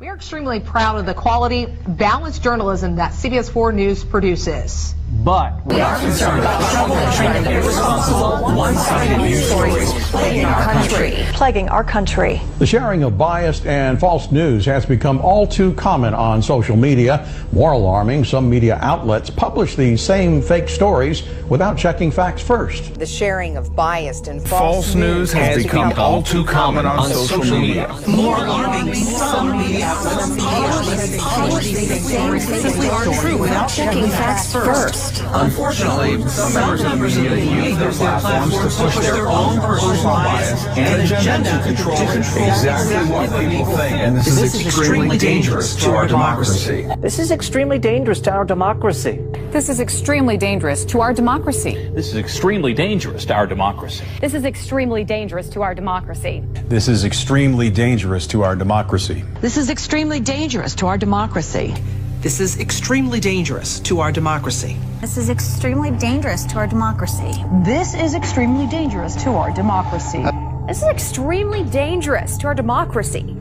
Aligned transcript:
We 0.00 0.08
are 0.08 0.16
extremely 0.16 0.58
proud 0.58 0.98
of 0.98 1.06
the 1.06 1.14
quality, 1.14 1.66
balanced 1.86 2.42
journalism 2.42 2.96
that 2.96 3.12
CBS 3.12 3.48
4 3.48 3.70
News 3.70 4.04
produces. 4.04 4.92
But 5.22 5.64
we 5.64 5.80
are 5.80 5.96
concerned 6.00 6.40
about 6.40 6.60
the 6.60 6.66
trouble 6.74 6.94
and 6.96 7.14
trend 7.14 7.46
of 7.46 7.52
irresponsible, 7.52 8.56
one-sided 8.56 9.18
news 9.18 9.46
stories 9.46 9.92
plaguing 10.10 10.44
our 10.44 10.62
country. 10.64 11.10
Plaguing 11.32 11.68
our 11.68 11.84
country. 11.84 12.42
The 12.58 12.66
sharing 12.66 13.04
of 13.04 13.16
biased 13.16 13.64
and 13.66 14.00
false 14.00 14.32
news 14.32 14.64
has 14.64 14.84
become 14.84 15.20
all 15.20 15.46
too 15.46 15.72
common 15.74 16.12
on 16.14 16.42
social 16.42 16.76
media. 16.76 17.30
More 17.52 17.72
alarming, 17.72 18.24
some 18.24 18.50
media 18.50 18.78
outlets 18.82 19.30
publish 19.30 19.76
these 19.76 20.02
same 20.02 20.42
fake 20.42 20.68
stories 20.68 21.22
without 21.48 21.78
checking 21.78 22.10
facts 22.10 22.42
first. 22.42 22.98
The 22.98 23.06
sharing 23.06 23.56
of 23.56 23.76
biased 23.76 24.26
and 24.26 24.40
false, 24.40 24.86
False 24.86 24.94
news 24.96 25.32
has 25.32 25.62
become 25.62 25.92
all 25.96 26.22
too 26.22 26.44
common 26.44 26.86
on 26.86 27.08
social 27.08 27.58
media. 27.60 27.96
More 28.08 28.36
alarming, 28.38 28.94
some 28.94 29.58
media 29.58 29.83
outlets 29.84 31.16
publish 31.18 31.72
these 31.72 32.06
same 32.08 32.40
simply 32.40 32.88
aren't 32.88 33.14
true 33.20 33.38
without 33.38 33.68
checking 33.68 34.08
facts 34.08 34.52
first. 34.52 35.22
Unfortunately, 35.32 36.26
some 36.28 36.54
members 36.54 37.16
of 37.16 37.24
the 37.24 37.30
media 37.30 37.64
use 37.68 37.78
their 37.78 37.92
platforms 37.92 38.54
to 38.54 38.82
push 38.82 38.96
their 38.98 39.26
own 39.28 39.60
personal 39.60 40.04
bias 40.04 40.66
and 40.76 41.02
agenda 41.02 41.50
to 41.50 41.62
control 41.64 41.96
exactly 41.96 42.96
what 43.12 43.28
people 43.50 43.76
think. 43.76 43.96
And 43.96 44.16
this 44.16 44.26
is 44.26 44.66
extremely 44.66 45.18
dangerous 45.18 45.76
to 45.76 45.90
our 45.90 46.06
democracy. 46.06 46.86
This 46.98 47.18
is 47.18 47.30
extremely 47.30 47.78
dangerous 47.78 48.20
to 48.22 48.32
our 48.32 48.44
democracy. 48.44 49.20
This 49.50 49.68
is 49.68 49.80
extremely 49.80 50.36
dangerous 50.36 50.84
to 50.86 51.00
our 51.00 51.12
democracy. 51.12 51.90
This 51.94 52.08
is 52.08 52.16
extremely 52.16 52.74
dangerous 52.74 53.24
to 53.24 53.32
our 53.32 53.46
democracy. 53.46 54.04
This 54.18 54.34
is 54.34 54.44
extremely 54.44 55.04
dangerous 55.04 55.48
to 55.50 55.62
our 55.62 55.74
democracy. 55.74 56.42
This 56.68 56.88
is 56.88 57.04
extremely 57.04 57.70
dangerous 57.70 58.26
to 58.28 58.42
our 58.42 58.56
democracy. 58.56 59.22
This 59.40 59.56
is 59.56 59.70
extremely 59.74 60.20
dangerous 60.20 60.72
to 60.72 60.86
our 60.86 60.96
democracy. 60.96 61.74
This 62.20 62.38
is 62.38 62.60
extremely 62.60 63.18
dangerous 63.18 63.80
to 63.80 63.98
our 63.98 64.12
democracy. 64.12 64.76
This 65.00 65.16
is 65.16 65.28
extremely 65.28 65.90
dangerous 65.90 66.44
to 66.44 66.58
our 66.58 66.68
democracy. 66.68 67.32
This 67.64 67.92
is 67.92 68.14
extremely 68.14 68.68
dangerous 68.68 69.16
to 69.24 69.30
our 69.30 69.50
democracy. 69.50 70.24
This 70.68 70.80
is 70.80 70.88
extremely 70.88 71.64
dangerous 71.64 72.38
to 72.38 72.46
our 72.46 72.54
democracy. 72.54 73.36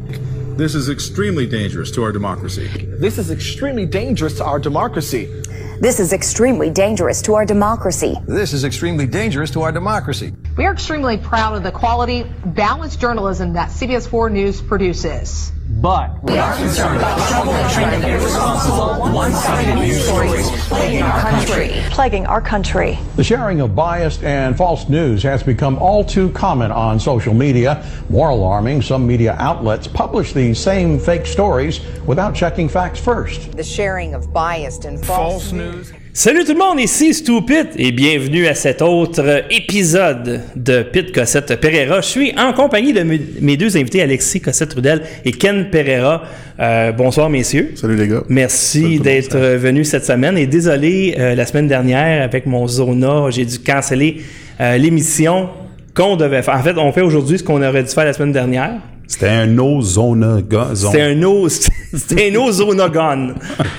This 0.57 0.73
is 0.73 0.89
extremely 0.89 1.45
dangerous 1.45 1.91
to 1.91 2.01
our 2.01 2.11
democracy. 2.11 2.65
This 2.97 3.19
is 3.19 3.31
extremely 3.31 3.85
dangerous 3.85 4.33
to 4.39 4.45
our 4.45 4.59
democracy. 4.63 5.45
This 5.79 5.99
is 5.99 6.13
extremely 6.13 6.71
dangerous 6.71 7.21
to 7.21 7.33
our 7.35 7.45
democracy. 7.45 8.15
This 8.27 8.53
is 8.53 8.63
extremely 8.63 9.05
dangerous 9.05 9.51
to 9.51 9.61
our 9.61 9.71
democracy. 9.71 10.33
We 10.57 10.65
are 10.65 10.73
extremely 10.73 11.17
proud 11.17 11.55
of 11.55 11.61
the 11.61 11.71
quality, 11.71 12.23
balanced 12.43 12.99
journalism 12.99 13.53
that 13.53 13.69
CBS 13.69 14.07
4 14.07 14.31
News 14.31 14.61
produces. 14.61 15.51
But 15.83 16.23
we 16.23 16.37
are 16.37 16.55
concerned 16.55 16.95
about 16.95 17.19
the 17.19 17.25
trouble 17.25 17.51
and 17.51 17.73
trend 17.73 18.03
of 18.05 18.09
irresponsible, 18.09 19.13
one-sided 19.13 19.75
news 19.75 20.05
stories 20.05 20.49
plaguing 20.69 21.03
our 21.03 21.19
country. 21.19 21.71
Plaguing 21.89 22.25
our 22.25 22.39
country. 22.39 22.99
The 23.17 23.23
sharing 23.25 23.59
of 23.59 23.75
biased 23.75 24.23
and 24.23 24.55
false 24.55 24.87
news 24.87 25.21
has 25.23 25.43
become 25.43 25.77
all 25.79 26.05
too 26.05 26.29
common 26.29 26.71
on 26.71 27.01
social 27.01 27.33
media. 27.33 27.85
More 28.07 28.29
alarming, 28.29 28.81
some 28.81 29.05
media 29.05 29.35
outlets 29.39 29.85
publish 29.85 30.31
these 30.31 30.57
same 30.57 30.97
fake 30.97 31.25
stories 31.25 31.81
without 32.07 32.33
checking 32.33 32.69
facts 32.69 33.01
first. 33.01 33.51
The 33.51 33.61
sharing 33.61 34.13
of 34.13 34.31
biased 34.31 34.85
and 34.85 34.97
false, 35.05 35.49
false 35.49 35.51
news. 35.51 35.91
Salut 36.15 36.43
tout 36.45 36.53
le 36.53 36.59
monde, 36.59 36.79
ici 36.79 37.11
Stupid 37.11 37.69
et 37.75 37.91
bienvenue 37.91 38.45
à 38.45 38.53
cet 38.53 38.83
autre 38.83 39.45
épisode 39.49 40.41
de 40.55 40.83
Pit 40.83 41.11
Cossette 41.11 41.59
Pereira. 41.59 42.01
Je 42.01 42.07
suis 42.07 42.33
en 42.37 42.53
compagnie 42.53 42.93
de 42.93 43.01
mes 43.01 43.57
deux 43.57 43.75
invités, 43.77 43.99
Alexis 43.99 44.39
Cossette-Trudel 44.39 45.01
et 45.25 45.31
Ken 45.31 45.71
Pereira. 45.71 46.21
Euh, 46.59 46.91
bonsoir 46.91 47.31
messieurs. 47.31 47.71
Salut 47.73 47.95
les 47.95 48.07
gars. 48.07 48.21
Merci 48.29 48.99
d'être 48.99 49.39
venus 49.39 49.89
cette 49.89 50.05
semaine 50.05 50.37
et 50.37 50.45
désolé, 50.45 51.15
euh, 51.17 51.33
la 51.33 51.47
semaine 51.47 51.67
dernière 51.67 52.21
avec 52.21 52.45
mon 52.45 52.67
Zona, 52.67 53.31
j'ai 53.31 53.45
dû 53.45 53.57
canceller 53.57 54.21
euh, 54.61 54.77
l'émission 54.77 55.49
qu'on 55.95 56.15
devait 56.15 56.43
faire. 56.43 56.53
En 56.53 56.61
fait, 56.61 56.77
on 56.77 56.91
fait 56.91 57.01
aujourd'hui 57.01 57.39
ce 57.39 57.43
qu'on 57.43 57.63
aurait 57.63 57.81
dû 57.81 57.89
faire 57.89 58.05
la 58.05 58.13
semaine 58.13 58.33
dernière. 58.33 58.73
C'était 59.07 59.27
un 59.27 59.57
ozona 59.57 60.37
C'était 60.73 61.01
un 61.01 61.23
c'était 61.93 62.35
un. 62.35 63.33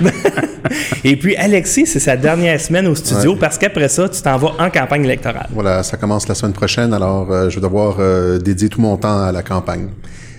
Et 1.05 1.17
puis 1.17 1.37
Alexis, 1.37 1.87
c'est 1.87 1.99
sa 1.99 2.17
dernière 2.17 2.61
semaine 2.61 2.87
au 2.87 2.95
studio 2.95 3.33
ouais. 3.33 3.39
parce 3.39 3.59
qu'après 3.59 3.89
ça, 3.89 4.09
tu 4.09 4.21
t'en 4.23 4.37
vas 4.37 4.53
en 4.59 4.71
campagne 4.71 5.05
électorale. 5.05 5.49
Voilà, 5.53 5.83
ça 5.83 5.97
commence 5.97 6.29
la 6.29 6.35
semaine 6.35 6.53
prochaine, 6.53 6.93
alors 6.95 7.31
euh, 7.31 7.51
je 7.51 7.57
vais 7.57 7.61
devoir 7.61 7.97
euh, 7.99 8.39
dédier 8.39 8.69
tout 8.69 8.81
mon 8.81 8.97
temps 8.97 9.23
à 9.23 9.33
la 9.33 9.43
campagne. 9.43 9.89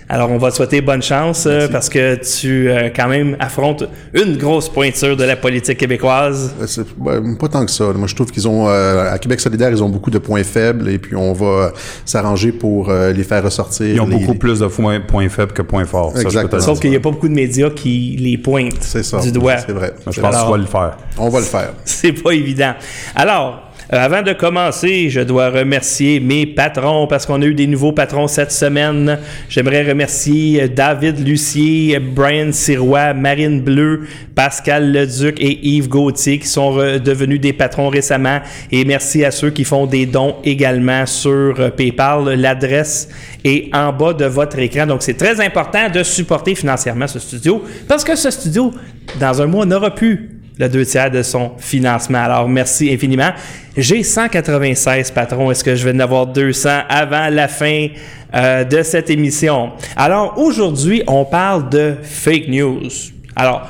Alors, 0.08 0.30
on 0.30 0.38
va 0.38 0.52
te 0.52 0.56
souhaiter 0.56 0.80
bonne 0.80 1.02
chance 1.02 1.46
euh, 1.46 1.66
parce 1.68 1.88
que 1.88 2.14
tu, 2.14 2.70
euh, 2.70 2.90
quand 2.94 3.08
même, 3.08 3.36
affrontes 3.40 3.84
une 4.14 4.36
grosse 4.36 4.68
pointure 4.68 5.16
de 5.16 5.24
la 5.24 5.34
politique 5.34 5.78
québécoise. 5.78 6.54
Euh, 6.60 7.34
pas 7.34 7.48
tant 7.48 7.64
que 7.64 7.72
ça. 7.72 7.92
Moi, 7.92 8.06
je 8.06 8.14
trouve 8.14 8.30
qu'ils 8.30 8.46
ont, 8.46 8.68
à 8.68 9.18
Québec 9.18 9.40
solidaire, 9.40 9.70
ils 9.70 9.82
ont 9.82 9.88
beaucoup 9.88 10.10
de 10.10 10.18
points 10.18 10.44
faibles 10.44 10.88
et 10.88 10.98
puis 10.98 11.16
on 11.16 11.32
va 11.32 11.72
s'arranger 12.04 12.52
pour 12.52 12.90
les 12.90 13.24
faire 13.24 13.42
ressortir. 13.42 13.86
Ils 13.86 14.00
ont 14.00 14.06
les... 14.06 14.16
beaucoup 14.16 14.34
plus 14.34 14.60
de 14.60 14.66
points, 14.66 15.00
points 15.00 15.28
faibles 15.28 15.52
que 15.52 15.62
points 15.62 15.84
forts. 15.84 16.16
Exactement. 16.18 16.62
Sauf 16.62 16.78
qu'il 16.78 16.90
n'y 16.90 16.96
a 16.96 17.00
pas 17.00 17.10
beaucoup 17.10 17.28
de 17.28 17.34
médias 17.34 17.70
qui 17.70 18.16
les 18.20 18.38
pointent 18.38 18.82
ça, 18.82 19.18
du 19.20 19.32
doigt. 19.32 19.58
C'est 19.58 19.72
vrai. 19.72 19.92
Je 20.08 20.20
pense 20.20 20.36
qu'on 20.36 20.50
va 20.50 20.56
le 20.56 20.66
faire. 20.66 20.96
On 21.18 21.28
va 21.28 21.40
le 21.40 21.44
faire. 21.44 21.72
C'est 21.84 22.12
pas 22.12 22.30
évident. 22.30 22.74
Alors, 23.14 23.65
euh, 23.92 23.96
avant 24.04 24.22
de 24.22 24.32
commencer, 24.32 25.10
je 25.10 25.20
dois 25.20 25.50
remercier 25.50 26.18
mes 26.18 26.44
patrons 26.44 27.06
parce 27.06 27.24
qu'on 27.24 27.40
a 27.42 27.44
eu 27.44 27.54
des 27.54 27.68
nouveaux 27.68 27.92
patrons 27.92 28.26
cette 28.26 28.50
semaine. 28.50 29.18
J'aimerais 29.48 29.88
remercier 29.88 30.68
David 30.68 31.24
Lucier, 31.26 32.00
Brian 32.00 32.50
Sirois, 32.52 33.14
Marine 33.14 33.60
Bleu, 33.60 34.08
Pascal 34.34 34.92
Leduc 34.92 35.40
et 35.40 35.68
Yves 35.68 35.88
Gauthier 35.88 36.38
qui 36.38 36.48
sont 36.48 36.76
devenus 36.76 37.40
des 37.40 37.52
patrons 37.52 37.88
récemment. 37.88 38.40
Et 38.72 38.84
merci 38.84 39.24
à 39.24 39.30
ceux 39.30 39.50
qui 39.50 39.62
font 39.62 39.86
des 39.86 40.06
dons 40.06 40.36
également 40.42 41.06
sur 41.06 41.54
PayPal. 41.76 42.34
L'adresse 42.34 43.08
est 43.44 43.74
en 43.74 43.92
bas 43.92 44.12
de 44.12 44.24
votre 44.24 44.58
écran. 44.58 44.86
Donc, 44.86 45.02
c'est 45.02 45.14
très 45.14 45.40
important 45.40 45.88
de 45.88 46.02
supporter 46.02 46.54
financièrement 46.54 47.06
ce 47.06 47.20
studio 47.20 47.62
parce 47.86 48.02
que 48.02 48.16
ce 48.16 48.30
studio, 48.30 48.72
dans 49.20 49.40
un 49.40 49.46
mois, 49.46 49.64
n'aura 49.64 49.94
plus 49.94 50.35
le 50.58 50.68
deux 50.68 50.84
tiers 50.84 51.10
de 51.10 51.22
son 51.22 51.52
financement. 51.58 52.18
Alors, 52.18 52.48
merci 52.48 52.92
infiniment. 52.92 53.30
J'ai 53.76 54.02
196 54.02 55.10
patrons. 55.10 55.50
Est-ce 55.50 55.62
que 55.62 55.74
je 55.74 55.84
vais 55.84 55.94
en 55.94 56.00
avoir 56.00 56.26
200 56.26 56.70
avant 56.88 57.28
la 57.28 57.48
fin 57.48 57.88
euh, 58.34 58.64
de 58.64 58.82
cette 58.82 59.10
émission? 59.10 59.72
Alors, 59.96 60.38
aujourd'hui, 60.38 61.02
on 61.06 61.24
parle 61.24 61.68
de 61.68 61.94
fake 62.02 62.48
news. 62.48 62.88
Alors, 63.34 63.68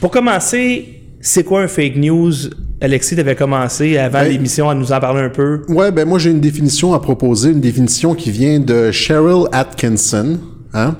pour 0.00 0.10
commencer, 0.10 1.00
c'est 1.20 1.42
quoi 1.42 1.62
un 1.62 1.68
fake 1.68 1.96
news? 1.96 2.32
Alexis, 2.82 3.14
tu 3.14 3.20
avais 3.22 3.34
commencé 3.34 3.96
avant 3.96 4.20
ben, 4.20 4.28
l'émission 4.28 4.68
à 4.68 4.74
nous 4.74 4.92
en 4.92 5.00
parler 5.00 5.22
un 5.22 5.30
peu. 5.30 5.62
Ouais, 5.68 5.90
ben 5.90 6.06
moi 6.06 6.18
j'ai 6.18 6.30
une 6.30 6.40
définition 6.40 6.92
à 6.92 7.00
proposer, 7.00 7.52
une 7.52 7.60
définition 7.60 8.14
qui 8.14 8.30
vient 8.30 8.60
de 8.60 8.90
Cheryl 8.90 9.46
Atkinson. 9.50 10.38
Hein? 10.74 10.96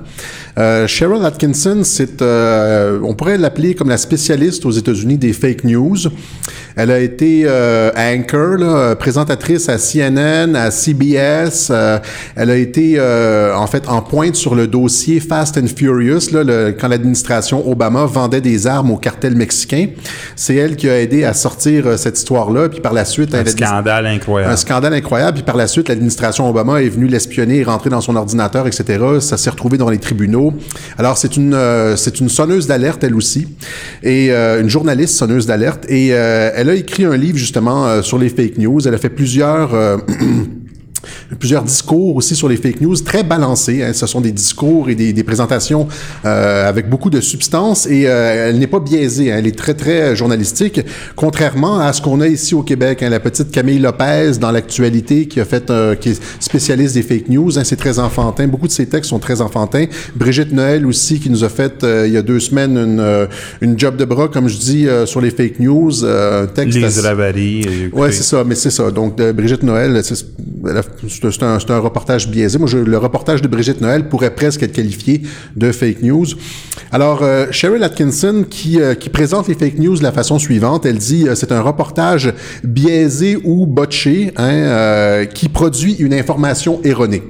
Euh, 0.57 0.87
Cheryl 0.87 1.23
Atkinson, 1.23 1.81
c'est, 1.83 2.21
euh, 2.21 2.99
on 3.03 3.13
pourrait 3.13 3.37
l'appeler 3.37 3.75
comme 3.75 3.89
la 3.89 3.97
spécialiste 3.97 4.65
aux 4.65 4.71
États-Unis 4.71 5.17
des 5.17 5.33
fake 5.33 5.63
news. 5.63 5.97
Elle 6.79 6.91
a 6.91 6.99
été 6.99 7.41
euh, 7.45 7.89
anchor, 7.97 8.59
là, 8.59 8.95
présentatrice 8.95 9.67
à 9.67 9.77
CNN, 9.79 10.55
à 10.55 10.69
CBS. 10.69 11.69
Euh, 11.71 11.97
elle 12.35 12.51
a 12.51 12.55
été 12.55 12.97
euh, 12.97 13.55
en 13.55 13.65
fait 13.65 13.89
en 13.89 14.03
pointe 14.03 14.35
sur 14.35 14.53
le 14.53 14.67
dossier 14.67 15.19
Fast 15.19 15.57
and 15.57 15.65
Furious, 15.75 16.31
là, 16.31 16.43
le, 16.43 16.75
quand 16.79 16.87
l'administration 16.87 17.67
Obama 17.67 18.05
vendait 18.05 18.41
des 18.41 18.67
armes 18.67 18.91
au 18.91 18.97
cartel 18.97 19.35
mexicain. 19.35 19.87
C'est 20.35 20.55
elle 20.55 20.75
qui 20.75 20.87
a 20.87 21.01
aidé 21.01 21.23
à 21.23 21.33
sortir 21.33 21.97
cette 21.97 22.19
histoire-là. 22.19 22.69
Puis 22.69 22.79
par 22.79 22.93
la 22.93 23.05
suite, 23.05 23.33
un 23.33 23.43
scandale 23.43 24.05
incroyable. 24.05 24.53
Un 24.53 24.57
scandale 24.57 24.93
incroyable. 24.93 25.33
Puis 25.37 25.43
par 25.43 25.57
la 25.57 25.65
suite, 25.65 25.89
l'administration 25.89 26.47
Obama 26.47 26.83
est 26.83 26.89
venue 26.89 27.07
l'espionner, 27.07 27.63
rentrer 27.63 27.89
dans 27.89 28.01
son 28.01 28.15
ordinateur, 28.15 28.67
etc. 28.67 29.03
Ça 29.19 29.37
s'est 29.37 29.49
retrouvé 29.49 29.79
dans 29.79 29.89
les 29.89 29.97
tribunaux. 29.97 30.46
Alors 30.97 31.17
c'est 31.17 31.37
une 31.37 31.53
euh, 31.53 31.95
c'est 31.95 32.19
une 32.19 32.29
sonneuse 32.29 32.67
d'alerte 32.67 33.03
elle 33.03 33.15
aussi 33.15 33.47
et 34.03 34.31
euh, 34.31 34.61
une 34.61 34.69
journaliste 34.69 35.15
sonneuse 35.15 35.45
d'alerte 35.45 35.85
et 35.89 36.09
euh, 36.13 36.51
elle 36.55 36.69
a 36.69 36.75
écrit 36.75 37.05
un 37.05 37.15
livre 37.15 37.37
justement 37.37 38.01
sur 38.01 38.17
les 38.17 38.29
fake 38.29 38.57
news. 38.57 38.87
Elle 38.87 38.93
a 38.93 38.97
fait 38.97 39.09
plusieurs 39.09 39.71
plusieurs 41.39 41.63
discours 41.63 42.15
aussi 42.15 42.35
sur 42.35 42.47
les 42.47 42.57
fake 42.57 42.81
news 42.81 42.95
très 42.95 43.23
balancés. 43.23 43.83
Hein. 43.83 43.91
Ce 43.93 44.07
sont 44.07 44.21
des 44.21 44.31
discours 44.31 44.89
et 44.89 44.95
des, 44.95 45.11
des 45.13 45.23
présentations 45.23 45.87
euh, 46.25 46.67
avec 46.69 46.89
beaucoup 46.89 47.09
de 47.09 47.19
substance 47.21 47.85
et 47.87 48.07
euh, 48.07 48.49
elle 48.49 48.59
n'est 48.59 48.67
pas 48.67 48.79
biaisée. 48.79 49.31
Hein. 49.31 49.37
Elle 49.39 49.47
est 49.47 49.57
très 49.57 49.73
très 49.73 50.15
journalistique, 50.15 50.81
contrairement 51.15 51.79
à 51.79 51.91
ce 51.93 52.01
qu'on 52.01 52.21
a 52.21 52.27
ici 52.27 52.55
au 52.55 52.61
Québec. 52.63 53.03
Hein. 53.03 53.09
La 53.09 53.19
petite 53.19 53.51
Camille 53.51 53.79
Lopez 53.79 54.33
dans 54.39 54.51
l'actualité 54.51 55.27
qui 55.27 55.39
a 55.39 55.45
fait 55.45 55.69
euh, 55.69 55.95
qui 55.95 56.09
est 56.09 56.21
spécialiste 56.39 56.93
des 56.95 57.01
fake 57.03 57.29
news. 57.29 57.57
Hein. 57.59 57.63
C'est 57.65 57.75
très 57.75 57.99
enfantin. 57.99 58.47
Beaucoup 58.47 58.67
de 58.67 58.71
ses 58.71 58.85
textes 58.85 59.09
sont 59.09 59.19
très 59.19 59.41
enfantins. 59.41 59.85
Brigitte 60.15 60.53
Noël 60.53 60.85
aussi 60.85 61.19
qui 61.19 61.29
nous 61.29 61.43
a 61.43 61.49
fait 61.49 61.85
il 62.05 62.11
y 62.13 62.17
a 62.17 62.21
deux 62.21 62.39
semaines 62.39 62.77
une, 62.77 63.27
une 63.61 63.77
job 63.79 63.97
de 63.97 64.05
bras 64.05 64.27
comme 64.27 64.47
je 64.47 64.57
dis 64.57 64.87
sur 65.05 65.21
les 65.21 65.31
fake 65.31 65.59
news. 65.59 66.05
un 66.05 66.45
texte. 66.47 66.77
Les 66.77 67.07
Ravary. 67.07 67.89
Ouais 67.93 68.11
c'est 68.11 68.23
ça. 68.23 68.43
Mais 68.43 68.55
c'est 68.55 68.71
ça. 68.71 68.91
Donc 68.91 69.17
Brigitte 69.33 69.63
Noël 69.63 69.91
la- 69.93 70.03
c'est 70.03 70.25
c'est 71.21 71.71
un, 71.71 71.79
reportage 71.79 72.27
biaisé. 72.27 72.57
Moi, 72.57 72.69
le 72.73 72.97
reportage 72.97 73.41
de 73.41 73.47
Brigitte 73.47 73.81
Noël 73.81 74.07
pourrait 74.07 74.33
presque 74.33 74.63
être 74.63 74.71
qualifié 74.71 75.21
de 75.55 75.71
fake 75.71 76.01
news. 76.01 76.25
Alors, 76.91 77.23
euh, 77.23 77.47
Cheryl 77.51 77.83
Atkinson, 77.83 78.45
qui, 78.49 78.81
euh, 78.81 78.95
qui 78.95 79.09
présente 79.09 79.47
les 79.47 79.55
fake 79.55 79.79
news 79.79 79.97
de 79.97 80.03
la 80.03 80.11
façon 80.11 80.39
suivante, 80.39 80.85
elle 80.85 80.97
dit 80.97 81.27
euh, 81.27 81.35
c'est 81.35 81.51
un 81.51 81.61
reportage 81.61 82.33
biaisé 82.63 83.37
ou 83.43 83.65
botché 83.65 84.31
hein, 84.37 84.49
euh, 84.49 85.25
qui 85.25 85.49
produit 85.49 85.95
une 85.95 86.13
information 86.13 86.79
erronée. 86.83 87.23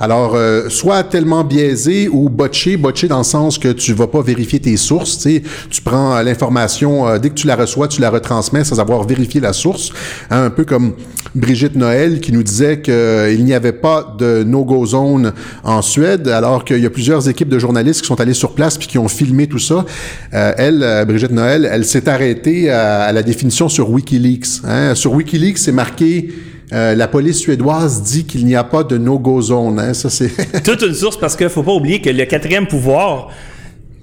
Alors, 0.00 0.34
euh, 0.34 0.68
soit 0.68 1.04
tellement 1.04 1.44
biaisé 1.44 2.08
ou 2.08 2.28
botché, 2.28 2.76
botché 2.76 3.08
dans 3.08 3.18
le 3.18 3.24
sens 3.24 3.58
que 3.58 3.68
tu 3.68 3.92
vas 3.92 4.06
pas 4.06 4.22
vérifier 4.22 4.60
tes 4.60 4.76
sources, 4.76 5.18
tu 5.18 5.42
tu 5.70 5.82
prends 5.82 6.16
euh, 6.16 6.22
l'information, 6.22 7.06
euh, 7.06 7.18
dès 7.18 7.30
que 7.30 7.34
tu 7.34 7.46
la 7.46 7.56
reçois, 7.56 7.88
tu 7.88 8.00
la 8.00 8.10
retransmets 8.10 8.64
sans 8.64 8.80
avoir 8.80 9.04
vérifié 9.04 9.40
la 9.40 9.52
source, 9.52 9.92
Hein, 10.30 10.44
un 10.44 10.50
peu 10.50 10.64
comme 10.64 10.94
Brigitte 11.34 11.76
Noël 11.76 12.20
qui 12.20 12.32
nous 12.32 12.42
disait 12.42 12.80
qu'il 12.80 13.44
n'y 13.44 13.54
avait 13.54 13.72
pas 13.72 14.14
de 14.18 14.44
no-go 14.44 14.86
zone 14.86 15.32
en 15.62 15.82
Suède, 15.82 16.28
alors 16.28 16.64
qu'il 16.64 16.78
y 16.78 16.86
a 16.86 16.90
plusieurs 16.90 17.28
équipes 17.28 17.48
de 17.48 17.58
journalistes 17.58 18.02
qui 18.02 18.06
sont 18.06 18.20
allés 18.20 18.34
sur 18.34 18.54
place 18.54 18.78
puis 18.78 18.88
qui 18.88 18.98
ont 18.98 19.08
filmé 19.08 19.46
tout 19.46 19.58
ça. 19.58 19.84
Euh, 20.32 20.52
elle, 20.56 20.82
euh, 20.82 21.04
Brigitte 21.04 21.32
Noël, 21.32 21.68
elle 21.70 21.84
s'est 21.84 22.08
arrêtée 22.08 22.70
à, 22.70 23.02
à 23.02 23.12
la 23.12 23.22
définition 23.22 23.68
sur 23.68 23.90
WikiLeaks. 23.90 24.64
Hein. 24.64 24.94
Sur 24.94 25.12
WikiLeaks, 25.12 25.58
c'est 25.58 25.72
marqué 25.72 26.30
euh, 26.74 26.94
la 26.96 27.06
police 27.06 27.38
suédoise 27.38 28.02
dit 28.02 28.24
qu'il 28.24 28.44
n'y 28.44 28.56
a 28.56 28.64
pas 28.64 28.82
de 28.82 28.98
no-go 28.98 29.40
zone. 29.40 29.78
Hein. 29.78 29.94
Ça, 29.94 30.10
c'est 30.10 30.62
Toute 30.64 30.82
une 30.82 30.94
source 30.94 31.16
parce 31.16 31.36
qu'il 31.36 31.48
faut 31.48 31.62
pas 31.62 31.72
oublier 31.72 32.00
que 32.00 32.10
le 32.10 32.24
quatrième 32.24 32.66
pouvoir, 32.66 33.28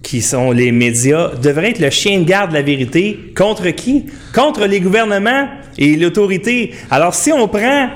qui 0.02 0.22
sont 0.22 0.52
les 0.52 0.72
médias, 0.72 1.32
devrait 1.36 1.72
être 1.72 1.80
le 1.80 1.90
chien 1.90 2.20
de 2.20 2.24
garde 2.24 2.52
de 2.52 2.56
la 2.56 2.62
vérité. 2.62 3.34
Contre 3.36 3.70
qui? 3.72 4.06
Contre 4.34 4.66
les 4.68 4.80
gouvernements 4.80 5.50
et 5.78 5.98
l'autorité. 5.98 6.72
Alors 6.90 7.14
si 7.14 7.34
on 7.34 7.48
prend 7.50 7.90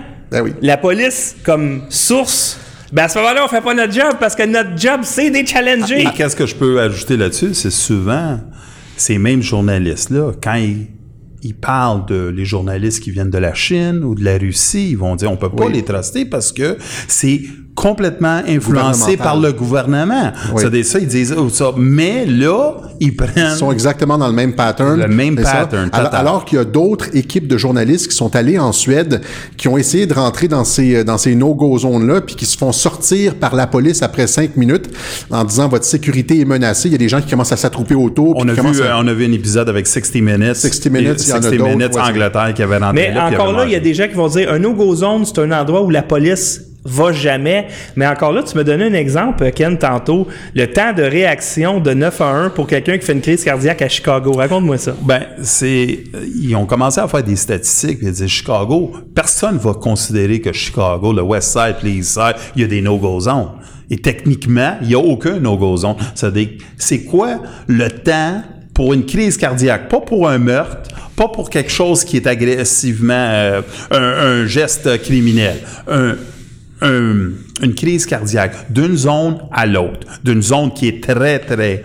la 0.61 0.77
police 0.77 1.37
comme 1.43 1.83
source, 1.89 2.59
ben 2.91 3.03
à 3.03 3.09
ce 3.09 3.17
moment-là, 3.19 3.45
on 3.45 3.47
fait 3.47 3.61
pas 3.61 3.73
notre 3.73 3.93
job 3.93 4.15
parce 4.19 4.35
que 4.35 4.43
notre 4.43 4.77
job, 4.77 5.01
c'est 5.03 5.29
des 5.29 5.45
challenger. 5.45 6.01
Et 6.01 6.07
qu'est-ce 6.15 6.35
que 6.35 6.45
je 6.45 6.55
peux 6.55 6.81
ajouter 6.81 7.15
là-dessus? 7.15 7.53
C'est 7.53 7.71
souvent 7.71 8.39
ces 8.97 9.17
mêmes 9.17 9.41
journalistes-là, 9.41 10.33
quand 10.41 10.55
ils, 10.55 10.87
ils 11.43 11.55
parlent 11.55 12.05
de 12.05 12.27
les 12.27 12.45
journalistes 12.45 13.01
qui 13.03 13.11
viennent 13.11 13.29
de 13.29 13.37
la 13.37 13.53
Chine 13.53 14.03
ou 14.03 14.15
de 14.15 14.23
la 14.23 14.37
Russie, 14.37 14.89
ils 14.91 14.97
vont 14.97 15.15
dire 15.15 15.31
on 15.31 15.37
peut 15.37 15.49
pas 15.49 15.65
Oui. 15.65 15.73
les 15.73 15.83
truster 15.83 16.25
parce 16.25 16.51
que 16.51 16.77
c'est 17.07 17.41
complètement 17.75 18.41
influencé 18.47 19.17
par 19.17 19.37
le 19.37 19.51
gouvernement. 19.51 20.31
Oui. 20.53 20.61
Ça, 20.63 20.69
des- 20.69 20.83
ça, 20.83 20.97
ils 20.99 21.07
disent 21.07 21.35
oh, 21.37 21.49
ça. 21.49 21.71
Mais 21.77 22.25
là, 22.25 22.77
ils 23.01 23.15
prennent. 23.15 23.51
Ils 23.53 23.57
sont 23.57 23.71
exactement 23.71 24.17
dans 24.17 24.27
le 24.27 24.33
même 24.33 24.53
pattern. 24.55 24.97
Le 24.99 25.07
même 25.09 25.35
C'est 25.37 25.43
ça. 25.43 25.51
pattern, 25.67 25.89
Alors, 25.93 26.45
qu'il 26.45 26.57
y 26.57 26.61
a 26.61 26.65
d'autres 26.65 27.15
équipes 27.15 27.47
de 27.47 27.57
journalistes 27.57 28.07
qui 28.09 28.15
sont 28.15 28.33
allés 28.35 28.57
en 28.57 28.71
Suède, 28.71 29.21
qui 29.57 29.67
ont 29.67 29.77
essayé 29.77 30.07
de 30.07 30.13
rentrer 30.13 30.47
dans 30.47 30.63
ces, 30.63 31.03
dans 31.03 31.17
ces 31.17 31.35
no-go 31.35 31.77
zones-là, 31.77 32.21
puis 32.21 32.35
qui 32.35 32.45
se 32.45 32.57
font 32.57 32.71
sortir 32.71 33.35
par 33.35 33.55
la 33.55 33.67
police 33.67 34.01
après 34.01 34.27
cinq 34.27 34.55
minutes 34.55 34.89
en 35.29 35.43
disant 35.43 35.67
votre 35.67 35.85
sécurité 35.85 36.39
est 36.39 36.45
menacée. 36.45 36.87
Il 36.87 36.93
y 36.93 36.95
a 36.95 36.99
des 36.99 37.09
gens 37.09 37.21
qui 37.21 37.29
commencent 37.29 37.51
à 37.51 37.57
s'attrouper 37.57 37.95
autour. 37.95 38.37
On 38.37 38.43
a, 38.43 38.51
qui 38.51 38.51
vu, 38.51 38.55
commencent 38.61 38.81
à- 38.81 38.95
euh, 38.95 39.01
on 39.01 39.07
a 39.07 39.13
vu 39.13 39.25
un 39.25 39.31
épisode 39.33 39.67
avec 39.67 39.85
60 39.85 40.15
Minutes. 40.21 40.55
60 40.55 40.85
Minutes, 40.93 41.21
il 41.23 41.29
y 41.29 41.33
en 41.33 41.35
a 41.37 41.41
60 41.41 41.57
d'autres, 41.57 41.69
Minutes 41.71 41.97
Angleterre 41.97 42.53
qui 42.55 42.63
avait 42.63 42.77
rentré 42.77 43.11
Mais 43.11 43.19
encore 43.19 43.51
là, 43.51 43.65
il 43.65 43.71
y 43.71 43.75
a 43.75 43.79
des 43.81 43.93
gens 43.93 44.07
qui 44.07 44.13
vont 44.15 44.27
dire 44.29 44.51
un 44.51 44.59
no-go 44.59 44.95
zone, 44.95 45.25
c'est 45.25 45.39
un 45.39 45.51
endroit 45.51 45.81
où 45.83 45.89
la 45.89 46.03
police 46.03 46.61
va 46.85 47.11
jamais. 47.11 47.67
Mais 47.95 48.05
encore 48.07 48.31
là, 48.31 48.43
tu 48.43 48.55
me 48.57 48.63
donnais 48.63 48.85
un 48.85 48.93
exemple, 48.93 49.49
Ken, 49.51 49.77
tantôt. 49.77 50.27
Le 50.53 50.67
temps 50.67 50.93
de 50.93 51.01
réaction 51.03 51.79
de 51.79 51.93
9 51.93 52.21
à 52.21 52.25
1 52.29 52.49
pour 52.51 52.67
quelqu'un 52.67 52.97
qui 52.97 53.05
fait 53.05 53.13
une 53.13 53.21
crise 53.21 53.43
cardiaque 53.43 53.81
à 53.81 53.89
Chicago. 53.89 54.33
Raconte-moi 54.33 54.77
ça. 54.77 54.95
Ben, 55.01 55.23
c'est. 55.41 56.03
euh, 56.13 56.25
Ils 56.41 56.55
ont 56.55 56.65
commencé 56.65 56.99
à 57.01 57.07
faire 57.07 57.23
des 57.23 57.35
statistiques, 57.35 57.99
ils 58.01 58.11
disaient 58.11 58.27
Chicago, 58.27 58.91
personne 59.15 59.57
va 59.57 59.73
considérer 59.73 60.39
que 60.39 60.53
Chicago, 60.53 61.11
le 61.11 61.21
West 61.23 61.51
Side, 61.53 61.75
le 61.83 61.89
East 61.89 62.13
Side, 62.13 62.35
il 62.55 62.61
y 62.61 62.65
a 62.65 62.67
des 62.67 62.81
no-go 62.81 63.19
zones. 63.19 63.49
Et 63.89 63.97
techniquement, 63.97 64.77
il 64.81 64.87
n'y 64.89 64.95
a 64.95 64.99
aucun 64.99 65.39
no-go 65.39 65.77
zone. 65.77 65.95
C'est-à-dire, 66.15 66.49
c'est 66.77 67.03
quoi 67.03 67.39
le 67.67 67.89
temps 67.89 68.41
pour 68.73 68.93
une 68.93 69.05
crise 69.05 69.37
cardiaque? 69.37 69.89
Pas 69.89 70.01
pour 70.01 70.27
un 70.27 70.37
meurtre, 70.37 70.89
pas 71.15 71.27
pour 71.29 71.49
quelque 71.49 71.71
chose 71.71 72.03
qui 72.03 72.17
est 72.17 72.27
agressivement 72.27 73.13
euh, 73.13 73.61
un, 73.91 74.41
un 74.43 74.45
geste 74.47 75.01
criminel. 75.03 75.57
Un- 76.85 77.31
une 77.63 77.73
crise 77.75 78.05
cardiaque 78.05 78.71
d'une 78.71 78.95
zone 78.97 79.37
à 79.51 79.65
l'autre, 79.65 80.07
d'une 80.23 80.41
zone 80.41 80.73
qui 80.73 80.87
est 80.87 81.03
très, 81.03 81.39
très 81.39 81.83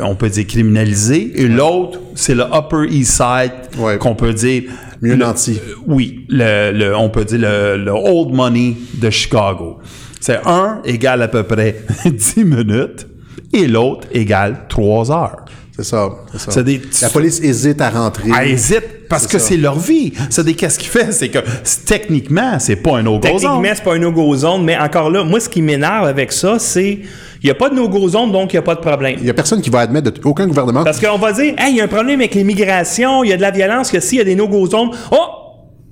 on 0.00 0.14
peut 0.14 0.28
dire 0.28 0.46
criminalisé, 0.46 1.32
et 1.42 1.48
l'autre, 1.48 1.98
c'est 2.14 2.34
le 2.36 2.44
Upper 2.44 2.86
East 2.88 3.12
Side, 3.20 3.98
qu'on 3.98 4.14
peut 4.14 4.32
dire... 4.32 4.62
Mieux 5.02 5.16
nanti. 5.16 5.58
Oui, 5.86 6.24
le, 6.28 6.70
le- 6.72 6.96
on 6.96 7.08
peut 7.08 7.24
dire 7.24 7.40
le, 7.40 7.76
le 7.84 7.90
Old 7.92 8.32
Money 8.32 8.76
de 8.94 9.10
Chicago. 9.10 9.78
C'est 10.20 10.38
un 10.44 10.80
égale 10.84 11.22
à 11.22 11.28
peu 11.28 11.42
près 11.44 11.82
10 12.04 12.44
minutes, 12.44 13.06
et 13.52 13.66
l'autre 13.66 14.06
égale 14.12 14.66
3 14.68 15.10
heures. 15.10 15.44
C'est 15.78 15.84
ça. 15.84 16.10
c'est 16.36 16.50
ça. 16.50 16.62
Des- 16.64 16.80
La 17.02 17.08
police 17.08 17.40
hésite 17.40 17.80
à 17.80 17.90
rentrer. 17.90 18.30
Elle 18.40 18.48
hésite 18.50 19.06
parce 19.08 19.28
que 19.28 19.38
ça. 19.38 19.46
c'est 19.48 19.56
leur 19.56 19.78
vie. 19.78 20.12
C'est 20.28 20.42
des 20.44 20.54
qu'est-ce 20.54 20.76
qu'il 20.76 20.88
fait, 20.88 21.12
c'est 21.12 21.28
que 21.28 21.38
techniquement, 21.86 22.58
c'est 22.58 22.76
pas 22.76 22.98
un 22.98 23.02
no-go 23.04 23.22
zone. 23.26 23.40
Techniquement, 23.40 23.72
c'est 23.74 23.84
pas 23.84 23.94
un 23.94 23.98
no-go 23.98 24.36
zone, 24.36 24.64
mais 24.64 24.76
encore 24.76 25.08
là, 25.08 25.22
moi, 25.22 25.38
ce 25.38 25.48
qui 25.48 25.62
m'énerve 25.62 26.06
avec 26.06 26.32
ça, 26.32 26.58
c'est 26.58 26.98
il 27.40 27.44
n'y 27.44 27.50
a 27.50 27.54
pas 27.54 27.70
de 27.70 27.76
no-go 27.76 28.08
zone, 28.08 28.32
donc 28.32 28.52
il 28.52 28.56
n'y 28.56 28.58
a 28.58 28.62
pas 28.62 28.74
de 28.74 28.80
problème. 28.80 29.18
Il 29.20 29.26
y 29.26 29.30
a 29.30 29.34
personne 29.34 29.60
qui 29.60 29.70
va 29.70 29.78
admettre, 29.80 30.10
de, 30.10 30.20
aucun 30.24 30.48
gouvernement. 30.48 30.82
Parce 30.82 30.98
qu'on 30.98 31.16
va 31.16 31.32
dire, 31.32 31.54
hey, 31.56 31.70
il 31.70 31.76
y 31.76 31.80
a 31.80 31.84
un 31.84 31.88
problème 31.88 32.18
avec 32.18 32.34
l'immigration, 32.34 33.22
il 33.22 33.30
y 33.30 33.32
a 33.32 33.36
de 33.36 33.42
la 33.42 33.52
violence, 33.52 33.92
que 33.92 34.00
s'il 34.00 34.18
y 34.18 34.20
a 34.20 34.24
des 34.24 34.34
no-go 34.34 34.66
zones, 34.66 34.90
oh! 35.12 35.16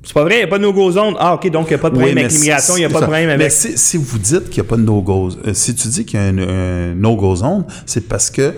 C'est 0.03 0.13
pas 0.15 0.23
vrai, 0.25 0.35
il 0.35 0.39
n'y 0.39 0.45
a 0.45 0.49
pas 0.49 0.59
de 0.59 0.63
no-go 0.65 0.91
zone. 0.91 1.15
Ah, 1.19 1.35
OK, 1.35 1.49
donc 1.51 1.67
il 1.67 1.71
n'y 1.71 1.75
a 1.75 1.79
pas 1.79 1.91
de 1.91 1.95
problème 1.95 2.15
mais 2.15 2.21
avec 2.23 2.33
l'immigration, 2.33 2.77
il 2.77 2.81
n'y 2.81 2.85
a 2.85 2.89
pas 2.89 2.95
de 2.95 2.99
ça. 3.01 3.07
problème 3.07 3.27
Mais 3.27 3.35
avec. 3.35 3.51
si, 3.53 3.77
si 3.79 3.97
vous 3.97 4.19
dites 4.19 4.51
qu'il 4.51 4.63
n'y 4.63 4.67
a 4.67 4.71
pas 4.71 4.77
de 4.77 4.83
no-go, 4.83 5.31
euh, 5.47 5.51
si 5.53 5.75
tu 5.75 5.89
dis 5.89 6.05
qu'il 6.05 6.19
y 6.19 6.23
a 6.23 6.27
un, 6.27 6.39
un 6.39 6.95
no-go 6.95 7.35
zone, 7.37 7.65
c'est 7.87 8.09
parce 8.09 8.31
que 8.31 8.55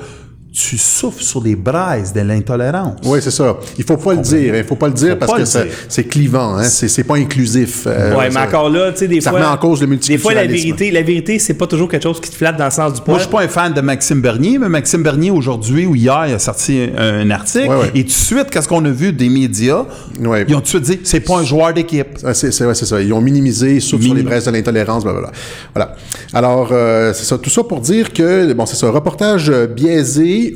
tu 0.61 0.77
souffles 0.77 1.23
sur 1.23 1.43
les 1.43 1.55
braises 1.55 2.13
de 2.13 2.21
l'intolérance. 2.21 2.97
Oui, 3.05 3.21
c'est 3.23 3.31
ça. 3.31 3.57
Il 3.79 3.85
faut 3.85 3.97
pas 3.97 4.15
le 4.15 4.21
dire. 4.23 4.57
Il 4.57 4.65
faut 4.65 4.75
pas 4.75 4.89
le 4.89 4.95
dire 4.95 5.11
Faut 5.11 5.17
parce 5.27 5.39
que 5.39 5.45
ça- 5.45 5.63
c'est 5.89 6.05
clivant. 6.05 6.57
Hein? 6.57 6.65
C'est 6.65 6.89
c'est 6.89 7.05
pas 7.05 7.15
inclusif. 7.17 7.85
Euh, 7.87 8.17
ouais, 8.17 8.27
mais 8.29 8.33
ça- 8.35 8.43
encore 8.47 8.69
là, 8.69 8.91
tu 8.93 8.99
sais, 8.99 9.09
des 9.09 9.21
ça 9.21 9.31
fois. 9.31 9.39
remet 9.39 9.49
en 9.51 9.57
cause 9.57 9.81
le 9.83 9.87
Des 9.97 10.19
fois, 10.19 10.35
la 10.35 10.43
multiculturalisme. 10.43 10.67
vérité, 10.79 10.91
la 10.91 11.03
vérité, 11.03 11.39
c'est 11.39 11.55
pas 11.55 11.67
toujours 11.69 11.89
quelque 11.89 12.03
chose 12.03 12.21
qui 12.21 12.31
te 12.31 12.35
flatte 12.35 12.57
dans 12.57 12.65
le 12.65 12.71
sens 12.71 12.95
du 12.95 13.01
poil. 13.01 13.15
Moi, 13.15 13.19
je 13.19 13.23
suis 13.25 13.33
pas 13.33 13.43
un 13.43 13.49
fan 13.49 13.73
de 13.73 13.81
Maxime 13.81 14.21
Bernier, 14.21 14.59
mais 14.59 14.69
Maxime 14.69 15.03
Bernier, 15.03 15.31
aujourd'hui 15.31 15.87
ou 15.87 15.95
hier, 15.95 16.25
il 16.29 16.35
a 16.35 16.39
sorti 16.41 16.89
un, 16.97 17.21
un 17.21 17.31
article. 17.31 17.69
Ouais, 17.69 17.77
ouais. 17.77 17.91
Et 17.95 18.03
tout 18.03 18.09
de 18.09 18.13
suite, 18.13 18.51
qu'est-ce 18.51 18.67
qu'on 18.69 18.85
a 18.85 18.91
vu 18.91 19.13
des 19.13 19.29
médias? 19.29 19.85
Ils 20.21 20.27
ont 20.27 20.61
tout 20.61 20.61
de 20.61 20.67
suite 20.67 20.83
dit, 20.83 21.01
c'est 21.05 21.21
pas 21.21 21.39
un 21.39 21.45
joueur 21.45 21.73
d'équipe. 21.73 22.19
Ah, 22.25 22.35
C'est 22.35 22.51
c'est- 22.53 22.65
ouais, 22.67 22.75
c'est 22.75 22.87
ça. 22.87 23.01
Ils 23.01 23.13
ont 23.13 23.21
minimisé, 23.21 23.79
souffle 23.81 24.03
sur 24.05 24.15
les 24.15 24.23
braises 24.23 24.47
de 24.47 24.51
l'intolérance, 24.51 25.05
blablabla. 25.05 25.31
Voilà. 25.75 25.95
Alors, 26.33 26.71
euh, 26.73 27.13
c'est 27.15 27.25
ça. 27.25 27.39
Tout 27.39 27.51
ça 27.51 27.63
pour 27.63 27.81
dire 27.81 28.13
que, 28.13 28.53
bon, 28.53 28.67
c'est 28.67 28.77
ça, 28.77 28.87
un 28.89 28.91
reportage 28.91 29.51
euh, 29.51 29.67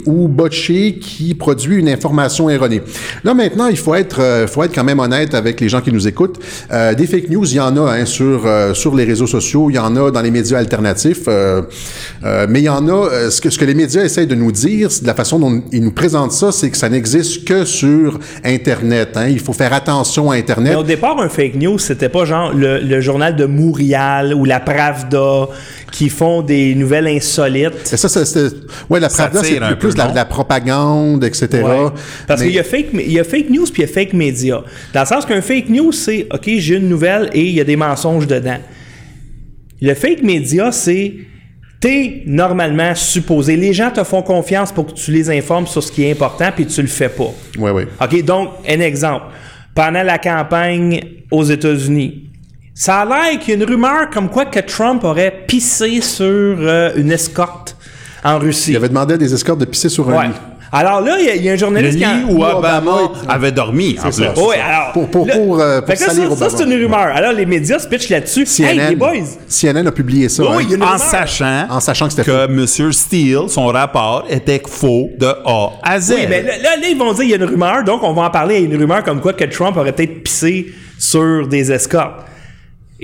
ou 0.06 0.28
botché 0.28 0.98
qui 1.00 1.34
produit 1.34 1.76
une 1.76 1.88
information 1.88 2.50
erronée. 2.50 2.82
Là, 3.25 3.34
maintenant, 3.34 3.66
il 3.66 3.76
faut 3.76 3.94
être, 3.94 4.20
euh, 4.20 4.46
faut 4.46 4.62
être 4.62 4.75
quand 4.75 4.84
même 4.84 5.00
honnête 5.00 5.34
avec 5.34 5.61
les 5.61 5.68
gens 5.68 5.80
qui 5.80 5.92
nous 5.92 6.06
écoutent. 6.08 6.38
Euh, 6.72 6.94
des 6.94 7.06
fake 7.06 7.28
news, 7.30 7.44
il 7.44 7.56
y 7.56 7.61
en 7.61 7.76
a 7.76 7.92
hein, 7.92 8.04
sur, 8.04 8.46
euh, 8.46 8.75
sur 8.75 8.94
les 8.94 9.04
réseaux 9.04 9.26
sociaux, 9.26 9.70
il 9.70 9.75
y 9.75 9.78
en 9.78 9.94
a 9.96 10.11
dans 10.11 10.22
les 10.22 10.30
médias 10.30 10.58
alternatifs, 10.58 11.28
mais 12.49 12.61
il 12.61 12.64
y 12.64 12.68
en 12.68 12.88
a, 12.88 13.30
ce, 13.30 13.40
que, 13.40 13.50
ce 13.50 13.58
que 13.58 13.64
les 13.64 13.75
médias 13.75 14.02
essayent 14.02 14.26
de 14.26 14.34
nous 14.34 14.52
dire, 14.52 14.88
de 15.00 15.06
la 15.06 15.14
façon 15.14 15.38
dont 15.38 15.62
ils 15.72 15.82
nous 15.82 15.92
présentent 15.92 16.32
ça, 16.32 16.52
c'est 16.52 16.70
que 16.70 16.76
ça 16.76 16.88
n'existe 16.88 17.44
que 17.44 17.64
sur 17.64 18.18
Internet. 18.44 19.11
Hein. 19.16 19.28
Il 19.28 19.40
faut 19.40 19.52
faire 19.52 19.72
attention 19.72 20.30
à 20.30 20.37
Internet. 20.37 20.72
Mais 20.72 20.78
au 20.78 20.82
départ, 20.82 21.18
un 21.20 21.28
fake 21.28 21.56
news, 21.56 21.78
c'était 21.78 22.08
pas 22.08 22.25
genre 22.25 22.52
le, 22.52 22.78
le 22.80 23.00
journal 23.00 23.37
de 23.37 23.44
Montréal 23.44 24.34
ou 24.34 24.44
la 24.44 24.61
Pravda 24.61 25.49
qui 25.92 26.08
font 26.08 26.42
des 26.42 26.75
nouvelles 26.75 27.06
insolites. 27.06 27.92
Et 27.92 27.96
ça, 27.96 28.08
c'est, 28.08 28.25
c'est- 28.25 28.54
ouais, 28.90 28.99
la 28.99 29.08
Pravda, 29.08 29.44
c'est 29.44 29.61
plus, 29.61 29.76
plus 29.76 29.94
peu, 29.94 30.08
de 30.11 30.14
la, 30.14 30.25
propagande, 30.25 31.22
etc. 31.22 31.49
Ouais. 31.52 31.61
Parce 32.26 32.40
Mais- 32.40 32.46
qu'il 32.46 32.56
y 32.56 32.58
a, 32.58 32.64
fake, 32.64 32.87
il 32.94 33.12
y 33.12 33.20
a 33.20 33.25
fake 33.25 33.50
news 33.50 33.64
puis 33.72 33.82
il 33.82 33.87
y 33.87 33.90
a 33.90 33.92
fake 33.92 34.14
média. 34.14 34.62
Dans 34.92 35.00
le 35.00 35.06
sens 35.06 35.26
qu'un 35.26 35.42
fake 35.42 35.68
news, 35.68 35.92
c'est 35.92 36.26
OK, 36.32 36.49
j'ai 36.56 36.76
une 36.76 36.88
nouvelle 36.88 37.30
et 37.34 37.42
il 37.42 37.54
y 37.54 37.61
a 37.61 37.64
des 37.64 37.76
mensonges 37.76 38.26
dedans. 38.26 38.58
Le 39.80 39.94
fake 39.94 40.22
média, 40.22 40.72
c'est 40.72 41.12
t'es 41.78 42.22
normalement 42.26 42.94
supposé. 42.94 43.56
Les 43.56 43.72
gens 43.72 43.90
te 43.90 44.02
font 44.04 44.22
confiance 44.22 44.72
pour 44.72 44.87
que 44.87 44.92
tu 44.92 45.11
les 45.11 45.28
informes 45.30 45.66
sur 45.66 45.82
ce 45.82 45.92
qui 45.92 46.04
est 46.04 46.12
important 46.12 46.50
puis 46.54 46.66
tu 46.66 46.80
le 46.80 46.88
fais 46.88 47.08
pas. 47.11 47.32
Oui, 47.58 47.70
oui. 47.72 47.82
OK, 48.00 48.25
donc, 48.25 48.50
un 48.68 48.80
exemple. 48.80 49.26
Pendant 49.75 50.02
la 50.02 50.18
campagne 50.18 51.00
aux 51.30 51.44
États-Unis, 51.44 52.30
ça 52.75 53.00
a 53.00 53.05
l'air 53.05 53.38
qu'il 53.38 53.50
y 53.50 53.52
a 53.52 53.62
une 53.64 53.69
rumeur 53.71 54.09
comme 54.12 54.29
quoi 54.31 54.47
que 54.47 54.61
Trump 54.61 55.05
aurait 55.05 55.45
pissé 55.47 56.00
sur 56.00 56.26
euh, 56.26 56.91
une 56.97 57.12
escorte 57.12 57.76
en 58.25 58.38
Russie. 58.38 58.71
Il 58.73 58.76
avait 58.76 58.88
demandé 58.88 59.14
à 59.14 59.17
des 59.19 59.33
escortes 59.35 59.59
de 59.61 59.64
pisser 59.67 59.88
sur 59.88 60.09
un 60.11 60.17
Ouais. 60.17 60.26
lit. 60.29 60.33
Alors 60.75 61.02
là, 61.02 61.17
il 61.21 61.26
y 61.26 61.29
a- 61.29 61.35
il 61.35 61.43
y, 61.45 61.49
a 61.50 61.52
un 61.52 61.55
Le 61.55 61.61
journaliste 61.61 61.99
qui 61.99 62.05
lit 62.05 62.11
a- 62.11 62.33
où 62.33 62.43
Obama 62.43 62.97
avait 63.29 63.52
dormi, 63.52 63.99
en 64.02 64.11
C'est 64.11 64.25
plus. 64.33 64.41
Oui, 64.43 64.57
alors. 64.57 64.93
Pour, 64.95 65.07
pour, 65.11 65.26
là- 65.26 65.35
pour, 65.37 65.61
euh, 65.61 65.81
pour 65.83 65.97
salir 65.97 66.31
ça, 66.31 66.49
ça, 66.49 66.57
c'est 66.57 66.64
une 66.64 66.73
rumeur. 66.73 66.99
Alors, 67.14 67.33
les 67.35 67.45
médias 67.45 67.79
se 67.79 67.87
pitchent 67.87 68.09
là-dessus. 68.09 68.47
Hey, 68.62 68.79
les 68.79 68.97
boys! 68.97 69.11
CNN 69.47 69.87
a 69.87 69.93
publié 69.93 70.31
ça. 70.31 70.43
Oui, 70.57 70.67
hein. 70.73 70.95
En 70.95 70.97
sachant, 70.97 71.67
En 71.69 71.79
sachant 71.79 72.07
que 72.07 72.12
c'était 72.14 72.25
que 72.31 72.47
M. 72.47 72.64
Steele, 72.91 73.41
son 73.49 73.67
rapport 73.67 74.25
était 74.31 74.62
faux 74.67 75.11
de 75.19 75.26
A 75.26 75.73
à 75.83 76.00
Z. 76.00 76.14
Oui, 76.17 76.26
mais 76.26 76.43
là, 76.43 76.52
là, 76.57 76.76
là, 76.81 76.88
ils 76.88 76.97
vont 76.97 77.12
dire 77.12 77.25
il 77.25 77.31
y 77.31 77.35
a 77.35 77.37
une 77.37 77.45
rumeur, 77.45 77.85
donc 77.85 78.02
on 78.02 78.14
va 78.14 78.23
en 78.23 78.31
parler. 78.31 78.55
Il 78.61 78.61
y 78.62 78.64
a 78.64 78.75
une 78.75 78.81
rumeur 78.81 79.05
comme 79.05 79.21
quoi 79.21 79.35
que 79.35 79.45
Trump 79.45 79.76
aurait 79.76 79.93
peut-être 79.93 80.23
pissé 80.23 80.73
sur 80.99 81.47
des 81.49 81.71
escortes. 81.71 82.25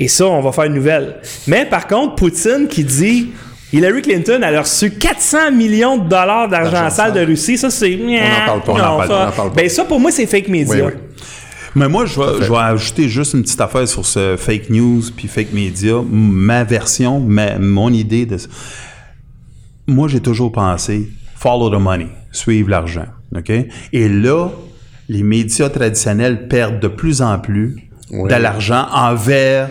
Et 0.00 0.06
ça, 0.08 0.26
on 0.26 0.40
va 0.40 0.52
faire 0.52 0.64
une 0.64 0.74
nouvelle. 0.74 1.16
Mais 1.48 1.66
par 1.66 1.86
contre, 1.88 2.14
Poutine 2.14 2.68
qui 2.68 2.84
dit 2.84 3.30
Hillary 3.72 4.00
Clinton, 4.00 4.40
elle 4.42 4.54
a 4.54 4.62
reçu 4.62 4.92
400 4.92 5.50
millions 5.52 5.98
de 5.98 6.08
dollars 6.08 6.48
d'argent 6.48 6.88
sale 6.88 7.12
de 7.12 7.20
Russie. 7.20 7.58
Ça, 7.58 7.68
c'est. 7.68 7.98
On 8.00 8.06
n'en 8.06 8.46
parle 8.46 8.62
pas. 8.62 8.72
On 8.72 8.76
Non, 8.78 8.82
n'en 8.84 8.96
parle, 8.98 9.08
ça- 9.08 9.14
on 9.22 9.26
n'en 9.26 9.32
parle 9.32 9.50
pas. 9.50 9.56
Ben, 9.56 9.68
ça, 9.68 9.84
pour 9.84 9.98
moi, 10.00 10.10
c'est 10.12 10.26
fake 10.26 10.48
media. 10.48 10.74
Oui, 10.86 10.92
oui. 10.94 11.00
Mais 11.74 11.88
moi, 11.88 12.06
je 12.06 12.18
vais, 12.18 12.44
je 12.44 12.50
vais 12.50 12.58
ajouter 12.58 13.08
juste 13.08 13.34
une 13.34 13.42
petite 13.42 13.60
affaire 13.60 13.86
sur 13.88 14.06
ce 14.06 14.36
fake 14.36 14.70
news 14.70 15.02
puis 15.16 15.28
fake 15.28 15.52
media. 15.52 15.94
Ma 16.10 16.62
version, 16.64 17.18
ma- 17.20 17.58
mon 17.58 17.92
idée 17.92 18.24
de 18.24 18.36
ça. 18.38 18.48
Moi, 19.86 20.08
j'ai 20.08 20.20
toujours 20.20 20.52
pensé 20.52 21.08
follow 21.36 21.70
the 21.70 21.80
money, 21.80 22.08
suivre 22.32 22.70
l'argent. 22.70 23.06
OK? 23.36 23.50
Et 23.92 24.08
là, 24.08 24.48
les 25.08 25.22
médias 25.22 25.68
traditionnels 25.68 26.48
perdent 26.48 26.80
de 26.80 26.88
plus 26.88 27.20
en 27.22 27.38
plus 27.38 27.76
Oui. 28.10 28.28
de 28.30 28.34
l'argent 28.36 28.86
envers 28.92 29.68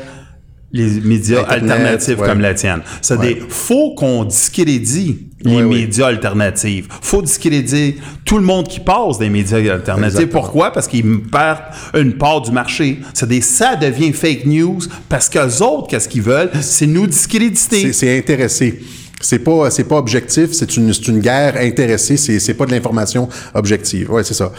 les 0.77 1.01
médias 1.01 1.41
Internet, 1.41 1.71
alternatifs 1.71 2.17
ouais. 2.19 2.27
comme 2.27 2.39
la 2.41 2.53
tienne. 2.53 2.81
C'est-à-dire, 3.01 3.37
faut 3.49 3.93
qu'on 3.95 4.23
discrédite 4.23 5.21
les 5.43 5.55
Oui, 5.55 5.61
oui. 5.63 5.81
médias 5.81 6.07
alternatifs. 6.07 6.85
Faut 7.01 7.21
discréditer 7.21 7.97
tout 8.25 8.37
le 8.37 8.43
monde 8.43 8.67
qui 8.67 8.79
passe 8.79 9.17
des 9.19 9.29
médias 9.29 9.57
alternatifs. 9.57 10.15
Exactement. 10.19 10.41
Pourquoi? 10.41 10.71
Parce 10.73 10.87
qu'ils 10.87 11.21
perdent 11.21 11.59
une 11.95 12.13
part 12.13 12.41
du 12.41 12.51
marché. 12.51 12.99
C'est-à-dire, 13.13 13.43
ça 13.43 13.75
devient 13.75 14.13
fake 14.13 14.45
news 14.45 14.79
parce 15.09 15.29
qu'eux 15.29 15.61
autres, 15.63 15.87
qu'est-ce 15.87 16.09
qu'ils 16.09 16.21
veulent? 16.23 16.49
C'est 16.61 16.87
nous 16.87 17.05
discréditer. 17.07 17.81
C'est- 17.81 17.93
C'est 17.93 18.17
intéressé. 18.17 18.79
C'est 19.19 19.39
pas, 19.39 19.71
c'est 19.71 19.85
pas 19.85 19.95
objectif, 19.97 20.51
c'est 20.51 20.77
une, 20.77 20.93
c'est 20.93 21.07
une 21.07 21.19
guerre 21.19 21.55
intéressée, 21.59 22.17
c'est, 22.17 22.39
c'est 22.39 22.53
pas 22.53 22.67
de 22.67 22.71
l'information 22.71 23.27
objective. 23.55 24.11
Ouais, 24.11 24.23
c'est 24.23 24.35
ça. 24.35 24.51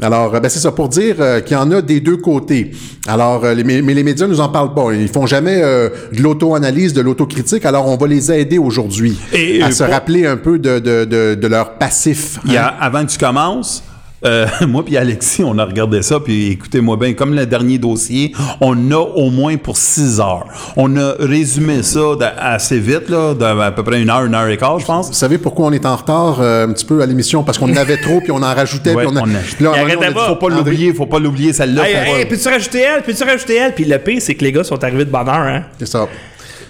Alors, 0.00 0.34
euh, 0.34 0.40
ben, 0.40 0.48
c'est 0.48 0.58
ça 0.58 0.72
pour 0.72 0.88
dire 0.88 1.16
euh, 1.20 1.40
qu'il 1.40 1.54
y 1.54 1.60
en 1.60 1.70
a 1.70 1.82
des 1.82 2.00
deux 2.00 2.16
côtés. 2.16 2.70
Alors, 3.06 3.44
euh, 3.44 3.52
les, 3.52 3.62
mais 3.82 3.92
les 3.92 4.02
médias 4.02 4.26
nous 4.26 4.40
en 4.40 4.48
parlent 4.48 4.72
pas. 4.72 4.92
Ils 4.94 5.08
font 5.08 5.26
jamais 5.26 5.60
euh, 5.62 5.90
de 6.14 6.22
l'auto-analyse, 6.22 6.94
de 6.94 7.02
l'autocritique. 7.02 7.66
Alors, 7.66 7.86
on 7.88 7.96
va 7.98 8.06
les 8.06 8.32
aider 8.32 8.56
aujourd'hui 8.56 9.18
à 9.34 9.36
euh, 9.66 9.70
se 9.70 9.84
pour- 9.84 9.92
rappeler 9.92 10.24
un 10.26 10.38
peu 10.38 10.58
de, 10.58 10.78
de, 10.78 11.04
de, 11.04 11.34
de 11.34 11.46
leur 11.46 11.74
passif. 11.74 12.38
Il 12.46 12.52
y 12.52 12.56
a- 12.56 12.68
hein. 12.68 12.74
avant 12.80 13.04
que 13.04 13.10
tu 13.10 13.18
commences, 13.18 13.82
euh, 14.24 14.46
moi 14.68 14.84
puis 14.84 14.96
Alexis, 14.96 15.42
on 15.44 15.58
a 15.58 15.64
regardé 15.64 16.02
ça, 16.02 16.20
puis 16.20 16.52
écoutez-moi 16.52 16.96
bien, 16.96 17.12
comme 17.14 17.34
le 17.34 17.46
dernier 17.46 17.78
dossier, 17.78 18.32
on 18.60 18.90
a 18.90 18.96
au 18.98 19.30
moins 19.30 19.56
pour 19.56 19.76
six 19.76 20.20
heures. 20.20 20.46
On 20.76 20.96
a 20.96 21.14
résumé 21.18 21.82
ça 21.82 22.00
assez 22.38 22.78
vite, 22.78 23.08
là, 23.08 23.34
à 23.62 23.70
peu 23.72 23.82
près 23.82 24.00
une 24.00 24.10
heure, 24.10 24.24
une 24.24 24.34
heure 24.34 24.48
et 24.48 24.56
quart, 24.56 24.78
je 24.78 24.86
pense. 24.86 25.08
Vous 25.08 25.14
savez 25.14 25.38
pourquoi 25.38 25.66
on 25.66 25.72
est 25.72 25.86
en 25.86 25.96
retard 25.96 26.40
euh, 26.40 26.66
un 26.66 26.72
petit 26.72 26.84
peu 26.84 27.02
à 27.02 27.06
l'émission? 27.06 27.42
Parce 27.42 27.58
qu'on 27.58 27.70
en 27.70 27.76
avait 27.76 27.98
trop, 27.98 28.20
puis 28.20 28.30
on 28.30 28.36
en 28.42 28.54
rajoutait, 28.54 28.94
Ouais, 28.94 29.04
puis 29.04 29.12
on 29.12 29.16
a... 29.16 29.20
on 29.22 29.34
a- 29.34 29.38
puis 29.38 29.64
là, 29.64 29.72
a 29.72 29.84
dit. 29.84 30.18
Faut 30.26 30.36
pas 30.36 30.48
l'oublier, 30.48 30.92
faut 30.94 31.06
pas 31.06 31.18
l'oublier, 31.18 31.52
celle-là. 31.52 31.88
Hey, 31.88 32.20
hey, 32.20 32.26
peux-tu 32.26 32.48
rajouter 32.48 32.80
elle? 32.80 33.02
Peux-tu 33.02 33.24
rajouter 33.24 33.56
elle? 33.56 33.74
Puis 33.74 33.84
le 33.84 33.98
pire, 33.98 34.20
c'est 34.20 34.34
que 34.34 34.44
les 34.44 34.52
gars 34.52 34.64
sont 34.64 34.82
arrivés 34.82 35.04
de 35.04 35.10
bonne 35.10 35.28
heure, 35.28 35.34
hein? 35.34 35.64
C'est 35.78 35.88
ça. 35.88 36.08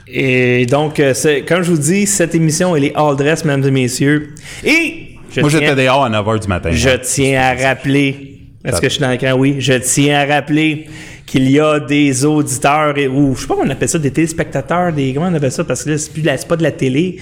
Et 0.09 0.67
donc, 0.67 1.01
euh, 1.01 1.13
comme 1.49 1.63
je 1.63 1.71
vous 1.71 1.79
dis, 1.79 2.07
cette 2.07 2.35
émission, 2.35 2.77
elle 2.77 2.85
est 2.85 2.95
all 2.95 3.17
dress, 3.17 3.45
mesdames 3.45 3.67
et 3.67 3.71
messieurs. 3.73 4.35
Et 4.65 5.16
je 5.37 5.41
Moi, 5.43 5.51
j'étais 5.51 5.75
dehors 5.75 6.05
à 6.05 6.09
9 6.09 6.27
h 6.27 6.41
du 6.41 6.49
matin. 6.49 6.71
Je 6.73 6.91
tiens 7.03 7.41
à 7.41 7.55
rappeler, 7.69 8.41
est-ce 8.65 8.81
que 8.81 8.89
je 8.89 8.93
suis 8.95 9.01
dans 9.01 9.11
l'écran? 9.11 9.33
Oui. 9.33 9.57
Je 9.59 9.75
tiens 9.75 10.21
à 10.21 10.25
rappeler 10.27 10.87
qu'il 11.27 11.51
y 11.51 11.59
a 11.61 11.81
des 11.81 12.25
auditeurs, 12.25 12.97
et, 12.99 13.09
ou 13.09 13.35
je 13.35 13.41
sais 13.43 13.47
pas 13.47 13.55
comment 13.55 13.67
on 13.69 13.73
appelle 13.73 13.89
ça, 13.89 13.99
des 13.99 14.11
téléspectateurs, 14.13 14.93
des, 14.93 15.13
comment 15.13 15.27
on 15.27 15.35
appelle 15.35 15.51
ça, 15.53 15.65
parce 15.65 15.83
que 15.85 15.91
là, 15.91 15.99
c'est 15.99 16.13
plus 16.13 16.23
de 16.23 16.27
la- 16.27 16.37
c'est 16.37 16.47
pas 16.49 16.57
de 16.57 16.63
la 16.63 16.71
télé. 16.71 17.17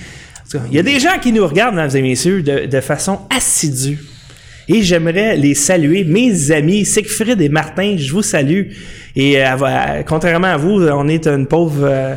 Cas, 0.53 0.59
Il 0.71 0.77
y 0.77 0.79
a 0.79 0.83
des 0.83 1.01
gens 1.01 1.19
qui 1.23 1.33
nous 1.33 1.47
regardent, 1.47 1.75
mesdames 1.77 1.97
et 1.97 2.03
messieurs, 2.03 2.43
de, 2.43 2.67
de 2.67 2.81
façon 2.81 3.21
assidue. 3.35 3.99
Et 4.69 4.83
j'aimerais 4.83 5.37
les 5.37 5.55
saluer, 5.55 6.05
mes 6.05 6.51
amis 6.51 6.85
Siegfried 6.85 7.41
et 7.41 7.49
Martin, 7.49 7.97
je 7.99 8.13
vous 8.13 8.23
salue. 8.23 8.73
Et 9.17 9.39
euh, 9.43 9.57
à- 9.65 10.03
contrairement 10.05 10.49
à 10.49 10.57
vous, 10.57 10.83
on 10.87 11.09
est 11.09 11.27
une 11.27 11.47
pauvre 11.47 11.81
euh, 11.85 12.15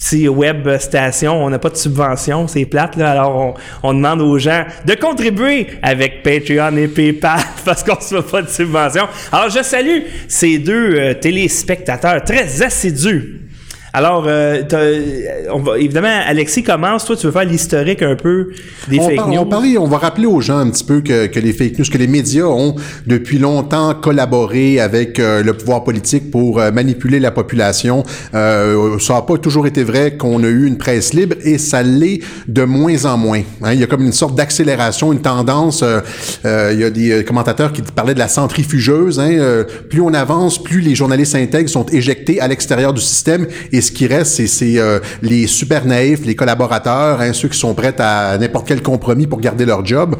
petit 0.00 0.28
web 0.28 0.66
station, 0.78 1.44
on 1.44 1.50
n'a 1.50 1.58
pas 1.58 1.68
de 1.68 1.76
subvention, 1.76 2.48
c'est 2.48 2.64
plate 2.64 2.96
là. 2.96 3.12
Alors 3.12 3.36
on, 3.36 3.54
on 3.88 3.94
demande 3.94 4.22
aux 4.22 4.38
gens 4.38 4.64
de 4.86 4.94
contribuer 4.94 5.66
avec 5.82 6.22
Patreon 6.22 6.76
et 6.76 6.88
PayPal 6.88 7.40
parce 7.64 7.84
qu'on 7.84 8.00
se 8.00 8.20
fait 8.20 8.30
pas 8.30 8.42
de 8.42 8.48
subvention. 8.48 9.06
Alors 9.30 9.50
je 9.50 9.62
salue 9.62 10.00
ces 10.26 10.58
deux 10.58 10.94
euh, 10.94 11.14
téléspectateurs 11.14 12.24
très 12.24 12.62
assidus. 12.62 13.49
Alors, 13.92 14.24
euh, 14.28 14.62
on 15.52 15.58
va, 15.58 15.76
évidemment, 15.78 16.20
Alexis 16.26 16.62
commence. 16.62 17.04
Toi, 17.04 17.16
tu 17.16 17.26
veux 17.26 17.32
faire 17.32 17.44
l'historique 17.44 18.02
un 18.02 18.14
peu 18.14 18.50
des 18.88 19.00
on, 19.00 19.06
fake 19.08 19.16
par- 19.16 19.28
news? 19.28 19.38
on 19.40 19.46
parlait- 19.46 19.78
on 19.78 19.86
va 19.88 19.98
rappeler 19.98 20.26
aux 20.26 20.40
gens 20.40 20.58
un 20.58 20.70
petit 20.70 20.84
peu 20.84 21.00
que, 21.00 21.26
que 21.26 21.40
les 21.40 21.52
fake 21.52 21.76
news, 21.78 21.84
que 21.90 21.98
les 21.98 22.06
médias 22.06 22.44
ont 22.44 22.76
depuis 23.06 23.38
longtemps 23.38 23.94
collaboré 23.94 24.78
avec 24.78 25.18
euh, 25.18 25.42
le 25.42 25.54
pouvoir 25.54 25.82
politique 25.82 26.30
pour 26.30 26.60
euh, 26.60 26.70
manipuler 26.70 27.18
la 27.18 27.32
population. 27.32 28.04
Euh, 28.34 28.96
ça 29.00 29.14
n'a 29.14 29.22
pas 29.22 29.36
toujours 29.38 29.66
été 29.66 29.82
vrai 29.82 30.16
qu'on 30.16 30.42
a 30.44 30.46
eu 30.46 30.66
une 30.66 30.78
presse 30.78 31.12
libre 31.12 31.34
et 31.42 31.58
ça 31.58 31.82
l'est 31.82 32.20
de 32.46 32.62
moins 32.62 33.04
en 33.06 33.16
moins. 33.18 33.42
hein. 33.62 33.72
Il 33.72 33.80
y 33.80 33.82
a 33.82 33.86
comme 33.88 34.04
une 34.04 34.12
sorte 34.12 34.36
d'accélération, 34.36 35.12
une 35.12 35.20
tendance. 35.22 35.82
il 36.44 36.78
y 36.78 36.84
a 36.84 36.90
des 36.90 37.24
commentateurs 37.24 37.72
qui 37.72 37.82
parlaient 37.82 38.14
de 38.14 38.20
la 38.20 38.28
centrifugeuse. 38.28 39.18
hein. 39.18 39.64
Plus 39.88 40.00
on 40.00 40.14
avance, 40.14 40.62
plus 40.62 40.80
les 40.80 40.94
journalistes 40.94 41.34
intègres 41.34 41.68
sont 41.68 41.86
éjectés 41.86 42.40
à 42.40 42.46
l'extérieur 42.46 42.92
du 42.94 43.00
système 43.00 43.48
et 43.72 43.79
ce 43.80 43.92
qui 43.92 44.06
reste, 44.06 44.32
c'est- 44.32 44.46
c'est 44.46 44.78
euh, 44.78 44.98
les 45.22 45.46
super 45.46 45.84
naïfs, 45.86 46.24
les 46.24 46.34
collaborateurs, 46.34 47.20
hein, 47.20 47.32
ceux 47.32 47.48
qui 47.48 47.58
sont 47.58 47.74
prêts 47.74 47.94
à 48.00 48.36
n'importe 48.38 48.68
quel 48.68 48.82
compromis 48.82 49.26
pour 49.26 49.40
garder 49.40 49.64
leur 49.66 49.84
job. 49.84 50.16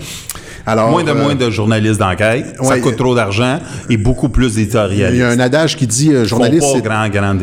Alors, 0.66 0.90
moins 0.90 1.04
de 1.04 1.10
euh, 1.10 1.14
moins 1.14 1.34
de 1.34 1.50
journalistes 1.50 1.98
d'enquête, 2.00 2.54
ça 2.60 2.68
ouais. 2.68 2.80
coûte 2.80 2.96
trop 2.96 3.14
d'argent 3.14 3.58
et 3.88 3.96
beaucoup 3.96 4.28
plus 4.28 4.46
il 4.46 4.52
y 4.52 4.56
d'éditorialistes. 4.56 5.22
a 5.22 5.28
un 5.30 5.40
adage 5.40 5.76
qui 5.76 5.86
dit 5.86 6.12
euh, 6.12 6.24
journaliste, 6.24 6.72
pas 6.72 6.80
grand, 6.80 7.08
grand 7.08 7.34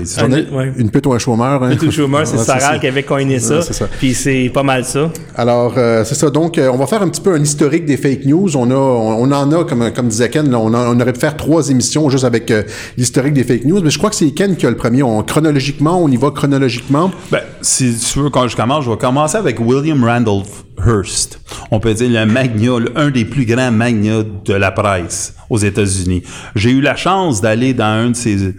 Ouais. 0.52 0.72
une 0.78 0.90
pute 0.90 1.06
ou 1.08 1.14
un 1.14 1.20
chômeur. 1.20 1.64
Hein? 1.64 1.70
Le 1.70 1.78
tout 1.78 1.92
chômeur, 1.92 2.26
c'est 2.28 2.38
Sarah 2.48 2.60
ça. 2.60 2.80
qui 2.80 2.88
avait 2.88 3.04
coiné 3.04 3.40
ça. 3.40 3.62
Ça. 3.62 3.88
Puis 4.00 4.14
c'est 4.14 4.52
pas 4.54 4.64
mal 4.64 4.86
ça. 4.86 5.12
Alors, 5.36 5.74
euh, 5.78 6.04
c'est 6.04 6.16
ça. 6.16 6.30
Donc, 6.30 6.58
euh, 6.58 6.70
on 6.72 6.78
va 6.78 6.88
faire 6.88 7.02
un 7.02 7.10
petit 7.10 7.22
peu 7.22 7.34
un 7.34 7.42
historique 7.42 7.86
des 7.86 7.98
fake 7.98 8.26
news. 8.26 8.56
On 8.56 8.70
a, 8.72 8.76
on, 8.76 9.24
on 9.24 9.32
en 9.32 9.52
a, 9.52 9.64
comme, 9.66 9.92
comme 9.92 10.08
disait 10.08 10.30
Ken, 10.30 10.50
là, 10.50 10.60
on, 10.60 10.74
a- 10.74 10.90
on 10.90 11.00
aurait 11.00 11.14
pu 11.14 11.20
faire 11.20 11.36
trois 11.38 11.70
émissions 11.70 12.10
juste 12.10 12.24
avec 12.26 12.50
euh, 12.52 12.64
l'historique 12.98 13.34
des 13.34 13.44
fake 13.44 13.66
news. 13.66 13.82
Mais 13.84 13.90
je 13.90 13.98
crois 13.98 14.10
que 14.10 14.16
c'est 14.16 14.32
Ken 14.32 14.56
qui 14.56 14.66
a 14.66 14.70
le 14.70 14.78
premier. 14.78 15.04
On, 15.04 15.24
chronologiquement, 15.24 16.02
on 16.02 16.08
y 16.10 16.18
va 16.18 16.32
chronologiquement. 16.32 17.12
Ben, 17.32 17.42
si 17.62 17.96
tu 17.98 18.20
veux, 18.20 18.30
quand 18.30 18.48
je 18.48 18.56
commence, 18.56 18.86
je 18.86 18.90
vais 18.92 18.98
commencer 18.98 19.38
avec 19.38 19.60
William 19.60 20.04
Randolph 20.04 20.64
Hearst. 20.86 21.40
On 21.72 21.80
peut 21.80 21.94
dire 21.94 22.10
le 22.10 22.32
magnat, 22.32 22.78
un 22.96 23.10
des 23.10 23.26
plus 23.26 23.46
grands 23.46 23.72
magnats 23.72 24.24
de 24.24 24.54
la 24.54 24.72
presse 24.72 25.36
aux 25.50 25.58
États-Unis. 25.58 26.24
J'ai 26.56 26.72
eu 26.72 26.82
la 26.82 26.96
chance 26.96 27.42
d'aller 27.42 27.74
dans 27.74 27.86
un 27.86 28.10
de 28.12 28.16
ses, 28.16 28.56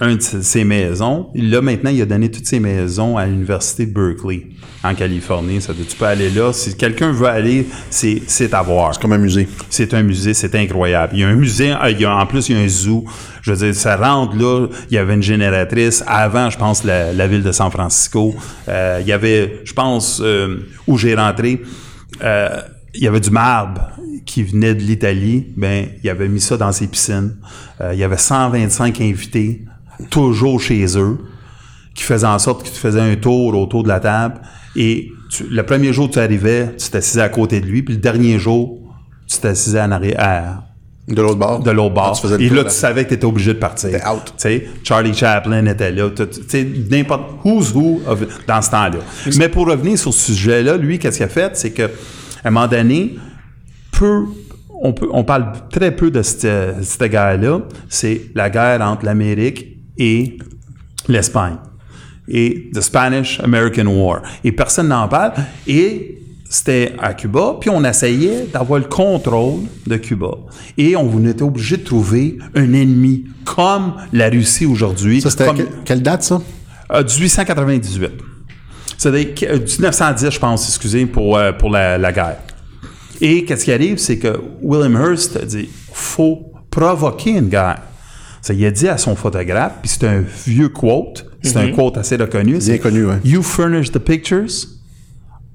un 0.00 0.16
de 0.16 0.20
ses 0.20 0.64
maisons. 0.64 1.28
Là, 1.34 1.60
maintenant, 1.60 1.90
il 1.90 2.00
a 2.02 2.06
donné 2.06 2.30
toutes 2.30 2.46
ses 2.46 2.60
maisons 2.60 3.16
à 3.16 3.26
l'Université 3.26 3.86
de 3.86 3.92
Berkeley, 3.92 4.46
en 4.82 4.94
Californie. 4.94 5.60
Ça, 5.60 5.72
tu 5.74 5.96
peux 5.96 6.04
aller 6.04 6.30
là. 6.30 6.52
Si 6.52 6.76
quelqu'un 6.76 7.12
veut 7.12 7.26
aller, 7.26 7.66
c'est, 7.90 8.22
c'est 8.26 8.52
à 8.54 8.62
voir. 8.62 8.94
C'est 8.94 9.02
comme 9.02 9.12
un 9.12 9.18
musée. 9.18 9.48
C'est 9.70 9.94
un 9.94 10.02
musée, 10.02 10.34
c'est 10.34 10.54
incroyable. 10.54 11.12
Il 11.14 11.20
y 11.20 11.24
a 11.24 11.28
un 11.28 11.34
musée, 11.34 11.72
euh, 11.72 11.90
il 11.90 12.00
y 12.00 12.04
a, 12.04 12.14
en 12.14 12.26
plus, 12.26 12.48
il 12.48 12.56
y 12.56 12.58
a 12.58 12.62
un 12.62 12.68
zoo. 12.68 13.04
Je 13.42 13.52
veux 13.52 13.66
dire, 13.66 13.74
ça 13.74 13.96
rentre 13.96 14.36
là, 14.36 14.66
il 14.90 14.94
y 14.94 14.98
avait 14.98 15.14
une 15.14 15.22
génératrice. 15.22 16.02
Avant, 16.06 16.50
je 16.50 16.58
pense, 16.58 16.84
la, 16.84 17.12
la 17.12 17.26
ville 17.26 17.42
de 17.42 17.52
San 17.52 17.70
Francisco. 17.70 18.34
Euh, 18.68 18.98
il 19.00 19.06
y 19.06 19.12
avait, 19.12 19.60
je 19.64 19.72
pense, 19.72 20.20
euh, 20.22 20.68
où 20.86 20.98
j'ai 20.98 21.14
rentré, 21.14 21.62
euh, 22.22 22.60
il 22.94 23.02
y 23.02 23.08
avait 23.08 23.20
du 23.20 23.30
marbre 23.30 23.90
qui 24.24 24.42
venait 24.42 24.74
de 24.74 24.82
l'Italie. 24.82 25.46
Ben, 25.56 25.86
il 26.02 26.10
avait 26.10 26.28
mis 26.28 26.40
ça 26.40 26.56
dans 26.56 26.72
ses 26.72 26.86
piscines. 26.86 27.36
Euh, 27.80 27.92
il 27.94 27.98
y 27.98 28.04
avait 28.04 28.18
125 28.18 29.00
invités, 29.00 29.64
toujours 30.10 30.60
chez 30.60 30.84
eux 30.98 31.18
qui 31.94 32.02
faisait 32.04 32.26
en 32.26 32.38
sorte 32.38 32.62
que 32.62 32.68
tu 32.68 32.74
faisais 32.80 33.00
un 33.00 33.16
tour 33.16 33.54
autour 33.58 33.82
de 33.82 33.88
la 33.88 34.00
table 34.00 34.40
et 34.76 35.10
tu- 35.30 35.44
le 35.50 35.62
premier 35.62 35.92
jour 35.92 36.10
tu 36.10 36.18
arrivais, 36.18 36.74
tu 36.76 36.88
t'assisais 36.90 37.20
à 37.22 37.28
côté 37.28 37.60
de 37.60 37.66
lui, 37.66 37.82
puis 37.82 37.94
le 37.94 38.00
dernier 38.00 38.38
jour, 38.38 38.78
tu 39.26 39.38
t'assisais 39.38 39.80
en 39.80 39.90
arrière. 39.92 40.62
De 41.08 41.20
l'autre 41.20 41.36
bord. 41.36 41.58
De 41.60 41.70
l'autre 41.72 41.94
bord. 41.94 42.20
Ah, 42.24 42.36
et 42.38 42.48
là, 42.48 42.62
tu 42.64 42.70
savais 42.70 43.02
que 43.04 43.08
tu 43.08 43.14
étais 43.14 43.24
obligé 43.24 43.52
de 43.54 43.58
partir. 43.58 43.90
T'es 43.90 44.06
out. 44.08 44.22
Tu 44.26 44.32
sais, 44.36 44.68
Charlie 44.84 45.12
Chaplin 45.12 45.66
était 45.66 45.90
là. 45.90 46.08
Tu 46.10 46.22
sais, 46.48 46.66
n'importe 46.90 47.22
who's 47.44 47.72
who 47.74 48.00
of- 48.06 48.24
dans 48.46 48.62
ce 48.62 48.70
temps-là. 48.70 48.98
Mais 49.36 49.48
pour 49.48 49.66
revenir 49.66 49.98
sur 49.98 50.14
ce 50.14 50.32
sujet-là, 50.32 50.76
lui, 50.76 50.98
qu'est-ce 51.00 51.16
qu'il 51.16 51.26
a 51.26 51.28
fait? 51.28 51.56
C'est 51.56 51.72
que, 51.72 51.82
à 51.82 51.88
un 52.48 52.50
moment 52.52 52.68
donné, 52.68 53.16
peu, 53.90 54.26
on, 54.80 54.92
peut, 54.92 55.08
on 55.12 55.24
parle 55.24 55.52
très 55.70 55.90
peu 55.94 56.10
de 56.12 56.22
cette, 56.22 56.46
cette 56.84 57.10
guerre-là. 57.10 57.62
C'est 57.88 58.22
la 58.36 58.48
guerre 58.48 58.80
entre 58.82 59.04
l'Amérique 59.04 59.78
et 59.98 60.38
l'Espagne. 61.08 61.56
Et 62.28 62.70
The 62.72 62.80
Spanish-American 62.80 63.86
War. 63.86 64.22
Et 64.44 64.52
personne 64.52 64.88
n'en 64.88 65.08
parle. 65.08 65.32
Et 65.66 66.18
c'était 66.48 66.92
à 66.98 67.14
Cuba, 67.14 67.56
puis 67.60 67.70
on 67.70 67.82
essayait 67.84 68.46
d'avoir 68.52 68.78
le 68.78 68.84
contrôle 68.86 69.60
de 69.86 69.96
Cuba. 69.96 70.30
Et 70.78 70.94
on 70.96 71.24
était 71.26 71.42
obligé 71.42 71.78
de 71.78 71.84
trouver 71.84 72.38
un 72.54 72.72
ennemi, 72.74 73.24
comme 73.44 73.94
la 74.12 74.28
Russie 74.28 74.66
aujourd'hui. 74.66 75.20
Ça, 75.20 75.30
c'était 75.30 75.46
Comme- 75.46 75.56
que- 75.58 75.82
quelle 75.84 76.02
date, 76.02 76.22
ça? 76.22 76.40
euh, 76.92 77.02
1898. 77.02 78.10
C'est-à-dire 78.98 79.34
que- 79.34 79.46
euh, 79.46 79.58
1910, 79.58 80.30
je 80.30 80.38
pense, 80.38 80.68
excusez, 80.68 81.06
pour, 81.06 81.36
euh, 81.36 81.52
pour 81.52 81.70
la, 81.70 81.98
la 81.98 82.12
guerre. 82.12 82.38
Et 83.20 83.44
qu'est-ce 83.44 83.64
qui 83.64 83.72
arrive, 83.72 83.98
c'est 83.98 84.18
que 84.18 84.38
William 84.62 84.94
Hearst 84.96 85.36
a 85.36 85.44
dit 85.44 85.68
faut 85.92 86.52
provoquer 86.70 87.30
une 87.30 87.48
guerre. 87.48 87.80
Ça, 88.42 88.52
il 88.52 88.66
a 88.66 88.70
dit 88.70 88.88
à 88.88 88.98
son 88.98 89.14
photographe, 89.16 89.74
puis 89.80 89.88
c'est 89.90 90.06
un 90.06 90.22
vieux 90.46 90.68
quote, 90.68 91.26
C'est 91.44 91.56
un 91.56 91.66
Mhm. 91.68 91.74
quote 91.74 91.96
assez 91.98 92.14
reconnu. 92.16 92.58
Bien 92.58 92.78
connu, 92.78 93.04
ouais. 93.06 93.16
You 93.24 93.42
furnish 93.42 93.90
the 93.90 93.98
pictures, 93.98 94.46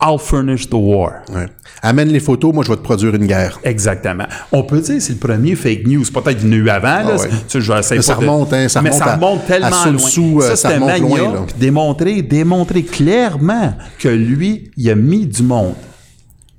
I'll 0.04 0.20
furnish 0.20 0.70
the 0.70 0.74
war. 0.74 1.12
Ouais. 1.34 1.46
Amène 1.82 2.10
les 2.10 2.20
photos, 2.20 2.54
moi 2.54 2.64
je 2.66 2.70
vais 2.70 2.76
te 2.76 2.82
produire 2.82 3.16
une 3.16 3.26
guerre. 3.26 3.60
Exactement. 3.64 4.26
On 4.52 4.64
peut 4.64 4.80
dire 4.82 4.96
que 4.96 5.00
c'est 5.00 5.14
le 5.14 5.20
premier 5.20 5.56
fake 5.56 5.88
news. 5.88 6.04
Peut-être 6.14 6.40
qu'il 6.40 6.48
y 6.48 6.50
en 6.50 6.54
a 6.54 6.56
eu 6.58 6.70
avant. 6.70 6.88
là. 6.88 7.16
Ah 7.18 7.22
ouais. 7.22 7.30
Tu 7.48 7.62
je 7.62 7.72
Mais 7.72 8.02
ça 8.02 8.14
de- 8.16 8.20
remonte, 8.20 8.52
hein, 8.54 8.68
ça 8.68 8.82
Mais 8.82 8.90
remonte 8.90 9.04
ça 9.04 9.12
à- 9.12 9.16
remonte 9.16 9.46
tellement 9.48 9.68
à 9.68 9.98
Tzu, 9.98 10.22
loin. 10.22 10.44
euh, 10.44 10.50
ça 10.50 10.56
c'était 10.58 10.74
remonte 10.76 11.00
loin, 11.00 11.34
là. 11.34 11.46
démontrer, 11.58 12.22
démontrer 12.22 12.84
clairement 12.84 13.74
que 13.98 14.10
lui, 14.10 14.72
il 14.78 14.90
a 14.90 14.96
mis 14.96 15.26
du 15.26 15.42
monde 15.44 15.74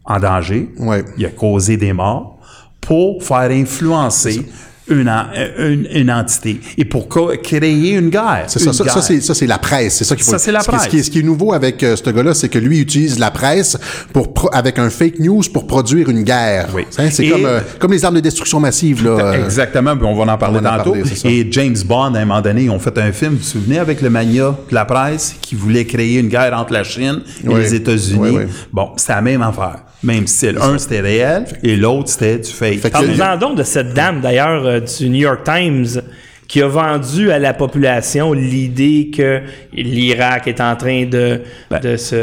en 0.06 0.18
danger. 0.18 0.70
Il 1.18 1.26
a 1.26 1.28
causé 1.30 1.76
des 1.76 1.92
morts 1.92 2.38
pour 2.80 3.22
faire 3.22 3.50
influencer 3.50 4.46
une, 4.90 5.08
en- 5.08 5.26
une, 5.58 5.86
une 5.94 6.10
entité 6.10 6.60
et 6.76 6.84
pour 6.84 7.08
créer 7.08 7.90
une 7.94 8.10
guerre. 8.10 8.44
C'est 8.48 8.58
ça, 8.58 8.72
ça, 8.72 8.88
ça, 8.88 9.02
c'est, 9.02 9.20
ça, 9.20 9.34
c'est 9.34 9.46
la 9.46 9.58
presse. 9.58 9.96
C'est 9.96 10.04
ça 10.04 10.14
qu'il 10.16 10.24
faut. 10.24 10.30
Ça, 10.32 10.38
c'est 10.38 10.52
la 10.52 10.60
qui- 10.60 10.64
Ce 10.64 10.70
qui, 10.70 10.76
est, 10.76 10.88
presse. 10.88 11.06
ce 11.06 11.10
qui 11.10 11.18
est 11.20 11.22
nouveau 11.22 11.52
avec 11.52 11.82
euh, 11.82 11.96
ce 11.96 12.10
gars-là, 12.10 12.34
c'est 12.34 12.48
que 12.48 12.58
lui 12.58 12.78
utilise 12.80 13.18
la 13.18 13.30
presse 13.30 13.76
pour 14.12 14.32
pro- 14.32 14.50
avec 14.52 14.78
un 14.78 14.90
fake 14.90 15.18
news 15.18 15.42
pour 15.52 15.66
produire 15.66 16.08
une 16.08 16.22
guerre. 16.22 16.68
Hein, 16.98 17.08
c'est 17.10 17.28
comme, 17.28 17.44
euh, 17.46 17.60
comme 17.78 17.92
les 17.92 18.04
armes 18.04 18.14
de 18.16 18.20
destruction 18.20 18.60
massive. 18.60 19.04
Là, 19.04 19.10
euh, 19.10 19.44
Exactement, 19.44 19.96
puis 19.96 20.06
on 20.06 20.14
va 20.24 20.32
en 20.32 20.38
parler 20.38 20.60
tantôt. 20.60 20.96
c'est 21.04 21.28
et 21.30 21.46
James 21.50 21.76
Bond, 21.84 22.14
à 22.14 22.18
un 22.18 22.24
moment 22.24 22.40
donné, 22.40 22.62
ils 22.64 22.70
ont 22.70 22.78
fait 22.78 22.96
un 22.98 23.12
film, 23.12 23.32
vous 23.32 23.38
vous 23.38 23.42
souvenez, 23.44 23.78
avec 23.78 24.00
le 24.00 24.10
mania 24.10 24.56
de 24.68 24.74
la 24.74 24.84
presse, 24.84 25.34
qui 25.40 25.54
voulait 25.54 25.84
créer 25.84 26.18
une 26.18 26.28
guerre 26.28 26.56
entre 26.56 26.72
la 26.72 26.84
Chine 26.84 27.20
et 27.44 27.48
Oui. 27.48 27.60
les 27.60 27.74
États-Unis. 27.74 28.18
Oui, 28.20 28.30
oui. 28.34 28.42
Bon, 28.72 28.90
c'était 28.96 29.14
la 29.14 29.20
même 29.22 29.42
affaire. 29.42 29.76
Même 30.02 30.26
style. 30.26 30.58
Un, 30.60 30.78
c'était 30.78 31.00
réel, 31.00 31.44
et 31.62 31.76
l'autre, 31.76 32.08
c'était 32.08 32.38
du 32.38 32.50
fake. 32.50 32.90
Parlons 32.90 33.36
donc 33.38 33.58
de 33.58 33.62
cette 33.64 33.94
dame, 33.94 34.20
d'ailleurs, 34.20 34.64
euh, 34.64 34.80
du 34.80 35.08
New 35.08 35.20
York 35.20 35.42
Times, 35.44 36.02
qui 36.46 36.62
a 36.62 36.68
vendu 36.68 37.30
à 37.30 37.38
la 37.38 37.52
population 37.52 38.32
l'idée 38.32 39.10
que 39.14 39.40
l'Irak 39.72 40.46
est 40.46 40.60
en 40.60 40.76
train 40.76 41.06
de, 41.06 41.42
Ben, 41.70 41.80
de 41.80 41.96
se... 41.96 42.16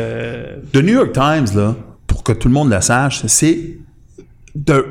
The 0.72 0.78
New 0.78 0.94
York 0.94 1.12
Times, 1.14 1.56
là, 1.56 1.76
pour 2.08 2.24
que 2.24 2.32
tout 2.32 2.48
le 2.48 2.54
monde 2.54 2.72
le 2.72 2.82
sache, 2.82 3.24
c'est 3.28 3.78
the 4.66 4.84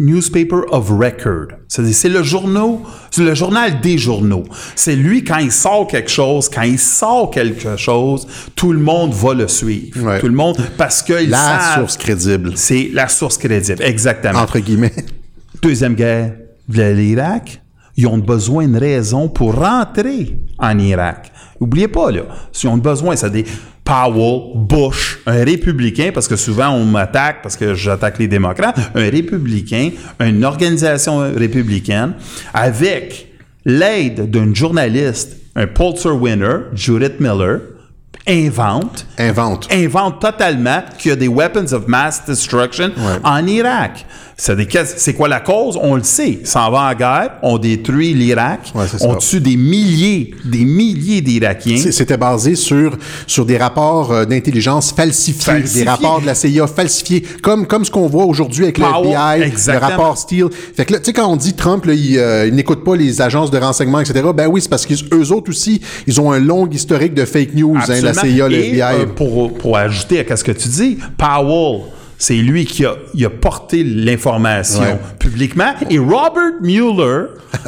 newspaper 0.00 0.62
of 0.72 0.90
record. 0.90 1.48
C'est 1.68 2.08
le 2.08 2.22
journal, 2.22 2.78
c'est 3.12 3.22
le 3.22 3.34
journal 3.34 3.80
des 3.80 3.98
journaux. 3.98 4.44
C'est 4.74 4.96
lui, 4.96 5.22
quand 5.22 5.38
il 5.38 5.52
sort 5.52 5.86
quelque 5.86 6.10
chose, 6.10 6.48
quand 6.48 6.62
il 6.62 6.78
sort 6.78 7.30
quelque 7.30 7.76
chose, 7.76 8.26
tout 8.56 8.72
le 8.72 8.80
monde 8.80 9.12
va 9.12 9.34
le 9.34 9.46
suivre. 9.46 10.18
Tout 10.18 10.26
le 10.26 10.34
monde, 10.34 10.56
parce 10.78 11.02
que 11.02 11.22
ils 11.22 11.28
La 11.30 11.36
savent- 11.36 11.78
source 11.80 11.96
crédible. 11.98 12.52
C'est 12.56 12.90
la 12.92 13.08
source 13.08 13.36
crédible, 13.38 13.82
exactement. 13.82 14.40
Entre 14.40 14.58
guillemets. 14.58 14.92
Deuxième 15.62 15.94
guerre 15.94 16.32
de 16.68 16.82
l'Irak, 16.82 17.60
ils 17.96 18.06
ont 18.06 18.18
besoin 18.18 18.64
d'une 18.66 18.78
raison 18.78 19.28
pour 19.28 19.54
rentrer 19.54 20.40
en 20.58 20.78
Irak. 20.78 21.30
Oubliez 21.60 21.88
pas, 21.88 22.10
là, 22.10 22.22
s'ils 22.52 22.70
ont 22.70 22.78
besoin, 22.78 23.14
c'est 23.16 23.28
des 23.30 23.44
Powell, 23.90 24.52
Bush, 24.54 25.18
un 25.26 25.44
républicain, 25.44 26.12
parce 26.14 26.28
que 26.28 26.36
souvent 26.36 26.68
on 26.70 26.84
m'attaque 26.84 27.42
parce 27.42 27.56
que 27.56 27.74
j'attaque 27.74 28.20
les 28.20 28.28
démocrates, 28.28 28.78
un 28.94 29.10
républicain, 29.10 29.90
une 30.20 30.44
organisation 30.44 31.18
républicaine, 31.34 32.12
avec 32.54 33.32
l'aide 33.64 34.30
d'un 34.30 34.54
journaliste, 34.54 35.38
un 35.56 35.66
Pulitzer 35.66 36.10
winner, 36.10 36.66
Judith 36.72 37.18
Miller, 37.18 37.62
invente, 38.28 39.08
invente, 39.18 39.66
invente 39.72 40.20
totalement 40.20 40.84
qu'il 40.96 41.08
y 41.08 41.12
a 41.12 41.16
des 41.16 41.26
weapons 41.26 41.72
of 41.72 41.88
mass 41.88 42.24
destruction 42.24 42.92
en 43.24 43.44
Irak. 43.48 44.06
C'est 44.42 44.56
des- 44.56 44.66
c'est 44.96 45.12
quoi 45.12 45.28
la 45.28 45.40
cause? 45.40 45.78
On 45.82 45.96
le 45.96 46.02
sait. 46.02 46.38
S'en 46.44 46.70
vont 46.70 46.78
en 46.78 46.94
guerre, 46.94 47.32
on 47.42 47.58
détruit 47.58 48.14
l'Irak, 48.14 48.72
on 49.02 49.14
tue 49.16 49.38
des 49.40 49.56
milliers, 49.56 50.30
des 50.46 50.64
milliers 50.64 51.20
d'Irakiens. 51.20 51.76
C'était 51.90 52.16
basé 52.16 52.54
sur, 52.54 52.96
sur 53.26 53.44
des 53.44 53.58
rapports 53.58 54.10
euh, 54.12 54.24
d'intelligence 54.24 54.92
falsifiés, 54.92 55.42
Falsifiés. 55.52 55.84
des 55.84 55.90
rapports 55.90 56.22
de 56.22 56.26
la 56.26 56.34
CIA 56.34 56.66
falsifiés, 56.66 57.22
comme, 57.42 57.66
comme 57.66 57.84
ce 57.84 57.90
qu'on 57.90 58.06
voit 58.06 58.24
aujourd'hui 58.24 58.64
avec 58.64 58.78
le 58.78 58.84
FBI, 58.86 59.42
exactement. 59.42 59.86
le 59.88 59.92
rapport 59.92 60.16
Steele. 60.18 60.46
Fait 60.74 60.86
que 60.86 60.94
là, 60.94 61.00
tu 61.00 61.04
sais, 61.06 61.12
quand 61.12 61.26
on 61.30 61.36
dit 61.36 61.52
Trump, 61.52 61.84
là, 61.84 61.92
il, 61.92 62.16
euh, 62.18 62.46
il 62.46 62.54
n'écoute 62.54 62.82
pas 62.82 62.96
les 62.96 63.20
agences 63.20 63.50
de 63.50 63.58
renseignement, 63.58 64.00
etc., 64.00 64.24
ben 64.34 64.46
oui, 64.46 64.62
c'est 64.62 64.70
parce 64.70 64.86
qu'eux 64.86 65.28
autres 65.32 65.50
aussi, 65.50 65.82
ils 66.06 66.18
ont 66.18 66.32
un 66.32 66.38
long 66.40 66.66
historique 66.66 67.12
de 67.12 67.26
fake 67.26 67.52
news, 67.54 67.76
hein, 67.76 68.00
la. 68.02 68.14
CIA, 68.14 68.48
le 68.48 68.56
FBI. 68.56 68.80
euh, 69.02 69.06
pour, 69.14 69.52
pour 69.52 69.76
ajouter 69.76 70.26
à 70.30 70.36
ce 70.36 70.44
que 70.44 70.52
tu 70.52 70.68
dis, 70.68 70.96
Powell, 71.18 71.82
c'est 72.20 72.34
lui 72.36 72.66
qui 72.66 72.84
a, 72.84 72.94
il 73.14 73.24
a 73.24 73.30
porté 73.30 73.82
l'information 73.82 74.82
Ouais. 74.82 74.98
publiquement. 75.18 75.72
Et 75.88 75.98
Robert 75.98 76.52
Mueller 76.62 77.24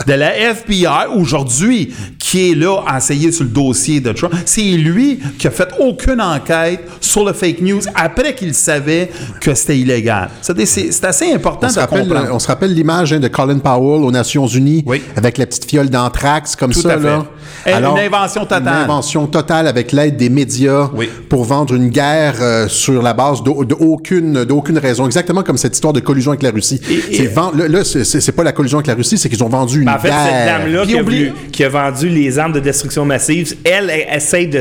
de 0.07 0.12
la 0.12 0.37
FBI 0.37 1.07
aujourd'hui, 1.17 1.93
qui 2.19 2.51
est 2.51 2.55
là 2.55 2.85
à 2.87 2.99
essayer 2.99 3.33
sur 3.33 3.45
le 3.45 3.51
dossier 3.51 3.99
de 4.01 4.12
Trump, 4.12 4.33
c'est 4.45 4.61
lui 4.62 5.19
qui 5.38 5.47
a 5.49 5.51
fait 5.51 5.69
aucune 5.81 6.21
enquête 6.21 6.81
sur 7.01 7.25
le 7.25 7.33
fake 7.33 7.61
news 7.62 7.81
après 7.95 8.35
qu'il 8.35 8.55
savait 8.55 9.11
que 9.41 9.55
c'était 9.55 9.79
illégal. 9.79 10.29
C'est 10.43 10.65
c'est- 10.67 10.93
c'est 10.93 11.05
assez 11.07 11.33
important 11.33 11.67
On 11.67 11.71
se, 11.71 11.75
de 11.77 11.81
rappelle, 11.81 12.09
comprendre. 12.09 12.29
on 12.33 12.38
se 12.38 12.47
rappelle 12.47 12.75
l'image 12.75 13.12
hein, 13.12 13.19
de 13.21 13.29
Colin 13.29 13.59
Powell 13.59 14.05
aux 14.05 14.12
Nations 14.12 14.47
Unies 14.47 14.85
avec 15.17 15.38
la 15.38 15.47
petite 15.47 15.69
fiole 15.69 15.88
d'anthrax 15.91 16.55
comme 16.55 16.73
Tout 16.73 16.81
ça. 16.83 16.95
à 16.95 16.99
fait. 16.99 17.05
Là. 17.07 17.25
Et 17.67 17.73
une 17.73 17.85
invention 17.99 18.43
totale. 18.43 18.62
Une 18.62 18.69
invention 18.69 19.27
totale 19.27 19.67
avec 19.67 19.93
l'aide 19.93 20.17
des 20.17 20.29
médias 20.29 20.91
pour 21.29 21.45
vendre 21.45 21.75
une 21.75 21.88
guerre 21.88 22.35
euh, 22.41 22.69
sur 22.69 23.03
la 23.03 23.15
base 23.15 23.43
d'au- 23.43 23.65
d'aucune 23.65 24.41
d'aucune 24.44 24.78
raison. 24.78 25.07
Exactement 25.07 25.42
comme 25.42 25.57
cette 25.57 25.74
histoire 25.74 25.92
de 25.92 26.00
collusion 26.00 26.31
avec 26.33 26.42
la 26.42 26.50
Russie. 26.50 26.81
C'est 27.12 27.26
vend- 27.26 27.52
là, 27.52 27.68
là, 27.68 27.85
c'est- 27.85 28.33
pas 28.33 28.42
la 28.44 28.52
collusion 28.52 28.78
avec 28.78 28.87
la 28.87 28.94
Russie, 28.94 29.18
c'est 29.18 29.28
qu'ils 29.28 29.42
ont 29.44 29.48
vendu 29.48 29.78
une 29.81 29.85
Ben, 29.87 29.94
en 29.94 29.98
fait, 29.98 30.09
guerre. 30.09 30.26
cette 30.26 30.46
dame-là 30.46 30.87
qui, 30.87 30.98
a 30.98 31.02
oublie- 31.02 31.33
qui 31.52 31.64
a 31.64 31.68
vendu 31.68 32.09
les 32.09 32.38
armes 32.38 32.52
de 32.52 32.61
destruction 32.61 33.05
massive, 33.05 33.55
elle, 33.64 33.90
elle 33.90 34.16
essaie 34.16 34.46
de, 34.46 34.61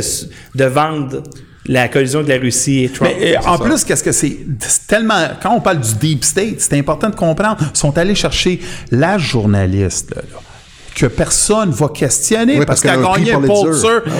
de 0.56 0.66
vendre 0.66 1.24
la 1.68 1.88
collusion 1.88 2.24
de 2.24 2.30
la 2.30 2.38
Russie 2.38 2.84
et 2.86 2.90
Trump. 2.90 3.12
Mais, 3.20 3.36
euh, 3.38 3.40
en 3.46 3.58
plus, 3.58 3.84
qu'est-ce 3.84 4.04
que 4.04 4.12
c'est? 4.12 4.36
C'est 4.60 4.88
tellement 4.88 5.14
quand 5.42 5.54
on 5.56 5.62
parle 5.62 5.80
du 5.80 5.94
deep 6.00 6.24
state, 6.26 6.56
c'est 6.60 6.78
important 6.78 7.10
de 7.10 7.16
comprendre. 7.16 7.58
Ils 7.74 7.78
sont 7.78 7.98
allés 7.98 8.16
chercher 8.16 8.60
la 8.90 9.18
journaliste 9.18 10.14
là, 10.16 10.22
là, 10.34 10.40
que 10.94 11.06
personne 11.06 11.72
va 11.72 11.88
questionner 11.90 12.60
Oui, 12.60 12.66
parce, 12.66 12.82
parce 12.82 12.96
qu'elle 12.96 13.04
a 13.06 13.14
gagné 13.18 13.32
un. 13.34 13.40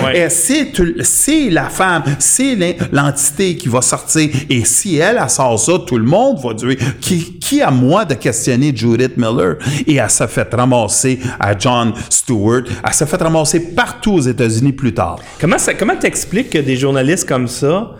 Ouais. 0.04 0.18
Et 0.20 0.28
c'est 0.30 1.50
la 1.50 1.68
femme, 1.68 2.02
c'est 2.18 2.54
l'en- 2.54 2.74
l'entité 2.92 3.56
qui 3.56 3.68
va 3.68 3.82
sortir. 3.82 4.30
Et 4.48 4.64
si 4.64 4.96
elle, 4.96 5.18
elle 5.22 5.28
sort 5.30 5.58
ça, 5.60 5.72
tout 5.86 5.98
le 5.98 6.04
monde 6.04 6.38
va 6.42 6.54
dire 6.54 6.76
qui, 7.00 7.38
qui 7.38 7.60
a 7.62 7.70
moi 7.70 8.04
de 8.04 8.14
questionner 8.14 8.72
Judith 8.74 9.16
Miller? 9.16 9.56
Et 9.86 9.96
elle 9.96 10.10
s'est 10.10 10.26
fait 10.28 10.48
ramasser 10.52 11.18
à 11.38 11.56
John 11.58 11.92
Stewart. 12.08 12.62
Elle 12.86 12.92
s'est 12.94 13.06
fait 13.06 13.22
ramasser 13.22 13.60
partout 13.74 14.14
aux 14.14 14.20
États-Unis 14.20 14.72
plus 14.72 14.94
tard. 14.94 15.18
Comment 15.40 15.58
ça, 15.58 15.74
comment 15.74 15.96
t'expliques 15.96 16.50
que 16.50 16.58
des 16.58 16.76
journalistes 16.76 17.28
comme 17.28 17.48
ça 17.48 17.90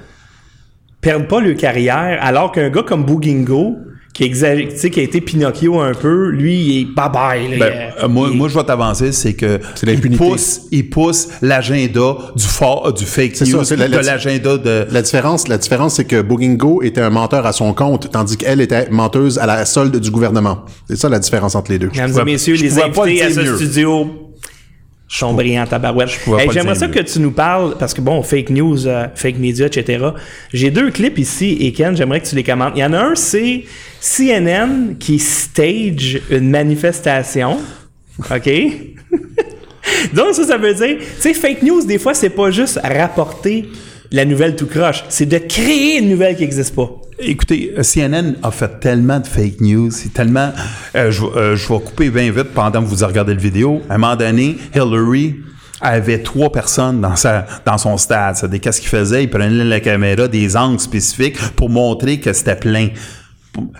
perdent 1.01 1.29
pas 1.29 1.41
leur 1.41 1.57
carrière 1.57 2.19
alors 2.23 2.53
qu'un 2.53 2.71
gars 2.71 2.85
comme 2.85 3.05
Bougingo, 3.05 3.77
qui, 4.12 4.25
exagère- 4.25 4.68
tu 4.68 4.77
sais, 4.79 4.90
qui 4.90 5.01
a 5.01 5.03
été 5.05 5.20
Pinocchio 5.22 5.81
un 5.81 5.94
peu, 5.94 6.29
lui, 6.29 6.55
il 6.55 6.81
est 6.81 6.85
bye-bye. 6.85 7.51
là, 7.51 7.57
Ben, 7.59 7.72
il- 7.98 8.05
euh, 8.05 8.09
moi, 8.09 8.29
moi, 8.31 8.48
je 8.48 8.55
vais 8.59 8.64
t'avancer, 8.64 9.11
c'est 9.12 9.33
que 9.33 9.59
il 9.87 10.16
pousse, 10.18 10.62
il 10.70 10.90
pousse 10.90 11.29
l'agenda 11.40 12.16
du 12.37 12.44
fort, 12.44 12.88
euh, 12.88 12.92
du 12.92 13.05
fake 13.07 13.37
C'est 13.37 13.44
news, 13.46 13.59
ça, 13.61 13.64
c'est 13.64 13.77
la- 13.77 13.88
de 13.88 13.96
la- 13.96 14.03
l'agenda 14.03 14.59
de. 14.59 14.87
La 14.90 15.01
différence, 15.03 15.48
la 15.48 15.57
différence, 15.59 15.94
c'est 15.94 16.05
que 16.05 16.20
Bougingo 16.20 16.83
était 16.83 17.01
un 17.01 17.11
menteur 17.11 17.46
à 17.46 17.53
son 17.53 17.72
compte, 17.72 18.11
tandis 18.11 18.37
qu'elle 18.37 18.61
était 18.61 18.90
menteuse 18.90 19.38
à 19.38 19.46
la 19.46 19.64
solde 19.64 19.96
du 19.98 20.11
gouvernement. 20.11 20.64
C'est 20.88 20.96
ça 20.96 21.09
la 21.09 21.18
différence 21.18 21.55
entre 21.55 21.70
les 21.70 21.79
deux. 21.79 21.90
Mesdames 21.94 22.29
et 22.29 22.33
messieurs, 22.33 22.55
Je 22.57 22.64
les 22.64 22.81
invités 22.83 23.22
à 23.22 23.31
ce 23.31 23.40
mieux. 23.40 23.57
studio 23.57 24.07
tabarouette. 25.68 26.11
Hey, 26.38 26.51
J'aimerais 26.53 26.75
ça 26.75 26.88
mieux. 26.88 26.94
que 26.94 27.01
tu 27.01 27.20
nous 27.20 27.33
parles, 27.33 27.77
parce 27.79 27.94
que 27.94 28.01
bon, 28.01 28.22
fake 28.22 28.51
news, 28.51 28.87
euh, 28.87 29.07
fake 29.14 29.38
media, 29.38 29.66
etc. 29.66 30.07
J'ai 30.53 30.70
deux 30.70 30.90
clips 30.90 31.18
ici, 31.18 31.59
et 31.61 31.72
Ken, 31.72 31.96
j'aimerais 31.96 32.20
que 32.20 32.27
tu 32.27 32.37
les 32.37 32.42
commentes. 32.42 32.72
Il 32.77 32.81
y 32.81 32.85
en 32.85 32.92
a 32.92 32.98
un, 32.98 33.14
c'est 33.14 33.64
CNN 34.01 34.96
qui 34.98 35.18
stage 35.18 36.20
une 36.31 36.51
manifestation. 36.51 37.59
OK? 38.18 38.51
Donc, 40.14 40.35
ça, 40.35 40.44
ça 40.44 40.57
veut 40.57 40.75
dire, 40.75 40.96
tu 40.98 41.05
sais, 41.20 41.35
fake 41.35 41.62
news, 41.62 41.85
des 41.85 41.98
fois, 41.98 42.14
c'est 42.14 42.31
pas 42.31 42.51
juste 42.51 42.81
rapporter 42.83 43.68
la 44.11 44.25
nouvelle 44.25 44.57
tout 44.57 44.66
croche, 44.66 45.05
c'est 45.09 45.27
de 45.27 45.38
créer 45.38 45.98
une 45.98 46.11
nouvelle 46.11 46.37
qui 46.37 46.42
n'existe 46.42 46.75
pas. 46.75 46.90
Écoutez, 47.25 47.73
CNN 47.83 48.35
a 48.43 48.51
fait 48.51 48.81
tellement 48.81 49.21
de 49.21 49.27
fake 49.29 49.61
news, 49.61 49.93
c'est 49.93 50.13
tellement. 50.13 50.51
euh, 50.97 51.13
je, 51.13 51.23
euh, 51.25 51.55
je 51.55 51.73
vais 51.73 51.79
couper 51.79 52.11
bien 52.11 52.33
vite 52.33 52.53
pendant 52.53 52.83
que 52.83 52.87
vous 52.89 53.07
regardez 53.07 53.35
la 53.35 53.41
vidéo. 53.41 53.81
À 53.89 53.95
un 53.95 53.99
moment 53.99 54.17
donné, 54.17 54.57
Hillary 54.75 55.37
avait 55.81 56.21
trois 56.21 56.51
personnes 56.51 57.01
dans 57.01 57.15
sa 57.15 57.47
dans 57.65 57.79
son 57.79 57.97
stade. 57.97 58.35
C'est-à-dire, 58.35 58.61
qu'est-ce 58.61 58.81
qu'il 58.81 58.91
faisait? 58.91 59.23
Il 59.23 59.31
prenait 59.31 59.51
la 59.65 59.79
caméra 59.79 60.27
des 60.27 60.57
angles 60.57 60.81
spécifiques 60.81 61.39
pour 61.55 61.71
montrer 61.71 62.19
que 62.19 62.33
c'était 62.33 62.57
plein. 62.57 62.89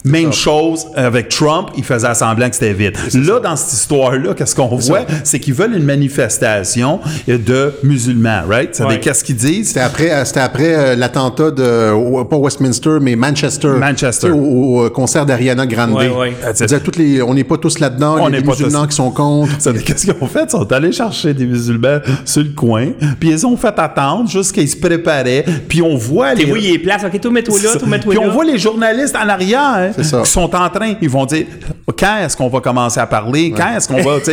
Même 0.05 0.33
chose 0.35 0.87
avec 0.97 1.29
Trump, 1.31 1.69
il 1.79 1.85
faisait 1.85 2.15
semblant 2.15 2.49
que 2.51 2.55
c'était 2.57 2.75
vide. 2.75 2.95
Là, 3.15 3.41
dans 3.41 3.57
cette 3.57 3.73
histoire-là, 3.73 4.35
qu'est-ce 4.35 4.55
qu'on 4.55 4.67
voit? 4.67 5.07
C'est 5.25 5.39
qu'ils 5.41 5.55
veulent 5.55 5.75
une 5.75 5.85
manifestation 5.85 7.01
de 7.27 7.73
musulmans, 7.83 8.43
right? 8.49 8.71
C'est 8.73 8.85
Ouais. 8.85 9.01
qu'est-ce 9.01 9.25
qu'ils 9.25 9.37
disent? 9.37 9.69
C'était 9.69 9.81
après, 9.81 10.11
euh, 10.11 10.25
c'était 10.27 10.41
après 10.41 10.75
euh, 10.75 10.95
l'attentat 10.97 11.51
de, 11.53 12.23
pas 12.25 12.37
Westminster, 12.37 12.99
mais 13.01 13.17
Manchester. 13.17 13.69
Manchester. 13.79 14.31
Au, 14.31 14.37
au, 14.37 14.85
euh, 14.85 14.91
concert 14.91 15.25
d'Ariana 15.25 15.67
Grande. 15.67 15.95
Ouais, 15.95 16.09
ouais. 16.11 16.33
Toutes 16.85 16.97
les, 16.97 17.23
on 17.23 17.33
n'est 17.33 17.45
pas 17.45 17.57
tous 17.57 17.79
là-dedans, 17.79 18.17
On 18.17 18.19
il 18.19 18.23
y 18.23 18.27
a 18.27 18.31
n'est 18.31 18.39
des 18.41 18.45
pas 18.45 18.53
musulmans 18.53 18.83
tous- 18.83 18.89
qui 18.89 18.97
sont 18.97 19.11
contre. 19.11 19.53
Ça, 19.61 19.73
Qu'est-ce 19.73 20.05
qu'ils 20.07 20.15
ont 20.21 20.27
fait? 20.27 20.45
Ils 20.49 20.51
sont 20.51 20.71
allés 20.73 20.93
chercher 20.93 21.33
des 21.33 21.47
musulmans 21.47 22.01
sur 22.27 22.43
le 22.43 22.51
coin, 22.51 22.89
puis 23.19 23.31
ils 23.31 23.47
ont 23.47 23.57
fait 23.57 23.79
attendre 23.79 24.29
jusqu'à 24.29 24.61
qu'ils 24.61 24.69
se 24.69 24.77
préparaient, 24.77 25.45
puis 25.69 25.81
on 25.81 25.97
voit 25.97 26.35
les... 26.35 26.45
où 26.51 26.57
il 26.57 26.75
est 26.75 26.79
place? 26.79 27.03
Ok, 27.05 27.19
tout 27.21 27.31
mets-toi 27.31 27.57
là, 27.63 27.71
tout 27.79 27.87
mets-toi 27.87 28.13
Puis 28.15 28.23
là. 28.23 28.29
on 28.29 28.33
voit 28.33 28.45
les 28.45 28.59
journalistes 28.59 29.17
en 29.17 29.29
arrière 29.29 29.62
hein, 29.63 29.91
C'est 29.97 30.05
ça. 30.05 30.21
qui 30.23 30.31
sont 30.31 30.55
en 30.55 30.69
train, 30.71 30.95
ils 31.01 31.09
vont 31.09 31.25
dire 31.27 31.47
quand 31.99 32.19
est-ce 32.25 32.37
qu'on 32.37 32.49
va 32.49 32.61
commencer 32.61 32.99
à 33.01 33.07
parler, 33.07 33.53
quand 33.57 33.77
est-ce 33.77 33.87
qu'on 33.89 34.03
va, 34.03 34.19
tu 34.21 34.33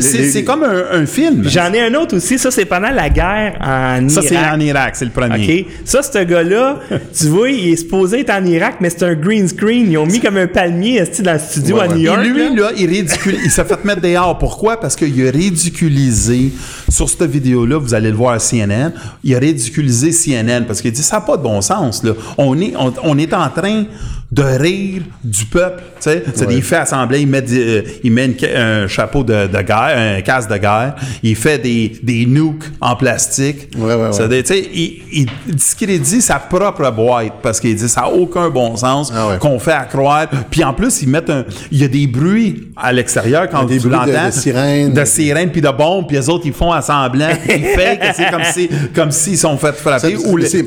sais, 0.00 0.30
c'est 0.32 0.44
comme 0.44 0.62
un, 0.64 1.00
un 1.00 1.06
film. 1.06 1.44
J'en 1.48 1.72
ai 1.72 1.80
un 1.82 1.94
autre 1.94 2.16
aussi, 2.16 2.38
ça 2.38 2.50
c'est 2.50 2.64
pendant 2.64 2.90
la 2.90 3.08
guerre 3.08 3.56
en 3.60 4.08
Ça 4.08 4.20
Irak. 4.20 4.24
c'est 4.28 4.36
en 4.54 4.60
Irak, 4.60 4.96
c'est 4.96 5.04
le 5.04 5.10
premier. 5.10 5.66
Ça, 5.84 6.02
ce 6.02 6.18
gars-là, 6.24 6.80
tu 7.18 7.26
vois, 7.28 7.50
il 7.50 7.68
est 7.70 7.76
supposé 7.76 8.20
être 8.20 8.30
en 8.30 8.44
Irak, 8.44 8.76
mais 8.80 8.90
c'est 8.90 9.04
un 9.04 9.14
green 9.14 9.48
screen. 9.48 9.90
Ils 9.90 9.98
ont 9.98 10.06
mis 10.06 10.20
comme 10.20 10.36
un 10.36 10.46
palmier 10.46 11.02
dans 11.20 11.32
le 11.32 11.38
studio 11.38 11.76
Ouais, 11.76 11.84
à 11.84 11.88
ouais. 11.88 11.94
New 11.94 12.00
York. 12.00 12.20
Et 12.24 12.28
lui, 12.28 12.54
là. 12.56 12.62
là, 12.62 12.70
il 12.76 12.88
ridicule, 12.88 13.36
il 13.44 13.50
s'est 13.50 13.64
fait 13.64 13.84
mettre 13.84 14.00
dehors. 14.00 14.36
Pourquoi? 14.38 14.78
Parce 14.80 14.96
qu'il 14.96 15.26
a 15.26 15.30
ridiculisé, 15.30 16.52
sur 16.88 17.08
cette 17.08 17.22
vidéo-là, 17.30 17.78
vous 17.78 17.94
allez 17.94 18.10
le 18.10 18.16
voir 18.16 18.34
à 18.34 18.38
CNN, 18.38 18.92
il 19.24 19.34
a 19.34 19.38
ridiculisé 19.38 20.10
CNN 20.10 20.64
parce 20.66 20.80
qu'il 20.80 20.92
dit, 20.92 21.02
ça 21.02 21.16
n'a 21.16 21.20
pas 21.22 21.36
de 21.36 21.42
bon 21.42 21.60
sens, 21.60 22.02
là. 22.02 22.12
On 22.38 22.58
est, 22.60 22.72
on, 22.78 22.92
on 23.02 23.18
est 23.18 23.32
en 23.34 23.48
train 23.50 23.84
de 24.32 24.42
rire 24.42 25.02
du 25.22 25.44
peuple, 25.44 25.82
tu 26.00 26.10
sais. 26.10 26.24
C'est 26.34 26.46
des- 26.46 26.56
Il 26.56 26.62
fait 26.62 26.76
assembler, 26.76 27.20
il 27.20 27.28
met, 27.28 27.44
euh, 27.48 27.82
il 28.02 28.10
met 28.10 28.26
une 28.26 28.34
un 28.56 28.88
chapeau 28.88 29.22
de, 29.22 29.46
de 29.46 29.62
guerre, 29.62 30.16
un 30.18 30.20
casque 30.20 30.50
de 30.50 30.56
guerre, 30.56 30.96
il 31.22 31.36
fait 31.36 31.58
des, 31.58 31.92
des 32.02 32.26
nukes 32.26 32.64
en 32.80 32.96
plastique. 32.96 33.68
Ouais, 33.78 33.94
ouais, 33.94 34.08
ouais. 34.08 34.64
Il, 34.74 35.02
il 35.12 35.26
discrédite 35.54 36.22
sa 36.22 36.40
propre 36.40 36.90
boîte 36.90 37.34
parce 37.40 37.60
qu'il 37.60 37.76
dit, 37.76 37.88
ça 37.88 38.00
n'a 38.02 38.08
aucun 38.10 38.50
bon 38.50 38.76
sens 38.76 39.12
Ah 39.14 39.28
ouais. 39.28 39.38
qu'on 39.38 39.58
fait 39.60 39.72
à 39.72 39.84
croire. 39.84 40.26
Puis 40.50 40.64
en 40.64 40.72
plus, 40.74 41.02
ils 41.02 41.08
mettent 41.08 41.30
un. 41.30 41.44
Il 41.70 41.78
y 41.80 41.84
a 41.84 41.88
des 41.88 42.06
bruits 42.08 42.72
à 42.76 42.92
l'extérieur 42.92 43.48
quand 43.48 43.64
des 43.64 43.78
tu 43.78 43.86
de- 43.86 43.92
l'entends. 43.92 44.26
de 44.26 44.30
sirènes. 44.32 44.92
De 44.92 45.04
sirènes, 45.04 45.50
puis 45.52 45.60
de 45.60 45.70
bombes, 45.70 46.06
puis 46.08 46.16
les 46.16 46.28
autres, 46.28 46.46
ils 46.46 46.52
font 46.52 46.72
à 46.72 46.82
semblant. 46.82 47.28
Ils 47.48 47.64
fake, 47.64 48.00
c'est 48.16 48.30
comme 48.30 48.44
si, 48.52 48.68
comme 48.92 49.10
s'ils 49.12 49.38
sont 49.38 49.56
fait 49.56 49.72
frapper. 49.72 50.16
Ça- 50.16 50.28
ou 50.28 50.36
les- 50.36 50.48
c'est- 50.48 50.66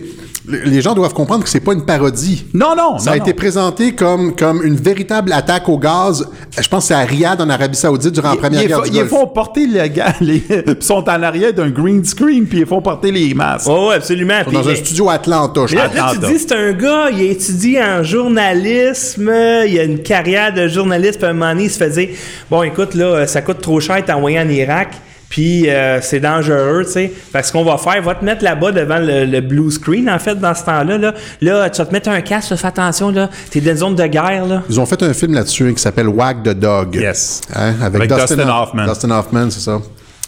les 0.49 0.81
gens 0.81 0.93
doivent 0.93 1.13
comprendre 1.13 1.43
que 1.43 1.49
c'est 1.49 1.59
pas 1.59 1.73
une 1.73 1.85
parodie. 1.85 2.45
Non, 2.53 2.75
non, 2.75 2.97
Ça 2.97 3.11
non, 3.11 3.13
a 3.13 3.17
été 3.17 3.33
présenté 3.33 3.93
comme, 3.93 4.35
comme 4.35 4.63
une 4.63 4.75
véritable 4.75 5.31
attaque 5.31 5.69
au 5.69 5.77
gaz. 5.77 6.27
Je 6.59 6.67
pense 6.67 6.83
que 6.83 6.87
c'est 6.89 6.93
à 6.93 7.01
Riyad, 7.01 7.39
en 7.39 7.49
Arabie 7.49 7.77
Saoudite, 7.77 8.13
durant 8.13 8.31
la 8.31 8.35
première 8.35 8.61
ils, 8.63 8.67
guerre 8.67 8.81
ils, 8.85 8.91
du 8.91 8.97
ils 8.97 9.05
font 9.05 9.27
porter 9.27 9.67
les 9.67 9.89
gars, 9.89 10.13
les, 10.21 10.43
sont 10.79 11.07
en 11.07 11.23
arrière 11.23 11.53
d'un 11.53 11.69
green 11.69 12.03
screen, 12.03 12.45
puis 12.45 12.59
ils 12.59 12.65
font 12.65 12.81
porter 12.81 13.11
les 13.11 13.33
masques. 13.33 13.67
Oh, 13.69 13.91
absolument. 13.93 14.39
Ils 14.47 14.53
sont 14.53 14.61
dans 14.61 14.69
un 14.69 14.75
studio 14.75 15.09
à 15.09 15.13
Atlanta, 15.13 15.61
je 15.67 15.75
Mais 15.75 15.81
là, 15.93 16.11
tu 16.13 16.19
dis, 16.19 16.39
c'est 16.39 16.53
un 16.53 16.71
gars, 16.71 17.09
il 17.11 17.21
a 17.21 17.31
étudié 17.31 17.83
en 17.83 18.03
journalisme, 18.03 19.31
il 19.67 19.79
a 19.79 19.83
une 19.83 19.99
carrière 19.99 20.53
de 20.53 20.67
journaliste, 20.67 21.17
puis 21.17 21.27
à 21.27 21.29
un 21.29 21.33
moment 21.33 21.51
donné, 21.51 21.65
il 21.65 21.71
se 21.71 21.77
fait 21.77 21.89
dire, 21.89 22.09
bon, 22.49 22.63
écoute, 22.63 22.95
là, 22.95 23.27
ça 23.27 23.41
coûte 23.41 23.61
trop 23.61 23.79
cher 23.79 23.97
d'être 23.97 24.09
envoyé 24.09 24.39
en 24.39 24.49
Irak, 24.49 24.89
puis 25.29 25.69
euh, 25.69 25.99
c'est 26.01 26.19
dangereux, 26.19 26.83
tu 26.85 26.91
sais. 26.93 27.11
Fait 27.31 27.41
que 27.41 27.47
ce 27.47 27.51
qu'on 27.51 27.63
va 27.63 27.77
faire, 27.77 28.01
va 28.01 28.15
te 28.15 28.25
mettre 28.25 28.43
là-bas 28.43 28.71
devant 28.71 28.97
le, 28.99 29.25
le 29.25 29.41
blue 29.41 29.69
screen, 29.71 30.09
en 30.09 30.17
fait, 30.19 30.35
dans 30.35 30.53
ce 30.55 30.63
temps-là, 30.65 30.97
là. 30.97 31.13
Là, 31.41 31.69
tu 31.69 31.77
vas 31.77 31.85
te 31.85 31.93
mettre 31.93 32.09
un 32.09 32.21
casque, 32.21 32.55
fais 32.55 32.67
attention, 32.67 33.11
là, 33.11 33.29
t'es 33.51 33.61
dans 33.61 33.71
une 33.71 33.77
zone 33.77 33.95
de 33.95 34.05
guerre, 34.07 34.45
là. 34.47 34.63
Ils 34.69 34.79
ont 34.79 34.85
fait 34.85 35.01
un 35.03 35.13
film 35.13 35.33
là-dessus 35.33 35.67
hein, 35.69 35.73
qui 35.73 35.81
s'appelle 35.81 36.07
Wag 36.07 36.43
the 36.43 36.49
Dog. 36.57 36.95
Yes. 36.95 37.41
Hein, 37.55 37.73
avec, 37.81 38.01
Avec 38.01 38.09
Dustin, 38.13 38.35
Dustin 38.35 38.49
Hoff- 38.49 38.67
Hoffman. 38.69 38.85
Dustin 38.87 39.11
Hoffman, 39.11 39.49
c'est 39.51 39.59
ça. 39.61 39.79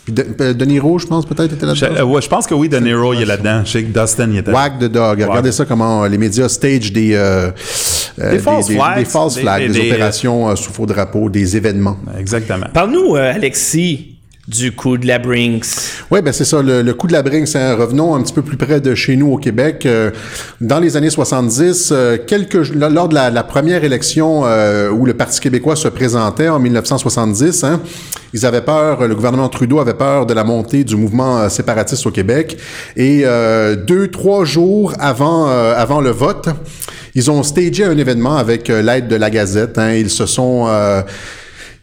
Puis 0.04 0.14
de, 0.14 0.26
euh, 0.42 0.54
De 0.56 0.66
Niro, 0.66 0.98
je 0.98 1.06
pense, 1.06 1.26
peut-être, 1.28 1.54
était 1.54 1.76
Je, 1.76 1.86
là-dedans. 1.86 2.02
euh, 2.02 2.04
ouais, 2.06 2.22
je 2.24 2.28
pense 2.28 2.48
que 2.48 2.56
oui, 2.56 2.68
De 2.70 2.78
Niro, 2.80 3.14
il 3.14 3.22
est 3.22 3.26
là-dedans. 3.26 3.62
Je 3.64 3.72
sais 3.72 3.84
que 3.84 4.00
Dustin, 4.00 4.30
il 4.32 4.38
était 4.40 4.52
Wag 4.52 4.80
the 4.80 4.86
Dog. 4.92 5.22
Regardez 5.22 5.52
ça 5.52 5.66
comment 5.66 6.04
euh, 6.04 6.08
les 6.08 6.18
médias 6.18 6.50
stage 6.50 6.92
des, 6.92 7.14
euh, 7.14 7.52
euh, 8.20 8.32
Des 8.32 8.40
false 8.40 8.68
flags. 8.72 8.98
des 8.98 9.06
false 9.06 9.38
flags, 9.38 9.62
des- 9.62 9.68
des, 9.74 9.80
des, 9.82 9.92
opérations 9.92 10.50
euh, 10.50 10.56
sous 10.56 10.72
faux 10.74 10.88
drapeau, 10.88 11.30
des 11.30 11.56
événements. 11.56 11.98
Exactement. 12.20 12.66
Parle-nous, 12.74 13.16
euh, 13.16 13.34
Alexis, 13.36 14.11
du 14.48 14.72
coup 14.72 14.98
de 14.98 15.06
la 15.06 15.20
Brinks. 15.20 15.66
Oui, 16.10 16.22
ben 16.22 16.34
c'est 16.34 16.46
ça. 16.46 16.62
Le, 16.62 16.92
coup 16.94 17.08
de 17.08 17.14
la 17.14 17.22
Brinks, 17.22 17.56
hein, 17.56 17.76
revenons 17.76 18.16
un 18.16 18.22
petit 18.22 18.34
peu 18.34 18.42
plus 18.42 18.58
près 18.58 18.82
de 18.82 18.96
chez 18.96 19.16
nous 19.16 19.32
au 19.32 19.38
Québec. 19.38 19.86
Euh, 19.86 20.12
dans 20.60 20.80
les 20.80 20.98
années 20.98 21.12
70, 21.12 21.90
euh, 21.92 22.18
quelques, 22.26 22.74
lors 22.74 23.08
de 23.08 23.14
la, 23.14 23.44
première 23.44 23.84
élection 23.84 24.44
euh, 24.46 24.90
où 24.90 25.06
le 25.06 25.14
Parti 25.14 25.40
québécois 25.40 25.76
se 25.76 25.88
présentait 25.88 26.50
en 26.50 26.60
1970, 26.60 27.64
hein, 27.64 27.82
ils 28.34 28.46
avaient 28.46 28.62
peur, 28.62 29.08
le 29.08 29.14
gouvernement 29.14 29.48
Trudeau 29.48 29.80
avait 29.80 29.94
peur 29.94 30.26
de 30.26 30.34
la 30.34 30.44
montée 30.44 30.84
du 30.84 30.96
mouvement 30.96 31.40
euh, 31.40 31.50
séparatiste 31.50 32.06
au 32.08 32.12
Québec. 32.12 32.58
Et 32.98 33.24
deux, 33.88 34.08
trois 34.10 34.46
jours 34.46 34.94
avant, 35.00 35.46
avant 35.46 36.02
le 36.02 36.10
vote, 36.10 36.50
ils 37.14 37.30
ont 37.30 37.44
stagé 37.44 37.84
un 37.84 37.98
événement 37.98 38.38
avec 38.38 38.68
l'aide 38.70 39.08
de 39.08 39.16
la 39.16 39.30
Gazette. 39.30 39.78
Hein, 39.78 39.94
ils 39.94 40.10
se 40.10 40.26
sont... 40.26 40.68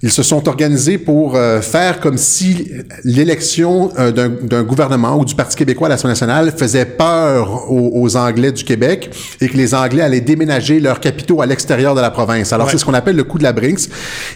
ils 0.03 0.13
se 0.13 0.23
sont 0.23 0.47
organisés 0.49 0.97
pour 0.97 1.35
euh, 1.35 1.61
faire 1.61 1.99
comme 2.01 2.19
si 2.19 2.71
l'élection 3.05 3.91
euh, 3.99 4.13
d'un 4.13 4.63
gouvernement 4.63 5.17
ou 5.19 5.25
du 5.25 5.35
Parti 5.35 5.57
québécois 5.57 5.89
à 5.89 5.91
l'Assemblée 5.91 6.13
nationale 6.13 6.53
faisait 6.57 6.85
peur 6.87 7.71
aux, 7.71 7.91
aux 7.95 8.17
Anglais 8.17 8.53
du 8.53 8.63
Québec 8.65 9.11
et 9.41 9.49
que 9.49 9.57
les 9.57 9.75
Anglais 9.75 10.03
allaient 10.03 10.21
déménager 10.21 10.79
leurs 10.79 11.01
capitaux 11.01 11.43
à 11.43 11.47
l'extérieur 11.47 11.95
de 11.97 12.01
la 12.01 12.11
province. 12.11 12.53
Alors, 12.53 12.67
Ouais. 12.67 12.73
c'est 12.73 12.79
ce 12.79 12.85
qu'on 12.85 12.95
appelle 12.95 13.17
le 13.17 13.25
coup 13.25 13.39
de 13.39 13.43
la 13.43 13.53
Brinks. 13.53 13.89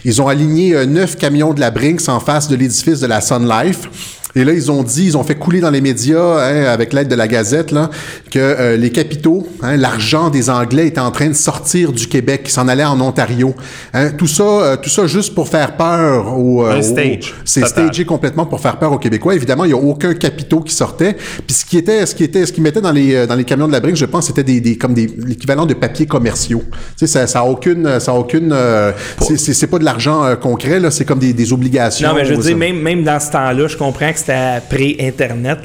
Ils 0.03 0.21
ont 0.21 0.27
aligné 0.27 0.75
euh, 0.75 0.85
neuf 0.85 1.17
camions 1.17 1.53
de 1.53 1.59
la 1.59 1.71
Brinks 1.71 2.09
en 2.09 2.19
face 2.19 2.47
de 2.49 2.55
l'édifice 2.55 2.99
de 2.99 3.07
la 3.07 3.21
Sun 3.21 3.47
Life. 3.47 3.87
Et 4.35 4.43
là, 4.43 4.53
ils 4.53 4.71
ont 4.71 4.81
dit, 4.83 5.05
ils 5.05 5.17
ont 5.17 5.23
fait 5.23 5.35
couler 5.35 5.59
dans 5.59 5.69
les 5.69 5.81
médias, 5.81 6.39
hein, 6.43 6.63
avec 6.65 6.91
l'aide 6.93 7.07
de 7.07 7.15
la 7.15 7.27
Gazette, 7.27 7.71
là, 7.71 7.89
que 8.31 8.39
euh, 8.39 8.77
les 8.77 8.89
capitaux, 8.89 9.47
hein, 9.61 9.77
l'argent 9.77 10.29
des 10.29 10.49
Anglais 10.49 10.87
était 10.87 10.99
en 10.99 11.11
train 11.11 11.27
de 11.27 11.33
sortir 11.33 11.91
du 11.91 12.07
Québec, 12.07 12.43
qui 12.43 12.51
s'en 12.51 12.67
allait 12.67 12.83
en 12.83 12.99
Ontario. 12.99 13.53
Hein, 13.93 14.09
tout 14.17 14.27
ça, 14.27 14.43
euh, 14.43 14.75
tout 14.77 14.89
ça 14.89 15.05
juste 15.07 15.35
pour 15.35 15.47
faire 15.49 15.75
peur 15.77 16.37
aux. 16.37 16.63
Un 16.65 16.79
aux- 16.79 16.81
stage, 16.81 17.33
C'est 17.45 17.65
stagé 17.65 18.05
complètement 18.05 18.45
pour 18.45 18.59
faire 18.59 18.77
peur 18.79 18.91
aux 18.91 18.97
Québécois. 18.97 19.35
Évidemment, 19.35 19.65
il 19.65 19.73
n'y 19.73 19.73
a 19.73 19.81
aucun 19.81 20.13
capitaux 20.13 20.61
qui 20.61 20.73
sortait. 20.73 21.13
Puis 21.13 21.55
ce 21.55 21.65
qui 21.65 21.77
était, 21.77 22.05
ce 22.05 22.15
qui 22.15 22.23
était, 22.23 22.45
ce 22.45 22.51
qu'ils 22.53 22.63
mettaient 22.63 22.81
dans 22.81 22.91
les 22.91 23.13
euh, 23.15 23.27
dans 23.27 23.35
les 23.35 23.43
camions 23.43 23.67
de 23.67 23.71
la 23.71 23.79
brique, 23.79 23.95
je 23.97 24.05
pense, 24.05 24.27
c'était 24.27 24.43
des, 24.43 24.59
des 24.61 24.77
comme 24.77 24.93
des 24.93 25.07
l'équivalent 25.25 25.65
de 25.65 25.73
papiers 25.73 26.05
commerciaux. 26.07 26.63
Tu 26.97 27.05
sais, 27.05 27.07
ça, 27.07 27.27
ça 27.27 27.39
a 27.41 27.43
aucune, 27.43 27.99
ça 27.99 28.11
a 28.11 28.15
aucune. 28.15 28.51
euh, 28.51 28.91
c'est- 29.37 29.67
pas 29.67 29.79
de 29.79 29.85
l'argent 29.85 30.23
euh, 30.25 30.35
concret 30.35 30.79
là, 30.79 30.91
c'est 30.91 31.05
comme 31.05 31.19
des, 31.19 31.33
des 31.33 31.53
obligations. 31.53 32.07
Non, 32.09 32.15
mais 32.15 32.25
je 32.25 32.33
veux 32.33 32.41
dire, 32.41 32.57
même, 32.57 32.79
même 32.81 33.03
dans 33.03 33.19
ce 33.19 33.31
temps-là, 33.31 33.67
je 33.67 33.77
comprends 33.77 34.11
que 34.11 34.19
c'était 34.25 34.61
pré-Internet. 34.69 35.59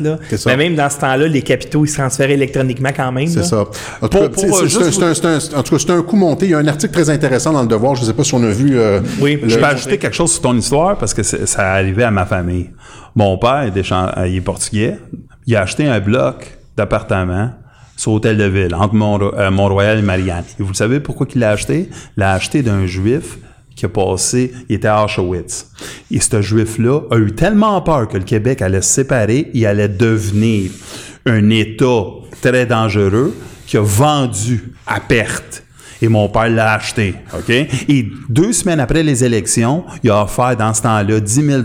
Mais 0.46 0.56
même 0.56 0.74
dans 0.74 0.90
ce 0.90 0.98
temps-là, 1.00 1.26
les 1.28 1.42
capitaux, 1.42 1.84
ils 1.84 1.88
se 1.88 1.96
transféraient 1.98 2.34
électroniquement 2.34 2.90
quand 2.94 3.12
même. 3.12 3.26
C'est 3.26 3.42
ça. 3.44 3.64
En 4.02 4.08
tout, 4.08 4.18
Pour- 4.18 4.30
cas, 4.30 4.36
c'est- 4.36 4.46
un- 4.46 4.90
c'est 4.90 5.02
un- 5.04 5.14
c'est 5.14 5.54
un- 5.54 5.58
en 5.58 5.62
tout 5.62 5.74
cas, 5.76 5.78
c'est 5.86 5.90
un 5.92 6.02
coup 6.02 6.16
monté. 6.16 6.46
Il 6.46 6.50
y 6.50 6.54
a 6.54 6.58
un 6.58 6.66
article 6.66 6.92
très 6.92 7.10
intéressant 7.10 7.52
dans 7.52 7.62
le 7.62 7.68
Devoir. 7.68 7.94
Je 7.94 8.02
ne 8.02 8.06
sais 8.06 8.14
pas 8.14 8.24
si 8.24 8.34
on 8.34 8.42
a 8.42 8.50
vu. 8.50 8.78
euh, 8.78 9.00
Oui, 9.20 9.38
le- 9.42 9.48
Je 9.48 9.58
peux 9.58 9.64
ajouter 9.64 9.98
quelque 9.98 10.14
chose 10.16 10.32
sur 10.32 10.42
ton 10.42 10.56
histoire 10.56 10.96
parce 10.98 11.14
que 11.14 11.22
ça 11.22 11.72
arrivait 11.74 12.04
à 12.04 12.10
ma 12.10 12.26
famille. 12.26 12.70
Mon 13.14 13.36
père, 13.38 13.64
il 13.72 13.78
est, 13.78 13.82
chan- 13.82 14.10
euh, 14.16 14.28
il 14.28 14.36
est 14.36 14.40
portugais. 14.40 14.96
Il 15.46 15.56
a 15.56 15.62
acheté 15.62 15.86
un 15.86 15.98
bloc 16.00 16.58
d'appartements 16.76 17.50
sur 17.96 18.12
Hôtel 18.12 18.36
de 18.36 18.44
Ville, 18.44 18.74
entre 18.74 18.94
Mont- 18.94 19.18
euh, 19.20 19.50
Mont-Royal 19.50 19.98
et 19.98 20.02
Marianne. 20.02 20.44
Et 20.58 20.62
vous 20.62 20.68
le 20.68 20.74
savez 20.74 21.00
pourquoi 21.00 21.26
il 21.34 21.40
l'a 21.40 21.50
acheté? 21.50 21.88
Il 22.16 22.20
l'a 22.20 22.32
acheté 22.32 22.62
d'un 22.62 22.86
juif 22.86 23.38
qui 23.78 23.86
a 23.86 23.88
passé, 23.88 24.52
il 24.68 24.74
était 24.74 24.88
à 24.88 25.04
Auschwitz. 25.04 25.70
Et 26.10 26.18
ce 26.18 26.42
juif-là 26.42 27.02
a 27.12 27.16
eu 27.16 27.32
tellement 27.32 27.80
peur 27.80 28.08
que 28.08 28.18
le 28.18 28.24
Québec 28.24 28.60
allait 28.60 28.82
se 28.82 28.92
séparer, 28.92 29.50
il 29.54 29.64
allait 29.66 29.88
devenir 29.88 30.72
un 31.24 31.48
État 31.50 32.02
très 32.42 32.66
dangereux 32.66 33.36
qui 33.66 33.76
a 33.76 33.82
vendu 33.82 34.72
à 34.84 34.98
perte. 34.98 35.62
Et 36.02 36.08
mon 36.08 36.28
père 36.28 36.48
l'a 36.50 36.74
acheté? 36.74 37.14
Et 37.88 38.08
deux 38.28 38.52
semaines 38.52 38.80
après 38.80 39.04
les 39.04 39.24
élections, 39.24 39.84
il 40.02 40.10
a 40.10 40.24
offert 40.24 40.56
dans 40.56 40.74
ce 40.74 40.82
temps-là 40.82 41.20
10 41.20 41.32
000 41.44 41.62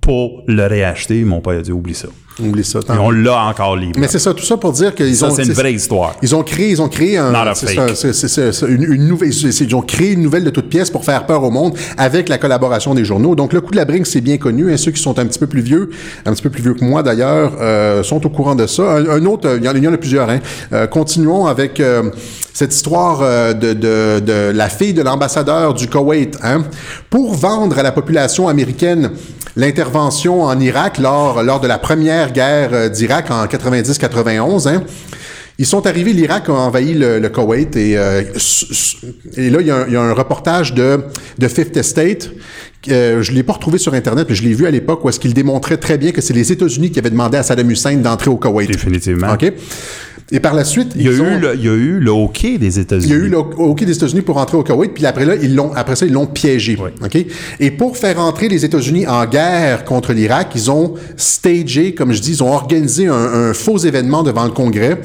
pour 0.00 0.42
le 0.46 0.66
réacheter. 0.66 1.24
Mon 1.24 1.40
père 1.40 1.58
a 1.58 1.62
dit, 1.62 1.72
oublie 1.72 1.94
ça. 1.94 2.08
Oublie 2.40 2.64
ça. 2.64 2.78
Et 2.80 2.98
on 2.98 3.10
l'a 3.10 3.44
encore 3.44 3.76
libre. 3.76 3.98
Mais 4.00 4.08
c'est 4.08 4.18
ça, 4.18 4.32
tout 4.32 4.44
ça 4.44 4.56
pour 4.56 4.72
dire 4.72 4.94
qu'ils 4.94 5.14
Ça, 5.16 5.26
ont. 5.28 5.30
c'est 5.34 5.44
une 5.44 5.52
vraie 5.52 5.74
histoire. 5.74 6.14
Ils 6.22 6.34
ont 6.34 6.42
créé, 6.42 6.70
ils 6.70 6.80
ont 6.80 6.88
créé 6.88 7.18
un, 7.18 7.32
c'est 7.54 8.66
une, 8.68 8.84
une 8.84 9.06
nouvelle, 9.06 9.28
ils 9.30 9.74
ont 9.76 9.82
créé 9.82 10.12
une 10.12 10.22
nouvelle 10.22 10.44
de 10.44 10.50
toute 10.50 10.68
pièce 10.68 10.90
pour 10.90 11.04
faire 11.04 11.26
peur 11.26 11.42
au 11.44 11.50
monde 11.50 11.74
avec 11.98 12.28
la 12.28 12.38
collaboration 12.38 12.94
des 12.94 13.04
journaux. 13.04 13.34
Donc 13.34 13.52
le 13.52 13.60
coup 13.60 13.70
de 13.70 13.76
la 13.76 13.84
brinque, 13.84 14.06
c'est 14.06 14.20
bien 14.22 14.38
connu. 14.38 14.72
Hein, 14.72 14.76
ceux 14.78 14.92
qui 14.92 15.02
sont 15.02 15.18
un 15.18 15.26
petit 15.26 15.38
peu 15.38 15.46
plus 15.46 15.60
vieux, 15.62 15.90
un 16.24 16.32
petit 16.32 16.42
peu 16.42 16.50
plus 16.50 16.62
vieux 16.62 16.74
que 16.74 16.84
moi 16.84 17.02
d'ailleurs, 17.02 17.52
euh, 17.60 18.02
sont 18.02 18.24
au 18.24 18.30
courant 18.30 18.54
de 18.54 18.66
ça. 18.66 18.82
Un, 18.96 19.06
un 19.08 19.26
autre, 19.26 19.56
il 19.58 19.64
y, 19.64 19.68
en, 19.68 19.74
il 19.74 19.84
y 19.84 19.88
en 19.88 19.92
a 19.92 19.98
plusieurs. 19.98 20.30
Hein. 20.30 20.40
Euh, 20.72 20.86
continuons 20.86 21.46
avec 21.46 21.80
euh, 21.80 22.04
cette 22.52 22.74
histoire 22.74 23.20
euh, 23.22 23.52
de, 23.52 23.72
de, 23.72 24.20
de 24.20 24.52
la 24.54 24.68
fille 24.68 24.94
de 24.94 25.02
l'ambassadeur 25.02 25.74
du 25.74 25.88
Koweït. 25.88 26.38
Hein. 26.42 26.64
Pour 27.10 27.34
vendre 27.34 27.78
à 27.78 27.82
la 27.82 27.92
population 27.92 28.48
américaine 28.48 29.10
l'intervention 29.56 30.42
en 30.42 30.58
Irak 30.60 30.98
lors, 30.98 31.42
lors 31.42 31.60
de 31.60 31.68
la 31.68 31.78
première 31.78 32.32
guerre 32.32 32.70
euh, 32.72 32.88
d'Irak 32.88 33.30
en 33.30 33.46
90-91, 33.46 34.68
hein, 34.68 34.84
Ils 35.58 35.66
sont 35.66 35.86
arrivés, 35.86 36.12
l'Irak 36.12 36.48
a 36.48 36.52
envahi 36.52 36.94
le, 36.94 37.18
le 37.18 37.28
Koweït 37.28 37.76
et, 37.76 37.96
euh, 37.96 38.22
et 39.36 39.50
là, 39.50 39.58
il 39.60 39.66
y, 39.66 39.70
a 39.70 39.76
un, 39.76 39.86
il 39.86 39.92
y, 39.92 39.96
a 39.96 40.00
un, 40.00 40.14
reportage 40.14 40.74
de, 40.74 41.00
de 41.38 41.48
Fifth 41.48 41.76
Estate. 41.76 42.30
Euh, 42.88 43.22
je 43.22 43.32
l'ai 43.32 43.42
pas 43.42 43.52
retrouvé 43.52 43.78
sur 43.78 43.94
Internet, 43.94 44.26
mais 44.28 44.34
je 44.34 44.42
l'ai 44.42 44.54
vu 44.54 44.66
à 44.66 44.70
l'époque 44.70 45.04
où 45.04 45.08
est-ce 45.08 45.20
qu'il 45.20 45.34
démontrait 45.34 45.76
très 45.76 45.98
bien 45.98 46.10
que 46.10 46.20
c'est 46.20 46.34
les 46.34 46.50
États-Unis 46.50 46.90
qui 46.90 46.98
avaient 46.98 47.10
demandé 47.10 47.38
à 47.38 47.42
Saddam 47.42 47.70
Hussein 47.70 47.96
d'entrer 47.96 48.30
au 48.30 48.36
Koweït. 48.36 48.70
Définitivement. 48.70 49.32
OK? 49.34 49.52
Et 50.34 50.40
par 50.40 50.54
la 50.54 50.64
suite, 50.64 50.92
il 50.96 51.02
y 51.02 51.08
a, 51.08 51.12
eu, 51.12 51.20
ont... 51.20 51.38
le, 51.38 51.54
il 51.54 51.64
y 51.64 51.68
a 51.68 51.74
eu 51.74 51.98
le 52.00 52.10
hockey 52.10 52.56
des 52.56 52.80
États-Unis. 52.80 53.06
Il 53.06 53.10
y 53.12 53.20
a 53.20 53.24
eu 53.26 53.28
le 53.28 53.36
hockey 53.36 53.84
des 53.84 53.94
États-Unis 53.94 54.22
pour 54.22 54.38
entrer 54.38 54.56
au 54.56 54.64
Koweït, 54.64 54.94
puis 54.94 55.04
après 55.04 55.26
là, 55.26 55.34
ils 55.36 55.54
l'ont, 55.54 55.72
après 55.74 55.94
ça, 55.94 56.06
ils 56.06 56.12
l'ont 56.12 56.24
piégé. 56.26 56.78
Oui. 56.82 56.88
OK? 57.04 57.26
Et 57.60 57.70
pour 57.70 57.98
faire 57.98 58.18
entrer 58.18 58.48
les 58.48 58.64
États-Unis 58.64 59.06
en 59.06 59.26
guerre 59.26 59.84
contre 59.84 60.14
l'Irak, 60.14 60.52
ils 60.54 60.70
ont 60.70 60.94
stagé, 61.18 61.94
comme 61.94 62.12
je 62.12 62.22
dis, 62.22 62.30
ils 62.30 62.42
ont 62.42 62.50
organisé 62.50 63.08
un, 63.08 63.12
un, 63.12 63.52
faux 63.52 63.76
événement 63.76 64.22
devant 64.22 64.44
le 64.44 64.52
Congrès. 64.52 64.98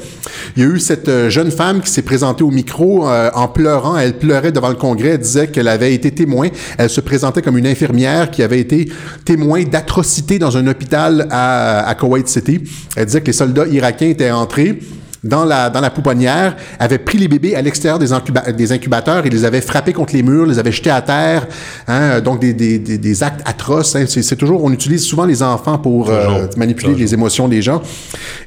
Il 0.56 0.62
y 0.62 0.66
a 0.66 0.70
eu 0.70 0.80
cette 0.80 1.10
euh, 1.10 1.28
jeune 1.28 1.50
femme 1.50 1.82
qui 1.82 1.90
s'est 1.90 2.00
présentée 2.00 2.42
au 2.42 2.50
micro 2.50 3.06
euh, 3.06 3.30
en 3.34 3.48
pleurant. 3.48 3.98
Elle 3.98 4.16
pleurait 4.16 4.52
devant 4.52 4.70
le 4.70 4.76
Congrès. 4.76 5.10
Elle 5.10 5.18
disait 5.18 5.48
qu'elle 5.48 5.68
avait 5.68 5.92
été 5.92 6.10
témoin. 6.10 6.48
Elle 6.78 6.88
se 6.88 7.02
présentait 7.02 7.42
comme 7.42 7.58
une 7.58 7.66
infirmière 7.66 8.30
qui 8.30 8.42
avait 8.42 8.60
été 8.60 8.88
témoin 9.26 9.62
d'atrocités 9.64 10.38
dans 10.38 10.56
un 10.56 10.66
hôpital 10.66 11.28
à, 11.30 11.86
à 11.86 11.94
Kuwait 11.94 12.22
City. 12.24 12.60
Elle 12.96 13.04
disait 13.04 13.20
que 13.20 13.26
les 13.26 13.32
soldats 13.34 13.66
irakiens 13.66 14.08
étaient 14.08 14.30
entrés 14.30 14.78
dans 15.24 15.44
la, 15.44 15.70
dans 15.70 15.80
la 15.80 15.90
pouponnière, 15.90 16.56
avaient 16.78 16.98
pris 16.98 17.18
les 17.18 17.28
bébés 17.28 17.54
à 17.54 17.62
l'extérieur 17.62 17.98
des, 17.98 18.12
incuba 18.12 18.52
des 18.52 18.72
incubateurs 18.72 19.26
et 19.26 19.30
les 19.30 19.44
avaient 19.44 19.60
frappés 19.60 19.92
contre 19.92 20.14
les 20.14 20.22
murs, 20.22 20.46
les 20.46 20.58
avaient 20.58 20.72
jetés 20.72 20.90
à 20.90 21.02
terre. 21.02 21.46
Hein, 21.86 22.20
donc, 22.20 22.40
des, 22.40 22.52
des, 22.52 22.78
des, 22.78 22.98
des 22.98 23.22
actes 23.22 23.42
atroces. 23.44 23.96
Hein, 23.96 24.04
c'est 24.08 24.36
toujours, 24.36 24.64
on 24.64 24.72
utilise 24.72 25.04
souvent 25.04 25.24
les 25.24 25.42
enfants 25.42 25.78
pour 25.78 26.10
euh, 26.10 26.46
manipuler 26.56 26.94
les 26.94 27.14
émotions 27.14 27.48
des 27.48 27.62
gens. 27.62 27.82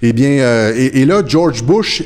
Eh 0.02 0.14
bien, 0.14 0.30
euh, 0.30 0.74
et, 0.76 1.02
et 1.02 1.06
là, 1.06 1.22
George 1.26 1.64
Bush 1.64 2.04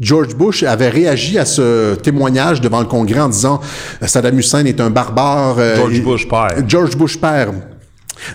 George 0.00 0.36
Bush 0.36 0.62
avait 0.62 0.90
réagi 0.90 1.38
à 1.38 1.44
ce 1.44 1.96
témoignage 1.96 2.60
devant 2.60 2.78
le 2.78 2.86
Congrès 2.86 3.20
en 3.20 3.28
disant 3.28 3.60
Saddam 4.02 4.38
Hussein 4.38 4.64
est 4.64 4.80
un 4.80 4.90
barbare. 4.90 5.56
Euh, 5.58 5.76
George 5.76 6.02
Bush 6.02 6.28
père. 6.28 6.48
George 6.68 6.96
Bush 6.96 7.18
père. 7.20 7.48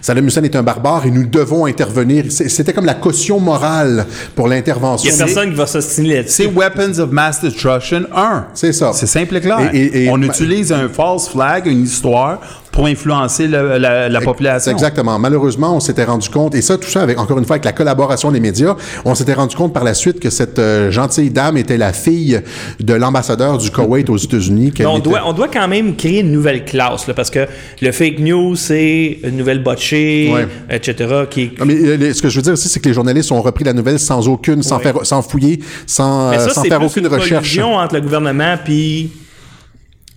Saddam 0.02 0.28
Hussein 0.28 0.44
est 0.44 0.56
un 0.56 0.64
barbare 0.64 1.06
et 1.06 1.12
nous 1.12 1.26
devons 1.26 1.66
intervenir. 1.66 2.26
C'était 2.30 2.74
comme 2.74 2.86
la 2.86 2.96
caution 2.96 3.40
morale 3.40 4.06
pour 4.36 4.48
l'intervention. 4.48 5.10
Il 5.10 5.16
n'y 5.16 5.22
a 5.22 5.26
personne 5.26 5.50
qui 5.50 5.56
va 5.56 5.68
s'ostiner 5.68 6.16
là-dessus. 6.16 6.34
C'est 6.34 6.46
Weapons 6.48 7.00
of 7.00 7.12
Mass 7.12 7.42
Destruction 7.42 8.04
1. 8.16 8.48
C'est 8.54 8.74
ça. 8.74 8.92
C'est 8.94 9.08
simple 9.08 9.38
et 9.38 9.42
clair. 9.42 9.70
Et, 9.74 9.78
et, 9.78 10.04
et, 10.06 10.10
On 10.10 10.22
utilise 10.22 10.72
un 10.72 10.90
false 10.90 11.30
flag, 11.30 11.68
une 11.68 11.84
histoire, 11.84 12.40
pour 12.74 12.88
influencer 12.88 13.48
le, 13.48 13.78
la, 13.78 14.10
la, 14.10 14.22
population. 14.22 14.72
Exactement. 14.72 15.20
Malheureusement, 15.20 15.76
on 15.76 15.80
s'était 15.80 16.06
rendu 16.06 16.28
compte, 16.28 16.56
et 16.56 16.62
ça, 16.64 16.76
tout 16.76 16.90
ça, 16.90 17.04
avec, 17.04 17.20
encore 17.20 17.38
une 17.38 17.46
fois, 17.46 17.54
avec 17.54 17.66
la 17.66 17.72
collaboration 17.72 18.32
des 18.32 18.40
médias, 18.40 18.76
on 19.06 19.14
s'était 19.14 19.36
rendu 19.36 19.56
compte 19.56 19.74
par 19.74 19.84
la 19.84 19.94
suite 19.94 20.20
que 20.20 20.32
cette 20.32 20.58
euh, 20.58 20.90
gentille 20.90 21.30
dame 21.30 21.56
était 21.56 21.78
la 21.78 21.94
fille 21.94 22.42
de 22.80 22.94
l'ambassadeur 22.96 23.60
du 23.60 23.70
Koweït 23.70 24.10
aux 24.10 24.18
États-Unis. 24.18 24.74
On, 24.80 24.98
était... 24.98 25.02
doit, 25.08 25.22
on 25.26 25.34
doit 25.34 25.50
quand 25.50 25.68
même 25.68 25.96
créer 25.96 26.22
une 26.22 26.32
nouvelle 26.32 26.66
classe, 26.66 27.08
là, 27.08 27.14
parce 27.14 27.30
que 27.30 27.46
le 27.80 27.92
fake 27.92 28.18
news, 28.18 28.56
c'est 28.56 29.20
une 29.24 29.38
nouvelle 29.38 29.62
botchée, 29.62 30.32
ouais. 30.34 30.48
etc. 30.76 31.26
Qui... 31.30 31.52
Non, 31.60 31.66
mais 31.66 31.76
les, 31.76 32.14
ce 32.16 32.24
que 32.24 32.30
je 32.30 32.38
veux 32.38 32.42
dire 32.42 32.54
aussi, 32.54 32.70
c'est 32.70 32.80
que 32.80 32.88
les 32.88 32.96
journalistes 32.96 33.32
ont 33.32 33.42
repris 33.44 33.64
la 33.64 33.74
nouvelle 33.74 34.00
sans 34.00 34.28
aucune, 34.28 34.64
sans, 34.64 34.78
ouais. 34.78 34.84
faire, 34.84 34.96
sans 35.04 35.22
fouiller, 35.22 35.60
sans, 35.86 36.32
ça, 36.32 36.40
euh, 36.40 36.50
sans 36.50 36.64
faire 36.64 36.84
aucune 36.84 37.06
une 37.06 37.14
recherche. 37.14 37.60
entre 37.60 37.94
le 37.94 38.02
gouvernement 38.02 38.56
puis 38.64 39.12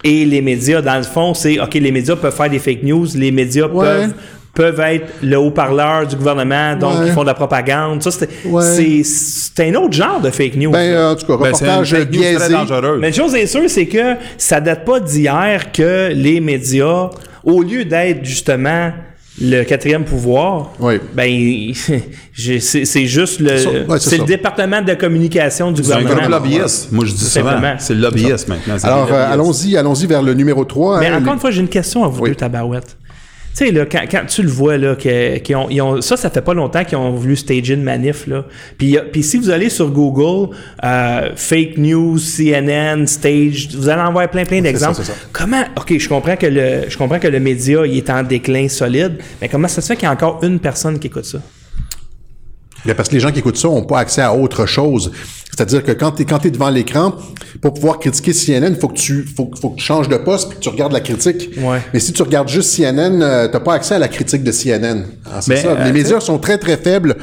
et 0.05 0.25
les 0.25 0.43
médias, 0.43 0.83
dans 0.83 0.97
le 0.97 1.03
fond, 1.03 1.35
c'est 1.35 1.59
OK, 1.61 1.75
les 1.75 1.93
médias 1.93 2.17
peuvent 2.17 2.35
faire 2.35 2.51
des 2.51 2.59
fake 2.59 2.83
news, 2.83 3.07
les 3.15 3.31
médias 3.31 3.67
ouais. 3.67 3.85
peuvent 3.85 4.15
peuvent 4.57 4.81
être 4.81 5.07
le 5.23 5.37
haut-parleur 5.37 6.07
du 6.07 6.17
gouvernement, 6.17 6.75
donc 6.75 6.99
ouais. 6.99 7.09
ils 7.09 7.13
font 7.13 7.21
de 7.21 7.27
la 7.27 7.35
propagande. 7.35 8.03
Ça, 8.03 8.11
c'est 8.11 8.47
ouais. 8.47 9.03
un 9.69 9.75
autre 9.75 9.93
genre 9.93 10.21
de 10.21 10.31
fake 10.31 10.57
news. 10.57 10.71
Ben, 10.71 11.11
en 11.11 11.15
tout 11.15 11.27
cas, 11.27 11.35
reportage 11.35 11.93
ben, 11.93 12.05
biaisé. 12.05 12.55
Mais 12.99 13.09
une 13.09 13.15
chose 13.15 13.35
est 13.35 13.47
sûre, 13.47 13.69
c'est 13.69 13.87
que 13.87 14.15
ça 14.39 14.61
date 14.61 14.85
pas 14.85 14.99
d'hier 14.99 15.71
que 15.73 16.11
les 16.13 16.41
médias, 16.41 17.11
au 17.45 17.63
lieu 17.63 17.85
d'être 17.85 18.25
justement 18.25 18.93
le 19.41 19.65
quatrième 19.65 20.05
pouvoir, 20.05 20.73
oui. 20.81 20.95
ben 21.15 21.73
c'est 22.35 23.07
juste 23.07 23.41
le 23.41 23.87
ouais, 23.87 23.99
c'est 23.99 24.19
le 24.19 24.25
département 24.25 24.81
de 24.81 24.95
communication 24.95 25.73
du 25.73 25.83
gouvernement. 25.83 26.11
C'est 26.17 26.25
un 26.25 26.29
lobbyiste. 26.29 26.93
Moi 26.93 27.05
je 27.05 27.13
dis 27.13 27.25
souvent, 27.25 27.61
c'est 27.79 27.95
le 27.95 28.01
lobbyiste 28.01 28.49
maintenant. 28.49 28.77
Alors 28.83 29.09
euh, 29.13 29.33
allons-y, 29.33 29.77
allons-y 29.77 30.07
vers 30.07 30.23
le 30.23 30.33
numéro 30.35 30.65
3. 30.65 31.01
Mais 31.01 31.09
hein, 31.09 31.19
encore 31.21 31.35
une 31.35 31.41
fois, 31.41 31.51
j'ai 31.51 31.61
une 31.61 31.69
question 31.69 32.05
à 32.05 32.09
vous 32.09 32.23
oui. 32.23 32.31
deux 32.31 32.37
tabarouettes. 32.37 32.97
Tu 33.57 33.65
sais, 33.65 33.73
là, 33.73 33.87
quand, 33.87 34.03
quand, 34.11 34.27
tu 34.27 34.43
le 34.43 34.51
vois, 34.51 34.77
là, 34.77 34.95
qu'ils 34.97 35.43
qu 35.43 35.55
ont, 35.55 35.71
ils 35.71 35.81
ont, 35.81 36.03
ça, 36.03 36.19
ça 36.19 36.29
fait 36.29 36.43
pas 36.43 36.53
longtemps 36.53 36.85
qu'ils 36.85 36.99
ont 36.99 37.13
voulu 37.13 37.37
stager 37.37 37.73
une 37.73 37.83
manif, 37.83 38.27
là. 38.27 38.45
Puis, 38.77 38.99
puis 39.11 39.23
si 39.23 39.39
vous 39.39 39.49
allez 39.49 39.71
sur 39.71 39.91
Google, 39.91 40.55
euh, 40.85 41.31
fake 41.35 41.79
news, 41.79 42.19
CNN, 42.19 43.07
stage, 43.07 43.69
vous 43.75 43.89
allez 43.89 44.03
en 44.03 44.13
voir 44.13 44.29
plein, 44.29 44.45
plein 44.45 44.61
d'exemples. 44.61 45.01
Comment, 45.33 45.65
OK, 45.77 45.97
je 45.97 46.07
comprends 46.07 46.37
que 46.37 46.47
le, 46.47 46.91
je 46.91 46.99
comprends 46.99 47.19
que 47.19 47.29
le 47.29 47.41
média, 47.41 47.87
il 47.87 47.97
est 47.97 48.11
en 48.11 48.23
déclin 48.23 48.69
solide, 48.69 49.15
mais 49.41 49.49
comment 49.49 49.69
ça 49.69 49.81
se 49.81 49.87
fait 49.87 49.97
qu'il 49.97 50.05
y 50.05 50.09
a 50.09 50.13
encore 50.13 50.41
une 50.43 50.59
personne 50.59 50.99
qui 50.99 51.07
écoute 51.07 51.25
ça? 51.25 51.39
Bien, 52.85 52.95
parce 52.95 53.09
que 53.09 53.15
les 53.15 53.21
gens 53.21 53.33
qui 53.33 53.41
écoutent 53.41 53.57
ça 53.57 53.69
n'ont 53.69 53.85
pas 53.85 53.99
accès 53.99 54.23
à 54.23 54.35
autre 54.35 54.67
chose. 54.67 55.11
C'est-à-dire 55.51 55.83
que 55.83 55.93
quand 55.93 56.13
tu 56.13 56.23
es, 56.23 56.25
quand 56.25 56.45
es 56.45 56.51
devant 56.51 56.69
l'écran, 56.69 57.15
pour 57.63 57.73
pouvoir 57.73 57.99
critiquer 57.99 58.33
CNN, 58.33 58.69
il 58.71 58.77
faut 58.77 58.89
que 58.89 58.99
tu 58.99 59.25
faut, 59.25 59.51
faut 59.61 59.71
que 59.71 59.77
tu 59.77 59.85
changes 59.85 60.09
de 60.09 60.17
poste 60.17 60.53
et 60.53 60.55
que 60.57 60.61
tu 60.61 60.69
regardes 60.69 60.93
la 60.93 61.01
critique. 61.01 61.51
Ouais. 61.59 61.81
Mais 61.95 62.01
si 62.01 62.13
tu 62.13 62.23
regardes 62.23 62.49
juste 62.49 62.77
CNN, 62.77 63.23
euh, 63.23 63.49
tu 63.49 63.59
pas 63.61 63.75
accès 63.75 63.95
à 63.95 63.99
la 63.99 64.09
critique 64.09 64.45
de 64.45 64.53
CNN. 64.53 65.05
Ah, 65.25 65.41
ça. 65.41 65.55
Euh, 65.55 65.85
les 65.85 65.93
médias 65.93 66.21
sont 66.21 66.39
très, 66.39 66.59
très 66.59 66.77
faibles 66.77 67.17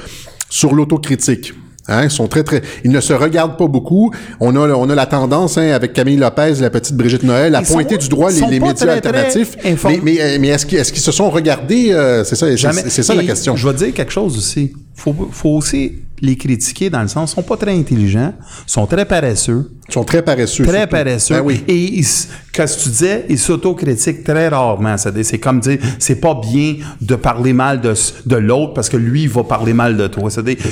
sur 0.49 0.73
l'autocritique. 0.73 1.53
Hein, 1.89 2.05
ils 2.05 2.11
sont 2.11 2.27
très 2.27 2.43
très, 2.43 2.61
ils 2.85 2.91
ne 2.91 3.01
se 3.01 3.11
regardent 3.11 3.57
pas 3.57 3.67
beaucoup. 3.67 4.13
On 4.39 4.55
a 4.55 4.69
on 4.69 4.89
a 4.89 4.95
la 4.95 5.05
tendance 5.05 5.57
hein, 5.57 5.71
avec 5.71 5.91
Camille 5.91 6.15
Lopez, 6.15 6.53
la 6.61 6.69
petite 6.69 6.95
Brigitte 6.95 7.23
Noël, 7.23 7.55
à 7.55 7.59
ils 7.59 7.67
pointer 7.67 7.95
sont, 7.95 8.01
du 8.01 8.09
doigt 8.09 8.31
les, 8.31 8.39
les 8.39 8.59
médias 8.61 8.73
très, 8.73 8.89
alternatifs. 8.89 9.57
Très 9.57 9.75
mais 9.89 9.99
mais, 10.01 10.39
mais 10.39 10.47
est-ce 10.47 10.65
qu'ils 10.65 11.01
se 11.01 11.11
sont 11.11 11.29
regardés 11.29 11.91
euh, 11.91 12.23
C'est 12.23 12.37
ça, 12.37 12.47
c'est 12.55 13.03
ça 13.03 13.15
la 13.15 13.23
question. 13.23 13.57
Je 13.57 13.67
vais 13.67 13.73
te 13.73 13.83
dire 13.83 13.93
quelque 13.93 14.13
chose 14.13 14.37
aussi. 14.37 14.73
Faut 15.03 15.29
faut 15.31 15.49
aussi 15.49 16.03
les 16.21 16.37
critiquer 16.37 16.89
dans 16.89 17.01
le 17.01 17.09
sens 17.09 17.31
ils 17.31 17.35
sont 17.35 17.43
pas 17.43 17.57
très 17.57 17.73
intelligents, 17.73 18.33
sont 18.65 18.87
très 18.87 19.03
paresseux. 19.03 19.71
Ils 19.89 19.93
sont 19.93 20.05
très 20.05 20.21
paresseux. 20.21 20.63
Très 20.63 20.77
surtout. 20.77 20.89
paresseux. 20.89 21.35
Ben 21.35 21.41
oui. 21.41 21.63
Et 21.67 21.75
ils, 21.75 22.05
qu'est-ce 22.53 22.77
que 22.77 22.83
tu 22.83 22.89
disais, 22.89 23.25
ils 23.27 23.37
s'autocritiquent 23.37 24.23
très 24.23 24.47
rarement. 24.47 24.95
C'est 24.97 25.39
comme 25.39 25.59
dire, 25.59 25.79
c'est 25.99 26.21
pas 26.21 26.33
bien 26.35 26.75
de 27.01 27.15
parler 27.15 27.51
mal 27.51 27.81
de, 27.81 27.93
de 28.25 28.35
l'autre 28.37 28.73
parce 28.73 28.87
que 28.87 28.95
lui, 28.95 29.23
il 29.23 29.29
va 29.29 29.43
parler 29.43 29.73
mal 29.73 29.97
de 29.97 30.07
toi. 30.07 30.29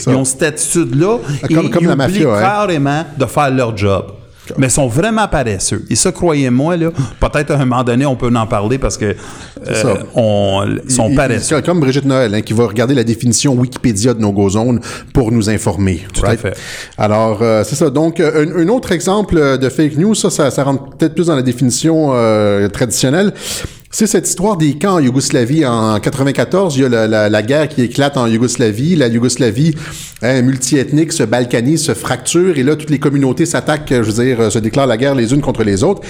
Ils 0.07 0.09
ont 0.15 0.23
cette 0.23 0.43
attitude-là 0.43 1.17
comme, 1.49 1.65
et 1.65 1.69
comme 1.69 1.83
ils 1.83 1.87
la 1.89 1.95
mafia, 1.97 2.33
hein. 2.33 2.39
carrément 2.39 3.05
de 3.17 3.25
faire 3.25 3.51
leur 3.51 3.75
job 3.75 4.13
mais 4.57 4.69
sont 4.69 4.87
vraiment 4.87 5.27
paresseux. 5.27 5.83
Et 5.89 5.95
ça, 5.95 6.11
croyez-moi, 6.11 6.77
là, 6.77 6.89
peut-être 7.19 7.51
à 7.51 7.55
un 7.55 7.65
moment 7.65 7.83
donné, 7.83 8.05
on 8.05 8.15
peut 8.15 8.31
en 8.35 8.47
parler 8.47 8.77
parce 8.77 8.97
que 8.97 9.15
euh, 9.67 9.95
on, 10.15 10.65
ils 10.83 10.91
sont 10.91 11.13
paresseux. 11.15 11.61
Comme 11.61 11.79
Brigitte 11.79 12.05
Noël, 12.05 12.33
hein, 12.33 12.41
qui 12.41 12.53
va 12.53 12.65
regarder 12.65 12.93
la 12.93 13.03
définition 13.03 13.53
Wikipédia 13.53 14.13
de 14.13 14.19
no 14.19 14.31
go 14.31 14.49
zone 14.49 14.79
pour 15.13 15.31
nous 15.31 15.49
informer. 15.49 16.05
Tout 16.13 16.21
right? 16.21 16.39
à 16.39 16.49
fait. 16.49 16.57
Alors, 16.97 17.39
euh, 17.41 17.63
c'est 17.63 17.75
ça. 17.75 17.89
Donc, 17.89 18.19
un, 18.19 18.55
un, 18.55 18.67
autre 18.67 18.91
exemple 18.91 19.57
de 19.57 19.69
fake 19.69 19.97
news, 19.97 20.15
ça, 20.15 20.29
ça, 20.29 20.51
ça 20.51 20.63
rentre 20.63 20.95
peut-être 20.95 21.13
plus 21.13 21.27
dans 21.27 21.35
la 21.35 21.41
définition 21.41 22.11
euh, 22.13 22.67
traditionnelle. 22.67 23.33
C'est 23.93 24.07
cette 24.07 24.25
histoire 24.25 24.55
des 24.55 24.77
camps 24.77 24.93
en 24.93 24.99
Yougoslavie 24.99 25.65
en 25.65 25.99
94. 25.99 26.77
Il 26.77 26.83
y 26.83 26.85
a 26.85 27.07
la, 27.07 27.41
guerre 27.43 27.67
qui 27.67 27.81
éclate 27.81 28.15
en 28.15 28.25
Yougoslavie. 28.25 28.95
La 28.95 29.07
Yougoslavie 29.07 29.75
hein, 30.21 30.41
multiethnique 30.41 31.11
se 31.11 31.23
balkanise, 31.23 31.83
se 31.83 31.93
fracture, 31.93 32.57
et 32.57 32.63
là 32.63 32.77
toutes 32.77 32.89
les 32.89 32.99
communautés 32.99 33.45
s'attaquent, 33.45 33.89
je 33.89 34.11
veux 34.11 34.23
dire, 34.23 34.49
se 34.49 34.59
déclarent 34.59 34.87
la 34.87 34.95
guerre 34.95 35.13
les 35.13 35.33
unes 35.33 35.41
contre 35.41 35.65
les 35.65 35.83
autres. 35.83 36.01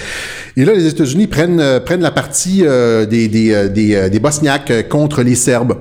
Et 0.56 0.64
là, 0.64 0.74
les 0.74 0.86
États-Unis 0.86 1.26
prennent 1.26 1.58
euh, 1.58 1.80
prennent 1.80 2.02
la 2.02 2.12
partie 2.12 2.62
euh, 2.64 3.04
des 3.04 3.26
des 3.26 3.52
euh, 3.52 3.68
des, 3.68 4.08
des 4.08 4.20
Bosniaques 4.20 4.88
contre 4.88 5.22
les 5.22 5.34
Serbes. 5.34 5.74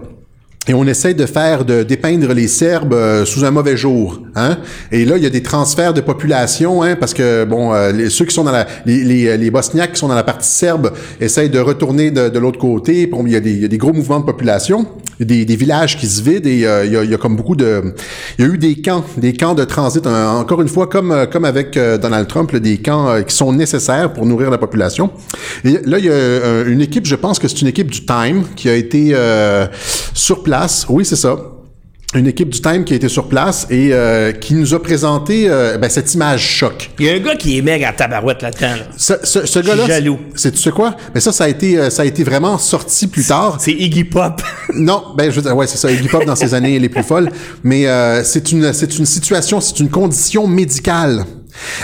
Et 0.68 0.76
on 0.76 0.86
essaie 0.86 1.16
de 1.16 1.26
faire, 1.26 1.66
de 1.66 1.82
dépeindre 1.82 2.34
les 2.34 2.48
Serbes 2.48 2.94
euh, 2.94 3.26
sous 3.26 3.44
un 3.44 3.50
mauvais 3.50 3.76
jour, 3.76 4.22
hein. 4.36 4.60
Et 4.92 5.06
là, 5.06 5.18
il 5.18 5.24
y 5.24 5.26
a 5.26 5.32
des 5.32 5.42
transferts 5.42 5.92
de 5.92 6.02
population, 6.02 6.84
hein, 6.84 6.96
parce 6.96 7.16
que 7.16 7.46
bon, 7.46 7.74
euh, 7.74 7.92
les, 7.92 8.12
ceux 8.12 8.26
qui 8.26 8.36
sont 8.36 8.44
dans 8.44 8.52
la, 8.52 8.68
les, 8.86 9.04
les, 9.04 9.38
les, 9.38 9.50
Bosniaques 9.50 9.94
qui 9.94 10.00
sont 10.00 10.08
dans 10.08 10.14
la 10.14 10.24
partie 10.24 10.48
serbe 10.48 10.92
essayent 11.20 11.50
de 11.50 11.58
retourner 11.58 12.12
de, 12.12 12.30
de 12.30 12.38
l'autre 12.38 12.60
côté. 12.60 13.08
Bon, 13.08 13.26
il 13.26 13.32
y, 13.32 13.36
a 13.36 13.40
des, 13.40 13.54
il 13.54 13.62
y 13.64 13.66
a 13.66 13.68
des 13.68 13.80
gros 13.80 13.92
mouvements 13.92 14.20
de 14.20 14.26
population, 14.26 14.86
des, 15.20 15.46
des 15.46 15.56
villages 15.56 15.98
qui 15.98 16.06
se 16.06 16.22
vident 16.22 16.48
et 16.48 16.68
euh, 16.68 16.86
il, 16.86 16.94
y 16.94 16.98
a, 16.98 17.04
il 17.06 17.10
y 17.10 17.14
a 17.16 17.18
comme 17.18 17.36
beaucoup 17.36 17.56
de, 17.56 17.96
il 18.38 18.46
y 18.46 18.48
a 18.48 18.54
eu 18.54 18.60
des 18.60 18.76
camps, 18.76 19.04
des 19.18 19.34
camps 19.34 19.56
de 19.56 19.64
transit. 19.64 20.06
encore 20.06 20.62
une 20.62 20.70
fois, 20.70 20.86
comme 20.86 21.26
comme 21.32 21.46
avec 21.46 21.74
Donald 21.74 22.28
Trump, 22.28 22.52
là, 22.52 22.60
des 22.60 22.78
camps 22.78 23.24
qui 23.28 23.36
sont 23.36 23.52
nécessaires 23.52 24.14
pour 24.14 24.28
nourrir 24.28 24.52
la 24.52 24.60
population. 24.60 25.10
Et 25.66 25.80
là, 25.86 25.98
il 25.98 26.06
y 26.06 26.10
a 26.10 26.62
une 26.68 26.82
équipe, 26.82 27.08
je 27.08 27.16
pense 27.16 27.40
que 27.40 27.48
c'est 27.48 27.62
une 27.62 27.68
équipe 27.68 27.90
du 27.90 28.06
Time 28.06 28.44
qui 28.56 28.70
a 28.70 28.76
été 28.76 29.16
sur 30.14 30.44
place 30.44 30.51
Place. 30.52 30.86
Oui, 30.90 31.06
c'est 31.06 31.16
ça. 31.16 31.38
une 32.14 32.28
équipe 32.28 32.50
du 32.50 32.60
Time 32.60 32.84
qui 32.84 32.92
a 32.92 32.98
été 32.98 33.08
sur 33.08 33.30
place 33.30 33.66
et 33.70 33.92
euh, 33.94 34.34
qui 34.34 34.54
nous 34.54 34.74
a 34.74 34.84
présenté 34.84 35.46
euh, 35.48 35.78
ben, 35.78 35.90
cette 35.90 36.14
image 36.14 36.42
choc. 36.42 36.92
Il 37.00 37.06
y 37.06 37.10
a 37.10 37.14
un 37.14 37.20
gars 37.20 37.36
qui 37.38 37.58
est 37.58 37.62
méga 37.62 37.88
à 37.88 37.94
tabarouette 37.94 38.42
là-dedans. 38.42 38.76
Là. 38.76 38.84
Ce, 38.98 39.14
ce, 39.24 39.46
ce 39.46 39.60
gars-là, 39.60 39.88
jaloux. 39.88 40.20
C'est 40.36 40.52
tu 40.52 40.58
sais 40.58 40.72
quoi? 40.72 40.98
Mais 41.16 41.22
ça, 41.22 41.32
ça 41.32 41.46
a 41.46 41.48
été, 41.48 41.78
euh, 41.78 41.90
ça 41.90 42.02
a 42.02 42.06
été 42.06 42.26
vraiment 42.26 42.58
sorti 42.58 43.08
plus 43.08 43.26
tard. 43.26 43.60
C'est 43.62 43.72
Iggy 43.72 44.04
Pop. 44.04 44.42
non, 44.76 45.14
ben 45.16 45.32
je 45.32 45.38
veux 45.38 45.42
dire, 45.42 45.56
ouais, 45.56 45.68
c'est 45.68 45.78
ça, 45.78 45.90
Iggy 45.90 46.10
Pop 46.10 46.26
dans 46.26 46.36
ses 46.36 46.54
années 46.54 46.78
les 46.80 46.90
plus 46.90 47.04
folles. 47.04 47.30
Mais 47.64 47.88
euh, 47.88 48.22
c'est 48.26 48.52
une, 48.52 48.74
c'est 48.74 48.98
une 48.98 49.06
situation, 49.06 49.62
c'est 49.62 49.80
une 49.80 49.90
condition 49.90 50.48
médicale. 50.48 51.24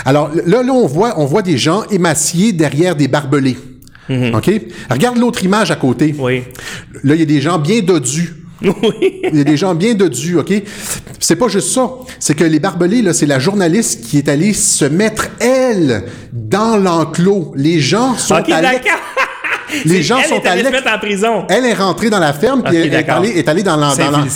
Alors 0.04 0.30
là, 0.44 0.62
là, 0.62 0.72
on 0.74 0.86
voit, 0.86 1.18
on 1.18 1.24
voit 1.24 1.40
des 1.40 1.56
gens 1.56 1.84
émaciés 1.90 2.52
derrière 2.52 2.96
des 2.96 3.08
barbelés. 3.08 3.56
OK? 4.10 4.50
Regarde 4.90 5.18
l'autre 5.18 5.44
image 5.44 5.70
à 5.70 5.76
côté. 5.76 6.14
Oui. 6.18 6.42
Là, 7.02 7.14
il 7.14 7.20
y 7.20 7.22
a 7.22 7.26
des 7.26 7.40
gens 7.40 7.58
bien 7.58 7.80
dodus. 7.80 8.34
Oui. 8.62 9.22
Il 9.32 9.38
y 9.38 9.40
a 9.40 9.44
des 9.44 9.56
gens 9.56 9.74
bien 9.74 9.94
dodus, 9.94 10.36
OK? 10.38 10.52
C'est 11.20 11.36
pas 11.36 11.48
juste 11.48 11.68
ça. 11.70 11.90
C'est 12.18 12.34
que 12.34 12.44
les 12.44 12.58
barbelés, 12.58 13.02
là, 13.02 13.12
c'est 13.12 13.26
la 13.26 13.38
journaliste 13.38 14.04
qui 14.04 14.18
est 14.18 14.28
allée 14.28 14.52
se 14.52 14.84
mettre, 14.84 15.28
elle, 15.40 16.04
dans 16.32 16.76
l'enclos. 16.76 17.52
Les 17.56 17.80
gens 17.80 18.16
sont 18.16 18.34
Ok, 18.36 18.50
à 18.50 18.60
l'ex- 18.60 18.84
d'accord. 18.84 19.00
Les 19.84 20.02
gens 20.02 20.16
elle 20.18 20.28
sont 20.28 20.36
est 20.40 20.48
se 20.50 20.56
l'ex- 20.56 20.70
mettre 20.70 20.94
en 20.94 20.98
prison. 20.98 21.44
Elle 21.48 21.64
est 21.66 21.74
rentrée 21.74 22.10
dans 22.10 22.18
la 22.18 22.32
ferme, 22.32 22.62
puis 22.62 22.76
Ok, 22.76 22.84
elle 22.86 22.94
est 22.94 23.08
allée, 23.08 23.28
est 23.30 23.48
allée 23.48 23.62
dans 23.62 23.76
l'en- 23.76 23.94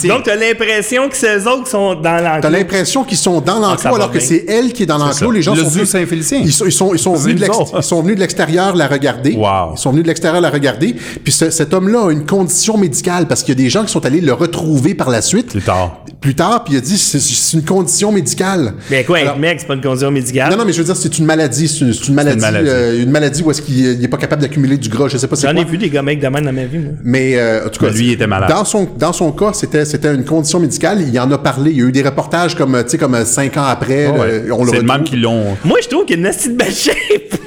Donc, 0.09 0.23
t'as 0.25 0.37
l'impression 0.37 1.09
que 1.09 1.39
eux 1.39 1.49
autres 1.49 1.69
sont 1.69 1.95
dans 1.95 2.03
T'as 2.03 2.21
l'enclos. 2.37 2.51
l'impression 2.51 3.05
qu'ils 3.05 3.17
sont 3.19 3.41
dans 3.41 3.57
Ah, 3.63 3.71
l'enclos 3.71 3.91
va 3.91 3.95
alors 3.97 4.11
que 4.11 4.21
c'est 4.21 4.45
elle 4.49 4.73
qui 4.73 4.83
est 4.85 4.87
dans 4.87 5.13
ça. 5.13 5.27
Les 5.33 5.43
gens 5.43 5.55
Le 5.55 5.63
sont 5.65 5.69
venus, 5.71 5.89
Saint-Félicien. 5.89 6.41
Ils 6.45 6.53
sont, 6.53 6.67
ils 6.67 6.73
sont, 6.73 6.93
ils 6.95 6.99
sont 6.99 7.15
venus 7.15 7.37
de 7.37 7.41
l'ex- 7.41 7.59
bizarre. 7.59 7.81
ils 7.81 7.83
sont 7.83 8.03
venus 8.03 8.17
de 8.17 8.21
l'extérieur 8.21 8.77
la 8.77 8.87
regarder. 8.87 9.33
Wow. 9.35 9.75
Ils 9.75 9.79
sont 9.79 9.91
venus 9.91 10.03
de 10.05 10.09
l'extérieur 10.09 10.41
la 10.41 10.51
regarder. 10.51 10.95
Puis 11.25 11.33
ce- 11.33 11.51
cet 11.51 11.73
homme-là 11.75 12.09
a 12.09 12.11
une 12.13 12.27
condition 12.27 12.77
médicale 12.77 13.27
parce 13.27 13.43
qu'il 13.43 13.59
y 13.59 13.61
a 13.61 13.63
des 13.65 13.71
gens 13.71 13.85
qui 13.85 13.93
sont 13.93 14.05
allés 14.05 14.21
le 14.21 14.33
retrouver 14.33 14.95
par 14.95 15.11
la 15.11 15.23
suite. 15.23 15.49
Plus 15.49 15.63
tard. 15.63 16.03
Plus 16.23 16.35
tard, 16.35 16.65
puis 16.65 16.75
il 16.75 16.77
a 16.79 16.81
dit 16.81 16.97
c'est- 16.97 17.19
c'est 17.21 17.57
une 17.57 17.65
condition 17.65 18.11
médicale. 18.13 18.73
Mais 18.91 19.05
quoi, 19.05 19.19
Alors- 19.19 19.33
être 19.35 19.41
mec, 19.41 19.59
c'est 19.61 19.67
pas 19.67 19.75
une 19.75 19.81
condition 19.83 20.11
médicale? 20.11 20.51
Non, 20.53 20.57
non, 20.57 20.65
mais 20.65 20.73
je 20.73 20.79
veux 20.79 20.85
dire, 20.85 20.97
c'est 20.97 21.19
une 21.19 21.25
maladie. 21.27 21.69
C'est 21.69 21.81
une, 21.85 21.93
c'est 21.93 22.07
une 22.09 22.15
maladie, 22.15 22.41
maladie. 22.41 22.69
euh, 22.71 23.03
une 23.03 23.11
maladie 23.11 23.43
où 23.43 23.51
est-ce 23.51 23.61
qu'il 23.61 23.99
n'est 23.99 24.09
pas 24.09 24.17
capable 24.17 24.41
d'accumuler 24.41 24.77
du 24.79 24.89
gras. 24.89 25.09
Je 25.09 25.19
sais 25.19 25.27
pas 25.27 25.37
c'est 25.37 25.49
J'en 25.51 25.57
ai 25.57 25.65
vu 25.65 25.77
des 25.79 25.91
gars 25.91 26.01
mecs 26.03 26.21
de 26.21 26.29
même 26.29 26.45
dans 26.45 26.53
ma 26.53 26.65
vie, 26.65 26.79
moi. 26.79 26.93
Mais 27.03 27.37
euh, 27.37 27.67
en 27.67 27.69
tout 27.69 27.81
cas, 27.81 27.91
Mais 27.91 27.99
lui, 27.99 28.07
il 28.07 28.13
était 28.13 28.27
malade. 28.27 28.49
Dans 28.49 28.65
son 28.65 28.89
dans 28.97 29.13
son 29.13 29.33
cas, 29.33 29.51
c'était 29.53 29.85
c'était 29.85 30.15
une 30.15 30.25
condition 30.25 30.61
médicale. 30.61 31.03
Il 31.03 31.19
en 31.21 31.31
a 31.33 31.39
parlé. 31.39 31.73
Il 31.73 31.77
y 31.79 31.83
a 31.83 31.87
eu 31.87 31.93
des 31.93 32.03
reportages 32.03 32.55
comme 32.55 32.81
tu 32.85 32.91
sais 32.91 32.99
comme 32.99 33.17
euh, 33.17 33.25
cinq 33.25 33.57
ans 33.57 33.65
après. 33.65 34.07
Ah 34.07 34.13
ouais. 34.21 34.43
le- 34.47 34.53
on 34.55 34.65
le 34.65 34.71
C'est 34.71 34.77
le 34.77 34.83
même 34.85 35.03
qui 35.03 35.17
l'ont. 35.17 35.57
Moi, 35.65 35.79
je 35.83 35.89
trouve 35.89 36.05
qu'il 36.07 36.21
y 36.21 36.25
a 36.25 36.29
une 36.31 36.33
de 36.53 36.57
belle 36.57 36.73
shape. 36.73 36.97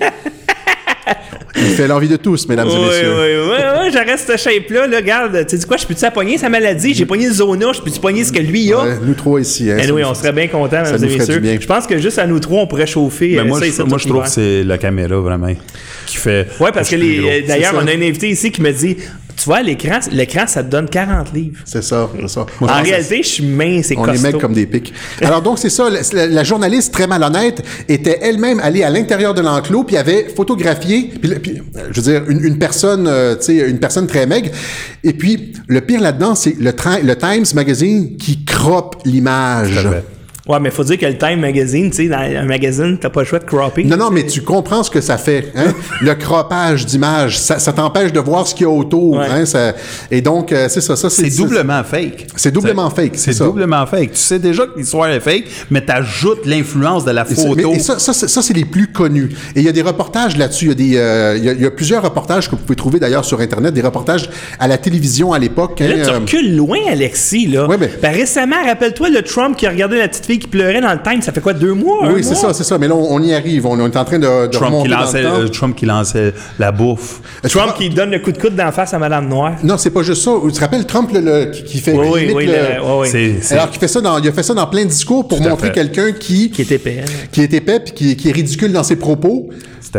Il 1.58 1.64
fait 1.76 1.88
l'envie 1.88 2.08
de 2.10 2.18
tous, 2.18 2.48
mesdames 2.48 2.68
Oui, 2.68 2.74
et 2.76 2.78
oui, 2.80 2.86
messieurs. 2.88 3.14
oui, 3.18 3.58
oui, 3.86 3.90
j'arrête 3.94 4.20
cette 4.20 4.38
shape-là. 4.40 4.88
Là, 4.88 4.98
regarde, 4.98 5.46
tu 5.48 5.58
sais 5.58 5.66
quoi, 5.66 5.78
je 5.78 5.86
peux-tu 5.86 6.06
pogner 6.12 6.38
sa 6.38 6.50
maladie? 6.50 6.94
J'ai 6.94 7.06
pogné 7.06 7.28
le 7.28 7.34
zona, 7.34 7.72
je 7.74 7.82
peux-tu 7.82 8.00
pogner 8.00 8.24
ce 8.24 8.32
que 8.32 8.40
lui 8.40 8.74
a? 8.74 8.84
Ouais, 8.84 8.98
nous 9.02 9.14
trois 9.14 9.40
ici. 9.40 9.72
Hein, 9.72 9.78
Eh 9.80 9.92
oui, 9.92 10.02
nous 10.02 10.08
on 10.08 10.14
serait 10.14 10.34
bien 10.34 10.48
contents, 10.48 10.84
mesdames 10.84 11.04
et 11.04 11.18
messieurs. 11.18 11.42
Je 11.62 11.66
pense 11.68 11.88
que 11.88 11.98
juste 11.98 12.20
à 12.20 12.28
nous 12.28 12.40
trois, 12.40 12.62
on 12.64 12.68
pourrait 12.68 12.86
chauffer. 12.88 13.32
Mais 13.36 13.40
euh, 13.40 13.46
moi, 13.46 13.60
ça 13.60 13.66
je, 13.66 13.82
moi, 13.84 13.98
je 13.98 14.08
trouve 14.08 14.24
que 14.24 14.30
c'est 14.30 14.64
la 14.64 14.78
caméra 14.78 15.18
vraiment 15.20 15.54
qui 16.06 16.18
fait. 16.18 16.48
Ouais, 16.60 16.72
parce 16.74 16.90
que 16.90 16.98
je 16.98 17.04
euh, 17.04 17.42
d'ailleurs, 17.48 17.74
on 17.76 17.88
a 17.88 17.92
un 17.92 18.02
invité 18.02 18.30
ici 18.30 18.52
qui 18.52 18.62
me 18.62 18.72
dit 18.72 18.98
Tu 19.38 19.46
vois, 19.46 19.62
l'écran, 19.62 20.00
l'écran, 20.12 20.48
ça 20.48 20.64
te 20.64 20.70
donne 20.70 20.90
40 20.90 21.34
livres. 21.34 21.60
C'est 21.66 21.84
ça, 21.84 22.10
c'est 22.20 22.28
ça. 22.28 22.46
Moi, 22.60 22.72
En 22.72 22.82
réalité, 22.82 23.22
je 23.22 23.28
suis 23.28 23.46
mince 23.46 23.92
et 23.92 23.98
On 23.98 24.04
costaud. 24.04 24.20
est 24.20 24.32
mecs 24.32 24.42
comme 24.42 24.54
des 24.54 24.66
pics. 24.66 24.94
Alors 25.22 25.42
donc 25.42 25.60
c'est 25.60 25.70
ça, 25.70 25.90
la, 26.14 26.44
journaliste 26.44 26.94
très 26.94 27.08
malhonnête 27.08 27.64
était 27.88 28.20
elle-même 28.22 28.60
allée 28.60 28.84
à 28.84 28.90
l'intérieur 28.90 29.34
de 29.34 29.42
l'enclos 29.42 29.84
puis 29.84 29.98
avait 29.98 30.30
photographié, 30.36 31.12
puis, 31.22 31.32
je 31.92 32.02
veux 32.02 32.12
dire 32.12 32.30
une, 32.30 32.44
une 32.44 32.58
personne, 32.58 33.08
euh, 33.08 33.36
tu 33.36 33.46
sais, 33.46 33.70
une 33.70 33.80
personne 33.80 34.08
très 34.08 34.26
maigre. 34.26 34.50
Et 35.04 35.14
puis 35.14 35.54
le 35.68 35.82
pire 35.82 36.02
là-dedans, 36.02 36.36
c'est 36.36 36.56
le, 36.60 36.72
le 37.04 37.16
Times 37.16 37.46
Magazine 37.56 38.18
qui 38.18 38.46
croppe 38.46 38.98
l'image. 39.06 39.88
Ouais, 40.48 40.60
mais 40.60 40.70
faut 40.70 40.84
dire 40.84 41.00
que 41.00 41.08
le 41.08 41.18
Time 41.18 41.40
Magazine, 41.40 41.90
tu 41.90 41.98
sais, 42.04 42.08
dans 42.08 42.20
un 42.20 42.44
magazine, 42.46 43.00
t'as 43.02 43.10
pas 43.10 43.22
le 43.22 43.26
choix 43.26 43.40
de 43.40 43.46
cropper. 43.46 43.84
Non, 43.84 43.98
non, 43.98 44.12
mais 44.12 44.28
tu 44.28 44.44
comprends 44.44 44.84
ce 44.84 44.92
que 44.92 45.02
ça 45.02 45.18
fait. 45.18 45.52
Hein? 45.56 45.74
le 46.02 46.14
croppage 46.14 46.86
d'image, 46.86 47.40
ça, 47.40 47.58
ça 47.58 47.74
t'empêche 47.74 48.14
de 48.14 48.20
voir 48.20 48.46
ce 48.46 48.54
qu'il 48.54 48.68
y 48.68 48.70
a 48.70 48.72
autour. 48.72 49.18
Ouais. 49.18 49.26
Hein? 49.28 49.46
Ça- 49.48 49.74
et 50.12 50.22
donc, 50.22 50.52
euh, 50.52 50.68
c'est 50.70 50.82
ça. 50.82 50.96
ça 50.96 51.10
C'est 51.10 51.36
doublement 51.36 51.84
fake. 51.84 52.28
C'est 52.36 52.52
doublement 52.52 52.92
fake, 52.92 53.14
c'est 53.16 53.32
C'est 53.32 53.40
ça. 53.40 53.46
doublement 53.46 53.88
fake. 53.88 54.12
Tu 54.12 54.18
sais 54.20 54.38
déjà 54.38 54.68
que 54.68 54.78
l'histoire 54.78 55.10
est 55.10 55.20
fake, 55.20 55.46
mais 55.72 55.82
t'ajoutes 55.82 56.46
l'influence 56.46 57.06
de 57.06 57.12
la 57.12 57.24
Et 57.24 57.34
c'est- 57.34 57.48
photo. 57.48 57.72
mais- 57.72 57.78
et 57.78 57.80
ça, 57.80 57.98
ça, 57.98 58.14
c'est- 58.14 58.28
ça, 58.28 58.44
c'est 58.44 58.54
les 58.54 58.66
plus 58.66 58.92
connus. 58.92 59.30
Et 59.56 59.62
il 59.62 59.64
y 59.66 59.70
a 59.70 59.72
des 59.72 59.82
reportages 59.82 60.38
là-dessus. 60.38 60.66
Il 60.66 60.70
y, 60.70 60.72
a 60.72 60.76
des, 60.76 60.98
euh, 60.98 61.38
il, 61.40 61.44
y 61.44 61.50
a, 61.50 61.54
il 61.54 61.62
y 61.62 61.66
a 61.66 61.72
plusieurs 61.72 62.04
reportages 62.04 62.46
que 62.52 62.56
vous 62.56 62.62
pouvez 62.62 62.76
trouver 62.76 63.00
d'ailleurs 63.00 63.26
sur 63.26 63.40
Internet, 63.42 63.74
des 63.74 63.82
reportages 63.82 64.30
à 64.60 64.68
la 64.68 64.78
télévision 64.78 65.34
à 65.34 65.40
l'époque. 65.40 65.82
hein, 65.82 65.88
Là, 65.88 66.04
tu 66.06 66.10
euh, 66.12 66.20
recules 66.20 66.56
loin, 66.56 66.78
Alexis, 66.88 67.48
là. 67.48 67.66
Ouais, 67.68 67.78
mais- 67.80 67.90
Ben, 68.00 68.14
récemment, 68.14 68.64
rappelle-toi 68.64 69.10
le 69.10 69.24
Trump 69.24 69.58
qui 69.58 69.66
a 69.66 69.72
regardé 69.72 69.98
la 69.98 70.08
petite 70.08 70.26
fille 70.28 70.35
qui 70.40 70.48
pleurait 70.48 70.82
dans 70.82 70.92
le 70.94 71.02
Time, 71.02 71.22
ça 71.22 71.32
fait 71.32 71.42
quoi, 71.42 71.54
deux 71.54 71.74
mois? 71.74 72.10
oui, 72.14 72.24
c'est 72.24 72.36
ça, 72.36 72.54
c'est 72.54 72.64
ça. 72.64 72.78
Mais 72.78 72.88
là, 72.88 72.96
on, 72.96 73.16
on 73.16 73.22
y 73.22 73.34
arrive. 73.34 73.66
On, 73.66 73.80
on 73.80 73.86
est 73.88 73.98
en 73.98 74.06
train 74.06 74.20
de, 74.20 74.46
de 74.48 74.52
Trump, 74.52 74.72
remonter 74.72 74.90
qui 74.90 74.96
dans 74.96 75.02
lançait, 75.02 75.22
le 75.24 75.30
temps. 75.30 75.40
euh, 75.40 75.48
Trump 75.48 75.76
qui 75.76 75.86
lançait 75.86 76.34
la 76.60 76.72
bouffe. 76.72 77.22
Trump 77.50 77.74
qui 77.78 77.90
donne 77.90 78.12
le 78.12 78.20
coup 78.20 78.32
de 78.32 78.38
coude 78.38 78.56
d'en 78.56 78.72
face 78.72 78.94
à 78.94 79.00
Madame 79.00 79.28
Noire. 79.28 79.54
Non, 79.64 79.78
c'est 79.78 79.90
pas 79.92 80.04
juste 80.04 80.24
ça. 80.24 80.32
Tu 80.46 80.52
te 80.52 80.60
rappelles 80.60 80.86
Trump 80.86 81.10
le, 81.14 81.20
le- 81.22 81.46
qui, 81.52 81.64
qui 81.64 81.78
fait 81.80 81.94
Oui, 81.94 82.08
qui 82.08 82.14
oui, 82.14 82.34
oui, 82.36 82.46
le- 82.48 82.52
le- 82.52 82.58
oui, 82.84 82.92
oui. 83.02 83.08
C'est- 83.12 83.36
c'est- 83.42 83.54
Alors 83.56 83.70
qu'il 83.70 83.80
fait 83.80 83.88
ça 83.88 84.02
dans, 84.02 84.18
il 84.20 84.28
a 84.28 84.32
fait 84.32 84.44
ça 84.44 84.54
dans 84.54 84.68
plein 84.68 84.84
de 84.84 84.90
discours 84.90 85.28
pour 85.28 85.42
montrer 85.42 85.72
quelqu'un 85.72 86.12
qui 86.12 86.50
Qui 86.52 86.62
est 86.62 86.72
épais. 86.72 87.02
hein. 87.04 87.10
qui 87.32 87.42
est 87.42 87.54
épais 87.54 87.80
puis 87.80 87.94
qui, 87.94 88.16
qui 88.16 88.30
est 88.30 88.34
ridicule 88.34 88.72
dans 88.72 88.84
ses 88.84 88.96
propos. 88.96 89.50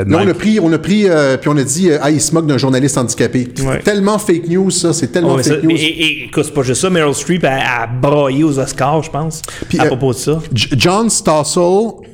C'était 0.01 0.11
Là, 0.11 0.23
on 0.25 0.29
a 0.29 0.35
pris, 0.35 0.61
on 0.61 0.73
a 0.73 0.79
pris, 0.79 1.09
euh, 1.09 1.37
puis 1.37 1.49
on 1.49 1.57
a 1.57 1.63
dit, 1.63 1.91
ah, 2.01 2.11
il 2.11 2.21
se 2.21 2.33
moque 2.35 2.47
d'un 2.47 2.59
journaliste 2.59 2.99
handicapé. 2.99 3.49
Ouais. 3.65 3.81
Tellement 3.81 4.19
fake 4.19 4.49
news, 4.49 4.71
ça, 4.71 4.93
c'est 4.93 5.09
tellement 5.09 5.35
Ouais, 5.37 5.43
ça- 5.43 5.55
fake 5.55 5.65
news. 5.65 5.71
et, 5.71 5.75
et- 5.85 6.25
écoute, 6.25 6.45
c'est 6.45 6.55
pas 6.55 6.63
juste 6.63 6.81
ça, 6.83 6.91
Meryl 6.91 7.15
Streep 7.15 7.45
a, 7.45 7.83
a 7.83 7.87
braillé 7.87 8.45
aux 8.45 8.59
Oscars, 8.59 9.03
je 9.03 9.11
pense, 9.11 9.43
Puis, 9.69 9.79
à 9.79 9.85
euh, 9.85 9.87
propos 9.89 10.13
de 10.13 10.19
ça. 10.19 10.41
J- 10.53 10.69
John 10.77 11.09
Stossel 11.11 11.63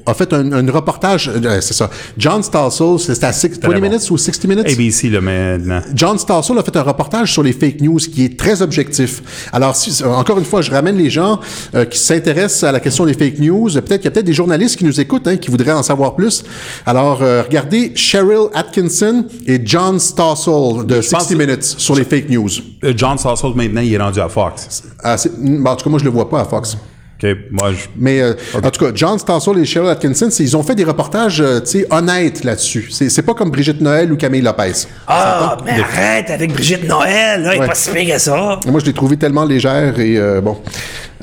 a 0.06 0.14
fait 0.14 0.32
un, 0.32 0.52
un 0.52 0.70
reportage, 0.70 1.28
euh, 1.28 1.60
c'est 1.60 1.74
ça. 1.74 1.88
John 2.18 2.42
Stossel, 2.42 2.98
c'était 2.98 3.26
à 3.26 3.32
six- 3.32 3.58
20 3.60 3.68
bon. 3.68 3.80
minutes 3.80 4.10
ou 4.10 4.18
60 4.18 4.44
minutes? 4.46 4.68
ABC, 4.68 5.10
là, 5.10 5.20
maintenant. 5.20 5.80
John 5.94 6.18
Stossel 6.18 6.58
a 6.58 6.62
fait 6.62 6.76
un 6.76 6.82
reportage 6.82 7.32
sur 7.32 7.42
les 7.42 7.52
fake 7.52 7.80
news 7.80 7.98
qui 7.98 8.24
est 8.24 8.38
très 8.38 8.62
objectif. 8.62 9.22
Alors, 9.52 9.76
si- 9.76 10.02
encore 10.04 10.38
une 10.38 10.44
fois, 10.44 10.62
je 10.62 10.70
ramène 10.70 10.96
les 10.96 11.10
gens 11.10 11.40
euh, 11.74 11.84
qui 11.84 11.98
s'intéressent 11.98 12.64
à 12.64 12.72
la 12.72 12.80
question 12.80 13.04
des 13.06 13.14
fake 13.14 13.38
news. 13.38 13.68
Peut-être 13.70 13.96
qu'il 13.98 14.04
y 14.04 14.08
a 14.08 14.10
peut-être 14.10 14.26
des 14.26 14.32
journalistes 14.32 14.76
qui 14.76 14.84
nous 14.84 15.00
écoutent, 15.00 15.26
hein, 15.28 15.36
qui 15.36 15.50
voudraient 15.50 15.72
en 15.72 15.82
savoir 15.82 16.14
plus. 16.14 16.44
Alors, 16.86 17.22
euh, 17.22 17.42
regardez 17.42 17.92
Cheryl 17.94 18.48
Atkinson 18.54 19.26
et 19.46 19.60
John 19.64 19.98
Stossel 19.98 20.86
de 20.86 21.00
60 21.00 21.20
pense- 21.20 21.30
Minutes 21.38 21.64
sur 21.64 21.94
les 21.94 22.04
fake 22.04 22.28
news. 22.30 22.48
Euh, 22.84 22.92
John 22.96 23.16
Stossel, 23.18 23.52
maintenant, 23.54 23.80
il 23.80 23.94
est 23.94 23.98
rendu 23.98 24.20
à 24.20 24.28
Fox. 24.28 24.82
Ah, 25.02 25.16
c'est- 25.16 25.32
bon, 25.38 25.70
en 25.70 25.76
tout 25.76 25.84
cas, 25.84 25.90
moi, 25.90 25.98
je 25.98 26.04
le 26.04 26.10
vois 26.10 26.28
pas 26.28 26.40
à 26.40 26.44
Fox. 26.44 26.76
OK, 27.22 27.36
moi, 27.50 27.72
je... 27.72 27.86
Mais 27.96 28.20
euh, 28.20 28.34
en 28.54 28.70
tout 28.70 28.84
cas, 28.84 28.90
John 28.94 29.18
Stossel 29.18 29.58
et 29.58 29.64
Cheryl 29.64 29.88
Atkinson, 29.88 30.28
c'est- 30.30 30.42
ils 30.42 30.56
ont 30.56 30.62
fait 30.62 30.74
des 30.74 30.84
reportages, 30.84 31.40
euh, 31.40 31.60
tu 31.60 31.66
sais, 31.80 31.86
honnêtes 31.90 32.44
là-dessus. 32.44 32.88
C'est 32.90 33.08
c'est 33.08 33.22
pas 33.22 33.34
comme 33.34 33.50
Brigitte 33.50 33.80
Noël 33.80 34.12
ou 34.12 34.16
Camille 34.16 34.42
Lopez. 34.42 34.72
Ah, 35.06 35.56
mais 35.64 35.72
arrête 35.80 36.30
avec 36.30 36.52
Brigitte 36.52 36.88
Noël, 36.88 37.42
là, 37.42 37.50
elle 37.52 37.56
est 37.56 37.60
Ouais. 37.60 37.66
pas 37.68 37.74
si 37.74 37.90
pire 37.90 38.14
que 38.14 38.20
ça. 38.20 38.58
Moi, 38.66 38.80
je 38.80 38.86
l'ai 38.86 38.92
trouvé 38.92 39.16
tellement 39.16 39.44
légère 39.44 39.98
et 40.00 40.16
euh, 40.18 40.40
bon. 40.40 40.58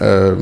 Euh, 0.01 0.35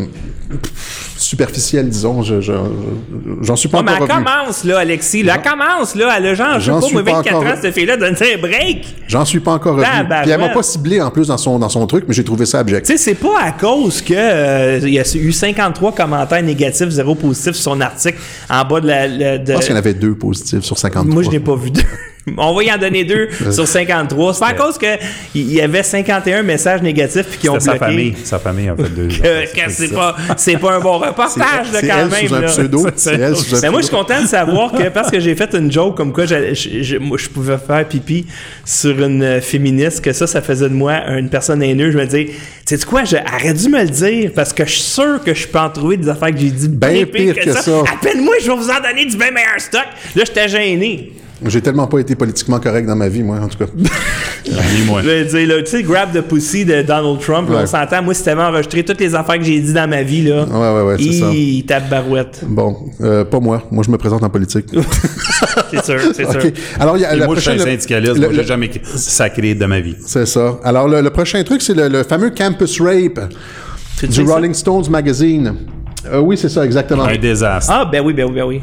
superficielle, 1.18 1.90
disons. 1.90 2.22
Je, 2.24 2.42
je- 2.42 2.52
je- 2.52 3.44
j'en 3.44 3.56
suis 3.56 3.70
pas 3.70 3.82
mais 3.82 3.92
encore 3.92 4.08
elle 4.10 4.12
revenu. 4.16 4.26
commence, 4.26 4.64
là, 4.64 4.80
Alexis. 4.80 5.24
Là, 5.24 5.36
elle 5.44 5.50
commence, 5.52 5.96
là. 5.96 6.14
Elle 6.18 6.28
a 6.28 6.34
genre, 6.36 6.60
je 6.60 6.66
sais 6.66 6.72
pas, 6.72 6.82
suis 6.82 6.94
moi, 6.94 7.04
pas 7.04 7.12
24 7.14 7.36
encore- 7.36 7.52
ans, 7.52 7.56
cette 7.62 7.74
fille-là, 7.74 7.98
donne 7.98 8.16
un 8.16 8.38
break. 8.42 8.96
J'en 9.08 9.26
suis 9.26 9.40
pas 9.40 9.52
encore 9.54 9.76
revenu. 9.76 10.08
Puis 10.24 10.32
elle 10.32 10.40
m'a 10.40 10.50
pas 10.50 10.64
ciblé 10.64 11.02
en 11.02 11.12
plus 11.12 11.28
dans 11.28 11.38
son, 11.38 11.60
dans 11.60 11.70
son 11.70 11.86
truc, 11.88 12.06
mais 12.08 12.14
j'ai 12.14 12.24
trouvé 12.24 12.46
ça 12.46 12.60
abject. 12.60 12.86
Tu 12.86 12.94
sais, 12.94 12.98
c'est 12.98 13.16
pas 13.16 13.40
à 13.42 13.52
cause 13.52 14.02
que 14.02 14.14
euh, 14.16 14.80
il 14.84 14.90
y 14.94 15.00
a 15.00 15.04
eu 15.16 15.32
53 15.32 15.94
commentaires 15.94 16.44
négatifs, 16.44 16.90
zéro 16.90 17.16
positif 17.16 17.54
sur 17.54 17.64
son 17.74 17.82
article 17.82 18.18
en 18.50 18.64
bas 18.66 18.80
de 18.80 18.88
la. 18.88 19.08
la- 19.08 19.38
de- 19.38 19.46
Je 19.48 19.54
pense 19.54 19.66
qu'il 19.66 19.72
y 19.74 19.76
en 19.76 19.80
avait 19.80 19.94
deux 19.94 20.16
positifs 20.16 20.64
sur 20.64 20.78
53. 20.78 21.14
Moi, 21.14 21.24
je 21.24 21.30
n'ai 21.30 21.40
pas 21.40 21.56
vu 21.56 21.72
deux. 21.72 21.82
On 22.36 22.54
va 22.54 22.64
y 22.64 22.72
en 22.72 22.78
donner 22.78 23.04
deux 23.04 23.30
sur 23.52 23.68
53. 23.68 24.34
C'est 24.34 24.40
pas 24.40 24.48
à 24.48 24.54
cause 24.54 24.78
que 24.78 24.86
il 25.34 25.54
y 25.54 25.62
avait 25.62 25.84
51 25.84 26.44
messages 26.44 26.82
négatifs 26.82 27.26
puis 27.30 27.38
qui 27.40 27.50
ont 27.50 27.54
bloqué. 27.54 27.66
sa 27.66 27.78
famille. 27.78 28.16
Sa 28.24 28.40
famille, 28.40 28.70
en 28.70 28.76
fait, 28.76 28.90
deux. 28.90 29.08
c'est 29.70 29.94
pas 29.94 30.16
c'est 30.36 30.58
pas 30.58 30.74
un 30.74 30.80
bon 30.80 30.98
reportage 30.98 31.68
quand 31.72 31.80
elle 31.82 32.10
même 32.30 32.48
sous 32.48 32.54
pseudo. 32.54 32.88
Mais 33.62 33.70
moi 33.70 33.82
je 33.82 33.86
suis 33.88 33.96
content 33.96 34.22
de 34.22 34.28
savoir 34.28 34.72
que 34.74 34.90
parce 34.90 35.10
que 35.12 35.20
j'ai 35.20 35.36
fait 35.36 35.54
une 35.54 35.72
joke 35.72 35.96
comme 35.96 36.12
quoi 36.14 36.26
je, 36.26 36.54
je- 36.54 36.98
moi, 36.98 37.18
je 37.18 37.28
pouvais 37.30 37.58
faire 37.58 37.88
pipi 37.88 38.26
sur 38.66 39.02
une 39.02 39.24
euh, 39.24 39.42
féministe 39.42 40.02
que 40.02 40.12
ça 40.14 40.28
ça 40.28 40.42
faisait 40.42 40.70
de 40.70 40.74
moi 40.74 41.08
une 41.18 41.30
personne 41.30 41.62
haineuse 41.64 41.94
je 41.94 41.98
me 41.98 42.06
dis 42.06 42.28
tu 42.66 42.78
sais 42.78 42.86
quoi 42.86 43.04
j'aurais 43.06 43.54
dû 43.54 43.70
me 43.70 43.82
le 43.84 43.90
dire 43.90 44.32
parce 44.36 44.52
que 44.54 44.66
je 44.66 44.72
suis 44.72 44.82
sûr 44.82 45.24
que 45.24 45.34
je 45.34 45.48
peux 45.48 45.60
en 45.60 45.70
trouver 45.70 45.98
des 45.98 46.10
affaires 46.10 46.32
que 46.32 46.38
j'ai 46.38 46.50
dit 46.50 46.68
bien, 46.68 46.90
Ben 46.90 47.06
pire 47.06 47.34
pire 47.36 47.44
que 47.46 47.52
ça. 47.54 47.82
appelle-moi 47.94 48.36
je 48.42 48.48
vais 48.52 48.58
vous 48.58 48.70
en 48.70 48.82
donner 48.82 49.06
du 49.06 49.16
bien 49.18 49.32
meilleur 49.32 49.60
stock 49.60 49.86
là 50.16 50.24
j'étais 50.26 50.48
gêné 50.48 51.12
J'ai 51.46 51.62
tellement 51.62 51.86
pas 51.86 52.00
été 52.00 52.16
politiquement 52.16 52.60
correct 52.60 52.88
dans 52.88 52.96
ma 52.96 53.10
vie, 53.10 53.22
moi, 53.22 53.38
en 53.40 53.48
tout 53.48 53.60
cas. 53.60 53.66
Ni 54.48 54.86
moi. 54.88 55.02
Je 55.04 55.08
veux 55.10 55.26
dire, 55.26 55.48
là, 55.56 55.62
tu 55.62 55.70
sais, 55.70 55.84
Grab 55.84 56.12
the 56.12 56.22
Pussy 56.22 56.66
de 56.66 56.82
Donald 56.82 57.20
Trump, 57.20 57.50
là, 57.50 57.58
Ouais. 57.58 57.62
on 57.64 57.68
s'entend, 57.68 58.02
moi, 58.02 58.14
si 58.16 58.24
t'avais 58.24 58.42
enregistré 58.42 58.84
toutes 58.84 59.00
les 59.00 59.14
affaires 59.14 59.38
que 59.38 59.44
j'ai 59.44 59.60
dit 59.60 59.72
dans 59.74 59.88
ma 59.88 60.02
vie, 60.02 60.24
là, 60.24 60.46
Ouais, 60.46 60.82
ouais, 60.82 60.88
ouais, 60.88 60.96
c'est 60.98 61.20
ça. 61.20 61.30
il 61.32 61.64
tape 61.66 61.90
barouette. 61.90 62.42
Bon, 62.48 62.76
euh, 63.02 63.24
pas 63.24 63.40
moi. 63.40 63.64
Moi, 63.72 63.84
je 63.86 63.92
me 63.92 63.98
présente 63.98 64.24
en 64.24 64.30
politique. 64.30 64.66
C'est 65.72 65.84
sûr, 65.86 66.00
c'est 66.14 66.32
sûr. 66.32 66.52
Alors, 66.80 66.98
il 66.98 67.02
y 67.02 67.06
a 67.06 67.16
la 67.16 67.26
moi, 67.26 67.36
je 67.36 67.42
suis 67.42 67.50
un 67.52 67.58
syndicaliste. 67.60 68.14
le- 68.16 68.20
moi, 68.22 68.30
j'ai 68.32 68.38
le- 68.38 68.44
jamais 68.48 68.72
sacré 68.96 69.54
de 69.54 69.66
ma 69.66 69.80
vie. 69.82 69.96
C'est 70.06 70.26
ça. 70.26 70.58
Alors, 70.64 70.88
le, 70.88 71.02
le 71.02 71.10
prochain 71.10 71.44
truc, 71.44 71.62
c'est 71.62 71.74
le, 71.76 71.90
le 71.90 72.04
fameux 72.04 72.30
campus 72.30 72.80
rape. 72.82 73.20
Du 74.02 74.14
ça? 74.26 74.34
Rolling 74.34 74.54
Stones 74.54 74.86
Magazine. 74.90 75.54
Euh, 76.12 76.20
oui, 76.20 76.38
c'est 76.38 76.50
ça, 76.50 76.64
exactement. 76.66 77.04
Un 77.06 77.18
désastre. 77.18 77.72
Ah, 77.74 77.86
ben 77.92 78.02
oui, 78.06 78.14
ben 78.14 78.26
oui, 78.26 78.34
ben 78.36 78.46
oui. 78.46 78.62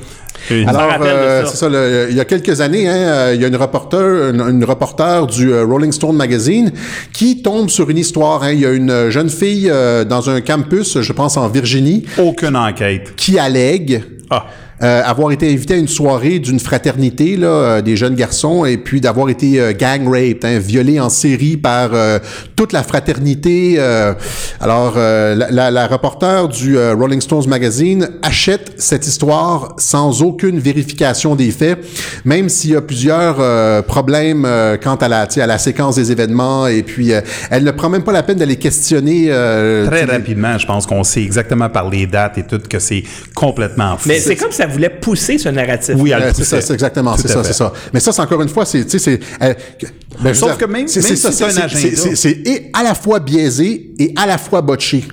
Une- 0.50 0.68
Alors, 0.68 0.82
euh, 1.02 1.42
c'est 1.46 1.56
ça. 1.56 1.68
le- 1.68 2.08
il 2.10 2.16
y 2.16 2.20
a 2.20 2.24
quelques 2.24 2.60
années, 2.60 2.88
hein, 2.88 2.94
euh, 2.96 3.32
il 3.34 3.40
y 3.40 3.44
a 3.44 3.48
une 3.48 3.56
reporter, 3.56 4.30
une, 4.30 4.40
une 4.40 4.64
reporter 4.64 5.26
du 5.26 5.52
euh, 5.52 5.64
Rolling 5.64 5.92
Stone 5.92 6.16
magazine 6.16 6.72
qui 7.12 7.40
tombe 7.40 7.70
sur 7.70 7.88
une 7.88 7.98
histoire. 7.98 8.42
hein. 8.42 8.52
Il 8.52 8.60
y 8.60 8.66
a 8.66 8.70
une 8.72 9.10
jeune 9.10 9.30
fille 9.30 9.70
euh, 9.70 10.04
dans 10.04 10.28
un 10.28 10.40
campus, 10.40 11.00
je 11.00 11.12
pense 11.12 11.36
en 11.36 11.48
Virginie, 11.48 12.04
Aucune 12.18 12.56
enquête. 12.56 13.14
qui 13.16 13.38
allègue 13.38 14.02
Ah. 14.30 14.46
Euh, 14.82 15.02
avoir 15.04 15.30
été 15.32 15.52
invitée 15.52 15.74
à 15.74 15.76
une 15.76 15.88
soirée 15.88 16.38
d'une 16.38 16.58
fraternité 16.60 17.36
là, 17.36 17.46
euh, 17.46 17.82
des 17.82 17.96
jeunes 17.96 18.14
garçons 18.14 18.64
et 18.64 18.76
puis 18.76 19.00
d'avoir 19.00 19.28
été 19.28 19.60
euh, 19.60 19.72
gang 19.72 20.06
raped, 20.06 20.44
hein, 20.44 20.58
violée 20.58 20.98
en 21.00 21.08
série 21.08 21.56
par 21.56 21.90
euh, 21.94 22.18
toute 22.56 22.72
la 22.72 22.82
fraternité. 22.82 23.76
euh. 23.78 24.14
alors, 24.60 24.94
euh, 24.96 25.34
la, 25.34 25.50
la, 25.50 25.70
la 25.70 25.86
reporter 25.86 26.48
du 26.48 26.76
euh, 26.76 26.94
Rolling 26.94 27.20
Stones 27.20 27.46
magazine 27.48 28.08
achète 28.22 28.72
cette 28.78 29.06
histoire 29.06 29.74
sans 29.78 30.22
aucune 30.22 30.58
vérification 30.58 31.34
des 31.36 31.50
faits, 31.50 31.78
même 32.24 32.48
s'il 32.48 32.70
y 32.70 32.76
a 32.76 32.80
plusieurs 32.82 33.36
euh, 33.38 33.82
problèmes 33.82 34.44
euh, 34.44 34.76
quant 34.76 34.96
à 34.96 35.08
la, 35.08 35.26
tu 35.26 35.34
sais, 35.34 35.40
à 35.40 35.46
la 35.46 35.58
séquence 35.58 35.96
des 35.96 36.10
événements 36.10 36.66
et 36.66 36.82
puis 36.82 37.12
euh, 37.12 37.20
elle 37.50 37.64
ne 37.64 37.70
prend 37.70 37.88
même 37.88 38.02
pas 38.02 38.12
la 38.12 38.22
peine 38.22 38.38
d'aller 38.38 38.56
questionner. 38.56 39.26
euh, 39.28 39.86
Très 39.86 40.04
rapidement, 40.04 40.58
je 40.58 40.66
pense 40.66 40.86
qu'on 40.86 41.04
sait 41.04 41.22
exactement 41.22 41.68
par 41.68 41.88
les 41.90 42.06
dates 42.06 42.38
et 42.38 42.42
tout 42.42 42.60
que 42.68 42.78
c'est 42.78 43.04
complètement 43.34 43.96
fou. 43.96 44.08
Mais 44.08 44.18
c'est 44.18 44.36
comme 44.36 44.52
ça 44.66 44.72
voulait 44.72 44.90
pousser 44.90 45.38
ce 45.38 45.48
narratif. 45.48 45.94
Oui, 45.98 46.10
elle 46.10 46.22
c'est 46.34 46.44
ça, 46.44 46.56
poussait. 46.56 46.66
c'est 46.68 46.74
exactement, 46.74 47.16
c'est 47.16 47.28
ça, 47.28 47.44
c'est 47.44 47.52
ça. 47.52 47.72
Mais 47.92 48.00
ça, 48.00 48.12
c'est 48.12 48.22
encore 48.22 48.42
une 48.42 48.48
fois, 48.48 48.64
c'est, 48.64 48.84
tu 48.84 48.98
sais, 48.98 48.98
c'est. 48.98 49.20
euh, 49.42 49.54
que- 49.78 49.86
ben, 50.22 50.34
Sauf 50.34 50.50
dire, 50.50 50.58
que 50.58 50.64
même- 50.64 50.88
c'est, 50.88 51.02
si 51.02 51.16
c'est 51.16 51.44
un 51.44 51.48
agenda. 51.48 51.68
c'est- 52.14 52.30
et 52.48 52.70
à 52.72 52.82
la 52.82 52.94
fois 52.94 53.20
biaisé 53.20 53.90
et 53.98 54.12
à 54.16 54.26
la 54.26 54.38
fois 54.38 54.62
botché. 54.62 55.04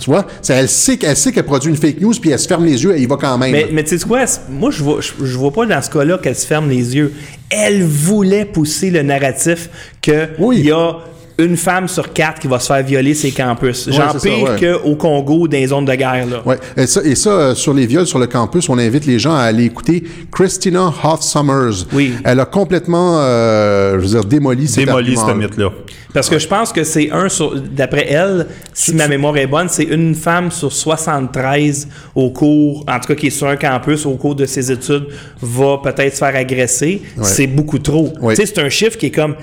Tu 0.00 0.10
vois, 0.10 0.26
c'est, 0.42 0.54
elle 0.54 0.68
sait 0.68 0.96
qu'elle 0.96 1.16
sait 1.16 1.30
qu'elle 1.30 1.44
produit 1.44 1.70
une 1.70 1.76
fake 1.76 2.00
news 2.00 2.12
puis 2.20 2.30
elle 2.30 2.38
se 2.38 2.48
ferme 2.48 2.64
les 2.64 2.82
yeux, 2.82 2.92
elle 2.94 3.00
y 3.02 3.06
va 3.06 3.16
quand 3.16 3.38
même. 3.38 3.52
Mais, 3.52 3.68
mais 3.72 3.84
tu 3.84 3.96
sais 3.96 4.04
quoi? 4.04 4.24
Moi, 4.50 4.70
je 4.72 4.82
vois, 4.82 5.00
je, 5.00 5.24
je 5.24 5.38
vois 5.38 5.52
pas 5.52 5.66
dans 5.66 5.80
ce 5.80 5.88
cas-là 5.88 6.18
qu'elle 6.18 6.34
se 6.34 6.46
ferme 6.46 6.68
les 6.68 6.96
yeux. 6.96 7.12
Elle 7.48 7.84
voulait 7.84 8.44
pousser 8.44 8.90
le 8.90 9.02
narratif 9.02 9.70
qu'il 10.02 10.28
y 10.64 10.70
a 10.72 10.96
une 11.38 11.56
femme 11.56 11.88
sur 11.88 12.12
quatre 12.12 12.40
qui 12.40 12.46
va 12.46 12.58
se 12.58 12.66
faire 12.72 12.82
violer 12.82 13.14
ses 13.14 13.32
campus. 13.32 13.90
Genre 13.90 14.12
ça, 14.12 14.18
pire 14.18 14.42
ouais. 14.42 14.80
qu'au 14.82 14.94
Congo, 14.94 15.48
dans 15.48 15.56
les 15.56 15.66
zones 15.66 15.84
de 15.84 15.94
guerre. 15.94 16.26
Là. 16.26 16.42
Ouais. 16.44 16.58
Et 16.76 16.86
ça, 16.86 17.02
et 17.02 17.14
ça 17.14 17.30
euh, 17.30 17.54
sur 17.54 17.74
les 17.74 17.86
viols 17.86 18.06
sur 18.06 18.18
le 18.18 18.26
campus, 18.26 18.68
on 18.68 18.78
invite 18.78 19.06
les 19.06 19.18
gens 19.18 19.34
à 19.34 19.42
aller 19.42 19.64
écouter 19.64 20.04
Christina 20.30 20.92
Hoff 21.02 21.22
Summers. 21.22 21.86
Oui. 21.92 22.14
Elle 22.24 22.40
a 22.40 22.44
complètement, 22.44 23.18
euh, 23.18 23.94
je 23.94 24.04
veux 24.04 24.20
dire, 24.20 24.24
démoli 24.24 24.68
cet 24.68 24.84
Démolis 24.84 25.16
ce 25.16 25.32
mythe-là. 25.32 25.70
Parce 26.12 26.30
que 26.30 26.38
je 26.38 26.46
pense 26.46 26.72
que 26.72 26.84
c'est 26.84 27.10
un 27.10 27.28
sur, 27.28 27.60
d'après 27.60 28.06
elle, 28.08 28.46
si 28.72 28.94
ma 28.94 29.08
mémoire 29.08 29.36
est 29.36 29.48
bonne, 29.48 29.68
c'est 29.68 29.82
une 29.82 30.14
femme 30.14 30.52
sur 30.52 30.72
73 30.72 31.88
au 32.14 32.30
cours, 32.30 32.84
en 32.88 33.00
tout 33.00 33.08
cas 33.08 33.14
qui 33.16 33.26
est 33.26 33.30
sur 33.30 33.48
un 33.48 33.56
campus 33.56 34.06
au 34.06 34.14
cours 34.14 34.36
de 34.36 34.46
ses 34.46 34.70
études, 34.70 35.08
va 35.42 35.78
peut-être 35.82 36.12
se 36.12 36.18
faire 36.18 36.36
agresser. 36.36 37.02
Ouais. 37.16 37.24
C'est 37.24 37.48
beaucoup 37.48 37.80
trop. 37.80 38.12
Ouais. 38.20 38.36
Tu 38.36 38.46
sais, 38.46 38.52
c'est 38.54 38.62
un 38.62 38.68
chiffre 38.68 38.96
qui 38.96 39.06
est 39.06 39.10
comme 39.10 39.34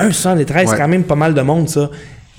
un 0.00 0.10
sur 0.12 0.22
73, 0.22 0.64
Ouais. 0.66 0.70
c'est 0.76 0.80
quand 0.82 0.88
même 0.88 1.04
pas 1.04 1.14
mal 1.16 1.34
de 1.34 1.42
monde, 1.42 1.68
ça. 1.68 1.90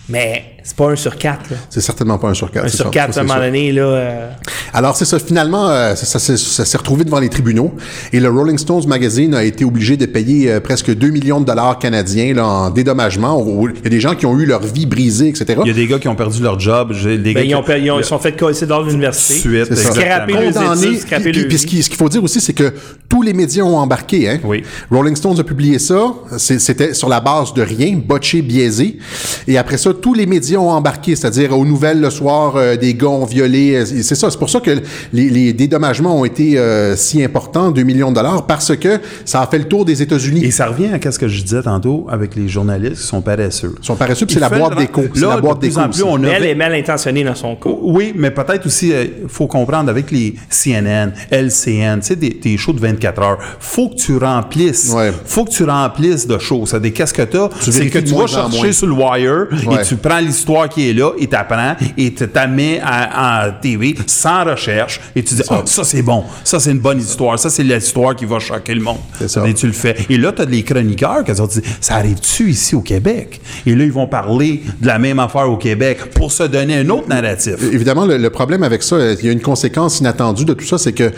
Mais 0.10 0.51
c'est 0.64 0.76
pas 0.76 0.90
un 0.92 0.96
sur 0.96 1.16
quatre. 1.18 1.50
C'est 1.70 1.82
certainement 1.82 2.18
pas 2.18 2.30
un 2.30 2.34
sur 2.34 2.52
quatre. 2.52 2.66
Un 2.66 2.70
sur 2.70 2.92
quatre, 2.92 3.14
ça, 3.14 3.22
à 3.22 3.24
un 3.24 3.28
moment 3.28 3.40
donné, 3.40 3.72
là. 3.72 3.82
euh, 3.84 4.30
Alors 4.74 4.96
c'est 4.96 5.06
ça, 5.06 5.20
finalement, 5.20 5.70
euh, 5.70 5.96
ça, 5.96 6.06
ça 6.06 6.20
s'est- 6.20 6.38
ça 6.38 6.66
s'est 6.66 6.78
retrouvé 6.78 7.04
devant 7.04 7.20
les 7.20 7.30
tribunaux 7.30 7.74
et 8.14 8.20
le 8.20 8.30
Rolling 8.30 8.58
Stones 8.58 8.86
Magazine 8.88 9.34
a 9.36 9.44
été 9.44 9.66
obligé 9.66 9.98
de 9.98 10.06
payer 10.06 10.52
euh, 10.52 10.60
presque 10.60 10.94
2 10.94 11.10
millions 11.10 11.42
de 11.42 11.46
dollars 11.46 11.80
canadiens 11.80 12.34
là, 12.34 12.46
en 12.46 12.70
dédommagement. 12.70 13.46
Il 13.76 13.84
y 13.84 13.88
a 13.88 13.90
des 13.90 14.00
gens 14.00 14.16
qui 14.16 14.26
ont 14.26 14.38
eu 14.40 14.46
leur 14.46 14.62
vie 14.62 14.86
brisée, 14.86 15.30
etc. 15.30 15.46
Il 15.64 15.68
y 15.68 15.72
a 15.72 15.74
des 15.74 15.88
gars 15.88 16.00
qui 16.00 16.08
ont 16.08 16.16
perdu 16.16 16.42
leur 16.42 16.60
job. 16.60 16.94
des 16.94 17.18
ben, 17.18 17.34
gars 17.34 17.42
ils, 17.44 17.56
ont, 17.56 17.64
qui- 17.64 17.72
ils, 17.80 17.92
ont- 17.92 18.00
ils 18.00 18.06
sont 18.06 18.20
fait 18.20 18.32
dans 18.66 18.82
l'université. 18.82 19.40
Suite. 19.40 19.76
Scraper 19.76 21.32
Puis- 21.32 21.46
puis 21.48 21.58
ce 21.58 21.66
qui- 21.68 21.84
ce 21.84 21.90
qu'il 21.90 21.98
faut 21.98 22.10
dire 22.10 22.24
aussi, 22.24 22.40
c'est 22.42 22.54
que 22.54 22.74
tous 23.10 23.22
les 23.22 23.34
médias 23.34 23.64
ont 23.64 23.78
embarqué. 23.78 24.30
Hein? 24.30 24.40
Oui. 24.44 24.64
Rolling 24.90 25.16
Stones 25.16 25.40
a 25.40 25.44
publié 25.44 25.80
ça. 25.80 26.14
C'était 26.38 26.94
sur 26.94 27.10
la 27.10 27.20
base 27.20 27.54
de 27.54 27.62
rien, 27.62 28.00
botché, 28.04 28.42
biaisé. 28.42 28.98
Et 29.48 29.58
après 29.58 29.78
ça, 29.78 29.94
tous 29.94 30.14
les 30.14 30.26
médias 30.26 30.51
ont 30.58 30.70
embarqué, 30.70 31.16
c'est-à-dire 31.16 31.58
aux 31.58 31.66
nouvelles 31.66 32.00
le 32.02 32.10
soir, 32.10 32.54
euh, 32.56 32.76
des 32.76 32.94
gars 32.94 33.08
ont 33.08 33.26
violé. 33.26 33.76
euh, 33.76 33.86
C'est 33.86 34.16
ça. 34.16 34.30
C'est 34.30 34.38
pour 34.40 34.50
ça 34.50 34.60
que 34.60 34.72
les, 35.14 35.30
les 35.30 35.54
dédommagements 35.54 36.20
ont 36.20 36.26
été 36.26 36.58
euh, 36.58 36.96
si 36.96 37.24
importants, 37.24 37.72
2 37.72 37.84
millions 37.84 38.10
de 38.12 38.16
dollars, 38.16 38.46
parce 38.48 38.76
que 38.76 39.00
ça 39.26 39.42
a 39.42 39.48
fait 39.48 39.58
le 39.60 39.66
tour 39.66 39.86
des 39.86 40.02
États-Unis. 40.02 40.44
Et 40.46 40.52
ça 40.52 40.68
revient 40.68 40.90
à 41.04 41.12
ce 41.12 41.20
que 41.20 41.28
je 41.28 41.42
disais 41.44 41.62
tantôt 41.62 42.08
avec 42.10 42.36
les 42.36 42.48
journalistes 42.48 43.02
qui 43.02 43.08
sont 43.08 43.22
paresseux. 43.22 43.76
Ils 43.82 43.86
sont 43.86 43.96
paresseux, 43.96 44.26
c'est 44.30 44.40
la 44.40 44.50
boîte. 44.50 44.74
C'est 44.78 45.22
Là, 45.22 45.36
la 45.36 45.42
boîte 45.42 45.56
de 45.58 45.60
plus 45.62 45.70
d'écho 45.70 45.80
en 45.82 45.90
plus, 45.90 46.02
aussi. 46.02 46.04
on 46.04 46.18
Mais 46.18 46.30
a 46.30 46.38
elle 46.38 46.46
est 46.46 46.56
mal 46.56 46.74
intentionnée 46.74 47.24
dans 47.24 47.36
son 47.36 47.56
cas. 47.56 47.70
Oui, 47.82 48.14
mais 48.16 48.32
peut-être 48.32 48.66
aussi, 48.66 48.90
il 48.90 49.28
faut 49.28 49.48
comprendre 49.48 49.90
avec 49.90 50.12
les 50.12 50.36
CNN, 50.50 51.12
LCN, 51.32 52.00
tu 52.00 52.08
sais, 52.08 52.16
des, 52.16 52.30
des 52.30 52.58
shows 52.58 52.74
de 52.74 52.80
24 52.80 53.22
heures, 53.22 53.38
faut 53.60 53.90
que 53.90 53.96
tu 53.96 54.18
remplisses, 54.18 54.92
Ouais. 54.96 55.12
faut 55.26 55.46
que 55.46 55.52
tu 55.52 55.64
remplisses 55.64 56.28
de 56.28 56.38
choses. 56.38 56.70
C'est-à-dire, 56.70 56.94
qu'est-ce 56.94 57.14
que 57.14 57.22
t'as? 57.24 57.50
C'est 57.60 57.72
vérifies 57.72 57.92
que 57.92 58.00
tu 58.00 58.14
vas 58.16 58.28
chercher 58.28 58.72
sur 58.74 58.88
le 58.88 58.94
wire 58.94 59.48
Ouais. 59.68 59.82
et 59.82 59.86
tu 59.86 59.96
prends 59.96 60.20
l'histoire 60.20 60.41
qui 60.70 60.90
est 60.90 60.94
là 60.94 61.12
tu 62.12 62.28
t'as 62.28 62.48
mets 62.48 62.80
à- 62.84 63.48
en 63.48 63.52
TV 63.62 63.96
sans 64.08 64.44
recherche 64.44 65.00
et 65.16 65.24
tu 65.24 65.36
dis, 65.36 65.42
ah, 65.50 65.62
ça 65.66 65.84
c'est 65.84 66.02
bon, 66.02 66.24
ça 66.44 66.60
c'est 66.60 66.72
une 66.72 66.80
bonne 66.80 67.00
histoire, 67.00 67.38
ça 67.40 67.50
c'est 67.50 67.64
l'histoire 67.64 68.16
qui 68.16 68.26
va 68.26 68.40
choquer 68.40 68.74
le 68.76 68.82
monde. 68.82 68.98
C'est 69.18 69.28
ça. 69.30 69.48
Et 69.48 69.54
tu 69.54 69.68
le 69.68 69.74
fais. 69.74 69.96
Et 70.10 70.18
là, 70.18 70.32
tu 70.32 70.42
as 70.42 70.46
des 70.46 70.64
chroniqueurs 70.64 71.24
qui 71.24 71.40
ont 71.40 71.48
dit, 71.48 71.62
ça 71.80 71.96
arrive-tu 71.96 72.50
ici 72.50 72.76
au 72.76 72.82
Québec? 72.82 73.42
Et 73.66 73.76
là, 73.76 73.84
ils 73.84 73.92
vont 73.92 74.08
parler 74.08 74.62
de 74.80 74.88
la 74.88 75.00
même 75.00 75.20
affaire 75.20 75.50
au 75.50 75.58
Québec 75.58 75.98
pour 76.14 76.32
se 76.32 76.44
donner 76.44 76.78
un 76.78 76.90
autre 76.90 77.08
narratif. 77.08 77.56
Évidemment, 77.72 78.06
le, 78.06 78.18
le 78.18 78.30
problème 78.30 78.64
avec 78.64 78.84
ça, 78.84 78.98
il 79.20 79.26
y 79.26 79.30
a 79.30 79.32
une 79.32 79.42
conséquence 79.42 80.00
inattendue 80.00 80.46
de 80.46 80.54
tout 80.54 80.66
ça, 80.66 80.78
c'est 80.78 80.94
que, 80.94 81.12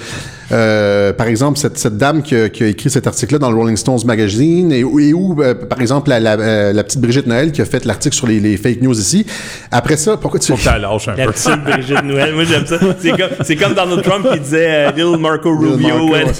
euh, 0.51 1.13
par 1.13 1.27
exemple, 1.27 1.57
cette, 1.57 1.77
cette 1.77 1.97
dame 1.97 2.21
qui 2.21 2.35
a, 2.35 2.49
qui 2.49 2.63
a 2.63 2.67
écrit 2.67 2.89
cet 2.89 3.07
article-là 3.07 3.39
dans 3.39 3.49
le 3.49 3.55
Rolling 3.57 3.77
Stones 3.77 3.99
Magazine, 4.05 4.71
et, 4.71 4.83
où- 4.83 4.99
et 4.99 5.13
où, 5.13 5.41
euh, 5.41 5.53
par 5.55 5.79
exemple, 5.81 6.09
la, 6.09 6.19
la, 6.19 6.33
euh, 6.33 6.73
la 6.73 6.83
petite 6.83 6.99
Brigitte 7.01 7.27
Noël 7.27 7.51
qui 7.51 7.61
a 7.61 7.65
fait 7.65 7.85
l'article 7.85 8.15
sur 8.15 8.27
les, 8.27 8.39
les 8.39 8.57
fake 8.57 8.81
news 8.81 8.97
ici, 8.99 9.25
après 9.71 9.97
ça, 9.97 10.17
pourquoi 10.17 10.39
tu... 10.39 10.51
Faut 10.51 10.57
que 10.57 10.79
lâches 10.81 11.07
un 11.07 11.15
La 11.15 11.25
peu. 11.25 11.31
petite 11.31 11.63
Brigitte 11.63 12.03
Noël, 12.03 12.33
moi 12.33 12.43
j'aime 12.43 12.65
ça. 12.65 12.77
C'est 12.99 13.11
comme, 13.11 13.29
c'est 13.43 13.55
comme 13.55 13.73
Donald 13.73 14.03
Trump 14.03 14.27
qui 14.33 14.39
disait 14.39 14.67
euh, 14.87 14.91
Little 14.91 15.19
Marco 15.19 15.55
Rubio. 15.57 16.07
Marco, 16.09 16.33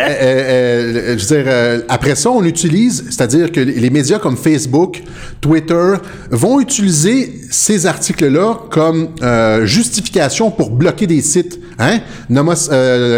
je 0.00 1.10
veux 1.12 1.16
dire, 1.42 1.44
euh, 1.46 1.80
après 1.88 2.14
ça, 2.14 2.30
on 2.30 2.44
utilise, 2.44 3.04
c'est-à-dire 3.10 3.52
que 3.52 3.60
les 3.60 3.90
médias 3.90 4.18
comme 4.18 4.36
Facebook, 4.36 5.02
Twitter 5.40 5.94
vont 6.30 6.60
utiliser 6.60 7.34
ces 7.50 7.86
articles-là 7.86 8.58
comme 8.70 9.08
euh, 9.22 9.64
justification 9.66 10.50
pour 10.50 10.70
bloquer 10.70 11.06
des 11.06 11.22
sites. 11.22 11.58
Hein? 11.78 12.00
Nomos, 12.28 12.70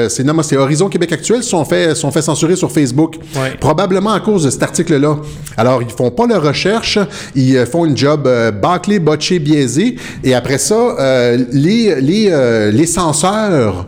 euh, 0.05 0.09
c'est 0.09 0.25
Nomos, 0.25 0.43
c'est 0.43 0.57
Horizon 0.57 0.89
Québec 0.89 1.13
Actuel. 1.13 1.43
Sont 1.43 1.65
fait, 1.65 1.95
sont 1.95 2.11
fait 2.11 2.23
censurer 2.23 2.57
sur 2.57 2.71
Facebook, 2.71 3.17
Ouais. 3.37 3.57
probablement 3.61 4.13
à 4.13 4.21
cause 4.21 4.45
de 4.45 4.51
cet 4.51 4.63
article-là. 4.63 5.17
Alors, 5.57 5.83
ils 5.83 5.91
font 5.91 6.11
pas 6.11 6.27
leur 6.27 6.43
recherche, 6.43 6.99
ils 7.35 7.57
euh, 7.57 7.67
font 7.67 7.85
une 7.85 7.97
job 7.97 8.27
euh, 8.27 8.51
bâclé, 8.51 8.99
botché, 8.99 9.39
biaisé, 9.39 9.97
et 10.25 10.35
après 10.35 10.59
ça, 10.59 10.97
euh, 10.99 11.39
les, 11.53 12.01
les, 12.01 12.71
les 12.73 12.87
censeurs 12.87 13.87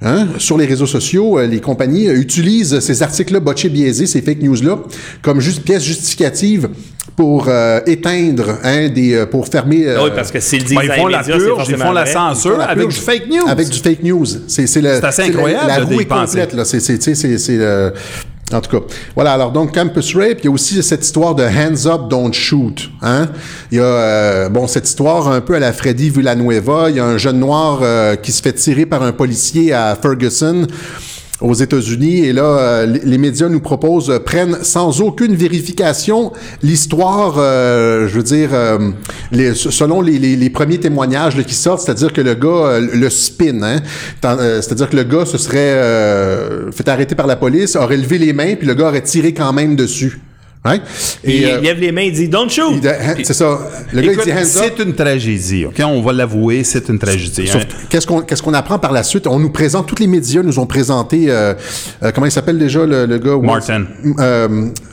Hein? 0.00 0.28
Sur 0.38 0.56
les 0.56 0.66
réseaux 0.66 0.86
sociaux, 0.86 1.38
euh, 1.40 1.46
les 1.46 1.60
compagnies 1.60 2.08
euh, 2.08 2.20
utilisent 2.20 2.78
ces 2.78 3.02
articles-là 3.02 3.40
botchés, 3.40 3.68
biaisés, 3.68 4.06
ces 4.06 4.22
fake 4.22 4.40
news-là, 4.42 4.78
comme 5.22 5.40
juste 5.40 5.62
pièce 5.62 5.82
justificative 5.82 6.68
pour 7.16 7.46
euh, 7.48 7.80
éteindre, 7.84 8.58
hein, 8.62 8.88
des, 8.90 9.14
euh, 9.14 9.26
pour 9.26 9.48
fermer. 9.48 9.88
euh, 9.88 10.04
oui, 10.04 10.10
parce 10.14 10.30
que 10.30 10.38
s'ils 10.38 10.62
disent 10.62 10.76
Ben, 10.76 10.82
ils 10.84 10.92
font 10.92 11.06
la 11.08 11.18
médias, 11.18 11.34
c'est 11.38 11.44
purge, 11.44 11.66
ils 11.68 11.76
font 11.76 11.90
la 11.92 12.06
censure 12.06 12.58
la 12.58 12.64
avec 12.66 12.88
du 12.88 12.94
fake 12.94 13.28
news. 13.28 13.48
Avec 13.48 13.68
du 13.70 13.78
fake 13.78 14.02
news. 14.04 14.24
C'est 14.46 14.68
c'est 14.68 14.80
le- 14.80 14.94
C'est 15.00 15.04
assez 15.04 15.22
la- 15.22 15.28
incroyable 15.28 15.66
La, 15.66 15.80
de 15.80 15.84
roue 15.92 16.00
est 16.00 16.04
penser. 16.04 16.38
complète 16.38 16.54
là. 16.54 16.64
C'est 16.64 16.78
c'est 16.78 16.98
tu 16.98 17.02
sais, 17.02 17.14
c'est 17.16 17.36
c'est 17.38 17.58
euh, 17.58 17.90
en 18.54 18.60
tout 18.60 18.78
cas. 18.78 18.84
Voilà. 19.14 19.32
Alors 19.32 19.52
donc 19.52 19.74
campus 19.74 20.14
rape. 20.16 20.38
Il 20.40 20.44
y 20.44 20.48
a 20.48 20.50
aussi 20.50 20.82
cette 20.82 21.04
histoire 21.04 21.34
de 21.34 21.44
hands 21.44 21.86
up, 21.86 22.08
don't 22.08 22.32
shoot. 22.32 22.90
Hein. 23.02 23.28
Il 23.70 23.78
y 23.78 23.80
a 23.80 23.84
euh, 23.84 24.48
bon 24.48 24.66
cette 24.66 24.88
histoire 24.88 25.28
un 25.28 25.40
peu 25.40 25.54
à 25.54 25.58
la 25.58 25.72
Freddy 25.72 26.10
Villanueva. 26.10 26.90
Il 26.90 26.96
y 26.96 27.00
a 27.00 27.04
un 27.04 27.18
jeune 27.18 27.38
noir 27.38 27.80
euh, 27.82 28.16
qui 28.16 28.32
se 28.32 28.42
fait 28.42 28.52
tirer 28.52 28.86
par 28.86 29.02
un 29.02 29.12
policier 29.12 29.72
à 29.72 29.96
Ferguson 30.00 30.66
aux 31.40 31.54
États-Unis. 31.54 32.24
Et 32.24 32.32
là 32.32 32.42
euh, 32.42 32.86
les, 32.86 33.18
médias 33.18 33.48
nous 33.48 33.60
proposent 33.60 34.10
euh, 34.10 34.18
prennent 34.18 34.58
sans 34.62 35.00
aucune 35.00 35.34
vérification 35.34 36.32
l'histoire 36.62 37.36
euh, 37.38 38.08
je 38.08 38.16
veux 38.16 38.22
dire 38.22 38.50
euh, 38.52 38.90
les, 39.30 39.54
selon 39.54 40.00
les, 40.00 40.18
les, 40.18 40.36
les 40.36 40.50
premiers 40.50 40.78
témoignages 40.78 41.36
là, 41.36 41.44
qui 41.44 41.54
sortent 41.54 41.82
c'est-à-dire 41.82 42.12
que 42.12 42.20
le 42.20 42.34
gars 42.34 42.78
le 42.80 43.10
spin 43.10 43.62
hein, 43.62 43.76
c'est-à-dire 44.20 44.90
que 44.90 44.96
le 44.96 45.04
gars 45.04 45.24
se 45.24 45.38
serait 45.38 46.72
fait 46.72 46.88
arrêter 46.88 47.14
par 47.14 47.26
la 47.26 47.36
police 47.36 47.76
aurait 47.76 47.96
levé 47.96 48.18
les 48.18 48.32
mains 48.32 48.54
puis 48.56 48.66
le 48.66 48.74
gars 48.74 48.88
aurait 48.88 49.02
tiré 49.02 49.32
quand 49.32 49.52
même 49.52 49.76
dessus 49.76 50.20
Right? 50.64 50.82
il 51.24 51.44
euh, 51.44 51.60
lève 51.60 51.78
les 51.80 51.92
mains, 51.92 52.02
il 52.02 52.12
dit 52.12 52.28
Don't 52.28 52.48
shoot. 52.50 52.84
hein, 52.84 53.14
c'est 53.22 53.32
ça. 53.32 53.58
Le 53.92 54.02
gars, 54.02 54.12
il 54.12 54.18
dit 54.24 54.32
hands 54.32 54.36
up. 54.62 54.72
c'est 54.76 54.82
une 54.82 54.94
tragédie, 54.94 55.64
OK? 55.66 55.80
On 55.84 56.02
va 56.02 56.12
l'avouer, 56.12 56.64
c'est 56.64 56.88
une 56.88 56.98
tragédie. 56.98 57.48
Hein? 57.54 57.60
qu'est-ce 57.88 58.06
qu'on 58.06 58.22
qu'est-ce 58.22 58.42
qu'on 58.42 58.54
apprend 58.54 58.78
par 58.78 58.92
la 58.92 59.02
suite? 59.04 59.26
On 59.28 59.38
nous 59.38 59.50
présente 59.50 59.86
tous 59.86 59.98
les 60.00 60.06
médias 60.08 60.42
nous 60.42 60.58
ont 60.58 60.66
présenté 60.66 61.26
euh, 61.30 61.54
euh, 62.02 62.10
comment 62.12 62.26
il 62.26 62.32
s'appelle 62.32 62.58
déjà 62.58 62.84
le, 62.84 63.06
le 63.06 63.18
gars 63.18 63.36
Martin. 63.40 63.84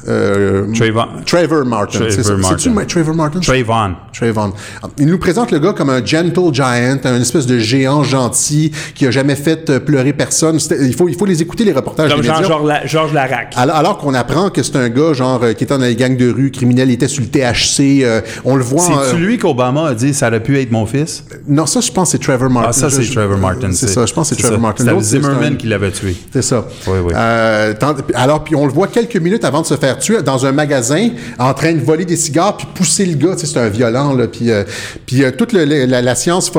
euh, 0.08 0.66
Trayvon. 0.74 1.06
Trevor 1.26 1.66
Martin. 1.66 2.00
Trevor. 2.08 2.38
Martin. 2.38 2.86
Trevor 2.86 3.16
Martin? 3.16 3.40
Trayvon. 3.40 3.96
Trayvon. 4.14 4.54
Il 5.00 5.08
nous 5.08 5.18
présente 5.18 5.52
le 5.52 5.60
gars 5.60 5.74
comme 5.74 5.90
un 5.90 6.06
gentle 6.06 6.54
giant, 6.54 7.00
un 7.04 7.22
espèce 7.22 7.48
de 7.48 7.58
géant 7.58 8.04
gentil 8.04 8.72
qui 8.94 9.08
a 9.08 9.12
jamais 9.12 9.36
fait 9.36 9.80
pleurer 9.84 10.14
personne. 10.14 10.60
Il 10.82 10.94
faut 10.94 11.10
il 11.10 11.16
faut 11.16 11.26
les 11.26 11.42
écouter 11.42 11.64
les 11.64 11.74
reportages 11.74 12.12
Comme 12.12 12.22
des 12.22 12.30
médias. 12.30 12.86
Georges 12.86 13.14
Larac. 13.14 13.54
Alors, 13.56 13.76
alors 13.76 13.98
qu'on 13.98 14.14
apprend 14.14 14.50
que 14.50 14.62
c'est 14.62 14.76
un 14.76 14.90
gars 14.90 15.14
genre 15.14 15.42
qui 15.56 15.64
était 15.64 15.78
dans 15.78 15.84
les 15.84 15.96
gangs 15.96 16.18
de 16.18 16.30
rue, 16.30 16.52
criminel, 16.52 16.90
il 16.90 16.94
était 16.94 17.08
sur 17.08 17.24
le 17.24 17.30
THC, 17.30 18.04
euh, 18.04 18.22
on 18.44 18.56
le 18.56 18.64
voit. 18.64 18.84
C'est-tu 18.84 19.22
lui 19.22 19.38
qu'Obama 19.38 19.88
a 19.88 19.94
dit 19.94 20.14
ça 20.14 20.28
aurait 20.28 20.42
pu 20.42 20.60
être 20.60 20.72
mon 20.72 20.86
fils? 20.86 21.24
Non, 21.48 21.66
ça 21.66 21.80
je 21.82 21.92
pense 21.92 22.12
c'est 22.12 22.20
Trevor 22.20 22.50
Martin. 22.50 22.70
Ah, 22.70 22.74
ça, 22.74 22.90
c'est 22.90 23.06
Trevor 23.06 23.38
Martin. 23.38 23.72
C'est 23.72 23.88
ça, 23.88 24.06
je 24.06 24.14
pense 24.14 24.30
c'est 24.30 24.36
Trevor. 24.36 24.60
Martin. 24.60 24.86
C'est 24.86 25.20
Zimmerman 25.20 25.58
qui 25.58 25.68
l'avait 25.68 25.92
tué. 25.92 26.16
C'est 26.32 26.42
ça. 26.42 26.66
Oui, 26.88 27.00
oui. 27.06 27.14
Euh, 27.16 27.74
alors, 28.14 28.44
puis 28.44 28.56
on 28.56 28.66
le 28.66 28.72
voit 28.72 28.88
quelques 28.88 29.18
minutes 29.18 29.44
avant 29.44 29.62
de 29.62 29.66
se 29.66 29.76
faire 29.76 29.98
tuer 29.98 30.22
dans 30.22 30.46
un 30.46 30.52
magasin, 30.52 31.10
en 31.40 31.54
train 31.54 31.74
de 31.74 31.80
voler 31.80 32.06
des 32.06 32.16
cigares, 32.16 32.58
puis 32.58 32.68
pousser 32.74 33.06
le 33.06 33.16
gars. 33.16 33.36
C'est 33.38 33.58
un 33.58 33.70
violent, 33.70 34.14
là. 34.14 34.28
Puis, 34.28 34.52
euh, 34.52 34.64
puis 35.06 35.24
toute 35.38 35.54
la, 35.54 36.16
science, 36.16 36.52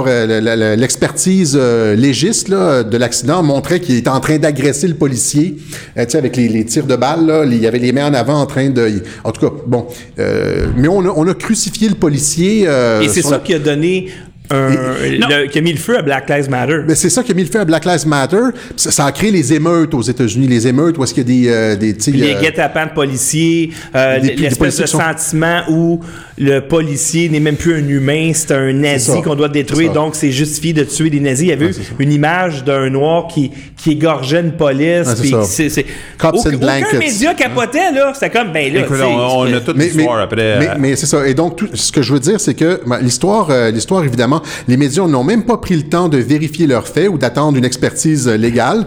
l'expertise 0.76 1.56
légiste 1.56 2.48
là, 2.48 2.82
de 2.82 2.96
l'accident 2.96 3.42
montrait 3.42 3.80
qu'il 3.80 3.96
était 3.96 4.10
en 4.10 4.20
train 4.20 4.38
d'agresser 4.38 4.88
le 4.88 4.94
policier. 4.94 5.56
Tu 5.96 6.02
sais, 6.08 6.18
avec 6.18 6.36
les, 6.36 6.64
tirs 6.64 6.86
de 6.86 6.96
balles, 6.96 7.26
là, 7.26 7.44
il 7.44 7.60
y 7.60 7.66
avait 7.66 7.78
les 7.78 7.92
mains 7.92 8.08
en 8.08 8.14
avant 8.14 8.40
en 8.40 8.46
train 8.46 8.70
de... 8.70 8.85
En 9.24 9.32
tout 9.32 9.40
cas, 9.48 9.52
bon. 9.66 9.86
euh, 10.18 10.66
mais 10.76 10.88
on 10.88 11.00
a, 11.04 11.08
on 11.08 11.26
a 11.26 11.34
crucifié 11.34 11.88
le 11.88 11.94
policier. 11.94 12.64
euh, 12.66 13.00
Et 13.02 13.08
c'est 13.08 13.22
ça 13.22 13.38
le- 13.38 13.42
qui 13.44 13.54
a 13.54 13.58
donné 13.58 14.08
le- 14.50 15.46
qui 15.48 15.58
a 15.58 15.60
mis 15.60 15.72
le 15.72 15.78
feu 15.78 15.98
à 15.98 16.02
Black 16.02 16.28
Lives 16.28 16.50
Matter. 16.50 16.78
Mais 16.86 16.94
c'est 16.94 17.10
ça 17.10 17.22
qui 17.22 17.32
a 17.32 17.34
mis 17.34 17.44
le 17.44 17.50
feu 17.50 17.60
à 17.60 17.64
Black 17.64 17.84
Lives 17.84 18.06
Matter. 18.06 18.36
Ça, 18.76 18.90
ça 18.90 19.06
a 19.06 19.12
créé 19.12 19.30
les 19.30 19.52
émeutes 19.52 19.94
aux 19.94 20.02
États-Unis. 20.02 20.46
Les 20.46 20.66
émeutes 20.66 20.98
où 20.98 21.04
est-ce 21.04 21.14
qu'il 21.14 21.28
y 21.28 21.48
a 21.48 21.76
des... 21.76 21.76
euh, 21.76 21.76
des 21.76 21.96
les 22.12 22.34
euh, 22.34 22.40
guet-apens 22.40 22.86
de 22.86 22.90
policiers, 22.92 23.70
euh, 23.94 24.18
l'espèce 24.18 24.76
de 24.78 24.86
sont- 24.86 24.98
sentiment 25.00 25.62
où 25.68 26.00
le 26.38 26.60
policier 26.60 27.28
n'est 27.28 27.40
même 27.40 27.56
plus 27.56 27.74
un 27.74 27.88
humain, 27.88 28.30
c'est 28.34 28.52
un 28.52 28.72
nazi 28.72 29.22
qu'on 29.22 29.34
doit 29.34 29.48
détruire, 29.48 29.92
donc 29.92 30.14
c'est 30.14 30.30
justifié 30.30 30.72
de 30.72 30.84
tuer 30.84 31.10
des 31.10 31.20
nazis. 31.20 31.44
Il 31.44 31.48
y 31.48 31.52
avait 31.52 31.70
eu 31.70 31.74
une 31.98 32.12
image 32.12 32.62
d'un 32.64 32.90
noir 32.90 33.26
qui, 33.28 33.50
qui 33.76 33.92
égorgeait 33.92 34.40
une 34.40 34.52
police. 34.52 35.06
Ouais, 35.06 35.42
c'est 35.44 35.68
c'est- 35.70 35.86
Cops 36.18 36.46
aucun, 36.46 36.98
média 36.98 37.34
capotait, 37.34 37.92
là. 37.92 38.12
C'était 38.14 38.30
comme, 38.30 38.52
ben 38.52 38.72
là, 38.72 38.80
Écoute, 38.80 38.96
on, 39.02 39.38
on 39.40 39.52
a 39.54 39.60
toute 39.60 39.76
l'histoire 39.78 40.20
après. 40.20 40.58
Mais, 40.58 40.68
euh, 40.68 40.74
mais 40.78 40.96
c'est 40.96 41.06
ça. 41.06 41.26
Et 41.26 41.34
donc, 41.34 41.56
tout, 41.56 41.68
ce 41.74 41.90
que 41.92 42.02
je 42.02 42.12
veux 42.12 42.20
dire, 42.20 42.40
c'est 42.40 42.54
que 42.54 42.80
ben, 42.86 42.98
l'histoire, 43.00 43.48
euh, 43.50 43.70
l'histoire, 43.70 44.04
évidemment, 44.04 44.35
les 44.68 44.76
médias 44.76 45.06
n'ont 45.06 45.24
même 45.24 45.44
pas 45.44 45.56
pris 45.56 45.76
le 45.76 45.84
temps 45.84 46.08
de 46.08 46.18
vérifier 46.18 46.66
leurs 46.66 46.88
faits 46.88 47.08
ou 47.08 47.18
d'attendre 47.18 47.56
une 47.58 47.64
expertise 47.64 48.28
légale. 48.28 48.86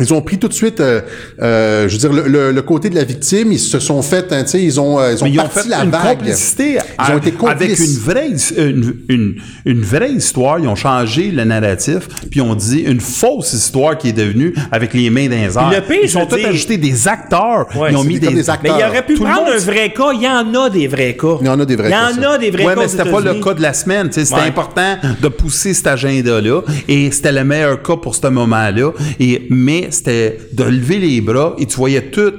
Ils 0.00 0.14
ont 0.14 0.22
pris 0.22 0.38
tout 0.38 0.48
de 0.48 0.52
suite, 0.52 0.80
euh, 0.80 1.00
euh, 1.42 1.88
je 1.88 1.92
veux 1.94 1.98
dire, 1.98 2.12
le, 2.12 2.28
le- 2.28 2.52
le 2.52 2.62
côté 2.62 2.90
de 2.90 2.94
la 2.94 3.04
victime. 3.04 3.52
Ils 3.52 3.58
se 3.58 3.78
sont 3.78 4.02
fait, 4.02 4.32
hein, 4.32 4.42
tu 4.44 4.50
sais, 4.50 4.62
ils 4.62 4.80
ont, 4.80 4.98
euh, 4.98 5.12
ils 5.12 5.22
ont 5.22 5.26
Mais 5.26 5.32
ils 5.32 5.38
ont 5.40 5.42
parti 5.42 5.58
fait 5.60 5.68
la 5.68 5.84
une 5.84 5.90
vague. 5.90 6.18
complicité 6.18 6.78
Ils 6.98 7.12
ont 7.14 7.18
été 7.18 7.28
avec 7.28 7.36
complices. 7.38 7.80
une 7.80 8.00
vraie, 8.00 8.28
une, 8.56 8.94
une, 9.08 9.34
une 9.66 9.82
vraie 9.82 10.10
histoire. 10.12 10.58
Ils 10.58 10.68
ont 10.68 10.74
changé 10.74 11.30
le 11.30 11.44
narratif, 11.44 12.08
puis 12.30 12.40
on 12.40 12.54
dit 12.54 12.80
une 12.80 13.00
fausse 13.00 13.52
histoire 13.52 13.96
qui 13.98 14.08
est 14.08 14.12
devenue 14.12 14.54
avec 14.72 14.94
les 14.94 15.10
mains 15.10 15.26
dans 15.28 15.36
les 15.36 15.56
airs. 15.56 15.70
Le 15.70 15.80
pire, 15.80 16.00
Ils 16.02 16.18
ont 16.18 16.24
dire- 16.26 16.48
ajouté 16.48 16.76
des 16.78 17.06
acteurs. 17.08 17.66
Ouais, 17.76 17.90
ils 17.92 17.96
ont 17.96 18.04
mis 18.04 18.18
des- 18.18 18.48
acteurs. 18.50 18.58
Mais 18.76 18.82
il 18.84 18.88
aurait 18.88 19.04
pu 19.06 19.14
Tout 19.14 19.24
prendre 19.24 19.44
monde- 19.46 19.54
un 19.54 19.58
vrai 19.58 19.92
cas. 19.92 20.12
Il 20.14 20.22
y 20.22 20.28
en 20.28 20.54
a 20.54 20.70
des 20.70 20.88
vrais 20.88 21.16
cas. 21.16 21.36
Il 21.40 21.46
y 21.46 21.50
en 21.50 21.60
a 21.60 21.64
des 21.64 21.76
vrais 21.76 21.88
Il 21.88 21.90
y 21.90 21.92
cas, 21.92 22.28
en 22.28 22.32
a 22.34 22.38
des 22.38 22.50
vrais 22.50 22.64
Ouais, 22.64 22.74
cas. 22.74 22.80
mais 22.80 22.86
aux 22.86 22.88
c'était 22.88 23.10
pas 23.10 23.20
le 23.20 23.34
cas 23.34 23.54
de 23.54 23.62
la 23.62 23.72
semaine. 23.72 24.08
tu 24.08 24.14
sais, 24.14 24.24
C'était 24.24 24.40
Ouais. 24.40 24.46
important 24.46 24.96
de 25.20 25.28
pousser 25.28 25.74
cet 25.74 25.86
agenda-là. 25.88 26.62
Et 26.88 27.10
c'était 27.10 27.32
le 27.32 27.44
meilleur 27.44 27.82
cas 27.82 27.96
pour 27.96 28.14
ce 28.14 28.26
moment-là. 28.28 28.92
Et, 29.18 29.46
mais 29.50 29.88
c'était 29.90 30.38
de 30.52 30.64
lever 30.64 30.98
les 30.98 31.20
bras 31.20 31.54
et 31.58 31.66
tu 31.66 31.76
voyais 31.76 32.02
tout, 32.10 32.32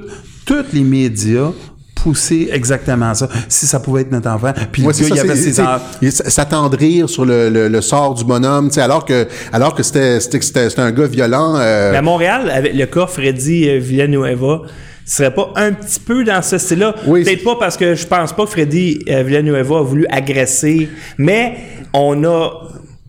tous 0.46 0.64
les 0.72 0.82
médias 0.82 1.50
pousser 1.94 2.48
exactement 2.52 3.14
ça. 3.14 3.28
Si 3.48 3.64
ça 3.64 3.78
pouvait 3.78 4.00
être 4.00 4.10
notre 4.10 4.28
enfant. 4.28 4.52
Puis 4.72 4.82
Ouais, 4.82 4.88
le 4.88 4.92
c'est 4.94 5.08
gars, 5.10 5.16
ça, 5.16 5.24
il 5.24 5.30
avait 5.30 5.40
ses 5.40 5.60
enfants. 5.60 5.78
s'attendrir 6.10 7.08
sur 7.08 7.24
le, 7.24 7.48
le, 7.48 7.68
le 7.68 7.80
sort 7.80 8.14
du 8.14 8.24
bonhomme, 8.24 8.68
tu 8.68 8.74
sais, 8.74 8.80
alors 8.80 9.04
que 9.04 9.28
alors 9.52 9.74
que 9.74 9.82
c'était 9.82 10.18
c'était 10.18 10.40
c'était 10.40 10.68
c'était 10.70 10.82
un 10.82 10.90
gars 10.90 11.06
violent. 11.06 11.54
euh, 11.58 11.92
Mais 11.92 11.98
à 11.98 12.02
Montréal, 12.02 12.50
avec 12.50 12.74
le 12.74 12.86
cas 12.86 13.06
Freddy 13.06 13.68
euh, 13.68 13.78
Villanueva, 13.78 14.62
ce 15.06 15.16
serait 15.16 15.32
pas 15.34 15.52
un 15.54 15.72
petit 15.72 16.00
peu 16.00 16.24
dans 16.24 16.42
ce 16.42 16.58
style-là? 16.58 16.94
Peut-être 17.04 17.44
pas 17.44 17.56
parce 17.56 17.76
que 17.76 17.94
je 17.94 18.06
pense 18.06 18.32
pas 18.32 18.44
que 18.44 18.50
Freddy 18.50 18.98
euh, 19.08 19.22
Villanueva 19.22 19.78
a 19.78 19.82
voulu 19.82 20.06
agresser, 20.10 20.88
mais 21.18 21.56
on 21.92 22.24
a 22.24 22.50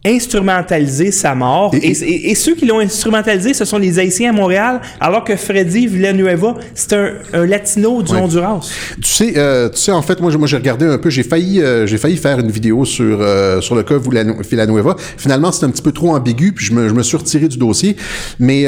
instrumentalisé 0.05 1.11
sa 1.11 1.33
mort. 1.35 1.73
Et, 1.75 1.91
et- 1.91 2.31
et 2.31 2.35
ceux 2.35 2.55
qui 2.55 2.65
l'ont 2.65 2.79
instrumentalisé, 2.79 3.53
ce 3.53 3.65
sont 3.65 3.77
les 3.77 3.99
Haïtiens 3.99 4.29
à 4.31 4.33
Montréal, 4.33 4.81
alors 4.99 5.23
que 5.23 5.35
Freddy 5.35 5.87
Villanueva, 5.87 6.55
c'est 6.75 6.93
un, 6.93 7.13
un 7.33 7.45
latino 7.45 8.01
du 8.01 8.11
Ouais. 8.13 8.19
Honduras. 8.19 8.59
Tu 9.01 9.09
sais, 9.09 9.33
euh, 9.37 9.69
tu 9.69 9.77
sais, 9.77 9.91
en 9.91 10.01
fait, 10.01 10.19
moi, 10.19 10.29
j'ai- 10.31 10.37
moi, 10.37 10.47
j'ai 10.47 10.57
regardé 10.57 10.85
un 10.85 10.97
peu. 10.97 11.09
J'ai 11.09 11.23
failli, 11.23 11.61
euh, 11.61 11.87
j'ai 11.87 11.97
failli 11.97 12.17
faire 12.17 12.39
une 12.39 12.51
vidéo 12.51 12.85
sur 12.85 13.19
euh, 13.21 13.61
sur 13.61 13.75
le 13.75 13.83
cas 13.83 13.95
Villanu- 13.97 14.41
Villanueva. 14.49 14.95
Finalement, 15.17 15.51
c'était 15.51 15.65
un 15.67 15.69
petit 15.71 15.81
peu 15.81 15.91
trop 15.91 16.15
ambigu, 16.15 16.51
puis 16.51 16.65
je 16.65 16.73
me, 16.73 16.87
je 16.89 16.93
me 16.93 17.03
suis 17.03 17.17
retiré 17.17 17.47
du 17.47 17.57
dossier. 17.57 17.95
Mais 18.39 18.63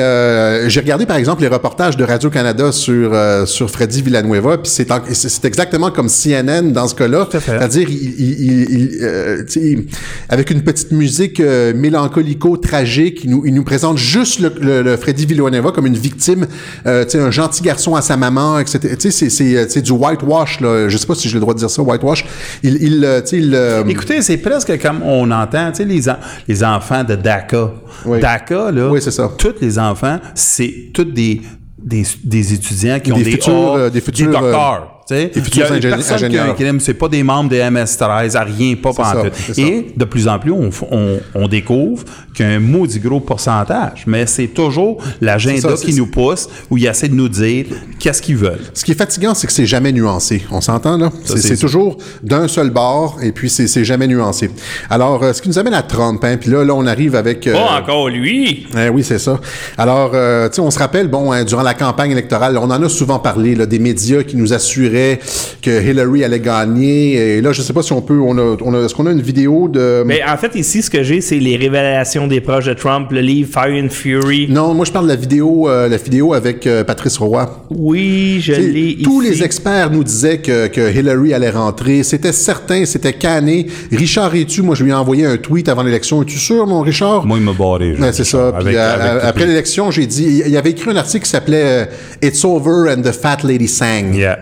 j'ai 0.70 0.80
regardé, 0.80 1.06
par 1.06 1.18
exemple, 1.18 1.42
les 1.42 1.48
reportages 1.48 1.98
de 1.98 2.04
Radio 2.04 2.30
Canada 2.30 2.72
sur 2.72 3.12
sur 3.46 3.70
Freddy 3.70 4.02
Villanueva, 4.02 4.58
puis 4.60 4.72
c'est 4.72 4.90
en- 4.92 5.02
c'est 5.12 5.30
c'est 5.30 5.46
exactement 5.46 5.92
comme 5.92 6.08
CNN 6.10 6.72
dans 6.72 6.88
ce 6.88 6.96
cas-là. 6.96 7.28
C'est-à-dire, 7.32 7.90
il, 7.90 8.16
il, 8.20 9.00
il- 9.56 9.86
avec 10.30 10.50
une 10.52 10.62
petite 10.62 10.92
musique 10.92 11.25
euh, 11.40 11.74
mélancolico-tragique, 11.76 13.24
il 13.24 13.30
nous, 13.32 13.46
il 13.46 13.54
nous 13.54 13.64
présente 13.64 13.98
juste 13.98 14.40
le, 14.40 14.52
le, 14.60 14.82
le 14.82 14.98
Freddy 14.98 15.26
Villanueva 15.26 15.72
comme 15.72 15.86
une 15.86 15.98
victime, 15.98 16.48
euh, 16.86 17.06
un 17.14 17.32
gentil 17.32 17.62
garçon 17.64 17.96
à 17.96 18.02
sa 18.02 18.18
maman, 18.18 18.60
etc. 18.60 18.96
C'est- 19.00 19.12
c'est 19.30 19.56
euh, 19.56 19.66
c'est 19.70 19.82
du 19.82 19.92
whitewash, 19.92 20.60
là. 20.62 20.88
Je 20.90 20.98
sais 20.98 21.06
pas 21.08 21.16
si 21.16 21.28
j'ai 21.30 21.36
le 21.36 21.40
droit 21.42 21.54
de 21.54 21.60
dire 21.60 21.70
ça, 21.70 21.82
whitewash. 21.82 22.26
Il, 22.64 22.78
il, 22.82 23.04
euh, 23.06 23.22
il, 23.32 23.54
euh, 23.56 23.84
Écoutez, 23.88 24.22
c'est 24.22 24.38
presque 24.38 24.80
comme 24.82 25.02
on 25.04 25.30
entend, 25.32 25.72
les, 25.80 26.10
en- 26.10 26.18
les 26.48 26.64
enfants 26.64 27.04
de 27.04 27.16
DACA. 27.16 27.72
DACA, 28.20 28.72
là, 28.72 28.90
tous 29.38 29.56
les 29.62 29.80
enfants, 29.80 30.20
c'est 30.34 30.92
tous 30.94 31.04
des, 31.06 31.42
des, 31.82 32.04
des 32.24 32.54
étudiants 32.54 33.00
qui 33.00 33.12
ont 33.12 33.18
Des 33.18 33.24
des, 33.24 33.32
futurs, 33.32 33.74
euh, 33.76 33.90
des 33.90 34.02
futurs, 34.02 34.32
docteurs. 34.32 34.95
Tu 35.08 35.14
sais. 35.16 35.32
des 35.34 35.42
futurs 35.42 35.66
Il 35.76 35.84
y 35.84 35.88
a 35.88 35.98
ingé- 35.98 36.56
qui 36.78 36.84
c'est 36.84 36.94
pas 36.94 37.08
des 37.08 37.22
membres 37.24 37.50
des 37.50 37.60
MS-13, 37.60 38.36
à 38.36 38.44
rien, 38.44 38.76
pas 38.76 38.92
pantoute. 38.94 39.34
Et 39.58 39.88
de 39.96 40.06
plus 40.06 40.28
en 40.28 40.40
plus, 40.40 40.52
on, 40.52 40.70
on, 40.92 41.20
on 41.36 41.48
découvre 41.48 42.04
qu'il 42.36 42.46
y 42.46 42.50
a 42.50 42.54
un 42.54 42.60
maudit 42.60 43.00
gros 43.00 43.20
pourcentage, 43.20 44.04
mais 44.08 44.26
c'est 44.26 44.48
toujours 44.48 44.98
l'agenda 45.22 45.74
qui 45.78 45.94
nous 45.94 46.08
pousse, 46.08 46.50
où 46.70 46.78
ils 46.78 46.86
essaient 46.88 47.08
de 47.08 47.14
nous 47.16 47.30
dire 47.30 47.66
qu'est-ce 48.00 48.22
qu'ils 48.22 48.38
veulent. 48.38 48.60
Ce 48.74 48.84
qui 48.84 48.92
est 48.92 48.96
fatigant, 48.96 49.34
c'est 49.34 49.48
que 49.48 49.54
c'est 49.54 49.66
jamais 49.66 49.92
nuancé. 49.92 50.44
On 50.52 50.62
s'entend, 50.62 50.98
là? 50.98 51.12
C'est 51.24 51.58
toujours 51.58 51.98
d'un 52.24 52.48
seul 52.48 52.70
bord, 52.72 53.18
et 53.22 53.32
puis 53.32 53.50
c'est 53.50 53.68
c'est 53.68 53.86
jamais 53.86 54.08
nuancé. 54.08 54.50
Alors, 54.90 55.22
euh, 55.24 55.34
ce 55.34 55.42
qui 55.42 55.50
nous 55.50 55.60
amène 55.60 55.74
à 55.74 55.84
Trump, 55.84 56.24
hein, 56.24 56.38
puis 56.40 56.50
là, 56.50 56.64
là, 56.64 56.74
on 56.74 56.86
arrive 56.88 57.16
avec... 57.16 57.46
euh, 57.48 57.54
Pas 57.54 57.80
encore 57.82 58.10
lui! 58.10 58.68
Eh 58.78 58.90
oui, 58.90 59.04
c'est 59.04 59.20
ça. 59.20 59.40
Alors, 59.78 60.12
euh, 60.14 60.48
tu 60.50 60.56
sais, 60.56 60.62
on 60.62 60.72
se 60.72 60.80
rappelle, 60.80 61.08
bon, 61.08 61.32
hein, 61.32 61.44
durant 61.44 61.62
la 61.64 61.74
campagne 61.74 62.12
électorale, 62.12 62.58
on 62.58 62.70
en 62.72 62.82
a 62.84 62.90
souvent 62.90 63.20
parlé, 63.20 63.54
là, 63.56 63.66
des 63.66 63.80
médias 63.80 64.24
qui 64.24 64.36
nous 64.38 64.54
assuraient 64.54 64.95
que 65.62 65.82
Hillary 65.82 66.24
allait 66.24 66.40
gagner. 66.40 67.38
Et 67.38 67.42
là, 67.42 67.52
je 67.52 67.62
sais 67.62 67.74
pas 67.74 67.82
si 67.84 67.94
on 67.94 68.02
peut, 68.02 68.20
on 68.20 68.38
a, 68.38 68.58
on 68.62 68.74
a 68.74 68.80
est-ce 68.86 68.94
qu'on 68.96 69.06
a 69.08 69.12
une 69.12 69.22
vidéo 69.22 69.68
de... 69.68 70.04
Mais 70.06 70.22
en 70.24 70.38
fait, 70.38 70.56
ici, 70.56 70.82
ce 70.82 70.90
que 70.90 71.04
j'ai, 71.04 71.22
c'est 71.22 71.40
les 71.40 71.56
révélations 71.58 72.28
des 72.28 72.42
proches 72.42 72.66
de 72.66 72.74
Trump, 72.74 73.12
le 73.12 73.22
livre 73.22 73.50
Fire 73.52 73.74
and 73.84 73.90
Fury. 73.90 74.48
Non, 74.50 74.74
moi, 74.74 74.86
je 74.86 74.92
parle 74.92 75.06
de 75.06 75.12
la 75.12 75.16
vidéo, 75.16 75.70
euh, 75.70 75.88
la 75.88 75.98
vidéo 75.98 76.34
avec 76.34 76.66
euh, 76.68 76.84
Patrice 76.84 77.18
Roy. 77.18 77.66
Oui, 77.70 78.40
je 78.42 78.54
l'ai 78.54 78.98
Tous 79.04 79.22
ici. 79.22 79.32
les 79.32 79.44
experts 79.44 79.92
nous 79.92 80.04
disaient 80.04 80.40
que, 80.40 80.68
que 80.68 80.92
Hillary 80.98 81.34
allait 81.34 81.50
rentrer. 81.50 82.04
C'était 82.04 82.32
certain, 82.34 82.86
c'était 82.86 83.14
canné. 83.14 83.68
Richard 83.92 84.36
es-tu? 84.36 84.62
Moi, 84.62 84.76
je 84.76 84.84
lui 84.84 84.92
ai 84.92 84.94
envoyé 84.94 85.26
un 85.26 85.38
tweet 85.38 85.70
avant 85.70 85.84
l'élection. 85.84 86.22
Es-tu 86.22 86.38
sûr, 86.38 86.66
mon 86.68 86.82
Richard? 86.82 87.26
Moi, 87.26 87.38
il 87.38 87.44
m'a 87.44 87.54
barré. 87.54 87.96
Ouais, 87.98 88.14
c'est 88.14 88.24
ça. 88.24 88.50
Avec- 88.50 88.68
Puis, 88.68 88.76
euh, 88.76 88.94
avec 89.12 89.24
après 89.24 89.44
le- 89.46 89.52
l'élection, 89.52 89.92
j'ai 89.92 90.06
dit, 90.06 90.42
il 90.46 90.58
avait 90.58 90.72
écrit 90.72 90.92
un 90.92 90.96
article 90.96 91.24
qui 91.26 91.30
s'appelait 91.32 91.90
It's 92.22 92.44
over 92.46 92.92
and 92.96 93.02
the 93.02 93.12
fat 93.12 93.38
lady 93.44 93.68
sang. 93.68 94.14
Yeah, 94.14 94.40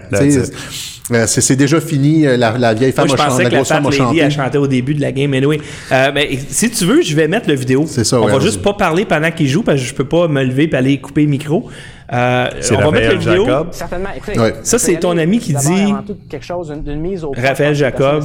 Euh, 1.12 1.26
c'est 1.28 1.56
déjà 1.56 1.82
fini. 1.82 2.26
euh, 2.26 2.38
La, 2.38 2.58
la 2.58 2.74
vieille 2.74 2.92
femme 2.92 3.08
Moi, 3.08 3.16
je 3.18 3.22
a 3.22 3.26
chanté, 3.26 3.32
pensais 3.32 3.44
la 3.44 3.50
que 3.50 3.56
la 3.56 3.64
femme 3.66 3.86
a 3.88 3.92
chanté. 3.92 4.24
a 4.24 4.30
chanté 4.30 4.58
au 4.58 4.68
début 4.68 4.94
de 4.94 5.02
la 5.02 5.12
game. 5.12 5.34
Anyway. 5.34 5.60
Euh, 5.92 6.12
mais 6.14 6.38
si 6.48 6.72
tu 6.72 6.86
veux, 6.86 7.02
je 7.02 7.16
vais 7.16 7.28
mettre 7.28 7.50
le 7.50 7.56
vidéo. 7.56 7.86
C'est 7.88 8.04
ça, 8.04 8.20
On 8.22 8.26
ouais, 8.26 8.32
va 8.32 8.40
juste 8.40 8.62
pas 8.62 8.74
parler 8.74 9.06
pendant 9.06 9.30
qu'il 9.32 9.48
joue 9.48 9.64
parce 9.64 9.80
que 9.82 9.86
je 9.86 9.94
peux 9.94 10.08
pas 10.08 10.28
me 10.28 10.44
lever 10.44 10.70
et 10.72 10.76
aller 10.76 11.00
couper 11.02 11.24
le 11.24 11.30
micro. 11.30 11.70
Euh, 12.12 12.50
on 12.72 12.76
va 12.76 12.92
mettre 12.92 13.14
le 13.14 13.20
vidéo. 13.20 13.46
Jacob. 13.46 13.68
Certainement. 13.72 14.10
Écoutez, 14.16 14.40
Ouais. 14.40 14.54
Ça, 14.64 14.80
c'est 14.80 14.96
ton 14.98 15.18
ami 15.18 15.40
qui 15.40 15.54
dit- 15.54 15.82
avant 15.92 16.04
tout, 16.04 16.18
quelque 16.30 16.46
chose, 16.46 16.70
une, 16.72 16.90
une 16.90 17.02
mise 17.02 17.24
au 17.24 17.32
point 17.32 17.44
Raphaël 17.44 17.76
Jacob. 17.76 18.24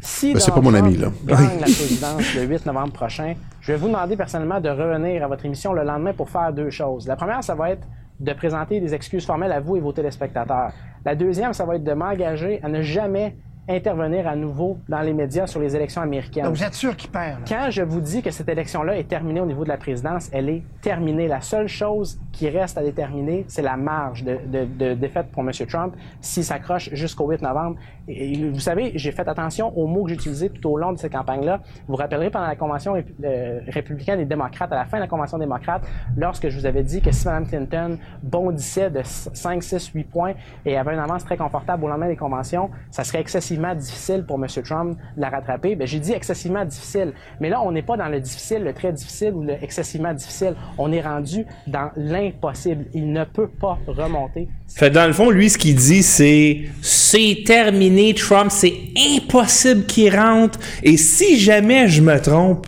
Si 0.00 0.32
Ben, 0.32 0.40
c'est 0.40 0.52
pas 0.54 0.60
mon 0.60 0.72
ami, 0.74 0.96
là. 0.96 1.08
gagne 1.26 1.58
la 1.60 1.64
présidence 1.66 2.22
le 2.34 2.42
8 2.44 2.66
novembre 2.66 2.92
prochain, 2.92 3.34
je 3.60 3.72
vais 3.72 3.78
vous 3.78 3.88
demander 3.88 4.16
personnellement 4.16 4.60
de 4.60 4.68
revenir 4.70 5.22
à 5.22 5.28
votre 5.28 5.44
émission 5.44 5.72
le 5.72 5.82
lendemain 5.84 6.12
pour 6.14 6.30
faire 6.30 6.52
deux 6.52 6.70
choses. 6.70 7.06
La 7.06 7.14
première, 7.16 7.42
ça 7.44 7.54
va 7.54 7.70
être 7.72 7.82
de 8.18 8.32
présenter 8.32 8.80
des 8.80 8.94
excuses 8.94 9.26
formelles 9.26 9.52
à 9.52 9.60
vous 9.60 9.76
et 9.76 9.80
vos 9.80 9.92
téléspectateurs. 9.92 10.72
La 11.08 11.14
deuxième, 11.14 11.54
ça 11.54 11.64
va 11.64 11.76
être 11.76 11.84
de 11.84 11.92
m'engager 11.94 12.60
à 12.62 12.68
ne 12.68 12.82
jamais 12.82 13.34
intervenir 13.66 14.28
à 14.28 14.36
nouveau 14.36 14.76
dans 14.90 15.00
les 15.00 15.14
médias 15.14 15.46
sur 15.46 15.58
les 15.58 15.74
élections 15.74 16.02
américaines. 16.02 16.44
Donc, 16.44 16.54
vous 16.54 16.62
êtes 16.64 16.74
sûr 16.74 16.94
qu'il 16.94 17.10
perd? 17.10 17.40
là? 17.40 17.44
Quand 17.48 17.70
je 17.70 17.80
vous 17.82 18.02
dis 18.02 18.20
que 18.20 18.30
cette 18.30 18.48
élection-là 18.50 18.98
est 18.98 19.08
terminée 19.08 19.40
au 19.40 19.46
niveau 19.46 19.64
de 19.64 19.70
la 19.70 19.78
présidence, 19.78 20.28
elle 20.34 20.50
est 20.50 20.62
terminée. 20.82 21.28
La 21.28 21.40
seule 21.40 21.66
chose 21.66 22.20
qui 22.30 22.50
reste 22.50 22.76
à 22.76 22.82
déterminer, 22.82 23.46
c'est 23.48 23.62
la 23.62 23.78
marge 23.78 24.22
de, 24.22 24.36
de- 24.46 24.66
de 24.66 24.92
défaite 24.94 25.28
pour 25.32 25.42
M. 25.42 25.50
Trump 25.66 25.94
s'il 26.20 26.44
s'accroche 26.44 26.90
jusqu'au 26.92 27.26
8 27.26 27.40
novembre. 27.40 27.76
Vous 28.08 28.60
savez, 28.60 28.92
j'ai 28.94 29.12
fait 29.12 29.28
attention 29.28 29.76
aux 29.76 29.86
mots 29.86 30.04
que 30.04 30.10
j'ai 30.10 30.14
utilisés 30.14 30.50
tout 30.50 30.70
au 30.70 30.78
long 30.78 30.92
de 30.92 30.98
cette 30.98 31.12
campagne-là. 31.12 31.60
Vous 31.86 31.94
vous 31.94 31.96
rappellerez 31.96 32.30
pendant 32.30 32.46
la 32.46 32.56
convention 32.56 32.94
euh, 33.24 33.60
républicaine 33.68 34.20
et 34.20 34.24
démocrate, 34.24 34.72
à 34.72 34.76
la 34.76 34.84
fin 34.86 34.96
de 34.96 35.02
la 35.02 35.08
convention 35.08 35.38
démocrate, 35.38 35.82
lorsque 36.16 36.48
je 36.48 36.58
vous 36.58 36.66
avais 36.66 36.82
dit 36.82 37.00
que 37.00 37.12
si 37.12 37.26
Mme 37.26 37.46
Clinton 37.46 37.98
bondissait 38.22 38.90
de 38.90 39.00
5, 39.02 39.62
6, 39.62 39.90
8 39.94 40.04
points 40.04 40.32
et 40.64 40.76
avait 40.76 40.94
une 40.94 41.00
avance 41.00 41.24
très 41.24 41.36
confortable 41.36 41.84
au 41.84 41.88
lendemain 41.88 42.08
des 42.08 42.16
conventions, 42.16 42.70
ça 42.90 43.04
serait 43.04 43.20
excessivement 43.20 43.74
difficile 43.74 44.24
pour 44.26 44.36
M. 44.36 44.46
Trump 44.64 44.98
de 45.16 45.20
la 45.20 45.28
rattraper. 45.28 45.76
Ben, 45.76 45.86
j'ai 45.86 46.00
dit 46.00 46.12
excessivement 46.12 46.64
difficile. 46.64 47.12
Mais 47.40 47.50
là, 47.50 47.60
on 47.62 47.72
n'est 47.72 47.82
pas 47.82 47.96
dans 47.96 48.08
le 48.08 48.20
difficile, 48.20 48.64
le 48.64 48.72
très 48.72 48.92
difficile 48.92 49.32
ou 49.34 49.42
le 49.42 49.52
excessivement 49.62 50.14
difficile. 50.14 50.54
On 50.78 50.92
est 50.92 51.00
rendu 51.00 51.44
dans 51.66 51.90
l'impossible. 51.96 52.86
Il 52.94 53.12
ne 53.12 53.24
peut 53.24 53.48
pas 53.48 53.78
remonter. 53.86 54.48
Fait 54.68 54.90
dans 54.90 55.06
le 55.06 55.12
fond, 55.12 55.30
lui, 55.30 55.50
ce 55.50 55.58
qu'il 55.58 55.74
dit, 55.74 56.02
c'est 56.02 56.62
c'est 56.82 57.42
terminé, 57.44 57.97
Trump, 58.14 58.50
c'est 58.50 58.74
impossible 59.16 59.86
qu'il 59.86 60.14
rentre. 60.14 60.58
Et 60.82 60.96
si 60.96 61.38
jamais 61.38 61.88
je 61.88 62.00
me 62.02 62.20
trompe, 62.20 62.66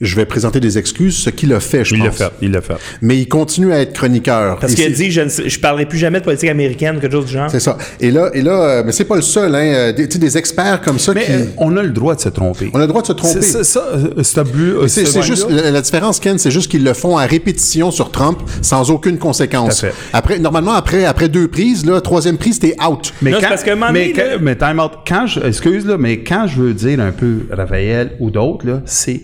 Je 0.00 0.14
vais 0.14 0.26
présenter 0.26 0.60
des 0.60 0.78
excuses, 0.78 1.16
ce 1.16 1.28
qu'il 1.30 1.52
a 1.52 1.58
fait, 1.58 1.84
je 1.84 1.96
Il 1.96 2.04
pense. 2.04 2.20
l'a 2.20 2.26
fait, 2.28 2.32
il 2.40 2.52
l'a 2.52 2.60
fait. 2.60 2.74
Mais 3.02 3.16
il 3.18 3.26
continue 3.26 3.72
à 3.72 3.80
être 3.80 3.92
chroniqueur. 3.94 4.56
parce 4.60 4.74
qu'il 4.74 4.84
a 4.84 4.90
dit 4.90 5.10
je 5.10 5.22
ne 5.22 5.28
je 5.48 5.58
parlerai 5.58 5.86
plus 5.86 5.98
jamais 5.98 6.20
de 6.20 6.24
politique 6.24 6.48
américaine, 6.50 7.00
quelque 7.00 7.10
chose 7.10 7.26
du 7.26 7.32
genre. 7.32 7.50
C'est 7.50 7.58
ça. 7.58 7.76
Et 7.98 8.12
là, 8.12 8.30
et 8.32 8.42
là, 8.42 8.62
euh, 8.62 8.82
mais 8.86 8.92
c'est 8.92 9.06
pas 9.06 9.16
le 9.16 9.22
seul, 9.22 9.52
hein. 9.56 9.58
euh, 9.58 9.92
Des, 9.92 10.06
tu 10.06 10.12
sais, 10.12 10.18
des 10.20 10.38
experts 10.38 10.82
comme 10.82 11.00
ça 11.00 11.14
Mais 11.14 11.24
qui. 11.24 11.32
euh, 11.32 11.44
on 11.56 11.76
a 11.76 11.82
le 11.82 11.90
droit 11.90 12.14
de 12.14 12.20
se 12.20 12.28
tromper. 12.28 12.70
on 12.72 12.78
a 12.78 12.82
le 12.82 12.86
droit 12.86 13.02
de 13.02 13.08
se 13.08 13.12
tromper. 13.12 13.42
C'est 13.42 13.64
ça, 13.64 13.82
c'est 14.22 14.38
abus- 14.40 14.86
C'est 14.86 15.04
ce 15.04 15.10
c'est 15.14 15.22
juste 15.22 15.50
la, 15.50 15.72
la 15.72 15.80
différence, 15.80 16.20
Ken, 16.20 16.38
c'est 16.38 16.52
juste 16.52 16.70
qu'ils 16.70 16.84
le 16.84 16.94
font 16.94 17.16
à 17.18 17.26
répétition 17.26 17.90
sur 17.90 18.12
Trump 18.12 18.38
sans 18.62 18.92
aucune 18.92 19.18
conséquence. 19.18 19.80
Tout 19.80 19.86
à 19.86 19.88
fait. 19.88 19.94
Après, 20.12 20.38
normalement, 20.38 20.74
après, 20.74 21.06
après 21.06 21.28
deux 21.28 21.48
prises, 21.48 21.84
là, 21.84 22.00
troisième 22.00 22.38
prise, 22.38 22.60
t'es 22.60 22.76
out. 22.88 23.12
Mais 23.20 23.32
Non, 23.32 23.38
c'est 23.38 23.42
quand, 23.42 23.48
parce 23.50 23.66
moment 23.66 23.90
mais, 23.92 24.12
quand- 24.12 24.22
là- 24.22 24.38
mais 24.40 24.54
time 24.54 24.78
out. 24.78 24.92
Quand 25.04 25.26
je, 25.26 25.40
excuse 25.40 25.84
là, 25.86 25.96
mais 25.98 26.20
quand 26.22 26.46
je 26.46 26.62
veux 26.62 26.72
dire 26.74 27.00
un 27.00 27.10
peu 27.10 27.46
Raphaël 27.50 28.12
ou 28.20 28.30
d'autres 28.30 28.64
là, 28.64 28.80
c'est 28.84 29.22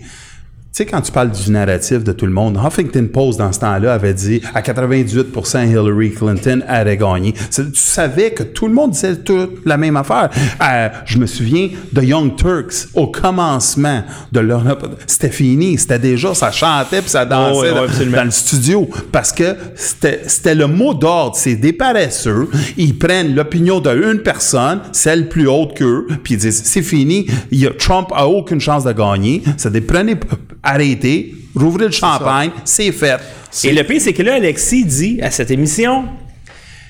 sais, 0.77 0.85
quand 0.85 1.01
tu 1.01 1.11
parles 1.11 1.31
du 1.31 1.51
narratif 1.51 2.03
de 2.03 2.11
tout 2.11 2.25
le 2.25 2.31
monde, 2.31 2.59
Huffington 2.63 3.07
Post, 3.11 3.39
dans 3.39 3.51
ce 3.51 3.59
temps-là, 3.59 3.93
avait 3.93 4.13
dit 4.13 4.41
à 4.53 4.61
98% 4.61 5.69
Hillary 5.69 6.11
Clinton 6.11 6.61
allait 6.67 6.97
gagner. 6.97 7.33
Tu 7.53 7.63
savais 7.75 8.31
que 8.31 8.43
tout 8.43 8.67
le 8.67 8.73
monde 8.73 8.91
disait 8.91 9.15
toute 9.17 9.65
la 9.65 9.77
même 9.77 9.95
affaire. 9.97 10.29
Euh, 10.61 10.89
je 11.05 11.17
me 11.17 11.25
souviens 11.25 11.69
de 11.93 12.01
Young 12.01 12.35
Turks, 12.35 12.87
au 12.93 13.07
commencement 13.07 14.03
de 14.31 14.39
leur... 14.39 14.63
C'était 15.07 15.29
fini, 15.29 15.77
c'était 15.77 15.99
déjà, 15.99 16.33
ça 16.33 16.51
chantait 16.51 17.01
puis 17.01 17.09
ça 17.09 17.25
dansait 17.25 17.71
Oh, 17.71 18.05
dans- 18.11 18.23
le 18.25 18.31
studio 18.31 18.89
parce 19.11 19.31
que 19.31 19.55
c'était 19.75 20.21
c'était 20.27 20.55
le 20.55 20.67
mot 20.67 20.93
d'ordre. 20.93 21.35
C'est 21.35 21.55
des 21.55 21.73
paresseux. 21.73 22.49
Ils 22.77 22.97
prennent 22.97 23.35
l'opinion 23.35 23.79
d'une 23.79 24.19
personne, 24.23 24.79
celle 24.91 25.29
plus 25.29 25.47
haute 25.47 25.75
qu'eux, 25.77 26.07
puis 26.23 26.33
ils 26.35 26.37
disent 26.39 26.63
c'est 26.63 26.81
fini. 26.81 27.27
Il 27.51 27.59
y 27.59 27.67
a, 27.67 27.71
Trump 27.71 28.09
a 28.13 28.27
aucune 28.27 28.59
chance 28.59 28.83
de 28.83 28.91
gagner. 28.91 29.43
Ça 29.57 29.69
dit 29.69 29.81
prenez, 29.81 30.15
arrêtez, 30.65 31.33
rouvrez 31.55 31.85
le 31.85 31.91
champagne, 31.91 32.51
c'est 32.65 32.91
fait. 32.91 33.17
Et 33.63 33.71
le 33.71 33.83
pire, 33.83 34.01
c'est 34.01 34.11
que 34.13 34.23
là, 34.23 34.35
Alexis 34.35 34.83
dit 34.83 35.19
à 35.21 35.31
cette 35.31 35.51
émission, 35.51 36.05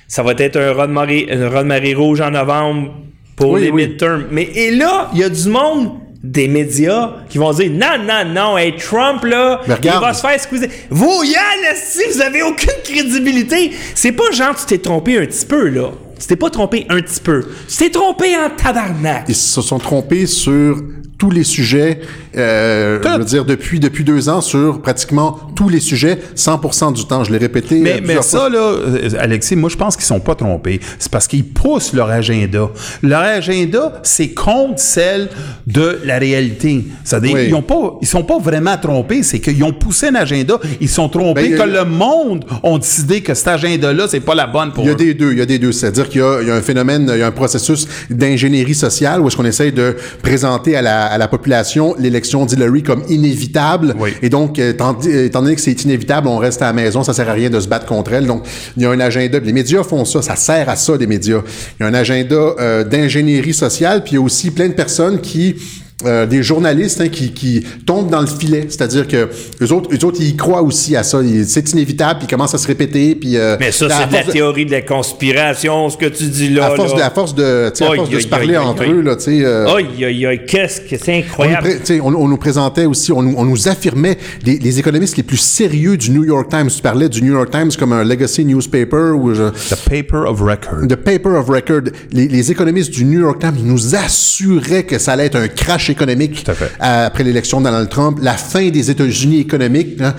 ça 0.08 0.24
va 0.24 0.34
être 0.38 0.58
un 0.58 0.88
de 0.88 1.64
marée 1.64 1.94
rouge 1.94 2.22
en 2.22 2.32
novembre 2.32 2.94
pour 3.36 3.52
Oui, 3.52 3.62
les 3.62 3.70
oui. 3.72 3.88
midterms. 3.88 4.26
Mais 4.32 4.50
et 4.56 4.72
là, 4.72 5.10
il 5.14 5.20
y 5.20 5.24
a 5.24 5.30
du 5.30 5.50
monde 5.50 5.92
des 6.24 6.48
médias 6.48 7.18
qui 7.30 7.38
vont 7.38 7.52
dire 7.54 7.70
non, 7.72 8.04
non, 8.04 8.26
non, 8.34 8.58
hey, 8.58 8.76
Trump, 8.76 9.24
là, 9.26 9.62
il 9.68 9.90
va 9.90 10.14
se 10.14 10.22
faire 10.22 10.40
squeezer. 10.40 10.70
Vous, 10.90 11.24
Yann, 11.24 11.76
si 11.76 12.02
vous 12.12 12.22
avez 12.22 12.42
aucune 12.42 12.72
crédibilité, 12.84 13.72
c'est 13.94 14.12
pas 14.12 14.32
genre 14.32 14.56
tu 14.56 14.66
t'es 14.66 14.80
trompé 14.80 15.20
un 15.20 15.26
petit 15.26 15.46
peu, 15.46 15.70
là. 15.70 15.92
Tu 16.20 16.28
t'es 16.28 16.36
pas 16.38 16.50
trompé 16.50 16.86
un 16.90 17.02
petit 17.02 17.20
peu. 17.20 17.46
Tu 17.68 17.76
t'es 17.76 17.90
trompé 17.90 18.36
en 18.38 18.50
tabarnak. 18.50 19.26
Ils 19.28 19.36
se 19.36 19.62
sont 19.62 19.78
trompés 19.78 20.26
sur 20.26 20.82
tous 21.26 21.32
les 21.32 21.44
sujets, 21.44 22.02
euh, 22.38 23.00
je 23.04 23.18
veux 23.18 23.26
dire, 23.26 23.46
depuis, 23.46 23.80
depuis 23.80 24.04
deux 24.04 24.30
ans, 24.30 24.42
sur 24.42 24.80
pratiquement 24.80 25.40
tous 25.56 25.70
les 25.70 25.80
sujets, 25.80 26.20
100% 26.36 26.94
du 26.94 27.06
temps. 27.08 27.24
Je 27.24 27.32
l'ai 27.32 27.40
répété. 27.40 27.78
euh, 27.78 27.82
Mais, 27.82 27.94
mais 27.96 28.02
plusieurs 28.02 28.24
ça, 28.24 28.38
fois. 28.42 28.50
là, 28.50 28.60
euh, 28.60 29.10
Alexis, 29.20 29.56
moi, 29.56 29.72
je 29.72 29.76
pense 29.76 29.96
qu'ils 29.96 30.06
sont 30.06 30.20
pas 30.20 30.36
trompés. 30.36 30.80
C'est 31.00 31.12
parce 31.12 31.28
qu'ils 31.28 31.44
poussent 31.46 31.94
leur 31.94 32.12
agenda. 32.12 32.70
Leur 33.02 33.22
agenda, 33.22 34.00
c'est 34.04 34.30
contre 34.36 34.78
celle 34.80 35.30
de 35.66 35.98
la 36.06 36.20
réalité. 36.20 36.86
C'est-à-dire, 37.04 37.34
Oui. 37.34 37.46
ils 37.48 37.56
ont 37.56 37.64
pas, 37.64 37.98
ils 38.04 38.08
sont 38.08 38.24
pas 38.24 38.38
vraiment 38.38 38.78
trompés. 38.78 39.24
C'est 39.24 39.40
qu'ils 39.40 39.64
ont 39.64 39.74
poussé 39.74 40.10
un 40.10 40.16
agenda. 40.16 40.60
Ils 40.80 40.90
sont 40.90 41.10
trompés 41.10 41.50
Ben, 41.50 41.58
que 41.58 41.62
euh, 41.64 41.84
le 41.84 41.90
monde 41.90 42.46
ont 42.62 42.78
décidé 42.78 43.22
que 43.22 43.34
cet 43.34 43.48
agenda-là, 43.48 44.06
c'est 44.08 44.20
pas 44.20 44.36
la 44.36 44.46
bonne 44.46 44.72
pour 44.74 44.84
Il 44.84 44.88
y 44.88 44.90
a 44.92 44.94
eux. 44.94 44.96
des 44.98 45.14
deux, 45.16 45.32
il 45.32 45.40
y 45.40 45.42
a 45.42 45.48
des 45.48 45.58
deux. 45.58 45.72
C'est-à-dire 45.72 46.08
qu'il 46.08 46.22
y 46.22 46.48
y 46.48 46.52
a 46.52 46.56
un 46.56 46.62
phénomène, 46.62 47.10
il 47.12 47.20
y 47.20 47.24
a 47.24 47.28
un 47.28 47.32
processus 47.32 47.88
d'ingénierie 48.12 48.76
sociale 48.76 49.22
où 49.22 49.28
est-ce 49.28 49.36
qu'on 49.38 49.46
essaye 49.46 49.72
de 49.72 49.96
présenter 50.22 50.76
à 50.76 50.82
la, 50.84 51.06
à 51.06 51.15
la 51.18 51.28
population 51.28 51.96
l'élection 51.98 52.46
d'Hillary 52.46 52.84
comme 52.84 53.04
inévitable. 53.10 53.96
Oui. 54.00 54.12
Et 54.22 54.30
donc, 54.30 54.60
euh, 54.60 54.72
étant, 54.72 55.00
étant 55.00 55.42
donné 55.42 55.56
que 55.56 55.62
c'est 55.62 55.84
inévitable, 55.84 56.28
on 56.28 56.38
reste 56.38 56.62
à 56.62 56.66
la 56.66 56.74
maison, 56.74 57.04
ça 57.04 57.14
sert 57.14 57.30
à 57.30 57.34
rien 57.34 57.50
de 57.50 57.60
se 57.60 57.68
battre 57.68 57.86
contre 57.86 58.14
elle. 58.14 58.26
Donc, 58.26 58.44
il 58.78 58.84
y 58.84 58.86
a 58.86 58.92
un 58.92 59.00
agenda. 59.00 59.40
Les 59.40 59.54
médias 59.54 59.84
font 59.84 60.06
ça, 60.06 60.22
ça 60.22 60.36
sert 60.36 60.70
à 60.70 60.76
ça, 60.76 60.96
les 60.98 61.08
médias. 61.08 61.42
Il 61.80 61.84
y 61.84 61.86
a 61.86 61.90
un 61.90 61.94
agenda 61.94 62.36
euh, 62.36 62.84
d'ingénierie 62.84 63.54
sociale, 63.54 64.04
puis 64.04 64.14
il 64.14 64.16
y 64.16 64.18
a 64.18 64.22
aussi 64.22 64.52
plein 64.52 64.68
de 64.68 64.74
personnes 64.74 65.22
qui 65.22 65.56
euh, 66.04 66.26
des 66.26 66.44
journalistes 66.44 67.00
hein, 67.00 67.08
qui, 67.08 67.32
qui 67.32 67.66
tombent 67.86 68.10
dans 68.10 68.20
le 68.20 68.28
filet, 68.28 68.66
c'est-à-dire 68.68 69.08
que 69.08 69.30
eux 69.62 69.72
autres, 69.72 69.90
eux 69.94 70.06
autres, 70.06 70.18
ils 70.20 70.36
croient 70.36 70.62
aussi 70.62 70.96
à 70.96 71.04
ça. 71.04 71.20
C'est 71.48 71.72
inévitable, 71.72 72.20
puis 72.20 72.28
ils 72.28 72.32
commencent 72.32 72.54
à 72.54 72.58
se 72.58 72.68
répéter, 72.68 73.16
puis. 73.16 73.38
euh, 73.38 73.56
Mais 73.60 73.72
ça, 73.72 73.86
à 73.86 73.90
c'est 74.02 74.08
de 74.10 74.14
la 74.14 74.24
théorie 74.24 74.66
de 74.66 74.72
la 74.72 74.82
conspiration, 74.82 75.90
ce 75.90 75.96
que 75.98 76.08
tu 76.08 76.26
dis 76.26 76.50
là. 76.50 76.66
à 76.68 76.76
force, 76.76 76.92
là. 76.92 76.98
de, 76.98 77.02
à 77.04 77.10
force 77.12 77.34
de, 77.36 77.70
tu 77.70 77.78
sais, 77.78 77.86
à 77.86 77.92
Aïe, 77.92 77.96
force 77.98 78.10
de 78.10 78.16
aïe, 78.18 78.22
se 78.24 78.28
parler 78.28 78.58
entre 78.58 78.84
eux, 78.84 79.02
là, 79.02 79.16
euh, 79.28 79.76
Aïe, 79.76 80.04
aïe, 80.06 80.26
aïe, 80.26 80.42
qu'est-ce 80.46 80.82
que 80.82 80.98
c'est 81.02 81.12
on 81.14 81.16
nous, 81.16 81.24
incroyable. 81.54 81.70
on, 82.04 82.14
on 82.16 82.28
nous 82.28 82.38
présentait 82.38 82.86
aussi, 82.86 83.12
on 83.14 83.22
nous, 83.22 83.34
on 83.38 83.46
nous 83.46 83.68
affirmait 83.70 84.18
les, 84.46 84.58
les 84.60 84.80
économistes 84.80 85.16
les 85.16 85.24
plus 85.24 85.38
sérieux 85.38 85.96
du 85.96 86.12
New 86.12 86.26
York 86.26 86.50
Times. 86.50 86.68
Tu 86.70 86.82
parlais 86.82 87.08
du 87.08 87.22
New 87.22 87.32
York 87.34 87.50
Times 87.52 87.72
comme 87.80 87.94
un 87.94 88.04
legacy 88.04 88.44
newspaper 88.44 89.14
je- 89.34 89.50
The 89.74 89.90
paper 89.90 90.28
of 90.28 90.42
record. 90.42 90.88
The 90.90 90.96
paper 90.96 91.30
of 91.38 91.48
record. 91.48 91.84
Les, 92.12 92.28
les 92.28 92.52
économistes 92.52 92.92
du 92.92 93.06
New 93.06 93.22
York 93.22 93.40
Times 93.40 93.56
nous 93.64 93.96
assuraient 93.96 94.84
que 94.84 95.00
ça 95.00 95.14
allait 95.14 95.28
être 95.28 95.38
un 95.38 95.48
crash 95.48 95.85
économique 95.92 96.44
Tout 96.44 96.52
à 96.52 96.54
fait. 96.54 96.72
euh, 96.82 97.08
après 97.08 97.24
l'élection 97.24 97.60
de 97.60 97.66
Donald 97.66 97.90
Trump, 97.90 98.20
la 98.22 98.34
fin 98.34 98.70
des 98.70 98.92
États-Unis 98.92 99.40
économiques. 99.42 100.00
hein. 100.02 100.14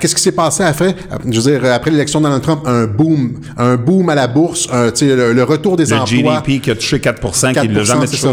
Qu'est-ce 0.00 0.14
qui 0.14 0.22
s'est 0.22 0.32
passé 0.32 0.62
après? 0.62 0.94
Je 1.30 1.40
veux 1.40 1.58
dire, 1.60 1.72
après 1.72 1.90
l'élection 1.90 2.20
de 2.20 2.24
Donald 2.24 2.42
Trump, 2.42 2.62
un 2.66 2.86
boom, 2.86 3.34
un 3.56 3.76
boom 3.76 4.08
à 4.08 4.14
la 4.14 4.26
bourse, 4.26 4.68
un, 4.72 4.90
tu 4.90 5.06
sais, 5.08 5.16
le, 5.16 5.32
le 5.32 5.42
retour 5.44 5.76
des 5.76 5.86
Le 5.86 5.96
emplois. 5.96 6.42
GDP 6.44 6.62
qui 6.62 6.70
a 6.70 6.74
touché 6.74 7.00
4 7.00 7.20
qui 7.20 7.68
ne 7.68 7.74
l'a 7.74 7.82
4%, 7.82 7.84
jamais 7.84 8.06
touché 8.06 8.26
Euh, 8.26 8.30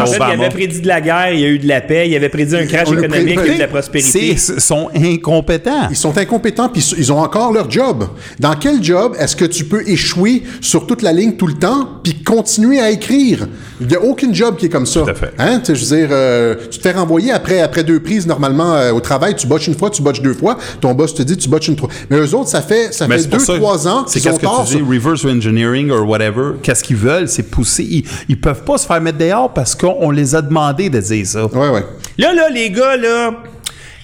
en 0.00 0.06
fait, 0.06 0.16
il 0.16 0.22
avait 0.22 0.48
prédit 0.50 0.80
de 0.80 0.88
la 0.88 1.00
guerre, 1.00 1.32
il 1.32 1.40
y 1.40 1.44
a 1.44 1.48
eu 1.48 1.58
de 1.58 1.68
la 1.68 1.80
paix, 1.80 2.08
il 2.08 2.14
avait 2.16 2.28
prédit 2.28 2.56
un 2.56 2.66
crash 2.66 2.88
On 2.88 2.92
le 2.92 3.04
économique, 3.04 3.34
pré- 3.36 3.44
il 3.46 3.48
y 3.48 3.50
a 3.50 3.54
eu 3.54 3.56
de 3.56 3.62
la 3.62 3.68
prospérité. 3.68 4.28
Ils 4.32 4.38
sont 4.38 4.90
incompétents. 4.94 5.88
Ils 5.90 5.96
sont 5.96 6.16
incompétents 6.16 6.68
puis 6.68 6.82
ils 6.98 7.12
ont 7.12 7.18
encore 7.20 7.52
leur 7.52 7.70
job. 7.70 8.04
Dans 8.38 8.54
quel 8.54 8.82
job 8.82 9.14
est-ce 9.18 9.36
que 9.36 9.44
tu 9.44 9.64
peux 9.64 9.82
échouer 9.88 10.42
sur 10.60 10.86
toute 10.86 11.02
la 11.02 11.12
ligne 11.12 11.32
tout 11.32 11.46
le 11.46 11.54
temps 11.54 11.88
puis 12.02 12.22
continuer 12.22 12.80
à 12.80 12.90
écrire? 12.90 13.46
Il 13.80 13.86
n'y 13.88 13.94
a 13.96 14.00
aucun 14.02 14.32
job 14.32 14.56
qui 14.56 14.66
est 14.66 14.68
comme 14.68 14.86
ça. 14.86 15.00
Tout 15.02 15.10
à 15.10 15.14
fait. 15.14 15.32
Hein? 15.38 15.60
Je 15.66 15.72
veux 15.72 15.96
dire, 15.96 16.01
euh, 16.10 16.54
tu 16.70 16.78
te 16.78 16.82
fais 16.82 16.92
renvoyer 16.92 17.32
après, 17.32 17.60
après 17.60 17.84
deux 17.84 18.00
prises 18.00 18.26
normalement 18.26 18.74
euh, 18.74 18.92
au 18.92 19.00
travail, 19.00 19.34
tu 19.36 19.46
botches 19.46 19.66
une 19.68 19.76
fois, 19.76 19.90
tu 19.90 20.02
botches 20.02 20.22
deux 20.22 20.34
fois, 20.34 20.58
ton 20.80 20.94
boss 20.94 21.14
te 21.14 21.22
dit 21.22 21.36
tu 21.36 21.48
botches 21.48 21.68
une 21.68 21.76
trois. 21.76 21.88
Mais 22.10 22.16
eux 22.18 22.34
autres, 22.34 22.48
ça 22.48 22.62
fait, 22.62 22.92
ça 22.92 23.06
Mais 23.08 23.18
fait 23.18 23.28
deux, 23.28 23.38
ça- 23.38 23.54
trois 23.56 23.86
ans 23.88 24.04
C'est 24.06 24.20
qu'est-ce 24.20 24.36
que 24.38 24.42
tort. 24.46 24.64
tu 24.68 24.76
dis, 24.76 24.82
reverse 24.82 25.24
engineering 25.24 25.90
or 25.90 26.08
whatever. 26.08 26.52
Qu'est-ce 26.62 26.82
qu'ils 26.82 26.96
veulent, 26.96 27.28
c'est 27.28 27.44
pousser. 27.44 27.84
Ils, 27.84 28.04
ils 28.28 28.40
peuvent 28.40 28.64
pas 28.64 28.78
se 28.78 28.86
faire 28.86 29.00
mettre 29.00 29.18
dehors 29.18 29.52
parce 29.52 29.74
qu'on 29.74 30.10
les 30.10 30.34
a 30.34 30.42
demandé 30.42 30.88
de 30.90 31.00
dire 31.00 31.26
ça. 31.26 31.44
Ouais, 31.46 31.68
ouais. 31.68 31.84
Là, 32.18 32.32
là, 32.34 32.48
les 32.48 32.70
gars, 32.70 32.96
là, 32.96 33.30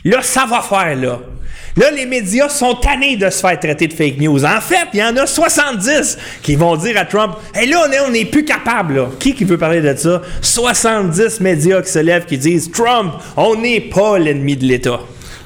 là, 0.05 0.19
ça 0.23 0.45
va 0.49 0.61
faire, 0.61 0.97
là. 0.97 1.19
Là, 1.79 1.93
les 1.93 2.07
médias 2.07 2.49
sont 2.49 2.75
tannés 2.75 3.17
de 3.17 3.31
se 3.31 3.39
faire 3.39 3.59
traiter 3.61 3.87
de 3.87 3.93
fake 3.93 4.19
news. 4.19 4.45
En 4.45 4.61
fait, 4.61 4.89
il 4.95 4.99
y 4.99 5.05
en 5.05 5.17
a 5.17 5.27
70 5.27 6.19
qui 6.43 6.57
vont 6.57 6.77
dire 6.77 6.99
à 6.99 7.05
Trump 7.05 7.37
Hey, 7.55 7.69
là, 7.69 7.85
on 7.87 7.93
est, 7.93 8.01
on 8.01 8.13
est 8.13 8.25
plus 8.25 8.45
capable, 8.45 8.97
là. 8.97 9.09
Qui 9.21 9.33
qui 9.33 9.45
veut 9.45 9.59
parler 9.59 9.81
de 9.81 9.95
ça? 9.95 10.21
70 10.43 11.41
médias 11.41 11.81
qui 11.81 11.93
se 11.93 12.01
lèvent 12.01 12.27
qui 12.27 12.37
disent 12.37 12.69
Trump, 12.73 13.13
on 13.37 13.55
n'est 13.55 13.81
pas 13.81 14.19
l'ennemi 14.19 14.57
de 14.57 14.65
l'État. 14.65 14.99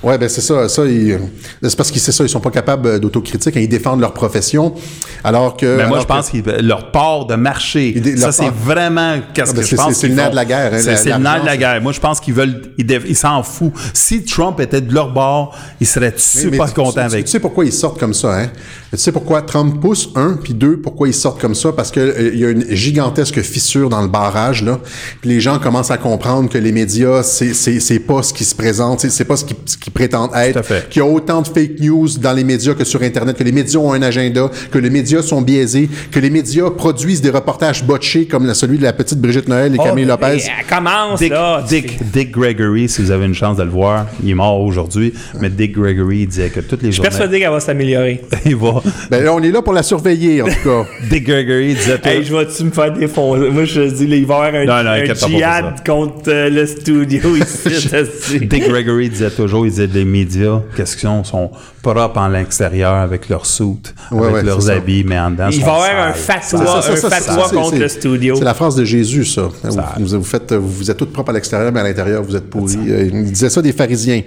Ouais, 0.03 0.19
ben 0.19 0.29
c'est 0.29 0.41
ça. 0.41 0.69
Ça, 0.69 0.85
ils- 0.85 1.19
c'est 1.63 1.77
parce 1.77 1.91
qu'ils 1.91 2.01
c'est 2.01 2.13
ça, 2.13 2.25
ils 2.25 2.29
sont 2.29 2.41
pas 2.41 2.51
capables 2.51 2.89
euh, 2.89 2.99
d'autocritique. 2.99 3.57
hein, 3.57 3.61
ils 3.61 3.69
défendent 3.69 4.01
leur 4.01 4.13
profession, 4.13 4.75
alors 5.23 5.57
que. 5.57 5.77
Mais 5.77 5.87
moi, 5.87 6.01
je 6.01 6.07
pense 6.07 6.31
que- 6.31 6.39
que 6.39 6.61
leur 6.63 6.91
part 6.91 7.27
de 7.27 7.35
marché, 7.37 7.93
Ils 7.97 8.19
ça, 8.19 8.33
c'est 8.33 8.49
vraiment 8.51 9.17
qu'est-ce 9.33 9.51
Ah, 9.51 9.53
que 9.53 9.59
ben, 9.59 9.63
je 9.65 9.69
c'est- 9.71 9.77
pense 9.77 9.95
c'est- 9.95 10.09
le 10.09 10.15
nerf 10.15 10.31
de 10.31 10.37
la 10.37 10.45
guerre, 10.45 10.73
hein, 10.75 10.79
C'est 10.81 11.11
le 11.11 11.19
nerf 11.19 11.41
de 11.43 11.47
la 11.47 11.57
guerre. 11.57 11.81
Moi, 11.83 11.93
je 11.93 12.01
pense 12.01 12.19
qu'ils 12.21 12.35
veulent, 12.35 12.63
ils, 12.79 13.17
s'en 13.17 13.43
foutent. 13.43 13.75
Si 13.95 14.25
Trump 14.25 14.59
était 14.61 14.81
de 14.81 14.93
leur 14.93 15.13
bord, 15.13 15.57
ils 15.81 15.87
seraient 15.87 16.15
super 16.17 16.73
contents 16.75 17.01
avec. 17.03 17.25
Tu 17.27 17.31
sais 17.31 17.41
pourquoi 17.41 17.65
ils 17.65 17.73
sortent 17.73 18.01
comme 18.01 18.15
ça, 18.15 18.41
hein? 18.41 18.49
Tu 18.91 18.99
sais 18.99 19.13
pourquoi 19.13 19.41
Trump 19.43 19.81
pousse, 19.81 20.11
un, 20.17 20.35
puis 20.43 20.53
deux, 20.53 20.77
pourquoi 20.79 21.09
ils 21.09 21.15
sortent 21.15 21.41
comme 21.41 21.55
ça? 21.55 21.73
Parce 21.73 21.91
que 21.91 22.01
euh, 22.01 22.31
il 22.35 22.41
y 22.41 22.45
a 22.45 22.51
une 22.51 22.69
gigantesque 22.75 23.41
fissure 23.41 23.89
dans 23.89 24.03
le 24.03 24.09
barrage, 24.09 24.63
là. 24.63 24.79
Puis 25.21 25.31
les 25.31 25.41
gens 25.41 25.59
commencent 25.59 25.91
à 25.91 25.97
comprendre 25.99 26.49
que 26.51 26.59
les 26.59 26.73
médias, 26.73 27.23
c'est, 27.23 27.55
c'est, 27.55 27.81
c'est 27.81 28.01
pas 28.01 28.23
ce 28.23 28.35
qui 28.35 28.45
se 28.45 28.55
présente, 28.55 29.01
c'est- 29.01 29.25
pas 29.25 29.37
ce 29.37 29.45
qu'ils 29.45 29.92
prétendent 29.95 30.31
être. 30.35 30.63
Qu'il 30.89 31.01
y 31.03 31.05
a 31.05 31.09
autant 31.09 31.43
de 31.43 31.49
fake 31.49 31.81
news 31.81 32.09
dans 32.21 32.33
les 32.33 32.45
médias 32.45 32.75
que 32.75 32.85
sur 32.85 33.03
Internet, 33.03 33.37
que 33.37 33.45
les 33.45 33.53
médias 33.53 33.79
ont 33.81 33.93
un 33.93 34.03
agenda, 34.03 34.51
que 34.71 34.79
les 34.79 34.91
médias 34.91 35.23
sont 35.23 35.43
biaisés, 35.43 35.89
que 36.11 36.19
les 36.21 36.31
médias 36.31 36.71
produisent 36.71 37.21
des 37.23 37.31
reportages 37.31 37.85
botchés 37.85 38.27
comme 38.27 38.53
celui 38.55 38.79
de 38.79 38.83
la 38.83 38.93
petite 38.93 39.19
Brigitte 39.21 39.49
Noël 39.49 39.75
et 39.75 39.79
Oh, 39.79 39.85
Camille 39.85 40.05
Lopez. 40.05 40.39
Elle 40.59 40.67
commence, 40.69 41.19
Dick, 41.19 41.31
là. 41.33 41.65
Dick, 41.69 41.99
Dick 42.13 42.31
Gregory, 42.33 42.89
si 42.89 43.03
vous 43.03 43.11
avez 43.11 43.27
une 43.27 43.35
chance 43.35 43.57
de 43.57 43.63
le 43.63 43.71
voir, 43.71 44.07
il 44.23 44.31
est 44.31 44.35
mort 44.35 44.61
aujourd'hui, 44.61 45.13
mais 45.41 45.51
Dick 45.51 45.73
Gregory 45.73 46.21
il 46.21 46.27
disait 46.29 46.51
que 46.51 46.61
toutes 46.61 46.83
les 46.83 46.89
Je 46.89 46.95
suis 46.95 47.03
persuadé 47.03 47.39
qu'elle 47.41 47.51
va 47.51 47.61
s'améliorer. 47.61 48.23
il 48.45 48.57
va. 48.57 48.83
Ben 49.11 49.23
là, 49.25 49.35
on 49.35 49.43
est 49.43 49.51
là 49.51 49.63
pour 49.63 49.73
la 49.73 49.83
surveiller, 49.83 50.43
en 50.43 50.47
tout 50.47 50.53
cas. 50.65 50.87
Dick 51.11 51.25
Gregory 51.25 51.75
disait 51.75 51.99
tout- 51.99 52.09
Hey, 52.09 52.25
je 52.25 52.35
vais-tu 52.35 52.65
me 52.65 52.71
faire 52.71 52.93
défoncer? 52.93 53.51
Moi, 53.51 53.65
je 53.65 53.83
dis, 53.83 54.05
il 54.05 54.27
va 54.27 54.35
y 54.35 54.39
avoir 54.47 54.55
un, 54.55 54.65
Non, 54.65 54.83
non, 54.85 54.91
un 54.91 55.15
djihad 55.15 55.85
contre 55.87 56.23
euh, 56.29 56.49
le 56.51 56.67
studio 56.67 57.37
ici. 57.37 58.39
Dick 58.41 58.69
Gregory 58.69 59.09
disait 59.09 59.31
toujours, 59.31 59.67
il 59.67 59.71
disait 59.71 59.82
les 59.87 60.05
médias, 60.05 60.61
qu'est-ce 60.77 60.97
qu'ils 60.97 61.09
sont, 61.09 61.25
sont 61.25 61.51
propres 61.83 62.19
en 62.19 62.29
l'extérieur 62.29 62.95
avec 62.95 63.29
leurs 63.29 63.47
soutes, 63.47 63.95
Ouais, 64.11 64.23
avec 64.25 64.35
ouais, 64.37 64.43
leurs 64.43 64.63
ça. 64.63 64.73
habits, 64.75 65.05
mais 65.05 65.19
en 65.19 65.31
dedans. 65.31 65.49
Il 65.51 65.61
va 65.65 65.67
y 65.67 65.71
avoir 65.91 66.07
un 66.09 66.13
fatwa, 66.13 66.83
Ça, 66.83 66.83
ça, 66.97 67.07
un 67.07 67.11
fatwa 67.11 67.49
contre 67.51 67.77
le 67.79 67.89
studio. 67.89 68.37
C'est 68.37 68.45
la 68.45 68.55
phrase 68.55 68.77
de 68.77 68.85
Jésus, 68.85 69.25
ça. 69.25 69.49
Vous, 69.65 69.79
vous, 69.99 70.19
vous 70.19 70.25
faites, 70.25 70.53
vous, 70.53 70.69
vous 70.69 70.91
êtes 70.91 70.97
toutes 70.97 71.13
propres 71.13 71.31
à 71.31 71.35
l'extérieur, 71.35 71.73
mais 71.73 71.81
à 71.81 71.85
l'intérieur, 71.85 72.23
vous 72.23 72.37
êtes 72.37 72.49
pourris. 72.49 72.77
Euh, 72.89 73.09
Il 73.13 73.33
disait 73.33 73.51
ça 73.51 73.63
des 73.63 73.73
pharisiens. 73.73 74.23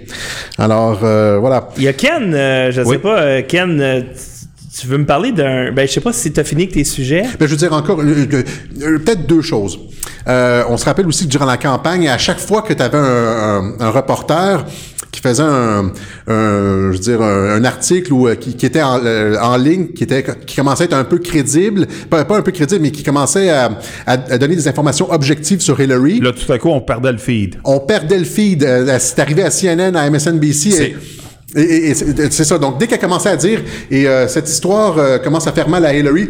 Alors, 0.58 1.00
euh, 1.02 1.38
voilà. 1.40 1.68
Il 1.76 1.82
y 1.84 1.88
a 1.88 1.92
Ken, 1.92 2.32
euh, 2.34 2.70
je 2.70 2.82
sais 2.82 2.98
pas, 2.98 3.42
Ken, 3.42 3.80
euh, 3.80 4.00
tu- 4.78 4.86
veux 4.86 4.98
me 4.98 5.06
parler 5.06 5.32
d'un. 5.32 5.72
Ben, 5.72 5.88
je 5.88 5.92
sais 5.94 6.00
pas 6.02 6.12
si 6.12 6.30
tu 6.32 6.38
as 6.38 6.44
fini 6.44 6.64
avec 6.64 6.74
tes 6.74 6.84
sujets. 6.84 7.22
Ben, 7.40 7.46
je 7.46 7.52
veux 7.52 7.56
dire 7.56 7.72
encore, 7.72 8.00
euh, 8.00 8.04
euh, 8.32 8.42
euh, 8.82 8.98
peut-être 8.98 9.26
deux 9.26 9.40
choses. 9.40 9.78
Euh, 10.28 10.64
on 10.68 10.76
se 10.76 10.84
rappelle 10.84 11.06
aussi 11.06 11.24
que 11.24 11.30
durant 11.30 11.46
la 11.46 11.56
campagne, 11.56 12.08
à 12.08 12.18
chaque 12.18 12.38
fois 12.38 12.60
que 12.62 12.72
tu 12.74 12.82
avais 12.82 12.98
un, 12.98 13.02
un- 13.02 13.74
un 13.80 13.90
reporter 13.90 14.64
qui 15.16 15.22
faisait 15.22 15.42
un, 15.42 15.92
un- 16.28 16.92
je 16.92 16.92
veux 16.92 16.98
dire, 16.98 17.22
un, 17.22 17.54
un 17.56 17.64
article 17.64 18.12
ou 18.12 18.28
euh, 18.28 18.34
qui, 18.34 18.54
qui 18.54 18.66
était 18.66 18.82
en, 18.82 19.00
euh, 19.04 19.36
en 19.40 19.56
ligne, 19.56 19.88
qui 19.88 20.04
était, 20.04 20.24
qui 20.46 20.56
commençait 20.56 20.82
à 20.82 20.86
être 20.86 20.92
un 20.94 21.04
peu 21.04 21.18
crédible, 21.18 21.86
pas, 22.10 22.24
pas 22.26 22.36
un 22.36 22.42
peu 22.42 22.52
crédible, 22.52 22.82
mais 22.82 22.90
qui 22.90 23.02
commençait 23.02 23.48
à, 23.50 23.70
à- 24.06 24.12
à 24.12 24.38
donner 24.38 24.56
des 24.56 24.68
informations 24.68 25.10
objectives 25.10 25.60
sur 25.60 25.80
Hillary. 25.80 26.20
Là, 26.20 26.32
tout 26.32 26.52
à 26.52 26.58
coup, 26.58 26.68
on 26.68 26.80
perdait 26.82 27.12
le 27.12 27.18
feed. 27.18 27.56
On 27.64 27.80
perdait 27.80 28.18
le 28.18 28.24
feed. 28.24 28.62
Euh, 28.62 28.96
c'est 29.00 29.18
arrivé 29.18 29.42
à 29.42 29.50
CNN, 29.50 29.96
à 29.96 30.10
MSNBC. 30.10 30.70
C'est- 30.70 30.94
Et, 31.54 31.60
et- 31.62 31.90
et- 31.92 31.94
c'est 32.30 32.44
ça. 32.44 32.58
Donc, 32.58 32.78
dès 32.78 32.86
qu'elle 32.86 32.98
commençait 32.98 33.30
à 33.30 33.36
dire, 33.36 33.62
et 33.90 34.06
euh, 34.06 34.28
cette 34.28 34.48
histoire 34.50 34.98
euh, 34.98 35.16
commence 35.18 35.46
à 35.46 35.52
faire 35.52 35.68
mal 35.70 35.86
à 35.86 35.94
Hillary, 35.94 36.28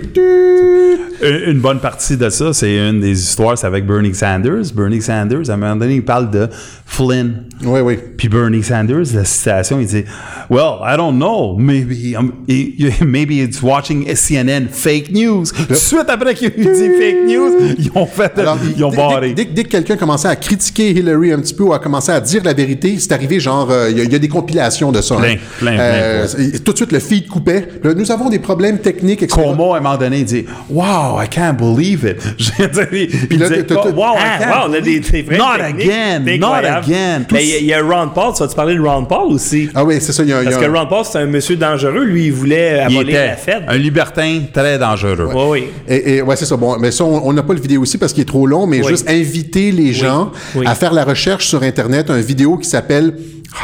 Une, 1.23 1.61
bonne 1.61 1.81
partie 1.81 2.17
de 2.17 2.29
ça, 2.29 2.53
c'est 2.53 2.77
une 2.77 3.01
des 3.01 3.19
histoires, 3.19 3.57
c'est 3.57 3.67
avec 3.67 3.87
Bernie 3.87 4.15
Sanders. 4.15 4.73
Bernie 4.75 5.01
Sanders, 5.01 5.49
à 5.49 5.55
un 5.55 5.57
moment 5.57 5.77
donné, 5.77 5.95
il 5.97 6.05
parle 6.05 6.31
de 6.31 6.49
Flynn. 6.85 7.45
Oui, 7.65 7.81
oui. 7.81 7.99
Puis 8.17 8.29
Bernie 8.29 8.63
Sanders, 8.63 9.05
la 9.15 9.25
citation, 9.25 9.81
il 9.81 9.87
dit 9.87 10.05
Well, 10.51 10.75
I 10.83 10.97
don't 10.97 11.17
know. 11.17 11.57
Maybe, 11.57 12.15
um, 12.19 12.33
maybe 13.07 13.39
it's 13.41 13.63
watching 13.63 14.07
CNN 14.15 14.69
fake 14.71 15.11
news. 15.11 15.45
Tout 15.57 15.65
de 15.71 15.75
suite 15.75 16.09
après 16.09 16.35
qu'il 16.35 16.51
dit 16.51 16.65
fake 16.65 17.27
news, 17.27 17.75
ils 17.79 17.91
ont 17.95 18.07
fait, 18.07 18.39
Alors, 18.39 18.59
ils 18.77 18.85
ont 18.85 18.91
dès- 18.91 18.97
barré. 18.97 19.33
Dès, 19.35 19.45
dès- 19.47 19.53
dès 19.53 19.65
que 19.65 19.69
quelqu'un 19.71 19.97
commençait 19.97 20.29
à 20.29 20.37
critiquer 20.37 20.91
Hillary 20.91 21.33
un 21.33 21.41
petit 21.41 21.55
peu 21.55 21.65
ou 21.65 21.73
à 21.73 21.79
commencer 21.79 22.13
à 22.13 22.21
dire 22.21 22.43
la 22.45 22.53
vérité, 22.53 22.97
c'est 22.99 23.13
arrivé 23.13 23.41
genre, 23.41 23.71
euh, 23.71 23.91
il 23.91 23.97
y, 23.97 24.01
a- 24.01 24.05
il 24.05 24.13
y 24.13 24.17
a 24.17 24.19
des 24.19 24.29
compilations 24.29 24.93
de 24.93 25.01
ça. 25.01 25.17
Plein, 25.17 25.33
hein. 25.33 25.37
plein, 25.59 25.75
plein, 25.77 26.27
c'est- 26.27 26.63
Tout 26.63 26.73
de 26.73 26.77
suite, 26.77 26.93
le 26.93 26.99
feed 27.01 27.27
coupait. 27.29 27.69
Là, 27.83 27.95
nous 27.95 28.11
avons 28.13 28.29
des 28.29 28.39
problèmes 28.39 28.79
techniques, 28.79 29.23
etc. 29.23 29.41
Como, 29.43 29.73
à 29.75 29.79
un 29.79 29.81
moment 29.81 29.97
donné, 29.97 30.19
il 30.19 30.25
dit 30.25 30.45
Wow, 30.71 31.06
I 31.23 31.29
can't 31.29 31.55
believe 31.57 32.05
it. 32.05 32.19
Puis 32.37 33.37
là, 33.39 33.49
disait, 33.49 33.67
Wow, 33.73 34.15
I 34.15 34.19
Ah, 34.19 34.39
can't 34.39 34.51
wow, 34.51 34.71
on 34.71 34.75
a 34.75 34.81
des, 34.81 35.01
Not 35.37 35.61
again, 35.63 36.21
not 36.39 36.55
again. 36.65 37.27
Mais 37.33 37.45
il 37.45 37.51
y 37.51 37.55
a- 37.55 37.59
il 37.59 37.67
y, 37.67 37.73
a 37.75 37.83
Ron 37.83 38.09
Paul, 38.15 38.33
tu 38.35 38.43
vas-tu 38.43 38.55
parler 38.55 38.75
de 38.75 38.81
Ron 38.81 39.05
Paul 39.05 39.33
aussi? 39.33 39.69
Ah 39.75 39.85
oui, 39.85 39.97
c'est 40.01 40.13
ça. 40.13 40.23
il 40.23 40.29
y 40.29 40.33
a- 40.33 40.43
il 40.43 40.49
y 40.49 40.51
Parce 40.51 40.63
a 40.63 40.67
que 40.67 40.71
Ron 40.77 40.87
Paul, 40.87 41.05
c'est 41.05 41.19
un 41.19 41.27
monsieur 41.27 41.57
dangereux. 41.57 42.05
Lui, 42.05 42.27
il 42.27 42.33
voulait 42.33 42.77
Il 42.89 42.97
abolir 42.97 43.09
était 43.21 43.27
la 43.29 43.37
Fed. 43.37 43.65
un 43.69 43.77
libertin 43.77 44.41
très 44.53 44.79
dangereux. 44.79 45.29
Oui, 45.35 45.43
oui. 45.51 45.65
Et, 45.89 46.17
et- 46.17 46.23
ouais, 46.23 46.37
c'est 46.37 46.45
ça. 46.47 46.57
Bon, 46.57 46.77
mais 46.79 46.91
ça, 46.91 47.05
on 47.05 47.33
n'a 47.33 47.43
pas 47.43 47.55
le 47.55 47.61
vidéo 47.61 47.83
aussi 47.83 47.99
parce 47.99 48.13
qu'il 48.13 48.23
est 48.23 48.27
trop 48.27 48.47
long, 48.47 48.67
mais 48.67 48.81
Oui. 48.81 48.89
juste 48.89 49.09
inviter 49.11 49.73
les 49.73 49.93
gens 49.93 50.31
Oui. 50.55 50.67
à 50.67 50.75
faire 50.75 50.93
la 50.93 51.05
recherche 51.05 51.47
sur 51.47 51.63
Internet, 51.63 52.11
un 52.11 52.21
vidéo 52.21 52.57
qui 52.57 52.69
s'appelle 52.69 53.15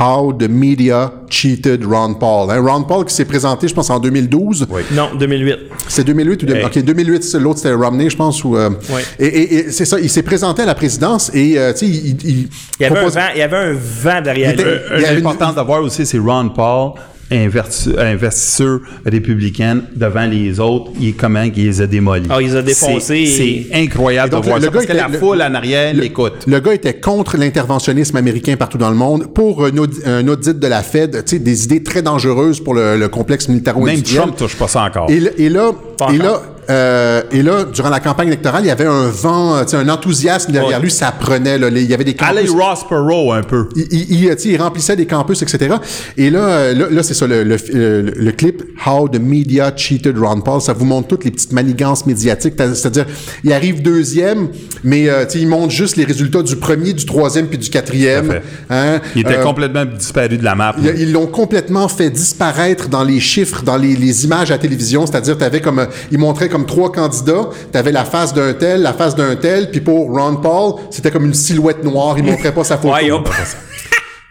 How 0.00 0.32
the 0.32 0.48
Media 0.48 1.12
Cheated 1.28 1.84
Ron 1.84 2.14
Paul. 2.14 2.50
Hein, 2.50 2.60
Ron 2.66 2.84
Paul 2.84 3.04
qui 3.04 3.14
s'est 3.14 3.24
présenté, 3.26 3.68
je 3.68 3.74
pense, 3.74 3.90
en 3.90 3.98
2012. 3.98 4.66
Non, 4.92 5.10
2008. 5.18 5.56
C'est 5.88 6.04
2008 6.04 6.42
ou 6.42 6.46
deux- 6.46 6.54
Hey. 6.56 6.64
OK, 6.64 6.78
2008, 6.82 7.22
c'est- 7.24 7.38
l'autre 7.38 7.58
c'était 7.58 7.74
Romney, 7.74 8.08
je 8.08 8.16
pense. 8.16 8.42
Ou, 8.44 8.56
euh, 8.56 8.70
Ouais. 8.90 9.02
Et, 9.18 9.26
et- 9.26 9.54
et 9.54 9.70
c'est 9.70 9.84
ça, 9.84 9.98
il 10.00 10.08
s'est 10.08 10.22
présenté 10.22 10.62
à 10.62 10.66
la 10.66 10.74
présidence 10.74 11.30
et, 11.34 11.58
euh, 11.58 11.72
tu 11.72 11.80
sais, 11.80 11.86
il, 11.86 12.16
il, 12.24 12.28
Il 12.30 12.48
y 12.80 12.84
avait, 12.84 12.86
un 12.86 12.94
propose- 13.00 13.14
vent, 13.14 13.26
il 13.34 13.38
y 13.38 13.42
avait 13.42 13.56
un 13.56 13.72
vent 13.72 14.20
derrière 14.22 14.50
Il 14.54 14.60
était- 14.60 14.64
lui. 14.64 14.70
il 14.96 15.00
y 15.02 15.04
avait 15.04 15.18
une- 15.18 15.24
L'important 15.24 15.52
de 15.52 15.66
voir 15.66 15.82
aussi, 15.82 16.06
c'est 16.06 16.18
Ron 16.18 16.48
Paul, 16.48 16.92
inverti- 17.32 17.98
investisseur 17.98 18.80
républicaine 19.04 19.82
devant 19.94 20.26
les 20.26 20.60
autres, 20.60 20.90
il 21.00 21.08
est 21.10 21.12
comment 21.12 21.42
il 21.42 21.52
les 21.54 21.80
a 21.80 21.86
démolis. 21.86 22.26
Ah, 22.30 22.38
il 22.40 22.48
les 22.48 22.56
a 22.56 22.62
défoncés 22.62 23.26
C'est 23.26 23.46
et- 23.46 23.68
incroyable 23.74 24.30
donc, 24.30 24.42
de 24.42 24.46
voir 24.48 24.58
le 24.58 24.64
ça, 24.64 24.68
gars 24.68 24.72
parce 24.74 24.86
que 24.86 24.92
était- 24.92 25.00
la 25.02 25.08
le- 25.08 25.18
foule 25.18 25.42
en 25.42 25.54
arrière 25.54 25.94
l'écoute. 25.94 26.44
Le 26.46 26.60
gars 26.60 26.74
était 26.74 26.94
contre 26.94 27.36
l'interventionnisme 27.36 28.16
américain 28.16 28.56
partout 28.56 28.78
dans 28.78 28.90
le 28.90 28.96
monde 28.96 29.32
pour 29.34 29.64
un 29.64 29.76
audit, 29.76 30.00
un 30.06 30.26
audit 30.28 30.58
de 30.58 30.66
la 30.66 30.82
Fed, 30.82 31.24
tu 31.24 31.36
sais, 31.36 31.38
des 31.38 31.64
idées 31.64 31.82
très 31.82 32.02
dangereuses 32.02 32.60
pour 32.60 32.74
le, 32.74 32.96
le 32.96 33.08
complexe 33.08 33.48
Même 33.48 33.56
militaro-industriel. 33.56 34.22
Trump 34.22 34.36
touche 34.36 34.56
pas 34.56 34.68
ça 34.68 34.82
encore. 34.84 35.10
Et, 35.10 35.20
là- 35.20 35.30
et 35.38 35.48
là, 35.48 35.70
Pas 35.98 36.06
et 36.12 36.16
encore. 36.20 36.26
là, 36.26 36.42
euh, 36.70 37.22
et 37.32 37.42
là, 37.42 37.64
durant 37.64 37.88
la 37.90 38.00
campagne 38.00 38.28
électorale, 38.28 38.62
il 38.64 38.68
y 38.68 38.70
avait 38.70 38.84
un 38.86 39.08
vent, 39.08 39.56
euh, 39.56 39.64
tu 39.64 39.74
un 39.76 39.88
enthousiasme 39.88 40.52
derrière 40.52 40.78
Ouais. 40.78 40.84
lui, 40.84 40.90
ça 40.90 41.12
prenait. 41.12 41.58
Là, 41.58 41.68
les- 41.70 41.82
il 41.82 41.90
y 41.90 41.94
avait 41.94 42.04
des 42.04 42.14
Allez 42.20 42.46
campus. 42.46 42.62
Ross 42.62 42.84
Perot 42.88 43.32
un 43.32 43.42
peu. 43.42 43.68
Il, 43.74 43.86
il- 43.90 44.24
il, 44.26 44.36
tu 44.36 44.48
il 44.50 44.60
remplissait 44.62 44.94
des 44.96 45.06
campus, 45.06 45.42
etc. 45.42 45.74
Et 46.16 46.30
là, 46.30 46.38
euh, 46.40 46.74
là, 46.74 46.86
là, 46.90 47.02
c'est 47.02 47.14
ça, 47.14 47.26
le, 47.26 47.42
le, 47.42 47.56
le- 47.72 48.12
le 48.16 48.32
clip 48.32 48.62
How 48.86 49.08
the 49.08 49.18
Media 49.20 49.72
Cheated 49.76 50.16
Ron 50.18 50.40
Paul, 50.40 50.60
ça 50.60 50.72
vous 50.72 50.84
montre 50.84 51.08
toutes 51.08 51.24
les 51.24 51.30
petites 51.30 51.52
manigances 51.52 52.06
médiatiques. 52.06 52.54
C'est-à-dire, 52.56 53.06
il 53.44 53.52
arrive 53.52 53.82
deuxième, 53.82 54.48
mais 54.84 55.08
euh, 55.08 55.24
tu 55.26 55.38
il 55.38 55.48
montre 55.48 55.70
juste 55.72 55.96
les 55.96 56.04
résultats 56.04 56.42
du 56.42 56.56
premier, 56.56 56.92
du 56.92 57.04
troisième 57.06 57.46
puis 57.48 57.58
du 57.58 57.70
quatrième. 57.70 58.40
Hein? 58.70 59.00
Il 59.16 59.22
était 59.22 59.38
Euh, 59.38 59.42
complètement 59.42 59.84
disparu 59.84 60.38
de 60.38 60.44
la 60.44 60.54
map. 60.54 60.74
il- 60.78 61.00
Ils 61.00 61.12
l'ont 61.12 61.26
complètement 61.26 61.88
fait 61.88 62.10
disparaître 62.10 62.88
dans 62.88 63.02
les 63.02 63.18
chiffres, 63.20 63.62
dans 63.62 63.76
les, 63.76 63.96
les 63.96 64.24
images 64.24 64.50
à 64.50 64.54
la 64.54 64.58
télévision. 64.58 65.06
C'est-à-dire, 65.06 65.36
t'avais 65.36 65.60
comme, 65.60 65.80
euh, 65.80 65.86
ils 66.10 66.18
montraient 66.18 66.48
comme 66.52 66.66
trois 66.66 66.92
candidats. 66.92 67.48
T'avais 67.72 67.90
la 67.90 68.04
face 68.04 68.32
d'un 68.34 68.52
tel, 68.54 68.82
la 68.82 68.92
face 68.92 69.16
d'un 69.16 69.34
tel, 69.34 69.70
puis 69.70 69.80
pour 69.80 70.08
Ron 70.16 70.36
Paul, 70.36 70.74
c'était 70.90 71.10
comme 71.10 71.24
une 71.26 71.34
silhouette 71.34 71.82
noire. 71.82 72.14
Il 72.18 72.22
montrait 72.24 72.52
pas 72.52 72.62
sa 72.64 72.76
photo. 72.78 72.94
Ouais. 72.94 73.10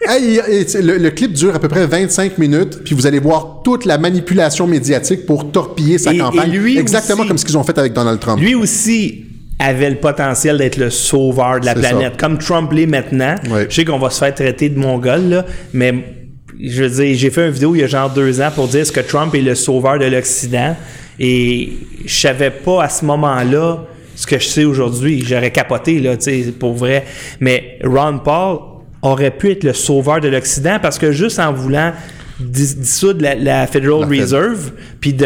Hey, 0.04 0.40
tu 0.64 0.68
sais, 0.68 0.82
le, 0.82 0.98
le 0.98 1.12
clip 1.12 1.32
dure 1.34 1.54
à 1.56 1.60
peu 1.60 1.68
près 1.68 1.86
25 1.86 2.40
minutes, 2.40 2.80
puis 2.84 2.96
vous 2.96 3.06
allez 3.06 3.20
voir 3.20 3.60
toute 3.64 3.86
la 3.86 4.00
manipulation 4.00 4.66
médiatique 4.66 5.28
pour 5.28 5.52
torpiller 5.52 6.00
sa 6.00 6.12
Et- 6.12 6.18
campagne. 6.18 6.50
et 6.52 6.58
lui 6.58 6.78
exactement 6.80 7.20
aussi. 7.20 7.28
comme 7.28 7.38
ce 7.38 7.46
qu'ils 7.46 7.56
ont 7.58 7.64
fait 7.64 7.78
avec 7.78 7.94
Donald 7.94 8.20
Trump. 8.20 8.40
Lui 8.42 8.56
aussi 8.56 9.26
avait 9.60 9.92
le 9.92 9.98
potentiel 9.98 10.58
d'être 10.58 10.78
le 10.78 10.90
sauveur 10.90 11.60
de 11.60 11.68
la 11.68 11.76
planète, 11.76 12.18
comme 12.18 12.40
Trump 12.40 12.72
l'est 12.74 12.88
maintenant. 12.88 13.36
Ouais. 13.52 13.68
Je 13.70 13.76
sais 13.76 13.86
qu'on 13.86 14.00
va 14.00 14.10
se 14.10 14.18
faire 14.18 14.34
traiter 14.34 14.70
de 14.70 14.80
mongol, 14.80 15.22
là, 15.30 15.46
mais 15.72 15.94
je 16.60 16.84
veux 16.84 16.90
dire, 16.90 17.16
j'ai 17.16 17.30
fait 17.30 17.46
une 17.46 17.54
vidéo 17.54 17.76
il 17.76 17.82
y 17.82 17.84
a 17.84 17.88
genre 17.88 18.10
deux 18.10 18.42
ans 18.42 18.50
pour 18.56 18.68
dire 18.70 18.84
ce 18.88 18.92
que 18.92 19.02
Trump 19.02 19.36
est 19.36 19.42
le 19.42 19.54
sauveur 19.54 20.00
de 20.00 20.06
l'Occident, 20.06 20.76
et 21.20 21.74
je 22.05 22.14
savais 22.14 22.51
pas 22.51 22.84
à 22.84 22.89
ce 22.89 23.05
moment-là 23.05 23.86
ce 24.16 24.28
que 24.28 24.38
je 24.39 24.47
sais 24.47 24.66
aujourd'hui. 24.66 25.24
J'aurais 25.26 25.51
capoté, 25.51 25.99
là, 25.99 26.16
tu 26.18 26.24
sais, 26.43 26.51
pour 26.51 26.74
vrai. 26.74 27.05
Mais 27.39 27.80
Ron 27.84 28.20
Paul 28.24 28.59
aurait 29.01 29.32
pu 29.32 29.51
être 29.51 29.64
le 29.64 29.74
sauveur 29.74 30.20
de 30.22 30.28
l'Occident 30.28 30.78
parce 30.82 30.99
que 30.99 31.12
juste 31.12 31.39
en 31.39 31.51
voulant 31.53 31.91
dis- 32.39 32.76
dissoudre 32.76 33.22
la, 33.24 33.36
la 33.36 33.68
Federal 33.68 34.01
La. 34.01 34.07
Reserve, 34.22 34.72
puis 34.99 35.14
de, 35.14 35.26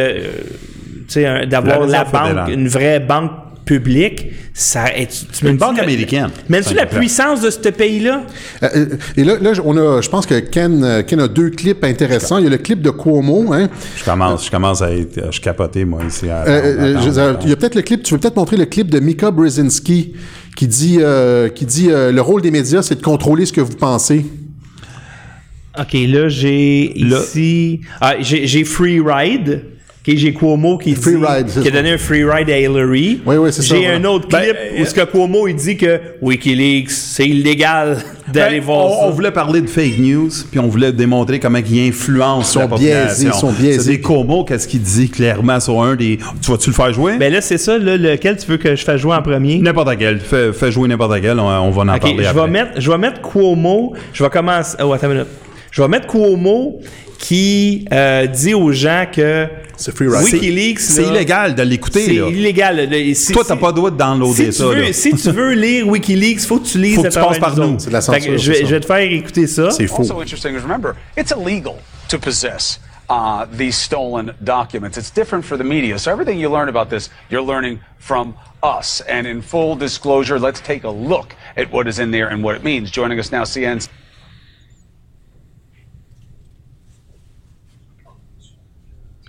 euh, 1.18 1.46
d'avoir 1.46 1.86
La 1.88 2.04
banque, 2.06 2.28
fédérale. 2.28 2.52
une 2.54 2.68
vraie 2.68 3.00
banque 3.00 3.32
publique, 3.66 4.28
ça, 4.54 4.86
tu, 4.96 5.26
tu 5.34 5.48
Une 5.50 5.58
banque 5.58 5.78
la- 5.78 5.84
américaine. 5.84 6.30
Mets-tu 6.50 6.70
C'est 6.70 6.74
la 6.76 6.86
puissance 6.86 7.42
de 7.42 7.50
ce 7.50 7.60
pays-là? 7.70 8.24
Euh, 8.64 8.68
euh, 8.76 8.86
et 9.18 9.24
là, 9.24 9.38
là, 9.42 9.52
on 9.66 9.76
a, 9.76 10.02
je 10.02 10.10
pense 10.10 10.26
que 10.26 10.40
Ken, 10.40 10.84
euh, 10.84 11.02
Ken 11.04 11.20
a 11.20 11.28
deux 11.28 11.50
clips 11.50 11.84
intéressants. 11.84 12.38
Il 12.38 12.44
y 12.44 12.48
a 12.48 12.52
le 12.52 12.58
clip 12.58 12.82
de 12.82 12.92
Cuomo, 12.92 13.52
hein. 13.54 13.70
Je 13.98 14.04
commence, 14.06 14.46
je 14.46 14.52
commence 14.52 14.82
à 14.82 14.92
être, 14.94 15.32
je 15.34 15.42
capotais, 15.42 15.84
moi, 15.84 16.02
ici. 16.08 16.30
à- 16.30 16.44
Euh, 16.48 16.98
à- 16.98 17.02
je- 17.02 17.38
il 17.44 17.50
y 17.50 17.54
a 17.54 17.56
peut-être 17.56 17.76
le 17.76 17.82
clip, 17.82 18.04
tu 18.04 18.14
veux 18.14 18.20
peut-être 18.20 18.36
montrer 18.38 18.58
le 18.58 18.66
clip 18.66 18.90
de 18.90 19.00
Mika 19.00 19.32
Brzezinski 19.32 20.14
qui 20.56 20.68
dit, 20.68 20.98
euh, 21.02 21.50
qui 21.50 21.66
dit 21.66 21.88
euh, 21.90 22.12
le 22.12 22.22
rôle 22.22 22.42
des 22.42 22.52
médias, 22.52 22.82
c'est 22.82 22.96
de 22.96 23.02
contrôler 23.04 23.46
ce 23.46 23.52
que 23.54 23.62
vous 23.62 23.76
pensez. 23.76 24.26
OK, 25.78 25.94
là, 26.08 26.30
j'ai 26.30 26.98
ici... 26.98 27.82
Ah, 28.00 28.14
j'ai 28.20 28.48
j'ai 28.48 28.64
Free 28.64 29.02
Ride. 29.06 29.64
J'ai 30.08 30.34
Cuomo 30.34 30.78
qui, 30.78 30.94
Free 30.94 31.16
dit- 31.16 31.26
Ride, 31.26 31.48
c'est 31.50 31.62
qui 31.62 31.68
a 31.68 31.72
donné 31.72 31.92
un 31.94 31.98
free 31.98 32.24
ride 32.24 32.50
à 32.50 32.60
Hillary. 32.60 33.22
Oui, 33.26 33.36
oui, 33.38 33.50
c'est 33.52 33.62
ça, 33.64 33.74
J'ai 33.76 33.82
voilà. 33.82 33.98
un 33.98 34.04
autre 34.06 34.28
Ben, 34.30 34.40
clip 34.42 34.56
où 34.80 34.86
ce 34.86 34.94
que 34.94 35.02
Cuomo 35.06 35.48
il 35.48 35.56
dit 35.56 35.78
que 35.78 36.00
Wikileaks, 36.22 36.92
c'est 36.92 37.28
illégal 37.28 37.98
d'aller 38.32 38.60
Ben, 38.60 38.66
voir 38.66 38.86
on, 38.86 38.90
ça. 38.90 39.08
on 39.08 39.10
voulait 39.12 39.32
parler 39.32 39.62
de 39.62 39.68
fake 39.68 39.98
news, 39.98 40.30
puis 40.52 40.60
on 40.60 40.68
voulait 40.68 40.92
démontrer 40.92 41.40
comment 41.40 41.58
ils 41.58 41.88
influencent 41.90 42.42
Ils 42.50 42.54
sont 42.54 42.60
la 42.60 42.68
population. 42.68 43.06
biaisés, 43.06 43.28
ils 43.28 43.34
sont 43.34 43.52
biaisés. 43.52 43.80
C'est 43.80 43.90
des 43.92 44.02
Como, 44.02 44.44
qu'est-ce 44.44 44.68
qu'il 44.68 44.82
dit 44.82 45.10
clairement 45.10 45.60
sur 45.60 45.82
un 45.82 45.96
des... 45.96 46.20
Tu 46.42 46.52
vas-tu 46.52 46.70
le 46.70 46.76
faire 46.76 46.94
jouer? 46.94 47.18
Ben 47.18 47.32
là, 47.34 47.42
c'est 47.42 47.58
ça, 47.58 47.78
là, 47.78 47.98
lequel 47.98 48.38
tu 48.38 48.46
veux 48.48 48.58
que 48.58 48.76
je 48.76 48.84
fasse 48.84 49.02
jouer 49.02 49.16
en 49.16 49.22
premier? 49.22 49.58
N'importe 49.58 49.98
quel. 49.98 50.20
Fais, 50.20 50.54
fais 50.54 50.72
jouer 50.72 50.88
n'importe 50.88 51.20
quel, 51.22 51.40
on, 51.40 51.48
on 51.48 51.70
va 51.72 51.82
en 51.82 51.90
Ok, 51.96 52.02
parler 52.02 52.18
je 52.24 52.28
après. 52.28 52.42
vais, 52.44 52.48
mettre, 52.52 52.72
je 52.82 52.92
vais 52.92 52.98
mettre 52.98 53.22
Cuomo. 53.22 53.94
Je 54.14 54.24
vais 54.24 54.30
commencer. 54.30 54.78
Oh, 54.84 54.94
attends 54.94 55.08
une 55.08 55.14
minute. 55.14 55.28
Je 55.76 55.82
vais 55.82 55.90
mettre 55.90 56.08
Cuomo 56.08 56.80
qui 57.20 57.86
euh, 57.92 58.28
dit 58.28 58.54
aux 58.54 58.72
gens 58.72 59.06
que 59.12 59.46
free 59.94 60.08
ride. 60.08 60.24
Wikileaks. 60.24 60.80
C'est 60.80 61.04
illégal 61.04 61.54
de 61.54 61.64
l'écouter, 61.64 62.06
C'est 62.06 62.16
illégal. 62.16 62.90
là. 62.90 63.14
Si- 63.14 63.34
Toi, 63.34 63.44
t'as 63.46 63.58
pas 63.58 63.68
le 63.68 63.74
droit 63.74 63.92
de 63.92 63.98
downloader 63.98 64.54
si 64.54 64.54
ça, 64.54 64.64
tu, 64.64 64.70
veux, 64.70 64.82
là. 64.84 64.94
si 64.94 65.14
tu 65.14 65.32
veux 65.32 65.52
lire 65.52 65.86
Wikileaks, 65.90 66.40
faut 66.46 66.60
que 66.60 66.68
tu 66.68 66.78
lises 66.78 66.96
Faut 66.96 67.04
que 67.04 67.10
tu 67.10 67.20
passes 67.20 67.40
par 67.40 67.58
nous. 67.58 67.76
C'est 67.78 67.90
de 67.90 67.94
la 67.94 68.00
censure, 68.00 68.38
je, 68.38 68.52
vais, 68.54 68.66
je 68.66 68.74
vais 68.74 68.80
te 68.80 68.86
faire 68.86 69.00
écouter 69.00 69.48
ça. 69.48 69.70
C'est 69.72 69.88
faux. 69.88 69.98
Also 70.04 70.22
interesting 70.22 70.56
is 70.56 70.62
remember, 70.62 70.96
it's 71.18 71.32
illegal 71.32 71.76
to 72.08 72.18
possess 72.18 72.80
uh, 73.10 73.46
these 73.58 73.76
stolen 73.76 74.34
documents. 74.40 74.96
It's 74.98 75.12
different 75.14 75.44
for 75.44 75.58
the 75.58 75.66
media. 75.66 76.00
So 76.00 76.10
everything 76.10 76.40
you 76.40 76.50
learn 76.50 76.70
about 76.70 76.90
this, 76.90 77.10
you're 77.30 77.46
learning 77.46 77.80
from 78.00 78.34
us. 78.64 79.02
And 79.10 79.28
in 79.28 79.42
full 79.42 79.76
disclosure, 79.76 80.40
let's 80.40 80.62
take 80.62 80.86
a 80.86 80.90
look 80.90 81.36
at 81.58 81.70
what 81.74 81.86
is 81.90 82.00
in 82.00 82.12
there 82.12 82.30
and 82.30 82.42
what 82.46 82.56
it 82.56 82.64
means. 82.64 82.92
Joining 82.92 83.20
us 83.20 83.30
now, 83.34 83.44
CN's 83.44 83.90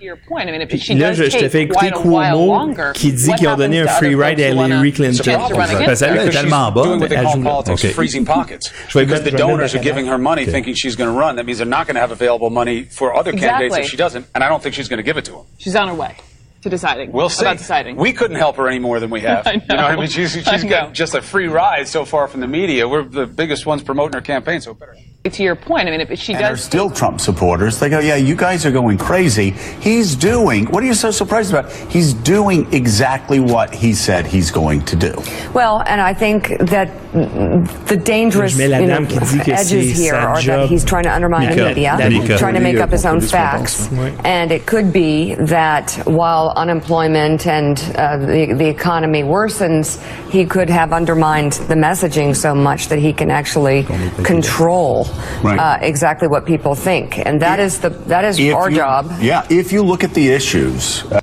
là, 0.01 1.09
does 1.09 1.17
je, 1.17 1.23
je 1.25 1.29
te 1.31 1.39
take 1.39 1.49
fais 1.51 1.61
écouter 1.63 1.89
quite 1.89 1.93
a 1.95 1.99
while 1.99 2.31
Cuomo 2.33 2.45
longer, 2.47 2.91
qui 2.93 3.11
dit 3.11 3.27
what 3.29 3.35
qu'ils 3.37 3.47
ont 3.47 3.55
donné 3.55 3.79
un 3.79 3.83
happens 3.85 3.93
to 3.93 3.97
free 3.99 4.15
other 4.15 4.23
ride 4.23 4.39
à 4.39 4.43
folks 4.43 4.53
who 4.53 4.57
wanna 4.57 4.75
Hillary 4.75 4.91
Clinton. 4.91 5.23
run 5.23 5.35
against 5.35 5.85
Parce 5.87 5.99
que 6.01 6.05
her? 6.05 6.27
est 6.27 6.29
tellement 6.29 6.65
she's 6.67 6.73
bonne. 6.73 6.83
doing 6.87 6.99
what 6.99 7.09
they 7.09 7.15
elle 7.17 7.23
call 7.25 7.33
joue 7.33 7.43
là. 7.43 7.73
Ok. 7.73 7.93
freezing 7.93 8.25
pockets. 8.25 8.71
Je 8.89 8.99
vais 8.99 9.05
because 9.05 9.21
mettre- 9.21 9.23
the 9.23 9.31
je 9.31 9.37
vais 9.37 9.43
mettre 9.43 9.47
donors 9.47 9.73
are 9.73 9.77
la 9.77 9.83
giving 9.83 10.05
her 10.07 10.17
money 10.17 10.45
thinking 10.45 10.73
she's 10.75 10.95
going 10.95 11.09
to 11.11 11.17
run. 11.17 11.35
That 11.35 11.45
means 11.45 11.57
they're 11.57 11.65
not 11.67 11.87
going 11.87 11.95
to 11.95 12.01
have 12.01 12.11
available 12.11 12.49
money 12.49 12.83
for 12.83 13.15
other 13.15 13.31
candidates 13.31 13.75
Exactly. 13.75 13.81
if 13.85 13.89
she 13.89 13.97
doesn't. 13.97 14.25
And 14.35 14.43
I 14.43 14.49
don't 14.49 14.61
think 14.61 14.75
she's 14.75 14.87
going 14.89 14.97
to 14.97 15.03
give 15.03 15.17
it 15.17 15.25
to 15.25 15.31
them. 15.31 15.45
She's 15.57 15.75
on 15.75 15.87
her 15.87 15.93
way 15.95 16.15
to 16.61 16.69
deciding. 16.69 17.11
We'll 17.11 17.29
see. 17.29 17.45
About 17.45 17.57
deciding. 17.57 17.95
We 17.97 18.13
couldn't 18.13 18.37
help 18.37 18.55
her 18.57 18.67
any 18.67 18.79
more 18.79 18.99
than 18.99 19.09
we 19.09 19.21
have. 19.21 19.45
I 19.47 19.53
You 19.53 19.59
know 19.69 19.75
what 19.83 19.91
I 19.91 19.95
mean? 19.95 20.07
She's, 20.09 20.33
she's 20.33 20.47
I 20.47 20.57
know. 20.57 20.69
got 20.69 20.93
just 20.93 21.15
a 21.15 21.21
free 21.21 21.47
ride 21.47 21.87
so 21.87 22.05
far 22.05 22.27
from 22.27 22.41
the 22.41 22.47
media. 22.47 22.87
We're 22.87 23.03
the 23.03 23.25
biggest 23.25 23.65
ones 23.65 23.81
promoting 23.83 24.13
her 24.13 24.21
campaign, 24.21 24.61
so 24.61 24.73
better. 24.73 24.95
To 25.27 25.43
your 25.43 25.55
point, 25.55 25.87
I 25.87 25.91
mean, 25.91 26.01
if 26.01 26.17
she 26.17 26.33
and 26.33 26.43
are 26.43 26.49
does 26.51 26.63
still 26.63 26.89
Trump 26.89 27.19
supporters. 27.19 27.79
They 27.79 27.89
go, 27.89 27.99
yeah, 27.99 28.15
you 28.15 28.35
guys 28.35 28.65
are 28.65 28.71
going 28.71 28.97
crazy. 28.97 29.51
He's 29.81 30.15
doing, 30.15 30.65
what 30.67 30.81
are 30.81 30.85
you 30.85 30.93
so 30.93 31.11
surprised 31.11 31.53
about? 31.53 31.71
He's 31.71 32.13
doing 32.13 32.71
exactly 32.73 33.39
what 33.39 33.73
he 33.73 33.93
said 33.93 34.25
he's 34.25 34.51
going 34.51 34.85
to 34.85 34.95
do. 34.95 35.13
Well, 35.53 35.83
and 35.85 35.99
I 35.99 36.13
think 36.13 36.57
that 36.59 36.89
the 37.13 38.01
dangerous 38.03 38.55
Je 38.55 38.67
mets 38.67 38.71
la 38.71 38.77
you 38.79 38.87
know, 38.87 38.97
dame 38.99 39.07
qui 39.07 39.19
dit 39.19 39.43
que 39.43 39.53
edges 39.53 39.97
here 39.97 40.15
are 40.15 40.39
job. 40.39 40.61
that 40.61 40.69
he's 40.69 40.85
trying 40.85 41.03
to 41.03 41.13
undermine 41.13 41.49
the 41.49 41.63
media, 41.65 41.97
Nika. 42.09 42.37
trying 42.37 42.53
to 42.53 42.59
make 42.59 42.77
up 42.77 42.91
his 42.91 43.05
own 43.05 43.21
facts. 43.21 43.91
And 44.23 44.51
it 44.51 44.65
could 44.65 44.93
be 44.93 45.35
that 45.35 45.91
while 46.05 46.53
unemployment 46.55 47.47
and 47.47 47.79
uh, 47.95 48.17
the, 48.17 48.53
the 48.53 48.67
economy 48.67 49.23
worsens, 49.23 50.01
he 50.29 50.45
could 50.45 50.69
have 50.69 50.93
undermined 50.93 51.53
the 51.53 51.75
messaging 51.75 52.35
so 52.35 52.53
much 52.53 52.87
that 52.89 52.99
he 52.99 53.13
can 53.13 53.31
actually 53.31 53.83
control 54.23 55.05
Right. 55.43 55.59
uh, 55.59 55.77
exactly 55.85 56.27
what 56.27 56.41
people 56.45 56.75
think. 56.75 57.19
And 57.25 57.39
that 57.39 57.59
is 57.59 57.79
the 57.79 57.89
that 58.07 58.23
is 58.29 58.39
our 58.53 58.69
you- 58.69 58.77
job. 58.77 59.11
Yeah, 59.21 59.43
if 59.49 59.71
you 59.71 59.83
look 59.83 60.03
at 60.03 60.13
the 60.13 60.27
issues 60.35 61.05
uh, 61.11 61.19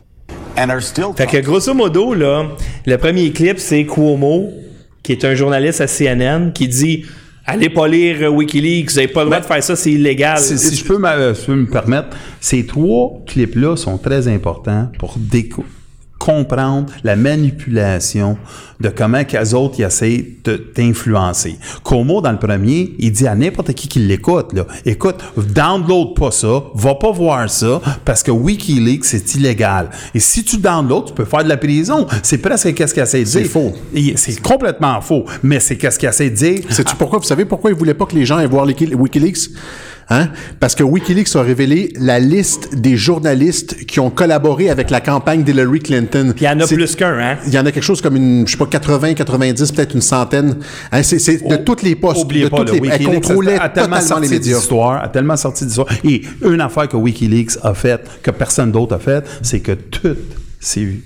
and 0.56 0.70
are 0.70 0.80
still 0.82 1.12
Fait 1.16 1.26
que 1.26 1.40
grosso 1.40 1.74
modo, 1.74 2.14
là, 2.14 2.44
le 2.86 2.96
premier 2.98 3.30
clip, 3.32 3.58
c'est 3.58 3.84
Cuomo, 3.84 4.50
qui 5.02 5.12
est 5.12 5.24
un 5.24 5.34
journaliste 5.34 5.80
à 5.80 5.86
CNN, 5.86 6.52
qui 6.52 6.68
dit 6.68 7.04
Allez 7.46 7.68
pas 7.68 7.86
lire 7.86 8.32
Wikileaks, 8.32 8.88
vous 8.90 8.96
n'avez 8.96 9.08
pas 9.08 9.20
le 9.24 9.26
droit 9.30 9.40
de 9.40 9.44
faire 9.44 9.62
ça, 9.62 9.76
c'est 9.76 9.92
illégal. 9.92 10.38
Si, 10.38 10.56
si 10.56 10.74
je 10.76 10.82
peux, 10.84 10.96
me- 10.96 11.06
euh, 11.08 11.34
si 11.34 11.50
permettre, 11.70 12.16
ces 12.40 12.64
trois 12.64 13.20
clips-là 13.26 13.76
sont 13.76 13.98
très 13.98 14.28
importants 14.28 14.88
pour 14.98 15.18
déco- 15.18 15.64
comprendre 16.18 16.90
la 17.02 17.16
manipulation 17.16 18.38
de 18.80 18.88
comment 18.88 19.24
qu'eux 19.24 19.54
autres 19.54 19.76
ils 19.78 19.84
essaient 19.84 20.24
de 20.44 20.56
t'influencer. 20.56 21.56
Como, 21.82 22.20
dans 22.20 22.32
le 22.32 22.38
premier, 22.38 22.94
il 22.98 23.12
dit 23.12 23.26
à 23.26 23.34
n'importe 23.34 23.72
qui 23.74 23.88
qui 23.88 24.00
l'écoute, 24.00 24.52
là, 24.52 24.66
écoute, 24.84 25.16
download 25.36 26.14
pas 26.14 26.30
ça, 26.30 26.62
va 26.74 26.94
pas 26.94 27.12
voir 27.12 27.48
ça, 27.48 27.80
parce 28.04 28.22
que 28.22 28.30
Wikileaks, 28.30 29.04
c'est 29.04 29.34
illégal. 29.34 29.90
Et 30.14 30.20
si 30.20 30.44
tu 30.44 30.58
downloads, 30.58 31.06
tu 31.06 31.14
peux 31.14 31.24
faire 31.24 31.44
de 31.44 31.48
la 31.48 31.56
prison. 31.56 32.06
C'est 32.22 32.38
presque 32.38 32.74
qu'est-ce 32.74 32.94
qu'il 32.94 33.02
essaie 33.02 33.20
de 33.20 33.24
dire. 33.24 33.40
C'est 33.42 33.44
faux. 33.44 33.72
Et 33.94 34.16
C'est 34.16 34.40
complètement 34.40 35.00
faux, 35.00 35.24
mais 35.42 35.60
c'est 35.60 35.76
qu'est-ce 35.76 35.98
qu'il 35.98 36.08
essaie 36.08 36.30
de 36.30 36.36
dire. 36.36 36.62
Sais-tu 36.70 36.96
pourquoi? 36.96 37.18
Vous 37.18 37.24
savez 37.24 37.44
pourquoi 37.44 37.70
ils 37.70 37.76
voulaient 37.76 37.94
pas 37.94 38.06
que 38.06 38.14
les 38.14 38.24
gens 38.24 38.38
aient 38.38 38.46
voir 38.46 38.66
Wikileaks? 38.66 39.50
Hein? 40.10 40.28
Parce 40.60 40.74
que 40.74 40.82
Wikileaks 40.82 41.34
a 41.34 41.42
révélé 41.42 41.92
la 41.98 42.18
liste 42.18 42.74
des 42.74 42.96
journalistes 42.96 43.86
qui 43.86 44.00
ont 44.00 44.10
collaboré 44.10 44.68
avec 44.68 44.90
la 44.90 45.00
campagne 45.00 45.42
d'Hillary 45.42 45.80
Clinton. 45.80 46.34
Il 46.36 46.42
y 46.42 46.48
en 46.48 46.60
a 46.60 46.66
plus 46.66 46.94
qu'un, 46.94 47.18
hein? 47.18 47.36
Il 47.46 47.54
y 47.54 47.58
en 47.58 47.64
a 47.64 47.72
quelque 47.72 47.82
chose 47.84 48.02
comme 48.02 48.16
une, 48.16 48.46
je 48.46 48.52
sais 48.52 48.58
pas, 48.58 48.63
80, 48.66 49.14
90, 49.14 49.72
peut-être 49.72 49.94
une 49.94 50.00
centaine. 50.00 50.56
Hein, 50.92 51.02
c'est, 51.02 51.46
de 51.46 51.56
toutes 51.56 51.82
les 51.82 51.94
postes, 51.94 52.22
Oubliez 52.22 52.44
de 52.44 52.48
pas, 52.48 52.58
toutes 52.58 52.68
là, 52.68 52.72
les, 52.74 52.78
elle 52.78 53.00
Wikileaks 53.00 53.22
contrôlait 53.22 53.58
a 53.58 53.68
tellement 53.68 53.96
totalement 53.96 54.20
les 54.20 54.28
sorti 54.28 54.30
médias. 54.30 54.58
d'histoire, 54.58 55.02
a 55.02 55.08
tellement 55.08 55.36
sorti 55.36 55.64
d'histoire. 55.66 55.88
Et 56.04 56.22
une 56.44 56.60
affaire 56.60 56.88
que 56.88 56.96
Wikileaks 56.96 57.58
a 57.62 57.74
faite, 57.74 58.08
que 58.22 58.30
personne 58.30 58.72
d'autre 58.72 58.94
a 58.96 58.98
faite, 58.98 59.26
c'est 59.42 59.60
que 59.60 59.72
toutes 59.72 60.18
ces 60.60 61.00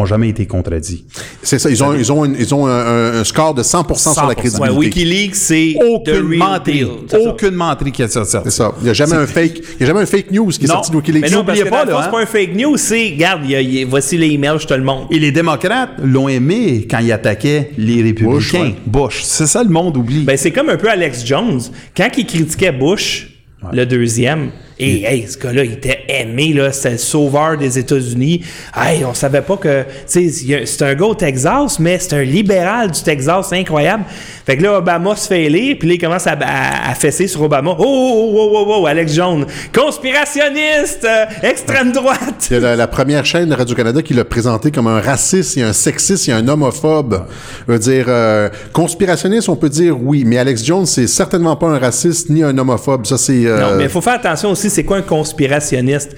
ont 0.00 0.06
jamais 0.06 0.28
été 0.28 0.46
contredits. 0.46 1.04
C'est 1.42 1.58
ça, 1.58 1.70
ils 1.70 1.82
ont, 1.82 1.94
ils 1.94 2.12
ont, 2.12 2.24
une- 2.24 2.36
ils 2.38 2.54
ont 2.54 2.66
un, 2.66 3.20
un 3.20 3.24
score 3.24 3.54
de 3.54 3.62
100%, 3.62 4.12
sur 4.14 4.26
la 4.26 4.34
100%. 4.34 4.36
crédibilité. 4.36 4.60
Ouais, 4.60 4.76
Wikileaks, 4.76 5.34
c'est 5.34 5.74
the 5.78 5.84
Aucune 5.84 6.14
real 6.28 6.38
menterie. 6.38 6.72
deal. 6.72 6.88
C'est 7.08 7.22
ça. 7.22 7.30
Aucune 7.30 7.54
menterie 7.54 7.92
qui 7.92 8.02
a 8.02 8.08
sorti. 8.08 8.36
C'est 8.44 8.50
ça. 8.50 8.72
Il 8.80 8.84
n'y 8.84 8.90
a 8.90 8.94
jamais 8.94 9.14
un 9.16 9.26
fake, 9.26 9.52
il 9.58 9.80
y 9.80 9.84
a 9.84 9.86
jamais 9.86 10.00
un 10.00 10.06
fake 10.06 10.30
news 10.30 10.48
qui 10.50 10.64
est 10.64 10.68
Non. 10.68 10.74
sorti 10.74 10.90
de 10.90 10.96
Wikileaks. 10.96 11.22
Mais 11.22 11.30
non, 11.30 11.44
parce 11.44 11.58
N'oubliez 11.58 11.64
que 11.64 11.68
pas, 11.70 11.84
là, 11.84 12.00
c'est 12.04 12.10
pas 12.10 12.20
un 12.22 12.26
fake 12.26 12.54
news, 12.56 12.76
c'est, 12.76 13.10
regarde, 13.10 13.40
il 13.44 13.50
y 13.50 13.54
a- 13.56 13.60
y 13.62 13.82
a- 13.82 13.86
voici 13.86 14.16
les 14.16 14.28
emails, 14.28 14.58
je 14.60 14.66
te 14.66 14.74
le 14.74 14.82
montre. 14.82 15.06
Et 15.10 15.18
les 15.18 15.32
démocrates 15.32 15.90
l'ont 16.02 16.28
aimé 16.28 16.86
quand 16.90 16.98
ils 16.98 17.12
attaquaient 17.12 17.70
les 17.78 18.02
républicains. 18.02 18.72
Bush. 18.86 19.20
ouais. 19.20 19.24
C'est 19.24 19.46
ça, 19.46 19.62
le 19.62 19.70
monde 19.70 19.96
oublie. 19.96 20.24
Ben, 20.24 20.36
c'est 20.36 20.50
comme 20.50 20.68
un 20.68 20.76
peu 20.76 20.88
Alex 20.90 21.24
Jones. 21.24 21.60
Quand 21.96 22.08
il 22.16 22.26
critiquait 22.26 22.72
Bush, 22.72 23.30
le 23.72 23.84
deuxième, 23.86 24.50
et 24.78 25.04
hey, 25.04 25.26
ce 25.28 25.38
gars-là, 25.38 25.64
il 25.64 25.72
était 25.72 26.00
aimé, 26.08 26.52
là, 26.52 26.70
c'était 26.72 26.92
le 26.92 26.98
sauveur 26.98 27.56
des 27.56 27.78
États-Unis. 27.78 28.42
Hey, 28.76 29.04
on 29.04 29.14
savait 29.14 29.40
pas 29.40 29.56
que, 29.56 29.84
c'est 30.06 30.82
un 30.82 30.94
gars 30.94 31.06
au 31.06 31.14
Texas, 31.14 31.78
mais 31.78 31.98
c'est 31.98 32.14
un 32.14 32.22
libéral 32.22 32.90
du 32.90 33.02
Texas, 33.02 33.46
c'est 33.50 33.58
incroyable. 33.58 34.04
Fait 34.44 34.56
que 34.56 34.62
là, 34.62 34.78
Obama 34.78 35.16
se 35.16 35.26
fait 35.28 35.44
élire, 35.44 35.76
puis 35.78 35.88
là, 35.88 35.94
il 35.94 35.98
commence 36.00 36.26
à, 36.26 36.32
à- 36.40 36.90
à 36.90 36.94
fesser 36.94 37.26
sur 37.26 37.42
Obama. 37.42 37.72
Oh, 37.78 37.84
oh, 37.84 38.32
oh, 38.36 38.50
oh, 38.52 38.64
oh, 38.68 38.78
oh, 38.82 38.86
Alex 38.86 39.12
Jones, 39.14 39.46
conspirationniste, 39.74 41.04
euh, 41.04 41.24
extrême 41.42 41.92
droite. 41.92 42.46
Il 42.50 42.54
y 42.54 42.56
a 42.56 42.60
la, 42.60 42.76
la 42.76 42.86
première 42.86 43.24
chaîne 43.26 43.48
de 43.48 43.54
Radio-Canada 43.54 44.02
qui 44.02 44.14
l'a 44.14 44.24
présenté 44.24 44.70
comme 44.70 44.86
un 44.86 45.00
raciste, 45.00 45.56
et 45.56 45.62
un 45.62 45.72
sexiste 45.72 46.28
et 46.28 46.32
un 46.32 46.46
homophobe. 46.46 47.24
Je 47.66 47.72
veux 47.72 47.78
dire, 47.78 48.06
euh, 48.08 48.48
conspirationniste, 48.72 49.48
on 49.48 49.56
peut 49.56 49.68
dire 49.68 49.96
oui, 50.00 50.24
mais 50.24 50.38
Alex 50.38 50.64
Jones, 50.64 50.86
c'est 50.86 51.06
certainement 51.06 51.56
pas 51.56 51.66
un 51.68 51.78
raciste 51.78 52.30
ni 52.30 52.42
un 52.42 52.56
homophobe. 52.56 53.04
Ça, 53.06 53.18
c'est... 53.18 53.46
euh, 53.46 53.60
Non, 53.60 53.76
mais 53.76 53.84
il 53.84 53.90
faut 53.90 54.00
faire 54.00 54.14
attention 54.14 54.50
aussi, 54.50 54.65
c'est 54.68 54.84
quoi 54.84 54.98
un 54.98 55.02
conspirationniste? 55.02 56.16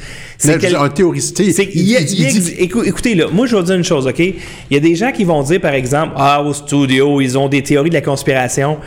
quel- 0.58 0.76
un 0.76 0.88
théoriste. 0.88 1.36
C'est- 1.52 1.68
il- 1.74 1.82
il- 2.00 2.20
il- 2.20 2.40
dit- 2.40 2.54
écoutez, 2.58 3.14
là, 3.14 3.26
moi, 3.32 3.46
je 3.46 3.52
vais 3.54 3.60
vous 3.60 3.66
dire 3.66 3.76
une 3.76 3.84
chose, 3.84 4.06
OK? 4.06 4.18
Il 4.20 4.34
y 4.70 4.76
a 4.76 4.80
des 4.80 4.94
gens 4.94 5.12
qui 5.12 5.24
vont 5.24 5.42
dire, 5.42 5.60
par 5.60 5.74
exemple, 5.74 6.12
Ah, 6.16 6.42
au 6.42 6.52
studio, 6.52 7.20
ils 7.20 7.36
ont 7.38 7.48
des 7.48 7.62
théories 7.62 7.90
de 7.90 7.94
la 7.94 8.00
conspiration. 8.02 8.78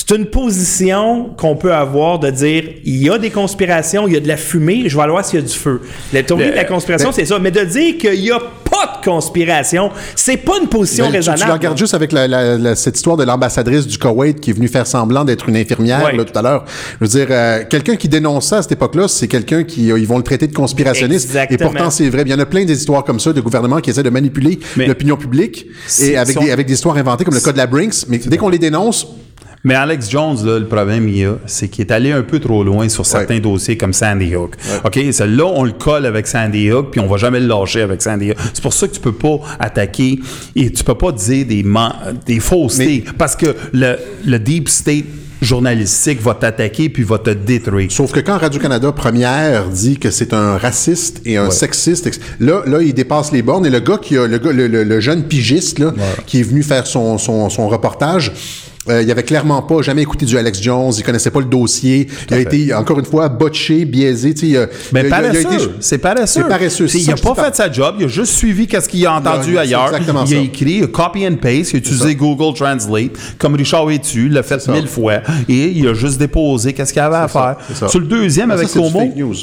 C'est 0.00 0.14
une 0.14 0.26
position 0.26 1.30
qu'on 1.36 1.56
peut 1.56 1.74
avoir 1.74 2.20
de 2.20 2.30
dire, 2.30 2.62
il 2.84 3.02
y 3.02 3.10
a 3.10 3.18
des 3.18 3.30
conspirations, 3.30 4.06
il 4.06 4.14
y 4.14 4.16
a 4.16 4.20
de 4.20 4.28
la 4.28 4.36
fumée, 4.36 4.84
je 4.86 4.94
vais 4.96 5.02
aller 5.02 5.10
voir 5.10 5.24
s'il 5.24 5.40
y 5.40 5.42
a 5.42 5.44
du 5.44 5.52
feu. 5.52 5.80
La 6.12 6.22
théorie 6.22 6.50
de 6.50 6.54
la 6.54 6.62
conspiration, 6.64 7.08
mais- 7.08 7.14
c'est 7.14 7.24
ça. 7.24 7.40
Mais 7.40 7.50
de 7.50 7.64
dire 7.64 7.98
qu'il 7.98 8.20
n'y 8.20 8.30
a 8.30 8.38
pas 8.38 9.00
de 9.00 9.04
conspiration, 9.04 9.90
c'est 10.14 10.36
pas 10.36 10.52
une 10.62 10.68
position 10.68 11.06
Ben, 11.06 11.14
raisonnable. 11.14 11.42
Tu, 11.42 11.48
la 11.48 11.54
regardes 11.54 11.78
juste 11.78 11.94
avec 11.94 12.12
la, 12.12 12.28
la- 12.28 12.56
la- 12.56 12.76
cette 12.76 12.94
histoire 12.94 13.16
de 13.16 13.24
l'ambassadrice 13.24 13.88
du 13.88 13.98
Koweït 13.98 14.38
qui 14.40 14.50
est 14.50 14.52
venue 14.52 14.68
faire 14.68 14.86
semblant 14.86 15.24
d'être 15.24 15.48
une 15.48 15.56
infirmière 15.56 16.04
Ouais. 16.04 16.16
là, 16.16 16.24
tout 16.24 16.38
à 16.38 16.42
l'heure. 16.42 16.64
Je 17.00 17.04
veux 17.04 17.10
dire, 17.10 17.26
euh, 17.30 17.64
quelqu'un 17.68 17.96
qui 17.96 18.08
dénonce 18.08 18.46
ça 18.46 18.58
à 18.58 18.62
cette 18.62 18.72
époque-là, 18.72 19.08
c'est 19.08 19.26
quelqu'un 19.26 19.64
qui 19.64 19.90
euh, 19.90 19.98
ils 19.98 20.06
vont 20.06 20.18
le 20.18 20.22
traiter 20.22 20.46
de 20.46 20.54
conspirationniste. 20.54 21.26
Exactement. 21.26 21.58
Et 21.58 21.72
pourtant, 21.72 21.90
c'est 21.90 22.08
vrai. 22.08 22.22
Il 22.24 22.30
y 22.30 22.34
en 22.34 22.38
a 22.38 22.46
plein 22.46 22.64
des 22.64 22.76
histoires 22.78 23.02
comme 23.02 23.18
ça 23.18 23.32
de 23.32 23.40
gouvernements 23.40 23.78
qui 23.80 23.90
essaient 23.90 24.04
de 24.04 24.10
manipuler 24.10 24.60
l'opinion 24.76 25.16
publique 25.16 25.66
et 26.00 26.16
avec, 26.16 26.38
des, 26.38 26.52
avec 26.52 26.68
des 26.68 26.74
histoires 26.74 26.96
inventées 26.96 27.24
comme 27.24 27.34
le 27.34 27.40
cas 27.40 27.50
de 27.52 27.58
la 27.58 27.66
Brinks. 27.66 28.04
Mais 28.08 28.18
dès 28.18 28.36
qu'on 28.36 28.48
les 28.48 28.58
dénonce, 28.58 29.08
Mais 29.68 29.74
Alex 29.74 30.08
Jones, 30.08 30.38
là, 30.46 30.58
le 30.58 30.64
problème 30.66 31.06
il 31.10 31.16
y 31.18 31.24
a, 31.26 31.34
c'est 31.44 31.68
qu'il 31.68 31.84
est 31.84 31.92
allé 31.92 32.10
un 32.10 32.22
peu 32.22 32.40
trop 32.40 32.64
loin 32.64 32.88
sur 32.88 33.04
certains 33.04 33.38
dossiers 33.38 33.76
comme 33.76 33.92
Sandy 33.92 34.34
Hook. 34.34 34.54
OK, 34.82 34.98
celle-là, 35.12 35.44
on 35.44 35.62
le 35.64 35.72
colle 35.72 36.06
avec 36.06 36.26
Sandy 36.26 36.72
Hook, 36.72 36.90
puis 36.92 37.00
on 37.00 37.06
va 37.06 37.18
jamais 37.18 37.38
le 37.38 37.46
lâcher 37.46 37.82
avec 37.82 38.00
Sandy 38.00 38.30
Hook. 38.30 38.38
C'est 38.54 38.62
pour 38.62 38.72
ça 38.72 38.88
que 38.88 38.94
tu 38.94 39.00
peux 39.00 39.12
pas 39.12 39.36
attaquer 39.60 40.20
et 40.56 40.72
tu 40.72 40.82
peux 40.82 40.94
pas 40.94 41.12
dire 41.12 41.44
des, 41.44 41.62
man- 41.62 41.92
des 42.24 42.40
faussetés. 42.40 43.04
Parce 43.18 43.36
que 43.36 43.54
le, 43.74 43.96
le 44.24 44.38
Deep 44.38 44.70
State 44.70 45.04
journalistique 45.42 46.20
va 46.22 46.34
t'attaquer 46.34 46.88
puis 46.88 47.02
va 47.02 47.18
te 47.18 47.30
détruire. 47.30 47.92
Sauf 47.92 48.10
que 48.10 48.20
quand 48.20 48.38
Radio-Canada 48.38 48.90
Première 48.92 49.68
dit 49.68 49.98
que 49.98 50.10
c'est 50.10 50.32
un 50.32 50.56
raciste 50.56 51.20
et 51.26 51.36
un 51.36 51.44
Ouais. 51.44 51.50
sexiste, 51.50 52.06
ex- 52.06 52.18
là, 52.40 52.62
là, 52.66 52.80
il 52.82 52.92
dépasse 52.94 53.32
les 53.32 53.42
bornes. 53.42 53.66
Et 53.66 53.70
le 53.70 53.80
gars 53.80 53.98
qui 54.00 54.16
a, 54.16 54.26
le, 54.26 54.38
gars- 54.38 54.50
le, 54.52 54.66
le- 54.66 54.82
le 54.84 55.00
jeune 55.00 55.24
pigiste, 55.24 55.78
là, 55.78 55.92
qui 56.26 56.40
est 56.40 56.42
venu 56.42 56.62
faire 56.62 56.86
son, 56.86 57.18
son, 57.18 57.50
son 57.50 57.68
reportage, 57.68 58.32
euh, 58.88 59.02
il 59.02 59.10
avait 59.10 59.22
clairement 59.22 59.62
pas 59.62 59.82
jamais 59.82 60.02
écouté 60.02 60.26
du 60.26 60.36
Alex 60.38 60.60
Jones, 60.62 60.92
il 60.96 61.02
connaissait 61.02 61.30
pas 61.30 61.40
le 61.40 61.46
dossier, 61.46 62.08
il 62.28 62.34
a 62.34 62.36
fait. 62.38 62.42
été, 62.42 62.74
encore 62.74 62.98
une 62.98 63.04
fois, 63.04 63.28
botché, 63.28 63.84
biaisé, 63.84 64.34
tu 64.34 64.40
sais, 64.40 64.46
il 64.48 64.56
a- 64.56 64.66
Mais 64.92 65.00
il 65.00 65.06
a- 65.06 65.08
il 65.08 65.12
a- 65.14 65.18
il 65.18 65.24
a 65.24 65.30
paresseux, 65.42 65.54
été- 65.54 65.72
c'est 65.80 65.98
paresseux. 65.98 66.42
C'est 66.42 66.48
paresseux. 66.48 66.86
T'sais, 66.86 66.98
Il 66.98 67.04
ça 67.04 67.12
a 67.12 67.16
je 67.16 67.22
pas 67.22 67.34
fait 67.34 67.54
sa 67.56 67.70
job, 67.72 67.96
il 67.98 68.04
a 68.04 68.08
juste 68.08 68.32
suivi 68.32 68.66
qu'est-ce 68.66 68.88
qu'il 68.88 69.04
a 69.06 69.14
entendu 69.14 69.52
Non, 69.52 69.60
ailleurs. 69.60 69.86
exactement 69.88 70.24
il 70.26 70.34
a 70.34 70.36
ça. 70.38 70.42
écrit, 70.44 70.80
copy 70.90 71.26
and 71.26 71.36
paste, 71.36 71.72
il 71.72 71.76
a 71.76 71.78
utilisé 71.78 72.14
Google 72.14 72.56
Translate, 72.56 73.10
comme 73.38 73.54
Richard 73.54 73.90
Etu, 73.90 74.26
il 74.26 74.32
l'a 74.32 74.42
fait 74.42 74.60
ça. 74.60 74.72
mille 74.72 74.86
fois, 74.88 75.14
et 75.48 75.68
il 75.68 75.86
a 75.88 75.94
juste 75.94 76.18
déposé 76.18 76.72
qu'est-ce 76.72 76.92
qu'il 76.92 77.02
avait 77.02 77.16
à 77.16 77.28
ça, 77.28 77.56
faire. 77.56 77.56
c'est 77.68 77.76
ça. 77.76 77.88
Sur 77.88 78.00
le 78.00 78.06
deuxième, 78.06 78.50
Ah, 78.50 78.54
ça, 78.56 78.60
avec 78.60 78.72
du 78.72 78.78
Como, 78.78 78.98
fake 79.00 79.16
news. 79.16 79.34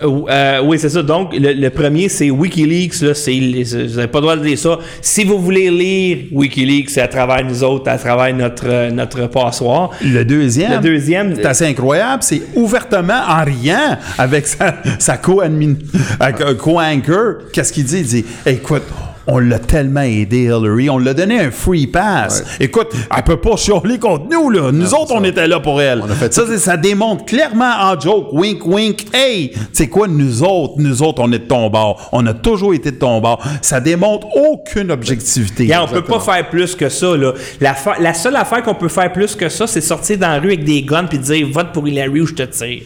Euh, 0.00 0.20
euh, 0.30 0.60
oui, 0.64 0.78
c'est 0.78 0.90
ça. 0.90 1.02
Donc, 1.02 1.34
le, 1.36 1.52
le 1.52 1.70
premier, 1.70 2.08
c'est 2.08 2.30
Wikileaks. 2.30 3.00
Là, 3.00 3.14
c'est, 3.14 3.32
vous 3.38 3.96
n'avez 3.96 4.06
pas 4.06 4.18
le 4.18 4.22
droit 4.22 4.36
de 4.36 4.44
dire 4.44 4.58
ça. 4.58 4.78
Si 5.00 5.24
vous 5.24 5.40
voulez 5.40 5.70
lire 5.70 6.18
Wikileaks, 6.30 6.90
c'est 6.90 7.00
à 7.00 7.08
travers 7.08 7.44
nous 7.44 7.64
autres, 7.64 7.90
à 7.90 7.98
travers 7.98 8.32
notre, 8.32 8.90
notre 8.90 9.26
passoire. 9.26 9.90
le 10.00 10.24
deuxième, 10.24 10.74
Le 10.74 10.78
deuxième, 10.78 11.34
c'est 11.34 11.46
assez 11.46 11.66
incroyable, 11.66 12.22
c'est 12.22 12.42
ouvertement 12.54 13.20
en 13.28 13.42
riant 13.44 13.98
avec 14.16 14.46
sa, 14.46 14.76
sa 15.00 15.16
co-admin, 15.16 15.74
avec, 16.20 16.40
euh, 16.42 16.54
co-anchor. 16.54 17.34
Qu'est-ce 17.52 17.72
qu'il 17.72 17.84
dit? 17.84 17.98
Il 17.98 18.06
dit, 18.06 18.24
écoute, 18.46 18.84
on 19.28 19.38
l'a 19.38 19.58
tellement 19.58 20.00
aidé, 20.00 20.44
Hillary. 20.44 20.90
On 20.90 20.98
l'a 20.98 21.14
donné 21.14 21.38
un 21.38 21.50
free 21.50 21.86
pass. 21.86 22.42
Écoute, 22.58 22.88
elle 23.16 23.22
peut 23.22 23.36
pas 23.36 23.56
chialer 23.56 23.98
contre 23.98 24.24
nous, 24.30 24.50
là. 24.50 24.72
Nous 24.72 24.94
autres, 24.94 25.12
on 25.14 25.22
était 25.22 25.46
là 25.46 25.60
pour 25.60 25.80
elle. 25.80 26.02
ça, 26.30 26.42
ça 26.58 26.76
démontre 26.76 27.24
clairement 27.26 27.72
en 27.82 27.98
joke, 28.00 28.32
wink, 28.32 28.66
wink, 28.66 29.04
hey, 29.14 29.52
c'est 29.72 29.88
quoi, 29.88 30.08
nous 30.08 30.42
autres, 30.42 30.74
nous 30.78 31.02
autres, 31.02 31.22
on 31.22 31.30
est 31.32 31.38
de 31.40 31.44
ton 31.46 31.68
bord. 31.70 32.08
On 32.12 32.26
a 32.26 32.34
toujours 32.34 32.74
été 32.74 32.90
de 32.90 32.96
ton 32.96 33.20
bord. 33.20 33.42
Ça 33.62 33.80
démontre 33.80 34.26
aucune 34.36 34.90
objectivité. 34.90 35.68
On 35.80 35.86
peut 35.86 36.02
pas 36.02 36.20
faire 36.20 36.48
plus 36.48 36.74
que 36.74 36.88
ça. 36.88 37.16
Là. 37.16 37.32
La, 37.60 37.74
fa- 37.74 37.98
la 38.00 38.14
seule 38.14 38.36
affaire 38.36 38.62
qu'on 38.62 38.74
peut 38.74 38.88
faire 38.88 39.12
plus 39.12 39.34
que 39.36 39.48
ça, 39.48 39.66
c'est 39.66 39.80
sortir 39.80 40.18
dans 40.18 40.28
la 40.28 40.38
rue 40.40 40.48
avec 40.48 40.64
des 40.64 40.82
guns 40.82 41.04
puis 41.04 41.18
dire 41.18 41.46
vote 41.52 41.72
pour 41.72 41.86
Hillary 41.86 42.20
ou 42.20 42.26
je 42.26 42.34
te 42.34 42.42
tire. 42.42 42.82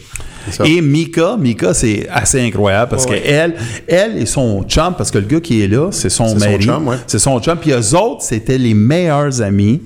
Et 0.65 0.81
Mika, 0.81 1.37
Mika, 1.39 1.73
c'est 1.73 2.05
assez 2.11 2.41
incroyable 2.41 2.89
parce 2.91 3.05
Ouais. 3.05 3.21
que 3.21 3.27
elle, 3.29 3.55
elle 3.87 4.17
et 4.17 4.25
son 4.25 4.61
chum, 4.63 4.93
parce 4.97 5.09
que 5.09 5.17
le 5.17 5.25
gars 5.25 5.39
qui 5.39 5.63
est 5.63 5.67
là, 5.69 5.87
c'est 5.91 6.09
son 6.09 6.32
son 6.39 6.49
mari, 6.51 6.69
ouais. 6.69 6.97
c'est 7.07 7.19
son 7.19 7.39
chum. 7.39 7.57
Puis 7.57 7.71
eux 7.71 7.95
autres, 7.95 8.21
c'était 8.21 8.57
les 8.57 8.73
meilleurs 8.73 9.41
amis 9.41 9.81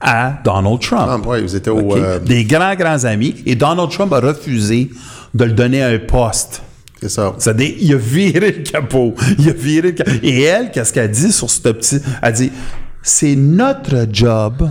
à 0.00 0.34
Donald 0.44 0.80
Trump. 0.80 1.08
Ah, 1.08 1.28
ouais, 1.28 1.42
ils 1.42 1.54
étaient 1.56 1.70
au, 1.70 1.96
euh, 1.96 2.18
Des 2.18 2.44
grands, 2.44 2.74
grands 2.74 3.04
amis. 3.04 3.34
Et 3.46 3.54
Donald 3.54 3.90
Trump 3.90 4.12
a 4.12 4.20
refusé 4.20 4.90
de 5.32 5.44
le 5.44 5.52
donner 5.52 5.82
un 5.82 5.98
poste. 5.98 6.62
C'est 7.00 7.08
ça. 7.08 7.34
C'est-à-dire, 7.38 7.74
il 7.80 7.92
a 7.92 7.96
viré 7.96 8.52
le 8.52 8.62
capot. 8.62 9.14
Il 9.38 9.48
a 9.48 9.52
viré 9.52 9.88
le 9.88 9.92
capot. 9.92 10.10
Et 10.22 10.42
elle, 10.42 10.70
qu'est-ce 10.70 10.92
qu'elle 10.92 11.10
dit 11.10 11.32
sur 11.32 11.50
ce 11.50 11.60
petit... 11.60 12.00
Elle 12.22 12.32
dit, 12.32 12.52
c'est 13.02 13.36
notre 13.36 14.06
job 14.10 14.68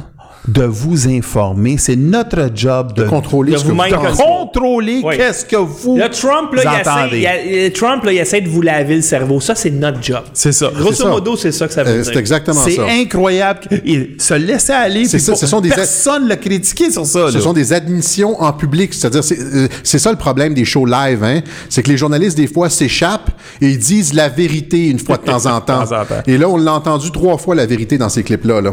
de 0.47 0.63
vous 0.63 1.07
informer. 1.07 1.77
C'est 1.77 1.95
notre 1.95 2.49
job 2.53 2.93
de, 2.93 3.03
contrôler 3.05 3.53
De 3.53 3.57
ce 3.57 3.63
que 3.63 3.69
vous-même 3.69 3.91
de 3.91 4.15
contrôler 4.17 4.99
Oui. 5.03 5.15
qu'est-ce 5.15 5.45
que 5.45 5.55
vous 5.55 5.97
Trump, 6.11 6.53
là, 6.53 6.63
il 6.75 6.81
essaie, 6.81 6.89
entendez. 6.89 7.19
il 7.19 7.27
a- 7.27 7.65
euh, 7.65 7.69
Trump, 7.73 8.03
là, 8.03 8.11
il 8.11 8.17
essaie 8.17 8.41
de 8.41 8.49
vous 8.49 8.61
laver 8.61 8.97
le 8.97 9.01
cerveau. 9.01 9.39
Ça, 9.39 9.55
c'est 9.55 9.69
notre 9.71 10.03
job. 10.03 10.21
C'est 10.33 10.51
ça. 10.51 10.69
Grosso 10.75 10.95
C'est 10.95 11.05
modo, 11.09 11.37
c'est 11.37 11.53
ça 11.53 11.65
que 11.67 11.73
ça 11.73 11.83
veut 11.83 11.91
Euh, 11.91 12.01
dire. 12.01 12.11
c'est 12.13 12.19
exactement 12.19 12.59
C'est 12.65 12.75
ça. 12.75 12.85
incroyable. 12.89 13.61
Il 13.85 14.15
se 14.19 14.33
laisser 14.33 14.73
aller. 14.73 15.05
C'est 15.05 15.19
ça, 15.19 15.31
pas- 15.31 15.37
ce 15.37 15.47
sont 15.47 15.61
des- 15.61 15.69
Personne 15.69 16.27
l'a 16.27 16.35
critiqué 16.35 16.91
sur 16.91 17.05
ça. 17.05 17.29
Ce 17.31 17.35
là. 17.37 17.41
sont 17.41 17.53
des 17.53 17.71
admissions 17.71 18.41
en 18.41 18.51
public. 18.51 18.93
C'est-à-dire, 18.93 19.23
c'est 19.23 19.39
euh, 19.39 19.67
c'est 19.83 19.99
ça 19.99 20.11
le 20.11 20.17
problème 20.17 20.53
des 20.53 20.65
shows 20.65 20.85
live. 20.85 21.23
Hein? 21.23 21.39
C'est 21.69 21.83
que 21.83 21.89
les 21.89 21.97
journalistes, 21.97 22.35
des 22.37 22.47
fois, 22.47 22.69
s'échappent 22.69 23.31
et 23.61 23.67
ils 23.69 23.79
disent 23.79 24.13
la 24.13 24.27
vérité 24.27 24.89
une 24.89 24.99
fois 24.99 25.15
de 25.17 25.23
temps 25.23 25.45
en 25.45 25.61
temps. 25.61 25.83
De 25.83 25.87
temps 25.89 26.01
en 26.01 26.05
temps. 26.05 26.21
Et 26.27 26.37
là, 26.37 26.49
on 26.49 26.57
l'a 26.57 26.73
entendu 26.73 27.11
trois 27.11 27.37
fois, 27.37 27.55
la 27.55 27.65
vérité, 27.65 27.97
dans 27.97 28.09
ces 28.09 28.23
clips-là. 28.23 28.59
Là. 28.61 28.71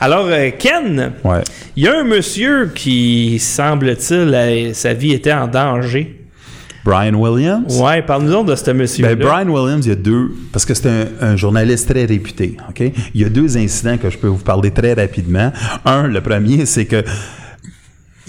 Alors, 0.00 0.26
euh, 0.30 0.50
Ken, 0.58 1.12
Ouais. 1.24 1.42
il 1.76 1.84
y 1.84 1.88
a 1.88 1.98
un 1.98 2.04
monsieur 2.04 2.70
qui, 2.74 3.38
semble-t-il, 3.38 4.70
sa 4.74 4.94
vie 4.94 5.12
était 5.12 5.32
en 5.32 5.48
danger. 5.48 6.14
Brian 6.84 7.14
Williams? 7.14 7.78
Ouais, 7.80 8.00
parle-nous 8.02 8.44
de 8.44 8.54
ce 8.54 8.70
monsieur-là. 8.70 9.14
Ben, 9.16 9.26
Brian 9.28 9.48
Williams, 9.48 9.84
il 9.84 9.88
y 9.88 9.92
a 9.92 9.96
deux, 9.96 10.30
parce 10.52 10.64
que 10.64 10.72
c'est 10.72 10.88
un, 10.88 11.06
un 11.20 11.36
journaliste 11.36 11.88
très 11.90 12.04
réputé, 12.04 12.56
OK? 12.68 12.80
Il 13.14 13.20
y 13.20 13.24
a 13.24 13.28
deux 13.28 13.58
incidents 13.58 13.98
que 13.98 14.08
je 14.08 14.16
peux 14.16 14.28
vous 14.28 14.38
parler 14.38 14.70
très 14.70 14.94
rapidement. 14.94 15.52
Un, 15.84 16.06
le 16.06 16.20
premier, 16.20 16.64
c'est 16.64 16.86
que 16.86 17.02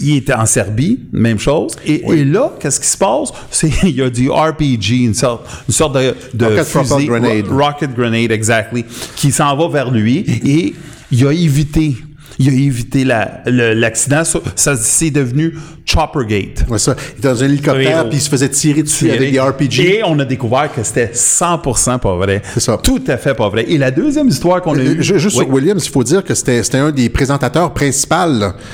il 0.01 0.15
était 0.17 0.33
en 0.33 0.45
Serbie, 0.45 0.99
même 1.11 1.39
chose. 1.39 1.73
Et, 1.85 2.01
et 2.09 2.23
là, 2.25 2.53
qu'est-ce 2.59 2.79
qui 2.79 2.87
se 2.87 2.97
passe? 2.97 3.31
C'est, 3.51 3.69
il 3.83 3.95
y 3.97 4.01
a 4.01 4.09
du 4.09 4.29
RPG, 4.31 4.91
une 5.03 5.13
sorte, 5.13 5.45
une 5.67 5.73
sorte 5.73 5.95
de, 5.95 6.15
de 6.33 6.45
Rocket 6.45 6.65
fusil, 6.65 7.05
grenade. 7.07 7.47
ro- 7.47 7.57
rocket 7.65 7.93
grenade, 7.93 8.31
exactly, 8.31 8.85
qui 9.17 9.29
s'en 9.31 9.55
va 9.57 9.67
vers 9.67 9.91
lui 9.91 10.19
et 10.45 10.73
il 11.11 11.25
a 11.25 11.33
évité. 11.33 11.97
Il 12.37 12.49
a 12.49 12.53
évité 12.53 13.03
l'accident. 13.03 14.23
Ça, 14.23 14.39
ça, 14.55 14.75
c'est 14.77 15.11
devenu 15.11 15.55
Choppergate. 15.93 16.65
Ouais, 16.69 16.77
ça. 16.79 16.95
Il 17.15 17.19
était 17.19 17.27
dans 17.27 17.41
un 17.43 17.45
hélicoptère, 17.45 18.07
puis 18.09 18.17
il 18.17 18.21
se 18.21 18.29
faisait 18.29 18.49
tirer 18.49 18.83
dessus 18.83 19.09
avec 19.11 19.31
des 19.31 19.39
RPG. 19.39 19.79
Et 19.81 20.01
on 20.05 20.17
a 20.19 20.25
découvert 20.25 20.69
que 20.73 20.83
c'était 20.83 21.11
100% 21.13 21.99
pas 21.99 22.15
vrai. 22.15 22.41
C'est 22.53 22.59
ça. 22.59 22.77
Tout 22.81 23.01
à 23.07 23.17
fait 23.17 23.33
pas 23.33 23.49
vrai. 23.49 23.65
Et 23.67 23.77
la 23.77 23.91
deuxième 23.91 24.27
histoire 24.27 24.61
qu'on 24.61 24.75
a 24.75 24.79
Euh, 24.79 24.95
eue... 24.95 25.03
ju- 25.03 25.19
Juste 25.19 25.37
Oui. 25.37 25.45
sur 25.45 25.53
Williams, 25.53 25.83
il 25.85 25.91
faut 25.91 26.03
dire 26.03 26.23
que 26.23 26.33
c'était 26.33 26.63
c'était 26.63 26.77
un 26.77 26.91
des 26.91 27.09
présentateurs 27.09 27.73
principaux. 27.73 28.15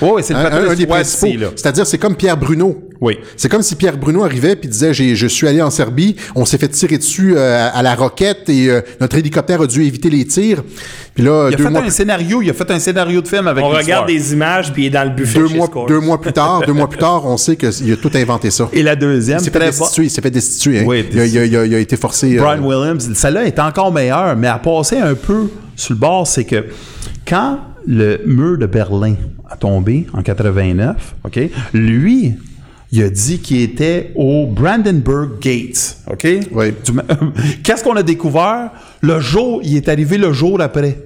Oui, 0.01 0.09
oui, 0.15 0.21
c'est 0.23 0.33
le 0.33 0.43
patron 0.43 0.57
un, 0.67 0.71
un 0.71 0.75
des 0.75 0.85
principaux. 0.85 1.27
C'est-à-dire, 1.55 1.87
c'est 1.87 1.97
comme 1.97 2.15
Pierre 2.15 2.37
Bruno. 2.37 2.81
Oui. 3.01 3.17
C'est 3.35 3.49
comme 3.49 3.61
si 3.61 3.75
Pierre 3.75 3.97
Bruno 3.97 4.23
arrivait 4.23 4.55
puis 4.55 4.69
disait 4.69 4.93
j'ai 4.93 5.15
je 5.15 5.27
suis 5.27 5.47
allé 5.47 5.61
en 5.61 5.69
Serbie, 5.69 6.15
on 6.33 6.45
s'est 6.45 6.57
fait 6.57 6.69
tirer 6.69 6.97
dessus 6.97 7.33
euh, 7.35 7.69
à 7.73 7.81
la 7.83 7.93
roquette 7.93 8.47
et 8.49 8.69
euh, 8.69 8.81
notre 9.01 9.17
hélicoptère 9.17 9.61
a 9.61 9.67
dû 9.67 9.83
éviter 9.83 10.09
les 10.09 10.25
tirs. 10.25 10.63
Puis 11.13 11.23
là 11.23 11.47
Il 11.49 11.53
a 11.55 11.57
deux 11.57 11.63
fait 11.65 11.69
mois 11.69 11.81
un 11.83 11.89
scénario, 11.89 12.41
il 12.41 12.49
a 12.49 12.53
fait 12.53 12.71
un 12.71 12.79
scénario 12.79 13.21
de 13.21 13.27
film 13.27 13.47
avec 13.47 13.63
On 13.65 13.69
regarde 13.69 14.07
des 14.07 14.31
images, 14.33 14.71
puis 14.71 14.83
il 14.83 14.85
est 14.87 14.89
dans 14.91 15.03
le 15.03 15.09
buffet 15.09 15.39
deux 15.39 15.47
chez 15.49 15.55
mois, 15.57 15.69
deux 15.87 15.99
mois 15.99 16.19
plus 16.21 16.31
tard, 16.33 16.61
deux 16.65 16.71
mois 16.73 16.87
plus 16.89 16.97
tard, 16.97 17.04
on 17.13 17.37
sait 17.37 17.55
qu'il 17.55 17.91
a 17.91 17.95
tout 17.97 18.11
inventé 18.15 18.51
ça. 18.51 18.69
Et 18.73 18.83
la 18.83 18.95
deuxième, 18.95 19.39
il 19.39 19.43
s'est 19.45 19.51
fait 19.51 19.59
très 19.59 19.67
destituer, 19.71 20.03
il 20.05 20.09
s'est 20.09 20.21
fait 20.21 20.31
destituer. 20.31 20.79
hein. 20.79 20.83
Oui, 20.87 21.05
il, 21.11 21.19
a, 21.19 21.25
il 21.25 21.37
a- 21.37 21.45
il 21.45 21.55
a- 21.57 21.65
il 21.65 21.75
a 21.75 21.79
été 21.79 21.97
forcé. 21.97 22.37
euh, 22.37 22.41
Brian 22.41 22.63
Williams, 22.63 23.13
celle-là 23.13 23.45
est 23.45 23.59
encore 23.59 23.91
meilleure, 23.91 24.35
mais 24.35 24.47
à 24.47 24.57
passer 24.59 24.97
un 24.97 25.15
peu 25.15 25.49
sur 25.75 25.93
le 25.93 25.99
bord, 25.99 26.25
c'est 26.27 26.43
que 26.45 26.65
quand 27.27 27.59
le 27.87 28.19
mur 28.25 28.57
de 28.57 28.65
Berlin 28.65 29.15
a 29.49 29.55
tombé 29.57 30.07
en 30.13 30.21
89, 30.23 31.15
OK, 31.23 31.39
lui, 31.73 32.33
il 32.91 33.03
a 33.03 33.09
dit 33.09 33.39
qu'il 33.39 33.61
était 33.61 34.11
au 34.15 34.47
Brandenburg 34.47 35.39
Gates, 35.41 35.97
OK? 36.09 36.27
Oui. 36.51 36.65
Du- 36.85 36.93
Qu'est-ce 37.63 37.83
qu'on 37.83 37.95
a 37.95 38.03
découvert? 38.03 38.71
Le 39.01 39.19
jour, 39.19 39.59
il 39.63 39.75
est 39.75 39.89
arrivé 39.89 40.17
le 40.17 40.31
jour 40.33 40.61
après. 40.61 40.97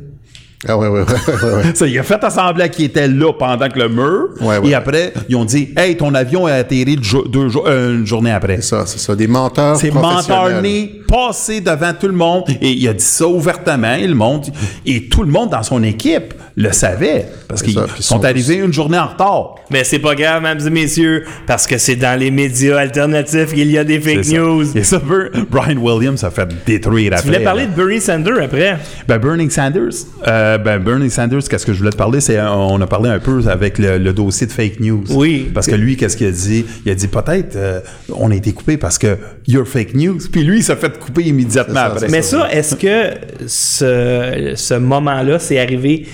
Ah 0.67 0.77
ouais, 0.77 0.89
ouais, 0.89 0.99
ouais, 0.99 1.05
ouais, 1.05 1.53
ouais. 1.55 1.63
Ça, 1.73 1.87
il 1.87 1.97
a 1.97 2.03
fait 2.03 2.21
assembler 2.21 2.67
qu'il 2.69 2.83
était 2.85 3.07
là 3.07 3.31
pendant 3.31 3.69
que 3.69 3.79
le 3.79 3.87
mur. 3.87 4.27
Ouais, 4.41 4.57
ouais. 4.57 4.69
Et 4.69 4.73
après, 4.75 5.13
ils 5.29 5.35
ont 5.37 5.45
dit 5.45 5.69
Hey, 5.77 5.95
ton 5.95 6.13
avion 6.13 6.47
a 6.47 6.53
atterri 6.53 6.97
deux 6.97 7.03
jours- 7.03 7.29
deux 7.29 7.47
jours- 7.47 7.63
euh, 7.65 7.95
une 7.95 8.05
journée 8.05 8.31
après. 8.31 8.57
C'est 8.57 8.63
ça, 8.75 8.85
c'est 8.85 8.99
ça. 8.99 9.15
Des 9.15 9.27
menteurs 9.27 9.77
C'est 9.77 9.87
professionnels. 9.87 10.51
menteur-né, 10.55 11.01
passé 11.07 11.61
devant 11.61 11.93
tout 11.97 12.07
le 12.07 12.13
monde. 12.13 12.43
Et 12.61 12.71
il 12.71 12.87
a 12.89 12.93
dit 12.93 13.03
ça 13.03 13.25
ouvertement. 13.25 13.93
Et 13.93 14.05
le 14.07 14.15
monde, 14.15 14.47
et 14.85 15.07
tout 15.07 15.23
le 15.23 15.31
monde 15.31 15.49
dans 15.51 15.63
son 15.63 15.81
équipe 15.81 16.33
le 16.57 16.73
savait. 16.73 17.27
Parce 17.47 17.61
qu'ils 17.63 17.73
sont 17.75 17.87
sont- 18.01 18.23
arrivés 18.25 18.55
une 18.55 18.73
journée 18.73 18.99
en 18.99 19.07
retard. 19.07 19.55
Mais 19.71 19.85
c'est 19.85 19.99
pas 19.99 20.13
grave, 20.13 20.43
mesdames 20.43 20.67
et 20.67 20.69
messieurs, 20.71 21.23
parce 21.47 21.65
que 21.67 21.77
c'est 21.77 21.95
dans 21.95 22.19
les 22.19 22.31
médias 22.31 22.77
alternatifs 22.79 23.53
qu'il 23.53 23.71
y 23.71 23.77
a 23.77 23.85
des 23.85 24.01
fake 24.01 24.25
ça. 24.25 24.37
news. 24.37 24.77
Et 24.77 24.83
ça, 24.83 24.99
Ber- 24.99 25.29
Brian 25.49 25.77
Williams 25.77 26.21
a 26.25 26.31
fait 26.31 26.49
détruire 26.65 27.13
après. 27.13 27.21
Tu 27.21 27.27
voulais 27.29 27.43
parler 27.45 27.61
là. 27.63 27.67
de 27.69 27.75
Bernie 27.75 28.01
Sanders 28.01 28.43
après? 28.43 28.77
Ben, 29.07 29.17
Bernie 29.19 29.49
Sanders, 29.49 29.89
euh, 30.27 30.48
ben, 30.57 30.79
Bernie 30.79 31.09
Sanders, 31.09 31.43
qu'est-ce 31.49 31.65
que 31.65 31.73
je 31.73 31.79
voulais 31.79 31.91
te 31.91 31.97
parler, 31.97 32.19
c'est, 32.21 32.37
euh, 32.37 32.49
on 32.49 32.79
a 32.81 32.87
parlé 32.87 33.09
un 33.09 33.19
peu 33.19 33.41
avec 33.47 33.77
le, 33.77 33.97
le 33.97 34.13
dossier 34.13 34.47
de 34.47 34.51
fake 34.51 34.79
news. 34.79 35.03
Oui. 35.11 35.49
Parce 35.53 35.67
que 35.67 35.75
lui, 35.75 35.95
qu'est-ce 35.97 36.17
qu'il 36.17 36.27
a 36.27 36.31
dit? 36.31 36.65
Il 36.85 36.91
a 36.91 36.95
dit, 36.95 37.07
peut-être, 37.07 37.55
euh, 37.55 37.79
on 38.15 38.31
a 38.31 38.35
été 38.35 38.51
coupé 38.53 38.77
parce 38.77 38.97
que 38.97 39.17
you're 39.47 39.67
fake 39.67 39.93
news. 39.93 40.17
Puis 40.31 40.43
lui, 40.43 40.57
il 40.59 40.63
s'est 40.63 40.75
fait 40.75 40.97
couper 40.99 41.23
immédiatement 41.23 41.75
ça, 41.75 41.85
après. 41.85 42.07
Mais 42.09 42.21
ça, 42.21 42.47
est-ce 42.51 42.75
que 42.75 43.11
ce, 43.47 44.53
ce 44.55 44.73
moment-là, 44.75 45.39
c'est 45.39 45.59
arrivé 45.59 46.07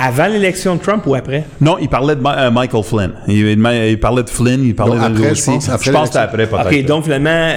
avant 0.00 0.26
l'élection 0.26 0.74
de 0.76 0.80
Trump 0.80 1.04
ou 1.06 1.14
après? 1.14 1.44
Non, 1.60 1.76
il 1.80 1.88
parlait 1.88 2.16
de 2.16 2.20
Ma- 2.20 2.38
euh, 2.46 2.50
Michael 2.50 2.82
Flynn. 2.82 3.12
Il, 3.28 3.34
il- 3.46 3.88
il 3.90 4.00
parlait 4.00 4.22
de 4.24 4.30
Flynn, 4.30 4.64
il 4.64 4.74
parlait 4.74 4.98
de 4.98 5.04
après, 5.04 5.34
je 5.34 5.44
pense, 5.44 5.68
après 5.68 5.84
je 5.86 5.90
pense 5.92 6.10
que 6.10 6.18
après, 6.18 6.46
peut-être. 6.48 6.66
OK, 6.66 6.84
donc 6.86 7.04
finalement, 7.04 7.52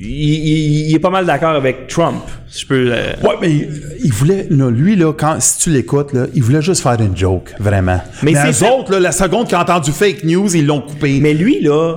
il, 0.00 0.08
il- 0.08 0.88
il 0.90 0.94
est 0.94 0.98
pas 0.98 1.10
mal 1.10 1.26
d'accord 1.26 1.50
avec 1.50 1.86
Trump. 1.88 2.22
Si 2.48 2.62
je 2.62 2.66
peux. 2.66 2.88
euh, 2.92 3.12
Ouais, 3.22 3.34
mais 3.40 3.50
il, 3.50 3.68
il 4.04 4.12
voulait, 4.12 4.46
là, 4.50 4.70
lui, 4.70 4.96
là, 4.96 5.12
quand, 5.12 5.36
si 5.40 5.58
tu 5.58 5.70
l'écoutes, 5.70 6.12
là, 6.12 6.26
il 6.34 6.42
voulait 6.42 6.62
juste 6.62 6.82
faire 6.82 7.00
une 7.00 7.16
joke, 7.16 7.54
vraiment. 7.60 8.00
Mais 8.22 8.32
Mais, 8.32 8.46
les 8.46 8.52
fait- 8.52 8.70
autres, 8.70 8.90
là, 8.92 9.00
la 9.00 9.12
seconde 9.12 9.46
qui 9.48 9.54
a 9.54 9.60
entendu 9.60 9.92
fake 9.92 10.24
news, 10.24 10.54
ils 10.56 10.66
l'ont 10.66 10.80
coupé. 10.80 11.18
Mais 11.20 11.34
lui, 11.34 11.60
là, 11.60 11.96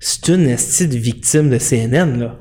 c'est 0.00 0.28
une 0.28 0.46
esti 0.48 0.86
de 0.88 0.96
victime 0.96 1.48
de 1.50 1.58
CNN, 1.58 2.18
là. 2.18 2.36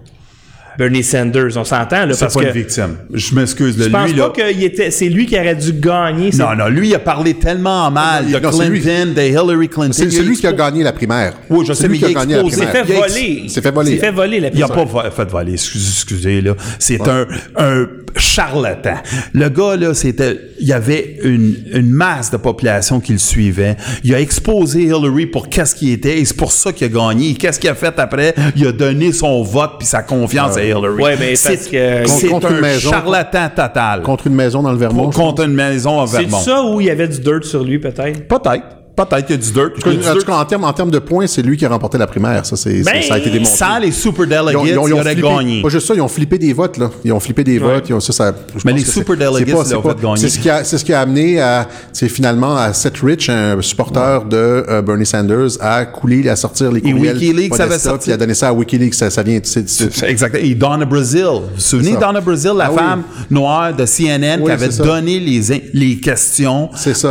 Bernie 0.77 1.03
Sanders. 1.03 1.57
On 1.57 1.63
s'entend, 1.63 2.05
là, 2.05 2.13
C'est 2.13 2.19
parce 2.21 2.33
pas 2.35 2.41
que 2.41 2.45
une 2.47 2.51
victime. 2.53 2.97
Je 3.13 3.35
m'excuse. 3.35 3.75
je 3.77 3.89
là, 3.89 3.99
pense 3.99 4.09
lui, 4.11 4.17
pas 4.19 4.27
là, 4.27 4.33
que 4.35 4.63
était, 4.63 4.91
c'est 4.91 5.09
lui 5.09 5.25
qui 5.25 5.37
aurait 5.39 5.55
dû 5.55 5.73
gagner. 5.73 6.31
c'est- 6.31 6.37
Non, 6.43 6.55
non, 6.55 6.67
lui, 6.67 6.89
il 6.89 6.95
a 6.95 6.99
parlé 6.99 7.33
tellement 7.33 7.89
mal 7.91 8.25
de 8.27 8.37
Non, 8.39 8.51
c'est. 8.51 8.69
Clinton, 8.69 9.13
de 9.15 9.21
Hillary 9.21 9.69
Clinton. 9.69 9.89
C'est 9.93 10.03
Il 10.05 10.11
c'est 10.11 10.19
a 10.19 10.23
lui 10.23 10.35
qui 10.37 10.47
a 10.47 10.53
gagné 10.53 10.83
la 10.83 10.93
primaire. 10.93 11.33
Oui, 11.49 11.65
je 11.67 11.73
C'est 11.73 11.83
sais, 11.83 11.87
lui 11.87 11.99
mais 11.99 12.05
qui 12.07 12.11
il 12.11 12.17
a 12.17 12.19
gagné 12.21 12.35
la 12.35 12.43
primaire. 12.43 12.71
s'est 12.71 12.83
fait 12.83 12.93
voler. 12.93 13.41
Il 13.43 13.49
s'est 13.49 13.61
fait 13.61 13.71
voler. 13.71 13.91
Il 13.91 13.95
s'est 13.99 14.05
fait 14.05 14.11
voler 14.11 14.39
la 14.39 14.47
Il 14.53 14.63
a 14.63 14.67
primaire. 14.67 14.85
pas 14.93 15.03
vo- 15.03 15.11
fait 15.11 15.29
voler, 15.29 15.53
excusez, 15.53 15.89
excusez 15.89 16.41
là. 16.41 16.53
C'est 16.79 17.07
un, 17.07 17.25
un 17.57 17.85
charlatan. 18.15 18.95
Le 19.33 19.49
gars, 19.49 19.75
là, 19.75 19.93
c'était, 19.93 20.39
il 20.59 20.67
y 20.67 20.73
avait 20.73 21.17
une, 21.23 21.55
une 21.73 21.89
masse 21.89 22.31
de 22.31 22.37
population 22.37 22.99
qui 22.99 23.13
le 23.13 23.17
suivait. 23.17 23.75
Il 24.03 24.13
a 24.15 24.19
exposé 24.21 24.83
Hillary 24.83 25.25
pour 25.27 25.49
qu'est-ce 25.49 25.75
qu'il 25.75 25.91
était 25.91 26.19
et 26.19 26.25
c'est 26.25 26.37
pour 26.37 26.51
ça 26.51 26.71
qu'il 26.71 26.85
a 26.85 26.89
gagné. 26.89 27.31
Et 27.31 27.33
Qu'est-ce 27.35 27.59
qu'il 27.59 27.69
a 27.69 27.75
fait 27.75 27.97
après? 27.99 28.33
Il 28.55 28.65
a 28.67 28.71
donné 28.71 29.11
son 29.11 29.43
vote 29.43 29.73
puis 29.79 29.87
sa 29.87 30.01
confiance 30.03 30.57
à 30.57 30.63
Hillary. 30.67 31.01
Ouais, 31.01 31.15
mais 31.19 31.35
c'est, 31.35 31.55
parce 31.55 31.67
que- 31.67 32.07
c'est 32.07 32.27
Contre 32.29 32.51
une 32.51 32.57
un 32.57 32.61
maison. 32.61 32.89
charlatan 32.89 33.49
total. 33.55 34.01
Contre 34.01 34.27
une 34.27 34.35
maison 34.35 34.61
dans 34.63 34.71
le 34.71 34.77
Vermont. 34.77 35.09
Contre 35.11 35.43
une 35.45 35.53
maison 35.53 35.99
en 35.99 36.07
C'est 36.07 36.21
Vermont. 36.21 36.37
ça 36.39 36.63
où 36.63 36.79
il 36.81 36.87
y 36.87 36.89
avait 36.89 37.07
du 37.07 37.19
dirt 37.19 37.43
sur 37.43 37.63
lui, 37.63 37.79
peut-être? 37.79 38.27
Peut-être. 38.27 38.76
Peut-être 38.97 39.27
qu'il 39.27 39.35
y 39.35 39.39
a 39.39 39.41
du 39.41 39.51
dirt. 39.51 39.69
En 39.85 39.89
du 39.91 39.97
dirt. 39.97 40.47
termes, 40.49 40.63
en 40.63 40.73
termes 40.73 40.89
de 40.91 40.97
points, 40.99 41.27
c'est 41.27 41.43
lui 41.43 41.55
qui 41.55 41.65
a 41.65 41.69
remporté 41.69 41.99
la 41.99 42.07
primaire. 42.07 42.43
Ça, 42.47 42.55
c'est, 42.55 42.81
Ben, 42.83 42.99
ça 43.07 43.13
a 43.13 43.17
été 43.19 43.29
démontré. 43.29 43.55
Sans 43.55 43.77
les 43.77 43.91
super 43.91 44.25
delegates, 44.25 44.51
Ils 44.53 44.57
ont- 44.57 44.65
ils 44.65 44.77
ont- 44.79 44.87
ils 44.87 44.93
ont 44.95 45.01
flippé- 45.03 45.21
gagné. 45.21 45.61
Pas 45.61 45.69
juste 45.69 45.85
ça, 45.87 45.93
ils 45.93 46.01
ont 46.01 46.07
flippé 46.07 46.39
des 46.39 46.51
votes, 46.51 46.77
là. 46.77 46.89
Ils 47.05 47.11
ont 47.13 47.19
flippé 47.19 47.43
des 47.43 47.59
votes. 47.59 47.87
Ils 47.89 47.93
ont, 47.93 47.99
ça, 47.99 48.11
ça, 48.11 48.33
je 48.55 48.61
Mais 48.65 48.71
pense 48.71 48.81
les 48.81 48.87
super 48.87 49.15
delegates, 49.15 49.47
ils 49.47 49.53
pas- 49.53 49.89
fait 49.93 50.01
gagner. 50.01 50.17
C'est 50.17 50.29
ce 50.29 50.39
qui 50.39 50.49
a, 50.49 50.63
c'est 50.63 50.77
ce 50.79 50.83
qui 50.83 50.93
a 50.93 51.01
amené 51.01 51.39
à, 51.39 51.67
c'est 51.93 52.09
finalement 52.09 52.57
à 52.57 52.73
Seth 52.73 52.97
Rich, 53.03 53.29
un 53.29 53.61
supporter 53.61 54.23
de 54.25 54.35
euh, 54.35 54.81
Bernie 54.81 55.05
Sanders, 55.05 55.49
à 55.61 55.85
couler, 55.85 56.27
à 56.27 56.35
sortir 56.35 56.71
les 56.71 56.79
Et 56.79 56.91
courriels. 56.91 57.17
WikiLeaks 57.17 57.49
Podesta, 57.49 57.63
avait 57.65 57.79
sorti. 57.79 57.99
puis 58.05 58.09
Il 58.11 58.13
a 58.13 58.17
donné 58.17 58.33
ça 58.33 58.47
à 58.49 58.53
WikiLeaks. 58.53 58.95
Ça, 58.95 59.09
ça 59.11 59.21
vient, 59.21 59.39
c'est, 59.43 59.69
c'est- 59.69 59.93
C'est 59.93 60.09
Exactement. 60.09 60.43
Et 60.43 60.55
Donna 60.55 60.85
Brazil. 60.85 61.23
Vous 61.25 61.41
vous 61.55 61.59
souvenez 61.61 61.93
ça. 61.93 61.99
Donna 61.99 62.19
Brazil, 62.21 62.51
la 62.57 62.65
Ah 62.65 62.71
oui. 62.71 62.77
femme 62.77 63.03
noire 63.29 63.75
de 63.75 63.85
CNN 63.85 64.39
Oui, 64.39 64.45
qui 64.45 64.51
avait 64.51 64.71
ça. 64.71 64.83
donné 64.83 65.19
les, 65.19 65.97
questions 65.97 66.69
C'est 66.75 66.95
ça. 66.95 67.09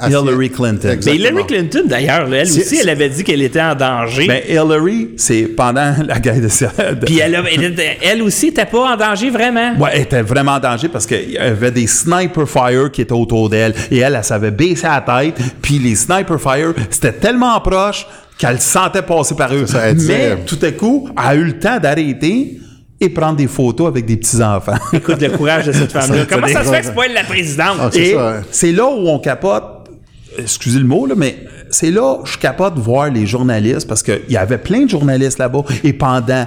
à 0.00 0.08
Hillary. 0.08 0.50
Clinton. 0.50 0.96
Hillary 1.28 1.46
Clinton, 1.46 1.82
d'ailleurs, 1.86 2.32
elle 2.32 2.42
aussi, 2.42 2.78
elle 2.80 2.88
avait 2.88 3.08
dit 3.08 3.24
qu'elle 3.24 3.42
était 3.42 3.60
en 3.60 3.74
danger. 3.74 4.26
Ben, 4.26 4.40
Hillary, 4.48 5.10
c'est 5.16 5.42
pendant 5.44 5.94
la 6.06 6.18
guerre 6.18 6.36
de... 6.36 6.40
de- 6.94 7.04
Puis 7.06 7.18
elle, 7.18 7.34
a- 7.36 7.42
elle, 7.52 7.64
était- 7.64 7.98
elle 8.02 8.22
aussi 8.22 8.46
n'était 8.46 8.66
pas 8.66 8.92
en 8.94 8.96
danger 8.96 9.30
vraiment. 9.30 9.74
Ouais, 9.78 9.90
elle 9.94 10.02
était 10.02 10.22
vraiment 10.22 10.52
en 10.52 10.60
danger 10.60 10.88
parce 10.88 11.06
qu'il 11.06 11.30
y 11.32 11.38
avait 11.38 11.70
des 11.70 11.86
sniper 11.86 12.48
fire 12.48 12.90
qui 12.92 13.02
étaient 13.02 13.12
autour 13.12 13.48
d'elle 13.48 13.74
et 13.90 13.98
elle, 13.98 14.14
elle 14.16 14.24
savait 14.24 14.50
baisser 14.50 14.86
la 14.86 15.00
tête. 15.00 15.34
Puis 15.62 15.78
les 15.78 15.94
sniper 15.94 16.40
fire, 16.40 16.72
c'était 16.90 17.12
tellement 17.12 17.58
proche 17.60 18.06
qu'elle 18.38 18.60
sentait 18.60 19.02
passer 19.02 19.34
par 19.34 19.52
eux. 19.54 19.66
ça, 19.66 19.92
Mais 19.94 20.36
tout 20.46 20.58
à 20.62 20.70
coup, 20.70 21.08
elle 21.18 21.24
a 21.26 21.34
eu 21.34 21.44
le 21.44 21.58
temps 21.58 21.78
d'arrêter 21.80 22.58
et 23.00 23.08
prendre 23.10 23.36
des 23.36 23.46
photos 23.46 23.86
avec 23.88 24.06
des 24.06 24.16
petits-enfants. 24.16 24.74
Écoute 24.92 25.20
le 25.20 25.30
courage 25.30 25.66
de 25.66 25.72
cette 25.72 25.92
femme-là. 25.92 26.24
Comment 26.28 26.48
ça 26.48 26.64
se 26.64 26.70
fait 26.70 26.80
que 26.80 26.86
c'est 26.86 26.94
pas 26.94 27.06
elle 27.06 27.14
la 27.14 27.22
présidente? 27.24 27.76
Ah, 27.80 27.90
hein. 27.92 28.42
c'est 28.50 28.72
là 28.72 28.86
où 28.86 29.08
on 29.08 29.18
capote. 29.20 29.64
Excusez 30.38 30.78
le 30.78 30.86
mot, 30.86 31.06
là, 31.06 31.14
mais 31.16 31.44
c'est 31.70 31.90
là 31.90 32.18
je 32.24 32.38
capote 32.38 32.74
de 32.74 32.80
voir 32.80 33.10
les 33.10 33.26
journalistes 33.26 33.86
parce 33.88 34.02
qu'il 34.02 34.20
y 34.28 34.36
avait 34.36 34.58
plein 34.58 34.84
de 34.84 34.90
journalistes 34.90 35.38
là-bas 35.38 35.64
et 35.84 35.92
pendant 35.92 36.46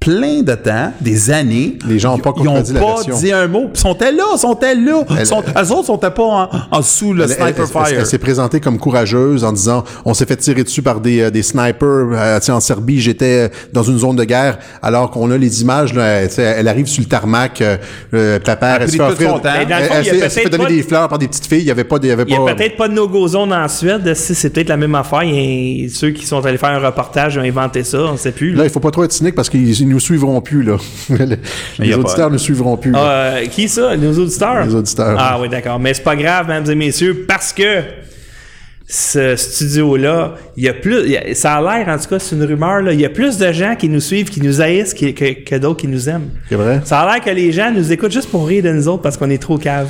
plein 0.00 0.40
de 0.40 0.54
temps, 0.54 0.92
des 1.02 1.30
années, 1.30 1.78
Les 1.86 1.98
gens 1.98 2.14
ont 2.14 2.18
pas 2.18 2.32
ils 2.38 2.42
n'ont 2.44 2.54
pas 2.62 2.94
version. 2.94 3.18
dit 3.18 3.32
un 3.32 3.46
mot. 3.48 3.64
Puis 3.72 3.72
Ils 3.74 3.80
sont 3.80 3.96
là, 4.00 4.10
ils 4.34 4.38
sont 4.38 4.58
là? 4.62 5.04
Elle- 5.18 5.26
Sont, 5.26 5.42
eux 5.42 5.72
autres 5.72 5.84
sont 5.84 5.98
pas 5.98 6.12
en, 6.18 6.48
en 6.70 6.82
sous 6.82 7.12
le 7.12 7.24
Elle- 7.24 7.28
sniper 7.30 7.64
elle- 7.64 7.66
fire. 7.66 7.98
Elle, 8.00 8.06
s'est 8.06 8.16
présentée 8.18 8.60
comme 8.60 8.78
courageuse 8.78 9.44
en 9.44 9.52
disant 9.52 9.84
on 10.06 10.14
s'est 10.14 10.24
fait 10.24 10.36
tirer 10.36 10.64
dessus 10.64 10.80
par 10.80 11.00
des, 11.00 11.20
euh, 11.20 11.30
des 11.30 11.42
snipers. 11.42 11.78
Euh, 12.12 12.38
en 12.48 12.60
Serbie, 12.60 12.98
j'étais 13.00 13.50
dans 13.74 13.82
une 13.82 13.98
zone 13.98 14.16
de 14.16 14.24
guerre. 14.24 14.58
Alors 14.82 15.10
qu'on 15.10 15.30
a 15.30 15.36
les 15.36 15.60
images, 15.60 15.92
là, 15.92 16.22
elle, 16.36 16.66
arrive 16.68 16.86
sur 16.86 17.02
le 17.02 17.08
tarmac, 17.08 17.60
euh, 17.60 17.76
euh, 18.14 18.38
papa, 18.40 18.78
Elle 18.80 18.90
se 18.90 18.96
fait 18.96 19.02
offrir. 19.02 19.38
Elle, 19.44 20.50
donner 20.50 20.66
des 20.76 20.82
fleurs 20.82 21.08
par 21.08 21.18
des 21.18 21.28
petites 21.28 21.46
filles. 21.46 21.60
Il 21.60 21.66
y 21.66 21.70
avait 21.70 21.84
pas, 21.84 21.96
il 22.02 22.08
y 22.08 22.10
avait 22.10 22.24
Il 22.26 22.32
y 22.32 22.36
a 22.36 22.38
pas. 22.40 22.54
peut-être 22.54 22.76
pas 22.78 22.88
de 22.88 22.94
no-go 22.94 23.28
zone 23.28 23.52
en 23.52 23.68
Suède. 23.68 24.14
Si 24.14 24.34
c'est 24.34 24.48
peut-être 24.50 24.70
la 24.70 24.78
même 24.78 24.94
affaire. 24.94 25.22
Il 25.24 25.82
y 25.82 25.86
a- 25.86 25.88
ceux 25.90 26.10
qui 26.10 26.24
sont 26.24 26.44
allés 26.46 26.56
faire 26.56 26.70
un 26.70 26.78
reportage 26.78 27.36
ont 27.36 27.42
inventé 27.42 27.84
ça. 27.84 27.98
On 27.98 28.16
sait 28.16 28.32
plus. 28.32 28.52
Là, 28.54 28.64
il 28.64 28.70
faut 28.70 28.80
pas 28.80 28.90
trop 28.90 29.04
être 29.04 29.12
cynique 29.12 29.34
parce 29.34 29.50
qu'ils 29.50 29.68
ils 29.68 29.89
nous 29.90 30.00
suivront 30.00 30.40
plus 30.40 30.62
là. 30.62 30.76
Les 31.78 31.92
a 31.92 31.98
auditeurs 31.98 32.28
pas- 32.28 32.30
ne 32.30 32.38
suivront 32.38 32.76
plus. 32.76 32.92
Ah, 32.94 33.00
euh, 33.34 33.46
qui 33.46 33.68
ça? 33.68 33.96
Nos 33.96 34.18
auditeurs? 34.18 34.64
Les 34.64 34.74
auditeurs. 34.74 35.16
Ah 35.18 35.38
oui, 35.40 35.48
d'accord. 35.48 35.78
Mais 35.78 35.92
c'est 35.92 36.02
pas 36.02 36.16
grave, 36.16 36.48
mesdames 36.48 36.70
et 36.70 36.74
messieurs, 36.74 37.24
parce 37.28 37.52
que 37.52 37.82
ce 38.92 39.36
studio-là, 39.36 40.34
il 40.56 40.64
y 40.64 40.68
a 40.68 40.74
plus, 40.74 41.04
il 41.04 41.10
y 41.12 41.16
a- 41.16 41.32
ça 41.34 41.54
a 41.54 41.60
l'air, 41.60 41.86
en 41.88 41.96
tout 41.96 42.08
cas, 42.08 42.18
c'est 42.18 42.34
une 42.34 42.42
rumeur, 42.44 42.80
là, 42.80 42.92
il 42.92 43.00
y 43.00 43.04
a 43.04 43.10
plus 43.10 43.38
de 43.38 43.52
gens 43.52 43.76
qui 43.76 43.88
nous 43.88 44.00
suivent, 44.00 44.30
qui 44.30 44.40
nous 44.40 44.60
haïssent 44.60 44.94
que, 44.94 45.10
que, 45.12 45.44
que 45.44 45.54
d'autres 45.56 45.80
qui 45.80 45.86
nous 45.86 46.08
aiment. 46.08 46.30
C'est 46.48 46.56
vrai? 46.56 46.80
Ça 46.84 47.00
a 47.00 47.06
l'air 47.14 47.24
que 47.24 47.30
les 47.30 47.52
gens 47.52 47.70
nous 47.70 47.92
écoutent 47.92 48.10
juste 48.10 48.30
pour 48.30 48.48
rire 48.48 48.64
de 48.64 48.70
nous 48.70 48.88
autres 48.88 49.02
parce 49.02 49.16
qu'on 49.16 49.30
est 49.30 49.40
trop 49.40 49.58
cave. 49.58 49.88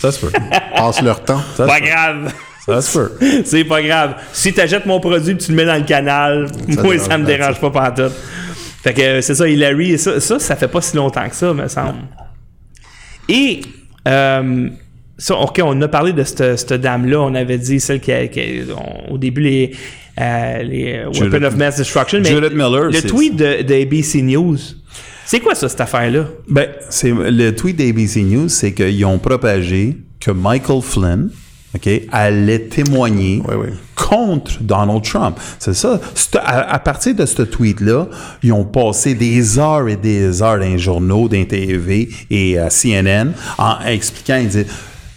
Ça 0.00 0.10
se 0.12 0.20
peut. 0.24 0.32
Ils 0.52 0.78
passent 0.78 1.02
leur 1.02 1.22
temps. 1.22 1.42
Ça 1.56 1.66
pas 1.66 1.80
grave. 1.80 2.32
Ça 2.64 2.80
se 2.80 2.96
peut. 2.98 3.12
C'est 3.44 3.64
pas 3.64 3.82
grave. 3.82 4.14
Si 4.32 4.52
t'achètes 4.54 4.86
mon 4.86 4.98
produit 4.98 5.32
et 5.32 5.36
tu 5.36 5.50
le 5.50 5.56
mets 5.56 5.66
dans 5.66 5.74
le 5.76 5.82
canal, 5.84 6.46
moi, 6.68 6.82
dérange 6.84 6.98
ça 7.00 7.18
me 7.18 7.24
pas, 7.24 7.30
dérange 7.36 7.60
pas 7.60 7.70
pantoute. 7.70 8.12
Fait 8.82 8.94
que 8.94 9.20
c'est 9.20 9.34
ça, 9.34 9.48
Hillary, 9.48 9.96
ça, 9.98 10.18
ça, 10.20 10.38
ça 10.38 10.56
fait 10.56 10.68
pas 10.68 10.80
si 10.80 10.96
longtemps 10.96 11.28
que 11.28 11.34
ça, 11.36 11.54
me 11.54 11.68
semble. 11.68 11.98
Et, 13.28 13.60
euh, 14.08 14.68
ça, 15.18 15.36
OK, 15.36 15.60
on 15.62 15.80
a 15.82 15.88
parlé 15.88 16.12
de 16.12 16.24
cette, 16.24 16.58
cette 16.58 16.80
dame-là. 16.80 17.20
On 17.20 17.34
avait 17.34 17.58
dit 17.58 17.78
celle 17.78 18.00
qui, 18.00 18.10
a, 18.12 18.26
qui 18.26 18.40
a- 18.40 18.74
on- 18.76 19.14
au 19.14 19.18
début, 19.18 19.40
les, 19.42 19.72
euh, 20.20 20.62
les 20.62 20.92
euh, 20.94 21.12
Judith- 21.12 21.32
Weapon 21.32 21.46
of 21.46 21.56
Mass 21.56 21.76
Destruction. 21.76 22.18
Mais 22.22 22.30
Judith 22.30 22.52
Miller, 22.54 22.86
le 22.86 22.92
c'est- 22.92 23.06
tweet 23.06 23.36
de, 23.36 23.62
de 23.62 23.74
ABC 23.82 24.20
News, 24.22 24.58
c'est 25.24 25.38
quoi 25.38 25.54
ça, 25.54 25.68
cette 25.68 25.80
affaire-là? 25.80 26.26
Ben, 26.48 26.68
c'est 26.90 27.12
le 27.12 27.50
tweet 27.54 27.76
d'ABC 27.76 28.22
News, 28.22 28.48
c'est 28.48 28.72
qu'ils 28.72 29.04
ont 29.04 29.18
propagé 29.18 29.96
que 30.18 30.32
Michael 30.32 30.82
Flynn, 30.82 31.30
OK, 31.74 31.88
allait 32.10 32.58
témoigner 32.58 33.40
Oui, 33.48 33.54
oui. 33.58 33.68
Contre 34.08 34.52
Donald 34.62 35.02
Trump. 35.02 35.36
C'est 35.58 35.74
ça. 35.74 36.00
À, 36.44 36.74
à 36.74 36.78
partir 36.78 37.14
de 37.14 37.24
ce 37.26 37.42
tweet-là, 37.42 38.06
ils 38.42 38.52
ont 38.52 38.64
passé 38.64 39.14
des 39.14 39.58
heures 39.58 39.88
et 39.88 39.96
des 39.96 40.42
heures 40.42 40.58
dans 40.58 40.64
les 40.64 40.78
journaux, 40.78 41.28
dans 41.28 41.36
les 41.36 41.46
TV 41.48 42.08
et 42.30 42.58
à 42.58 42.68
CNN 42.68 43.32
en 43.58 43.76
expliquant, 43.86 44.36
ils 44.40 44.46
disaient, 44.48 44.66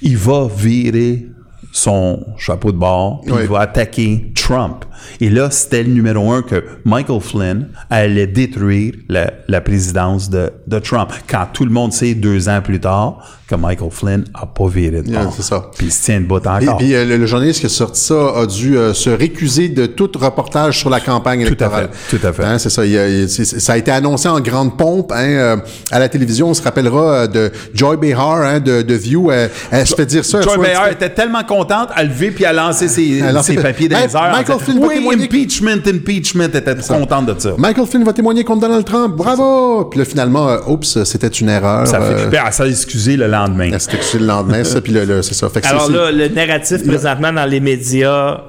il 0.02 0.18
va 0.18 0.48
virer 0.56 1.28
son 1.72 2.24
chapeau 2.38 2.72
de 2.72 2.78
bord, 2.78 3.22
puis 3.26 3.34
Oui. 3.34 3.40
il 3.44 3.50
va 3.50 3.60
attaquer 3.62 4.32
Trump. 4.34 4.86
Et 5.20 5.30
là, 5.30 5.52
c'était 5.52 5.84
le 5.84 5.92
numéro 5.92 6.32
un 6.32 6.42
que 6.42 6.64
Michael 6.86 7.20
Flynn 7.20 7.68
allait 7.90 8.28
détruire 8.28 8.94
la, 9.10 9.32
la 9.50 9.60
présidence 9.60 10.30
de, 10.30 10.52
de 10.68 10.80
Trump. 10.80 11.12
Quand 11.30 11.48
tout 11.52 11.66
le 11.66 11.72
monde 11.72 11.92
sait 11.92 12.14
deux 12.14 12.48
ans 12.48 12.62
plus 12.62 12.80
tard 12.80 13.20
que 13.48 13.54
Michael 13.56 13.92
Flynn 13.92 14.24
a 14.34 14.48
pas 14.48 14.68
viré 14.68 15.02
de 15.04 15.08
Yeah, 15.08 15.30
c'est 15.36 15.44
ça. 15.44 15.70
Puis 15.78 15.88
il 15.88 15.92
se 15.92 16.04
tient 16.04 16.20
debout 16.20 16.40
Et 16.40 16.48
encore. 16.48 16.78
puis 16.78 16.96
euh, 16.96 17.06
le, 17.06 17.18
le 17.18 17.26
journaliste 17.28 17.60
qui 17.60 17.68
a 17.68 17.70
sorti 17.70 18.02
ça 18.02 18.16
a 18.38 18.46
dû 18.48 18.76
euh, 18.76 18.94
se 18.96 19.10
récuser 19.12 19.70
de 19.70 19.86
tout 19.86 20.10
reportage 20.16 20.80
sur 20.80 20.90
la 20.90 21.00
campagne 21.00 21.42
Tout 21.42 21.46
à 21.46 21.48
électorale. 21.50 21.90
fait, 21.92 22.18
tout 22.18 22.26
à 22.28 22.34
fait. 22.34 22.44
Hein, 22.44 22.58
c'est 22.58 22.72
ça. 22.72 22.84
il 22.86 22.92
y 22.94 22.98
a- 22.98 23.08
il- 23.08 23.30
c'est- 23.30 23.46
ça 23.60 23.74
a 23.74 23.78
été 23.78 23.92
annoncé 23.92 24.28
en 24.28 24.40
grande 24.40 24.76
pompe 24.78 25.12
hein, 25.12 25.18
euh, 25.28 25.58
à 25.92 26.00
la 26.00 26.10
télévision. 26.10 26.50
On 26.50 26.54
se 26.56 26.64
rappellera 26.64 27.14
euh, 27.14 27.28
de 27.28 27.52
Joy 27.76 27.98
Behar 27.98 28.42
hein, 28.42 28.60
de, 28.60 28.82
de 28.82 28.94
View. 28.96 29.30
Elle, 29.32 29.52
elle 29.70 29.86
se 29.86 29.94
fait 29.96 30.08
dire 30.08 30.26
ça. 30.26 30.42
Joy 30.42 30.58
Behar 30.58 30.90
était 30.90 31.10
tellement 31.12 31.44
contente, 31.44 31.90
elle 31.96 32.08
levé 32.08 32.32
puis 32.32 32.46
elle 32.46 32.58
a 32.58 32.64
lancé 32.68 32.88
ses, 32.88 33.22
ses 33.44 33.56
papiers 33.58 33.88
dans 33.90 34.00
les 34.00 34.16
airs. 34.16 34.32
Michael 34.32 34.60
Flynn 34.60 34.80
va 34.80 34.88
oui, 34.88 34.96
témoigner- 34.96 35.26
impeachment, 35.26 35.82
impeachment, 35.86 36.42
elle 36.52 36.56
était 36.56 36.76
contente 36.88 37.28
de 37.28 37.36
ça. 37.40 37.52
Michael 37.60 37.86
Flynn 37.86 38.04
va 38.04 38.14
témoigner 38.14 38.44
contre 38.44 38.62
Donald 38.62 38.86
Trump. 38.86 39.16
Bravo! 39.16 39.86
Puis 39.86 40.00
là, 40.00 40.06
finalement, 40.06 40.50
euh, 40.50 40.58
oups, 40.68 41.04
c'était 41.04 41.28
une 41.28 41.50
erreur. 41.50 41.86
Ça 41.86 42.00
fait 42.02 42.14
euh, 42.16 42.30
elle 42.32 42.54
s'est 42.54 42.68
excusée 42.70 43.18
le 43.18 43.28
lendemain. 43.36 43.78
s'est 43.80 43.96
excusée 43.96 44.20
le 44.20 44.28
lendemain, 44.28 44.64
ça, 44.64 44.82
puis 44.82 44.92
le, 44.94 45.06
le- 45.06 45.22
c'est 45.22 45.34
ça. 45.34 45.50
Fait 45.50 45.62
que 45.62 45.68
c'est- 45.68 45.74
Alors 45.74 45.90
là, 45.90 46.12
le 46.12 46.28
narratif 46.30 46.86
présentement 46.86 47.32
dans 47.34 47.46
les 47.46 47.60
médias 47.60 48.42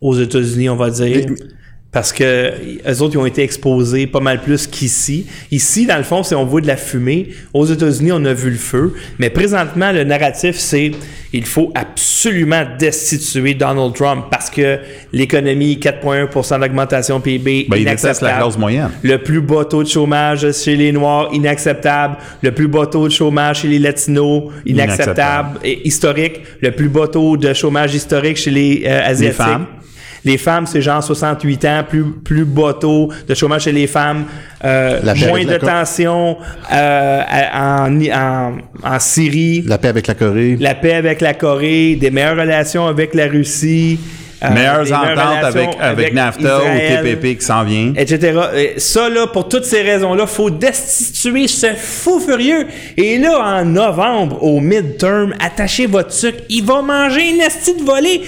aux 0.00 0.16
États-Unis, 0.18 0.68
on 0.68 0.76
va 0.76 0.90
dire, 0.90 1.26
parce 1.96 2.12
que 2.12 2.52
eux 2.86 3.00
autres, 3.00 3.14
ils 3.14 3.18
ont 3.18 3.24
été 3.24 3.42
exposés 3.42 4.06
pas 4.06 4.20
mal 4.20 4.42
plus 4.42 4.66
qu'ici. 4.66 5.24
Ici, 5.50 5.86
dans 5.86 5.96
le 5.96 6.02
fond, 6.02 6.22
c'est 6.22 6.34
on 6.34 6.44
voit 6.44 6.60
de 6.60 6.66
la 6.66 6.76
fumée. 6.76 7.30
Aux 7.54 7.64
États-Unis, 7.64 8.12
on 8.12 8.22
a 8.26 8.34
vu 8.34 8.50
le 8.50 8.58
feu. 8.58 8.92
Mais 9.18 9.30
présentement, 9.30 9.92
le 9.92 10.04
narratif, 10.04 10.56
c'est 10.56 10.90
il 11.32 11.46
faut 11.46 11.72
absolument 11.74 12.64
destituer 12.78 13.54
Donald 13.54 13.94
Trump 13.94 14.26
parce 14.30 14.50
que 14.50 14.78
l'économie, 15.14 15.78
4,1% 15.78 16.60
d'augmentation 16.60 17.18
PIB, 17.18 17.66
Ben, 17.70 17.76
il 17.78 17.82
inacceptable. 17.84 18.30
la 18.30 18.42
classe 18.42 18.58
moyenne. 18.58 18.90
Le 19.02 19.16
plus 19.16 19.40
bas 19.40 19.64
taux 19.64 19.82
de 19.82 19.88
chômage 19.88 20.52
chez 20.52 20.76
les 20.76 20.92
Noirs, 20.92 21.30
inacceptable. 21.32 22.16
Le 22.42 22.52
plus 22.52 22.68
bas 22.68 22.86
taux 22.86 23.08
de 23.08 23.12
chômage 23.12 23.62
chez 23.62 23.68
les 23.68 23.78
Latinos, 23.78 24.50
inacceptable. 24.66 25.56
Inacceptable. 25.56 25.58
Et 25.64 25.88
historique. 25.88 26.40
Le 26.60 26.72
plus 26.72 26.90
bas 26.90 27.08
taux 27.08 27.38
de 27.38 27.54
chômage 27.54 27.94
historique 27.94 28.36
chez 28.36 28.50
les 28.50 28.82
euh, 28.86 29.00
Asiatiques. 29.02 29.36
femmes. 29.38 29.66
Les 30.26 30.36
femmes, 30.38 30.66
c'est 30.66 30.82
genre 30.82 31.02
68 31.02 31.64
ans, 31.64 31.84
plus, 31.88 32.04
plus 32.24 32.44
bas 32.44 32.74
taux 32.78 33.10
de 33.26 33.34
chômage 33.34 33.62
chez 33.62 33.72
les 33.72 33.86
femmes, 33.86 34.24
euh, 34.64 35.00
moins 35.28 35.44
de 35.44 35.50
la 35.52 35.58
co- 35.58 35.66
tensions 35.66 36.36
euh, 36.72 37.20
en, 37.54 38.00
en, 38.12 38.52
en 38.82 38.98
Syrie, 38.98 39.62
La 39.66 39.78
paix 39.78 39.88
avec 39.88 40.06
la 40.08 40.14
Corée. 40.14 40.56
la 40.60 40.74
paix 40.74 40.94
avec 40.94 41.20
la 41.20 41.32
Corée, 41.32 41.94
des 41.94 42.10
meilleures 42.10 42.36
relations 42.36 42.86
avec 42.86 43.14
la 43.14 43.26
Russie, 43.28 43.98
euh, 44.44 44.50
Meilleures 44.52 44.92
ententes 44.92 45.44
avec, 45.44 45.68
avec, 45.80 46.12
NAFTA 46.12 46.40
Israël, 46.42 47.00
ou 47.00 47.06
TPP 47.08 47.38
qui 47.38 47.44
s'en 47.46 47.64
vient. 47.64 47.92
etc. 47.96 48.38
Et 48.54 48.74
ça, 48.78 49.08
là, 49.08 49.26
pour 49.28 49.48
toutes 49.48 49.64
ces 49.64 49.80
raisons-là, 49.80 50.26
faut 50.26 50.50
destituer 50.50 51.48
ce 51.48 51.68
fou 51.74 52.20
furieux. 52.20 52.66
Et 52.98 53.16
là, 53.16 53.38
en 53.60 53.64
novembre, 53.64 54.42
au 54.42 54.60
midterm, 54.60 55.32
attachez 55.40 55.86
votre 55.86 56.12
sucre. 56.12 56.40
Il 56.50 56.64
va 56.66 56.82
manger 56.82 57.30
une 57.30 57.40
esti 57.40 57.76
de 57.76 57.82
volée. 57.82 58.20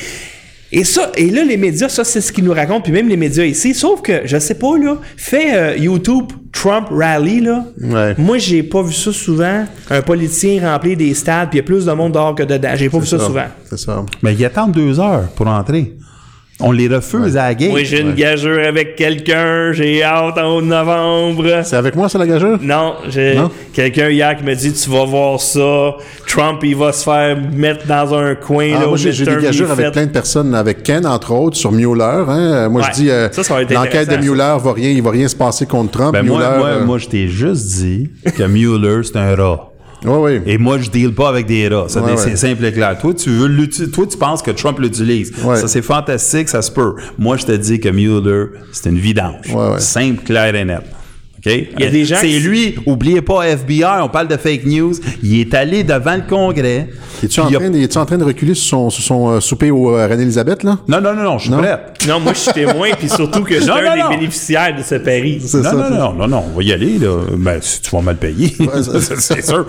Et 0.70 0.84
ça, 0.84 1.10
et 1.16 1.30
là, 1.30 1.44
les 1.44 1.56
médias, 1.56 1.88
ça, 1.88 2.04
c'est 2.04 2.20
ce 2.20 2.30
qu'ils 2.30 2.44
nous 2.44 2.52
racontent, 2.52 2.82
puis 2.82 2.92
même 2.92 3.08
les 3.08 3.16
médias 3.16 3.44
ici. 3.44 3.74
Sauf 3.74 4.02
que, 4.02 4.22
je 4.26 4.38
sais 4.38 4.54
pas, 4.54 4.76
là, 4.76 4.98
fait 5.16 5.56
euh, 5.56 5.76
YouTube 5.76 6.26
Trump 6.52 6.88
Rally, 6.90 7.40
là. 7.40 7.64
Moi, 8.18 8.38
j'ai 8.38 8.62
pas 8.62 8.82
vu 8.82 8.92
ça 8.92 9.12
souvent. 9.12 9.64
Un 9.90 10.02
politicien 10.02 10.70
remplir 10.70 10.96
des 10.96 11.14
stades, 11.14 11.50
puis 11.50 11.58
il 11.58 11.62
y 11.62 11.64
a 11.64 11.66
plus 11.66 11.86
de 11.86 11.92
monde 11.92 12.12
dehors 12.12 12.34
que 12.34 12.42
dedans. 12.42 12.72
J'ai 12.74 12.90
pas 12.90 12.98
vu 12.98 13.06
ça, 13.06 13.18
souvent. 13.18 13.46
C'est 13.68 13.78
ça. 13.78 14.04
Mais 14.22 14.34
ils 14.34 14.44
attendent 14.44 14.72
deux 14.72 15.00
heures 15.00 15.28
pour 15.36 15.46
entrer. 15.46 15.94
On 16.60 16.72
les 16.72 16.88
refuse 16.88 17.36
à 17.36 17.44
la 17.48 17.54
gate. 17.54 17.70
Moi, 17.70 17.84
j'ai 17.84 18.00
une 18.00 18.08
Ouais. 18.08 18.14
gageure 18.14 18.66
avec 18.66 18.96
quelqu'un. 18.96 19.70
J'ai 19.72 20.02
hâte 20.02 20.36
en 20.38 20.60
novembre. 20.60 21.60
C'est 21.64 21.76
avec 21.76 21.94
moi, 21.94 22.08
ça, 22.08 22.18
la 22.18 22.26
gageure? 22.26 22.58
Non, 22.60 22.94
j'ai 23.08 23.38
quelqu'un 23.72 24.08
hier 24.10 24.36
qui 24.36 24.42
me 24.42 24.54
dit 24.56 24.72
Tu 24.72 24.90
vas 24.90 25.04
voir 25.04 25.40
ça. 25.40 25.94
Trump, 26.26 26.58
il 26.64 26.74
va 26.74 26.92
se 26.92 27.04
faire 27.04 27.36
mettre 27.54 27.86
dans 27.86 28.12
un 28.12 28.34
coin. 28.34 28.72
Ah, 28.76 28.80
là, 28.80 28.86
moi, 28.88 28.96
j'ai 28.96 29.12
j'ai 29.12 29.24
des 29.24 29.30
il 29.30 29.62
avec 29.62 29.76
fait- 29.84 29.90
plein 29.92 30.06
de 30.06 30.10
personnes, 30.10 30.52
avec 30.52 30.82
Ken, 30.82 31.06
entre 31.06 31.32
autres, 31.32 31.56
sur 31.56 31.70
Mueller. 31.70 32.24
Hein. 32.28 32.68
Moi, 32.68 32.82
Ouais. 32.82 32.88
je 32.90 32.94
dis, 33.02 33.10
euh, 33.10 33.28
l'enquête 33.70 34.10
de 34.10 34.16
Mueller 34.16 34.56
va 34.60 34.72
rien, 34.72 34.90
il 34.90 35.02
va 35.02 35.10
rien 35.12 35.28
se 35.28 35.36
passer 35.36 35.64
contre 35.64 35.92
Trump. 35.92 36.12
Ben 36.12 36.26
moi, 36.26 36.38
Mueller, 36.40 36.58
moi, 36.58 36.68
euh, 36.70 36.84
moi, 36.84 36.98
je 36.98 37.06
t'ai 37.06 37.28
juste 37.28 37.66
dit 37.78 38.10
que 38.36 38.42
Mueller, 38.42 39.02
c'est 39.04 39.16
un 39.16 39.36
rat. 39.36 39.70
Et 40.46 40.58
moi, 40.58 40.78
je 40.78 40.90
deal 40.90 41.14
pas 41.14 41.28
avec 41.28 41.46
des 41.46 41.68
rats. 41.68 41.88
Ça, 41.88 42.00
Ouais, 42.00 42.16
c'est 42.16 42.36
simple 42.36 42.64
et 42.64 42.72
clair. 42.72 42.96
Toi, 42.98 43.14
tu 43.14 43.30
veux 43.30 43.68
toi, 43.90 44.06
tu 44.06 44.16
penses 44.16 44.42
que 44.42 44.50
Trump 44.52 44.78
l'utilise. 44.78 45.32
Ça, 45.56 45.68
c'est 45.68 45.82
fantastique, 45.82 46.48
ça 46.48 46.62
se 46.62 46.70
peut. 46.70 46.94
Moi, 47.18 47.36
je 47.36 47.46
te 47.46 47.52
dis 47.52 47.80
que 47.80 47.88
Mueller, 47.88 48.46
c'est 48.72 48.88
une 48.90 48.98
vidange. 48.98 49.46
Simple, 49.80 50.22
clair 50.24 50.54
et 50.54 50.64
net. 50.64 50.82
OK? 51.38 51.52
Il 51.78 51.80
y 51.80 51.84
a 51.84 51.90
des 51.90 52.04
gens 52.04 52.16
C'est 52.20 52.26
qui- 52.26 52.40
lui, 52.40 52.74
oubliez 52.86 53.20
pas 53.22 53.42
FBI, 53.46 53.84
on 54.02 54.08
parle 54.08 54.28
de 54.28 54.36
fake 54.36 54.66
news. 54.66 54.92
Il 55.22 55.40
est 55.40 55.54
allé 55.54 55.84
devant 55.84 56.16
le 56.16 56.22
Congrès. 56.28 56.88
Es-tu 57.22 57.40
en, 57.40 57.46
a- 57.46 57.78
es-tu 57.78 57.98
en 57.98 58.06
train 58.06 58.18
de 58.18 58.24
reculer 58.24 58.54
sur 58.54 58.68
son, 58.68 58.90
sur 58.90 59.02
son 59.02 59.28
euh, 59.30 59.40
souper 59.40 59.70
au 59.70 59.96
euh, 59.96 60.06
Reine-Élisabeth, 60.06 60.62
là? 60.62 60.78
Non, 60.88 61.00
non, 61.00 61.14
non, 61.14 61.22
non, 61.22 61.38
je 61.38 61.48
suis 61.48 61.56
prêt. 61.56 61.78
Non, 62.08 62.20
moi, 62.20 62.32
je 62.32 62.38
suis 62.38 62.52
témoin, 62.52 62.90
puis 62.98 63.08
surtout 63.08 63.42
que 63.42 63.54
je 63.54 63.60
suis 63.60 63.70
un 63.70 63.82
non, 63.84 63.94
des 63.94 64.02
non. 64.02 64.08
bénéficiaires 64.10 64.76
de 64.76 64.82
ce 64.82 64.96
pari. 64.96 65.40
Non, 65.54 65.72
non, 65.72 65.90
non, 65.90 66.12
non, 66.14 66.28
non, 66.28 66.44
on 66.52 66.56
va 66.56 66.62
y 66.62 66.72
aller, 66.72 66.98
là. 66.98 67.16
Ben, 67.36 67.58
si 67.60 67.82
tu 67.82 67.90
vas 67.90 68.02
mal 68.02 68.16
payer. 68.16 68.54
c'est 69.18 69.44
sûr. 69.44 69.66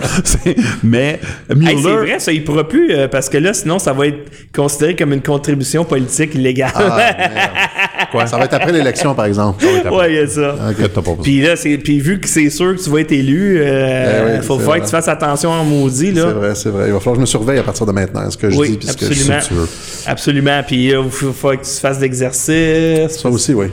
Mais 0.82 1.20
Mueller. 1.54 1.70
Hey, 1.70 1.82
c'est 1.82 1.96
vrai, 1.96 2.18
ça, 2.20 2.32
il 2.32 2.44
pourra 2.44 2.68
plus, 2.68 2.92
euh, 2.92 3.08
parce 3.08 3.28
que 3.28 3.38
là, 3.38 3.52
sinon, 3.54 3.78
ça 3.78 3.92
va 3.92 4.06
être 4.06 4.30
considéré 4.54 4.94
comme 4.96 5.12
une 5.12 5.22
contribution 5.22 5.84
politique 5.84 6.34
illégale. 6.34 6.72
Quoi? 8.10 8.26
Ça 8.26 8.36
va 8.38 8.44
être 8.44 8.54
après 8.54 8.72
l'élection, 8.72 9.14
par 9.14 9.24
exemple. 9.26 9.64
ouais, 9.64 10.12
il 10.12 10.16
y 10.16 10.18
a 10.18 10.26
ça. 10.26 10.56
Puis 11.22 11.40
là, 11.42 11.56
c'est, 11.56 11.78
puis 11.78 12.00
vu 12.00 12.18
que 12.20 12.28
c'est 12.28 12.50
sûr 12.50 12.74
que 12.76 12.82
tu 12.82 12.90
vas 12.90 13.00
être 13.00 13.12
élu, 13.12 13.58
euh, 13.60 14.30
Eh 14.34 14.38
oui, 14.38 14.42
faut 14.44 14.54
c'est 14.54 14.60
faire 14.60 14.68
vrai. 14.70 14.80
que 14.80 14.84
tu 14.86 14.90
fasses 14.90 15.08
attention 15.08 15.50
en 15.50 15.64
maudit, 15.64 16.12
là. 16.12 16.22
C'est 16.26 16.32
vrai, 16.32 16.54
c'est 16.54 16.68
vrai. 16.70 16.84
Il 16.88 16.92
va 16.92 16.98
falloir 16.98 17.14
que 17.14 17.18
je 17.18 17.22
me 17.22 17.26
surveille 17.26 17.58
à 17.58 17.62
partir 17.62 17.86
de 17.86 17.92
maintenant, 17.92 18.28
ce 18.30 18.36
que 18.36 18.50
je 18.50 18.56
oui, 18.56 18.70
dis, 18.70 18.76
puis 18.78 18.88
ce 18.88 18.96
que 18.96 19.06
je 19.06 19.10
absolument. 19.10 19.40
ce 19.40 19.48
que 19.48 19.54
tu 19.54 19.60
veux. 19.60 19.68
Absolument. 20.06 20.62
Puis 20.66 20.94
euh, 20.94 21.02
il 21.04 21.10
faut, 21.10 21.32
faut 21.32 21.50
que 21.50 21.56
tu 21.64 21.80
fasses 21.80 21.98
d'exercice. 21.98 23.18
Ça 23.20 23.28
aussi, 23.28 23.54
oui. 23.54 23.66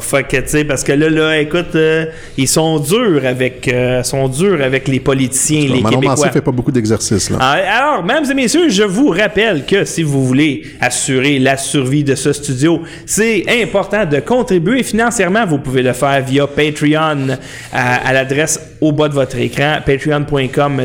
Fait 0.00 0.22
que, 0.22 0.36
tu 0.36 0.48
sais, 0.48 0.64
parce 0.64 0.84
que 0.84 0.92
là, 0.92 1.08
là, 1.08 1.38
écoute, 1.38 1.74
euh, 1.74 2.06
ils 2.36 2.46
sont 2.46 2.78
durs 2.78 3.22
avec, 3.24 3.66
euh, 3.68 4.02
sont 4.02 4.28
durs 4.28 4.62
avec 4.62 4.86
les 4.86 5.00
politiciens, 5.00 5.62
les 5.62 5.80
Manon 5.80 6.00
Québécois. 6.00 6.30
Fait 6.30 6.40
pas 6.42 6.50
beaucoup 6.52 6.70
d'exercices, 6.70 7.30
là. 7.30 7.38
Ah, 7.40 7.52
Alors, 7.52 8.04
mesdames 8.04 8.30
et 8.30 8.34
messieurs, 8.34 8.68
je 8.68 8.82
vous 8.82 9.08
rappelle 9.08 9.64
que 9.64 9.84
si 9.84 10.02
vous 10.02 10.26
voulez 10.26 10.62
assurer 10.80 11.38
la 11.38 11.56
survie 11.56 12.04
de 12.04 12.14
ce 12.14 12.32
studio, 12.32 12.82
c'est 13.06 13.44
important 13.62 14.04
de 14.04 14.20
contribuer 14.20 14.82
financièrement. 14.82 15.46
Vous 15.46 15.58
pouvez 15.58 15.82
le 15.82 15.94
faire 15.94 16.22
via 16.22 16.46
Patreon 16.46 17.36
à, 17.72 18.08
à 18.08 18.12
l'adresse 18.12 18.60
au 18.80 18.92
bas 18.92 19.08
de 19.08 19.14
votre 19.14 19.38
écran, 19.38 19.78
patreon.com 19.84 20.82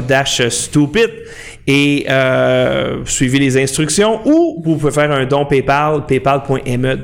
stupid 0.50 1.10
et 1.66 2.06
euh, 2.10 2.98
suivez 3.06 3.40
les 3.40 3.62
instructions 3.62 4.20
ou 4.26 4.62
vous 4.64 4.76
pouvez 4.78 4.92
faire 4.92 5.12
un 5.12 5.26
don 5.26 5.46
PayPal, 5.46 6.06
paypal.me 6.06 6.98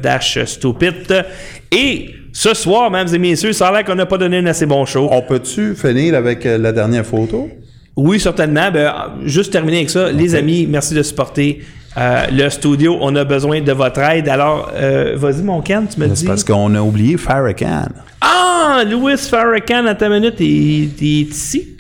stupid 0.46 1.26
et 1.72 2.10
ce 2.32 2.54
soir, 2.54 2.92
mesdames 2.92 3.14
et 3.16 3.20
messieurs, 3.20 3.54
ça 3.54 3.68
a 3.68 3.72
l'air 3.72 3.84
qu'on 3.84 3.96
n'a 3.96 4.06
pas 4.06 4.18
donné 4.18 4.38
un 4.38 4.46
assez 4.46 4.66
bon 4.66 4.86
show. 4.86 5.08
On 5.12 5.22
peut-tu 5.22 5.76
finir 5.76 6.16
avec 6.16 6.46
euh, 6.46 6.58
la 6.58 6.72
dernière 6.72 7.06
photo? 7.06 7.50
Oui, 7.96 8.20
certainement. 8.20 8.72
Ben, 8.72 8.94
juste 9.26 9.52
terminer 9.52 9.78
avec 9.78 9.90
ça. 9.90 10.12
Les 10.12 10.36
amis, 10.36 10.68
merci 10.70 10.94
de 10.94 11.04
supporter 11.04 11.62
euh, 11.98 12.28
le 12.32 12.50
studio. 12.50 12.98
On 13.02 13.16
a 13.16 13.24
besoin 13.24 13.62
de 13.62 13.72
votre 13.72 14.00
aide. 14.02 14.30
Alors, 14.30 14.72
euh, 14.76 15.16
vas-y, 15.18 15.42
mon 15.42 15.62
Ken, 15.62 15.88
tu 15.92 16.00
me 16.00 16.08
C'est 16.08 16.14
dis? 16.22 16.26
parce 16.26 16.44
qu'on 16.44 16.74
a 16.76 16.82
oublié 16.82 17.18
Farrakhan. 17.18 17.88
Ah, 18.22 18.84
Louis 18.90 19.18
Farrakhan, 19.18 19.86
à 19.88 19.96
ta 19.96 20.08
minute, 20.08 20.36
il, 20.40 20.92
il 21.02 21.22
est 21.22 21.30
ici. 21.32 21.76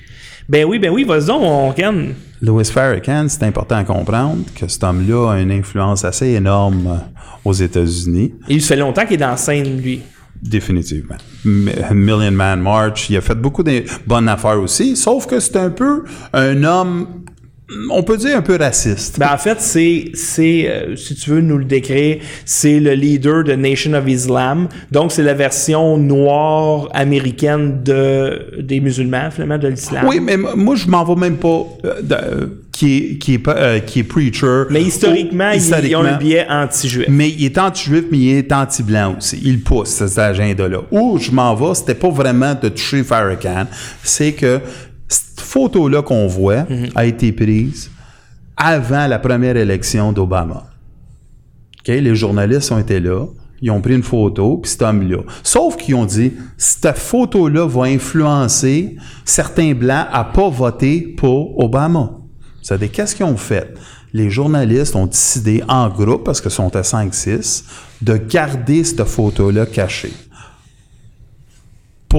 Ben 0.49 0.65
oui, 0.65 0.79
ben 0.79 0.89
oui, 0.89 1.03
vas-y 1.03 1.25
donc, 1.27 1.41
mon 1.41 1.71
Ken. 1.73 2.15
Louis 2.41 2.63
Farrakhan, 2.63 3.27
c'est 3.27 3.43
important 3.43 3.75
à 3.75 3.83
comprendre 3.83 4.45
que 4.55 4.67
cet 4.67 4.83
homme-là 4.83 5.33
a 5.33 5.39
une 5.39 5.51
influence 5.51 6.05
assez 6.05 6.27
énorme 6.27 6.87
euh, 6.87 6.97
aux 7.43 7.53
États-Unis. 7.53 8.33
Il 8.47 8.61
fait 8.61 8.77
longtemps 8.77 9.03
qu'il 9.03 9.15
est 9.15 9.17
dans 9.17 9.31
la 9.31 9.37
scène, 9.37 9.81
lui. 9.81 10.01
Définitivement. 10.41 11.17
Million 11.43 12.31
Man 12.31 12.61
March, 12.61 13.09
il 13.09 13.17
a 13.17 13.21
fait 13.21 13.35
beaucoup 13.35 13.61
de 13.61 13.83
bonnes 14.07 14.29
affaires 14.29 14.59
aussi, 14.59 14.95
sauf 14.95 15.25
que 15.25 15.41
c'est 15.41 15.57
un 15.57 15.69
peu 15.69 16.05
un 16.31 16.63
homme, 16.63 17.25
on 17.91 18.01
peut 18.03 18.17
dire 18.17 18.35
un 18.37 18.41
peu 18.41 18.55
raciste. 18.57 19.19
Ben, 19.19 19.29
en 19.33 19.37
fait, 19.37 19.61
c'est, 19.61 20.11
c'est 20.13 20.67
euh, 20.67 20.95
si 20.95 21.13
tu 21.15 21.29
veux 21.29 21.41
nous 21.41 21.57
le 21.57 21.65
décrire, 21.65 22.17
c'est 22.45 22.79
le 22.79 22.93
leader 22.93 23.43
de 23.43 23.53
Nation 23.53 23.93
of 23.93 24.07
Islam. 24.07 24.67
Donc, 24.91 25.11
c'est 25.11 25.23
la 25.23 25.33
version 25.35 25.97
noire 25.97 26.89
américaine 26.93 27.83
de, 27.83 28.61
des 28.61 28.79
musulmans, 28.79 29.29
finalement, 29.31 29.57
de 29.57 29.67
l'islam. 29.67 30.05
Oui, 30.07 30.19
mais 30.19 30.37
moi, 30.37 30.75
je 30.75 30.87
m'en 30.87 31.03
vais 31.03 31.19
même 31.19 31.37
pas 31.37 31.63
euh, 31.85 32.01
de- 32.01 32.13
euh, 32.15 32.45
qui, 32.71 32.97
est, 32.97 33.17
qui, 33.17 33.33
est, 33.33 33.39
pas- 33.39 33.79
qui 33.81 33.99
est 33.99 34.03
preacher. 34.03 34.63
Mais 34.69 34.81
historiquement, 34.81 35.51
Ou- 35.51 35.55
historiquement. 35.57 35.89
ils 35.89 35.95
ont 35.95 36.05
un 36.05 36.17
biais 36.17 36.45
anti-juif. 36.49 37.05
Mais 37.09 37.29
il 37.29 37.45
est 37.45 37.57
anti-juif, 37.57 38.05
mais 38.09 38.17
il 38.17 38.29
est 38.37 38.51
anti-blanc 38.53 39.15
aussi. 39.17 39.39
Il 39.43 39.61
pousse 39.61 39.89
cet 39.89 40.17
agenda-là. 40.17 40.79
Où 40.91 41.17
je 41.19 41.29
m'en 41.31 41.53
vais, 41.55 41.75
c'était 41.75 41.93
pas 41.93 42.09
vraiment 42.09 42.55
de 42.61 42.69
toucher 42.69 43.03
Farrakhan, 43.03 43.65
c'est 44.03 44.31
que 44.31 44.59
photo-là 45.49 46.01
qu'on 46.01 46.27
voit 46.27 46.63
Mhm. 46.69 46.89
a 46.95 47.05
été 47.05 47.31
prise 47.31 47.89
avant 48.55 49.07
la 49.07 49.19
première 49.19 49.57
élection 49.57 50.11
d'Obama. 50.11 50.65
Les 51.87 52.15
journalistes 52.15 52.71
ont 52.71 52.77
été 52.77 52.99
là. 52.99 53.25
Ils 53.61 53.71
ont 53.71 53.81
pris 53.81 53.95
une 53.95 54.03
photo, 54.03 54.57
puis 54.57 54.69
cet 54.71 54.83
homme-là. 54.83 55.17
Sauf 55.43 55.75
qu'ils 55.75 55.95
ont 55.95 56.05
dit, 56.05 56.31
cette 56.57 56.95
photo-là 56.97 57.65
va 57.67 57.83
influencer 57.83 58.95
certains 59.25 59.73
Blancs 59.73 60.05
à 60.11 60.23
pas 60.23 60.49
voter 60.49 61.01
pour 61.17 61.59
Obama. 61.61 62.11
C'est-à-dire, 62.61 62.91
qu'est-ce 62.91 63.15
qu'ils 63.15 63.25
ont 63.25 63.37
fait? 63.37 63.73
Les 64.13 64.29
journalistes 64.29 64.95
ont 64.95 65.07
décidé 65.07 65.61
en 65.67 65.89
groupe, 65.89 66.23
parce 66.23 66.39
qu'ils 66.41 66.51
sont 66.51 66.73
à 66.75 66.83
5-6, 66.83 67.65
de 68.01 68.15
garder 68.17 68.83
cette 68.83 69.03
photo-là 69.03 69.65
cachée 69.65 70.13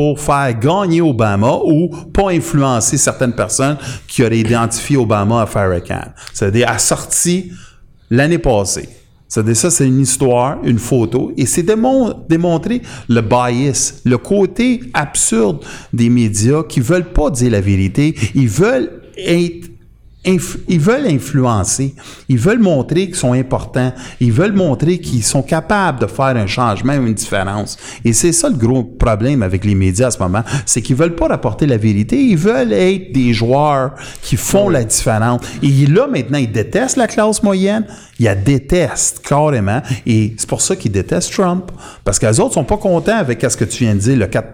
pour 0.01 0.19
faire 0.19 0.59
gagner 0.59 1.03
Obama 1.03 1.59
ou 1.63 1.91
pas 2.11 2.31
influencer 2.31 2.97
certaines 2.97 3.35
personnes 3.35 3.77
qui 4.09 4.23
auraient 4.25 4.39
identifié 4.39 4.97
Obama 4.97 5.43
à 5.43 5.47
Farrakhan. 5.47 6.15
C'est-à-dire, 6.33 6.71
a 6.71 6.79
sorti 6.79 7.53
l'année 8.09 8.39
passée. 8.39 8.89
C'est-à-dire, 9.29 9.57
ça, 9.59 9.71
c'est 9.71 9.87
une 9.87 10.01
histoire, 10.01 10.57
une 10.65 10.79
photo, 10.79 11.33
et 11.37 11.45
c'est 11.45 11.63
démon- 11.63 12.15
démontrer 12.27 12.81
le 13.11 13.21
bias, 13.21 14.01
le 14.07 14.17
côté 14.17 14.81
absurde 14.95 15.59
des 15.93 16.09
médias 16.09 16.63
qui 16.63 16.81
veulent 16.81 17.13
pas 17.13 17.29
dire 17.29 17.51
la 17.51 17.61
vérité. 17.61 18.15
Ils 18.35 18.49
veulent 18.49 19.03
être 19.19 19.70
ils 20.25 20.81
veulent 20.81 21.07
influencer, 21.07 21.95
ils 22.29 22.39
veulent 22.39 22.59
montrer 22.59 23.07
qu'ils 23.07 23.17
sont 23.17 23.33
importants, 23.33 23.93
ils 24.21 24.33
veulent 24.33 24.53
montrer 24.53 24.99
qu'ils 24.99 25.23
sont 25.23 25.43
capables 25.43 25.99
de 25.99 26.07
faire 26.07 26.37
un 26.37 26.47
changement 26.47 26.95
ou 26.95 27.07
une 27.07 27.15
différence. 27.15 27.79
Et 28.05 28.13
c'est 28.13 28.33
ça 28.33 28.51
le 28.51 28.57
gros 28.57 28.83
problème 28.83 29.43
avec 29.43 29.65
les 29.65 29.75
médias 29.75 30.09
à 30.09 30.11
ce 30.11 30.19
moment, 30.19 30.43
c'est 30.67 30.83
qu'ils 30.83 30.97
veulent 30.97 31.15
pas 31.15 31.29
rapporter 31.29 31.67
la 31.67 31.79
vérité, 31.79 32.21
ils 32.21 32.37
veulent 32.37 32.73
être 32.73 33.13
des 33.13 33.33
joueurs 33.33 33.95
qui 34.21 34.37
font 34.37 34.69
la 34.69 34.85
différence. 34.85 35.41
Et 35.63 35.87
là, 35.87 36.07
maintenant, 36.07 36.39
ils 36.39 36.53
détestent 36.53 36.99
la 36.99 37.07
classe 37.07 37.43
moyenne, 37.43 37.87
ils 38.19 38.27
la 38.27 38.35
détestent 38.35 39.27
carrément, 39.27 39.81
et 40.07 40.35
c'est 40.37 40.49
pour 40.49 40.61
ça 40.61 40.77
qu'ils 40.77 40.93
détestent 40.93 41.33
Trump. 41.33 41.71
Parce 42.05 42.19
qu'eux 42.19 42.41
autres 42.41 42.55
sont 42.55 42.65
pas 42.65 42.77
contents 42.77 43.17
avec 43.17 43.41
ce 43.41 43.57
que 43.57 43.65
tu 43.65 43.85
viens 43.85 43.95
de 43.95 44.01
dire, 44.01 44.19
le 44.19 44.27
4 44.27 44.51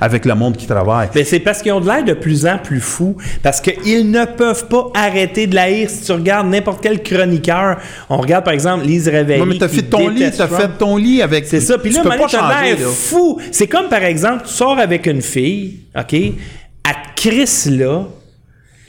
avec 0.00 0.24
le 0.24 0.34
monde 0.34 0.56
qui 0.56 0.66
travaille. 0.66 1.10
Ben, 1.14 1.24
c'est 1.24 1.38
parce 1.38 1.62
qu'ils 1.62 1.72
ont 1.72 1.80
de 1.80 1.86
l'air 1.86 2.04
de 2.04 2.14
plus 2.14 2.44
en 2.44 2.58
plus 2.58 2.80
fous, 2.80 3.16
parce 3.44 3.60
qu'ils 3.60 4.10
ne 4.10 4.24
peuvent 4.24 4.66
pas 4.66 4.90
arrêter 4.96 5.46
de 5.46 5.54
la 5.54 5.62
haïr. 5.62 5.90
Si 5.90 6.04
tu 6.04 6.12
regardes 6.12 6.48
n'importe 6.48 6.82
quel 6.82 7.02
chroniqueur, 7.02 7.78
on 8.08 8.16
regarde 8.16 8.44
par 8.44 8.54
exemple 8.54 8.84
Lise 8.84 9.08
Réveillé. 9.08 9.40
Ouais, 9.40 9.46
mais 9.46 9.58
t'as 9.58 9.68
fait 9.68 9.82
ton 9.82 10.08
lit, 10.08 10.30
t'as 10.36 10.48
fait 10.48 10.70
ton 10.78 10.96
lit 10.96 11.22
avec. 11.22 11.46
C'est 11.46 11.60
ça. 11.60 11.78
Puis 11.78 11.90
tu 11.90 12.02
là, 12.02 12.28
changer, 12.28 12.76
l'air 12.76 12.88
fou. 12.88 13.40
C'est 13.52 13.66
comme 13.66 13.88
par 13.88 14.02
exemple, 14.02 14.44
tu 14.46 14.52
sors 14.52 14.78
avec 14.78 15.06
une 15.06 15.22
fille, 15.22 15.80
OK? 15.98 16.12
Elle 16.14 16.32
te 16.84 17.20
crisse 17.20 17.66
là. 17.66 18.04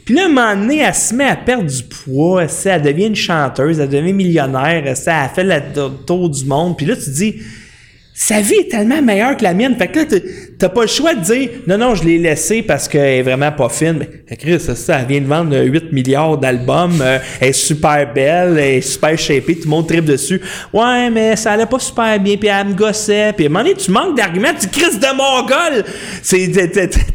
Puis 0.05 0.15
là, 0.15 0.21
à 0.21 0.25
un 0.25 0.29
moment 0.29 0.55
donné, 0.55 0.77
elle 0.77 0.95
se 0.95 1.13
met 1.13 1.25
à 1.25 1.35
perdre 1.35 1.65
du 1.65 1.83
poids, 1.83 2.43
elle, 2.43 2.49
elle 2.63 2.81
devient 2.81 3.07
une 3.07 3.15
chanteuse, 3.15 3.81
elle 3.81 3.89
devient 3.89 4.13
millionnaire, 4.13 4.83
elle, 4.85 4.95
elle 5.05 5.29
fait 5.35 5.43
le 5.43 5.89
tour 6.05 6.29
du 6.29 6.45
monde. 6.45 6.77
Puis 6.77 6.85
là, 6.85 6.95
tu 6.95 7.03
te 7.03 7.09
dis, 7.09 7.35
sa 8.19 8.41
vie 8.41 8.55
est 8.55 8.71
tellement 8.71 8.99
meilleure 8.99 9.37
que 9.37 9.43
la 9.43 9.53
mienne. 9.53 9.75
Fait 9.77 9.89
que 9.89 9.99
là, 9.99 10.05
t'as 10.57 10.69
pas 10.69 10.81
le 10.81 10.87
choix 10.87 11.13
de 11.13 11.21
dire, 11.21 11.49
non, 11.67 11.77
non, 11.77 11.93
je 11.93 12.03
l'ai 12.03 12.17
laissée 12.17 12.63
parce 12.63 12.87
qu'elle 12.87 13.19
est 13.19 13.21
vraiment 13.21 13.51
pas 13.51 13.69
fine. 13.69 13.99
Mais 14.27 14.35
Chris, 14.35 14.59
c'est 14.59 14.75
ça, 14.75 14.97
elle 14.99 15.05
vient 15.05 15.21
de 15.21 15.27
vendre 15.27 15.55
8 15.55 15.93
milliards 15.93 16.35
d'albums, 16.35 16.99
euh, 16.99 17.19
elle 17.39 17.49
est 17.49 17.53
super 17.53 18.11
belle, 18.11 18.57
elle 18.57 18.77
est 18.77 18.81
super 18.81 19.15
shapée, 19.19 19.57
tout 19.57 19.65
le 19.65 19.69
monde 19.69 19.87
tripe 19.87 20.05
dessus. 20.05 20.41
Ouais, 20.73 21.11
mais 21.11 21.35
ça 21.35 21.51
allait 21.51 21.67
pas 21.67 21.77
super 21.77 22.19
bien, 22.19 22.37
puis 22.37 22.49
elle 22.49 22.69
me 22.69 22.73
gossait. 22.73 23.33
Puis 23.33 23.45
à 23.45 23.49
un 23.49 23.51
moment 23.51 23.63
donné, 23.63 23.75
tu 23.75 23.91
manques 23.91 24.17
d'arguments, 24.17 24.47
tu 24.59 24.67
Chris 24.67 24.97
de 24.97 25.15
mongol! 25.15 25.85
C'est, 26.23 26.51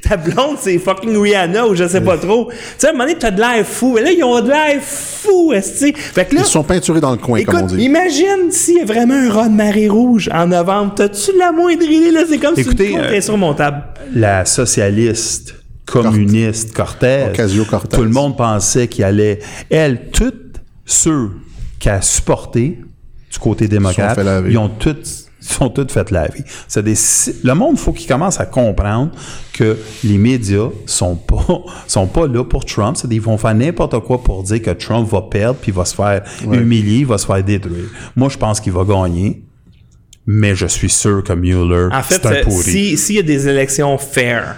ta 0.08 0.16
blonde, 0.16 0.58
c'est 0.60 0.78
fucking 0.78 1.16
Rihanna 1.16 1.66
ou 1.66 1.74
je 1.74 1.88
sais 1.88 2.00
pas 2.00 2.16
trop. 2.16 2.48
Tu 2.48 2.56
sais, 2.78 2.86
à 2.86 2.90
un 2.90 2.92
moment 2.92 3.06
donné, 3.06 3.18
t'as 3.18 3.32
de 3.32 3.40
l'air 3.40 3.66
fou. 3.66 3.98
Et 3.98 4.02
là, 4.02 4.12
ils 4.12 4.22
ont 4.22 4.40
de 4.40 4.48
l'air 4.48 4.80
fou, 4.80 5.52
esti. 5.52 5.92
Fait 5.96 6.26
que 6.26 6.36
là. 6.36 6.42
Ils 6.42 6.46
sont 6.46 6.62
peinturés 6.62 7.00
dans 7.00 7.10
le 7.10 7.16
coin, 7.16 7.38
écoute, 7.38 7.54
comme 7.54 7.64
on 7.64 7.66
dit. 7.66 7.82
Imagine 7.82 8.50
s'il 8.50 8.76
y 8.76 8.80
a 8.80 8.84
vraiment 8.84 9.14
un 9.14 9.30
raz 9.30 9.48
de 9.48 9.54
marée 9.54 9.88
rouge 9.88 10.30
en 10.32 10.46
novembre. 10.46 10.91
T'as-tu 10.94 11.36
la 11.38 11.52
moindre 11.52 11.82
idée, 11.82 12.10
là? 12.10 12.22
C'est 12.28 12.38
comme 12.38 12.54
Écoutez, 12.56 12.88
si 12.88 12.98
euh, 12.98 13.16
insurmontable. 13.16 13.84
La 14.14 14.44
socialiste, 14.44 15.54
communiste, 15.86 16.72
Cortez, 16.72 17.26
Ocasio-Cortez. 17.32 17.96
tout 17.96 18.04
le 18.04 18.10
monde 18.10 18.36
pensait 18.36 18.88
qu'il 18.88 19.04
allait... 19.04 19.38
Elle, 19.70 20.10
tous 20.10 20.32
ceux 20.84 21.30
qui 21.78 21.88
a 21.88 22.00
supporté 22.00 22.78
du 23.30 23.38
côté 23.38 23.66
démocrate, 23.68 24.18
ils 24.48 24.58
ont 24.58 24.68
tous 24.68 25.28
sont 25.42 25.68
toutes 25.70 25.92
fait 25.92 26.10
laver. 26.10 26.44
C'est 26.68 26.82
des, 26.82 26.94
le 27.42 27.54
monde, 27.54 27.78
faut 27.78 27.92
qu'il 27.92 28.06
commence 28.08 28.40
à 28.40 28.46
comprendre 28.46 29.10
que 29.52 29.76
les 30.04 30.18
médias 30.18 30.68
sont 30.86 31.16
pas, 31.16 31.44
sont 31.86 32.06
pas 32.06 32.26
là 32.26 32.44
pour 32.44 32.64
Trump. 32.64 32.96
C'est 32.96 33.12
Ils 33.12 33.20
vont 33.20 33.36
faire 33.36 33.54
n'importe 33.54 33.98
quoi 34.00 34.22
pour 34.22 34.42
dire 34.42 34.62
que 34.62 34.70
Trump 34.70 35.08
va 35.10 35.22
perdre 35.22 35.58
puis 35.60 35.72
va 35.72 35.84
se 35.84 35.94
faire 35.94 36.22
Ouais. 36.46 36.58
humilier, 36.58 36.98
il 36.98 37.06
va 37.06 37.18
se 37.18 37.26
faire 37.26 37.42
détruire. 37.42 37.86
Moi, 38.16 38.28
je 38.28 38.38
pense 38.38 38.60
qu'il 38.60 38.72
va 38.72 38.84
gagner. 38.84 39.42
Mais 40.26 40.54
je 40.54 40.66
suis 40.66 40.90
sûr 40.90 41.22
que 41.24 41.32
Mueller, 41.32 41.88
En 41.92 42.02
fait, 42.02 42.14
c'est 42.22 42.26
un 42.26 42.32
euh, 42.32 42.42
pourri. 42.44 42.62
si- 42.70 42.96
s'il 42.96 43.16
y 43.16 43.18
a 43.18 43.22
des 43.22 43.48
élections 43.48 43.98
fair, 43.98 44.56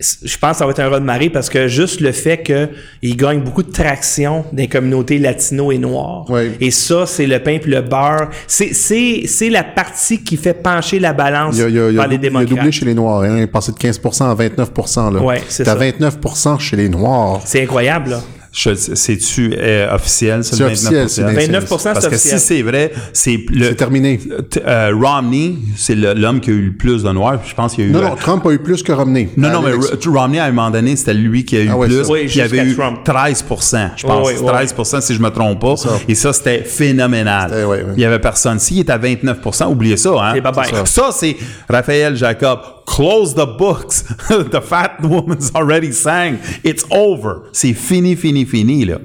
je 0.00 0.36
pense 0.36 0.52
que 0.52 0.56
ça 0.58 0.64
va 0.66 0.72
être 0.72 0.80
un 0.80 0.88
raz 0.88 0.98
de 0.98 1.04
marée 1.04 1.30
parce 1.30 1.48
que 1.48 1.68
juste 1.68 2.00
le 2.00 2.10
fait 2.10 2.42
qu'il 2.42 3.16
gagne 3.16 3.40
beaucoup 3.40 3.62
de 3.62 3.70
traction 3.70 4.44
des 4.52 4.66
communautés 4.66 5.18
latino 5.18 5.70
et 5.70 5.78
noires. 5.78 6.26
Et 6.60 6.72
ça, 6.72 7.06
c'est 7.06 7.26
le 7.26 7.38
pain 7.38 7.58
puis 7.62 7.70
le 7.70 7.82
beurre. 7.82 8.28
C'est, 8.48 8.74
c'est, 8.74 9.22
c'est 9.26 9.48
la 9.48 9.62
partie 9.62 10.22
qui 10.24 10.36
fait 10.36 10.54
pencher 10.54 10.98
la 10.98 11.12
balance 11.12 11.56
Il 11.56 11.62
a, 11.62 11.68
il 11.68 11.78
a- 11.78 11.90
il 11.90 11.98
a 11.98 12.02
par 12.02 12.08
les 12.08 12.18
dou- 12.18 12.24
il 12.24 12.26
a 12.26 12.30
démocrates. 12.30 12.48
doublé 12.48 12.72
chez 12.72 12.84
les 12.84 12.94
Noirs. 12.94 13.22
Hein. 13.22 13.36
Il 13.36 13.42
est 13.42 13.46
passé 13.46 13.70
de 13.72 13.76
15% 13.78 14.28
à 14.30 14.34
29 14.34 14.70
là. 15.14 15.22
Ouais, 15.22 15.40
c'est 15.48 15.62
T'as 15.64 15.74
ça. 15.74 15.78
29% 15.78 16.58
chez 16.58 16.76
les 16.76 16.88
Noirs. 16.88 17.40
C'est 17.44 17.62
incroyable, 17.62 18.10
là. 18.10 18.22
C'est-tu 18.52 19.54
euh, 19.56 19.94
officiel, 19.94 20.44
ça, 20.44 20.56
le 20.56 20.66
officiel, 20.66 21.06
29%? 21.06 21.08
c'est 21.08 21.22
29%, 21.22 21.66
c'est 21.78 21.92
Parce 21.92 22.06
que 22.08 22.14
officiel. 22.14 22.38
si 22.38 22.46
c'est 22.46 22.62
vrai, 22.62 22.92
c'est 23.14 23.40
le... 23.50 23.68
C'est 23.68 23.74
terminé. 23.76 24.20
Euh, 24.66 24.92
Romney, 24.94 25.54
c'est 25.76 25.94
l'homme 25.94 26.40
qui 26.40 26.50
a 26.50 26.52
eu 26.52 26.66
le 26.66 26.72
plus 26.76 27.02
de 27.02 27.10
noirs. 27.12 27.40
Je 27.46 27.54
pense 27.54 27.74
qu'il 27.74 27.84
y 27.84 27.86
a 27.86 27.90
eu... 27.90 27.92
Non, 27.92 28.02
non, 28.02 28.14
Trump 28.16 28.44
a 28.46 28.50
eu 28.52 28.58
plus 28.58 28.82
que 28.82 28.92
Romney. 28.92 29.30
Non, 29.38 29.50
non, 29.50 29.62
mais 29.62 29.70
l'élection. 29.72 30.12
R- 30.12 30.18
Romney, 30.18 30.38
à 30.38 30.44
un 30.44 30.52
moment 30.52 30.70
donné, 30.70 30.96
c'était 30.96 31.14
lui 31.14 31.44
qui 31.46 31.56
a 31.56 31.60
eu 31.62 31.68
Ah 31.70 31.76
ouais, 31.78 31.86
plus. 31.88 32.06
Oui, 32.10 32.30
il 32.32 32.40
avait 32.42 32.64
jusqu'à 32.64 32.64
eu 32.66 32.74
Trump. 32.76 32.98
13% 33.06 33.90
je 33.96 34.06
pense. 34.06 34.28
Oui, 34.28 34.34
oui, 34.38 34.46
13% 34.46 35.00
si 35.00 35.14
je 35.14 35.20
me 35.22 35.30
trompe 35.30 35.60
pas. 35.60 35.74
Et 36.06 36.14
ça, 36.14 36.32
c'était 36.34 36.62
phénoménal. 36.62 37.52
Il 37.96 38.02
y 38.02 38.04
avait 38.04 38.18
personne. 38.18 38.58
S'il 38.58 38.80
est 38.80 38.90
à 38.90 38.98
29% 38.98 39.68
oubliez 39.70 39.96
ça. 39.96 40.10
Hein? 40.20 40.34
Et 40.34 40.40
bye-bye. 40.40 40.70
Ça, 40.70 40.84
Ça, 40.86 41.08
c'est 41.12 41.36
Raphaël 41.70 42.16
Jacob. 42.16 42.58
Close 42.86 43.34
the 43.34 43.46
books. 43.46 44.02
the 44.28 44.60
fat 44.60 45.00
woman's 45.02 45.54
already 45.54 45.92
sang. 45.92 46.38
It's 46.62 46.84
over. 46.90 47.48
C'est 47.52 47.74
fini, 47.74 48.16
fini, 48.16 48.44
fini, 48.44 48.84
là. 48.84 48.98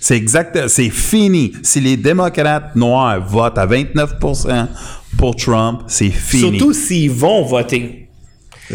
C'est 0.00 0.16
exact, 0.16 0.68
c'est 0.68 0.88
fini. 0.88 1.52
Si 1.62 1.80
les 1.80 1.96
démocrates 1.98 2.74
noirs 2.74 3.20
votent 3.20 3.58
à 3.58 3.66
29% 3.66 4.68
pour 5.18 5.36
Trump, 5.36 5.82
c'est 5.88 6.10
fini. 6.10 6.58
Surtout 6.58 6.72
s'ils 6.72 7.10
vont 7.10 7.44
voter. 7.44 7.99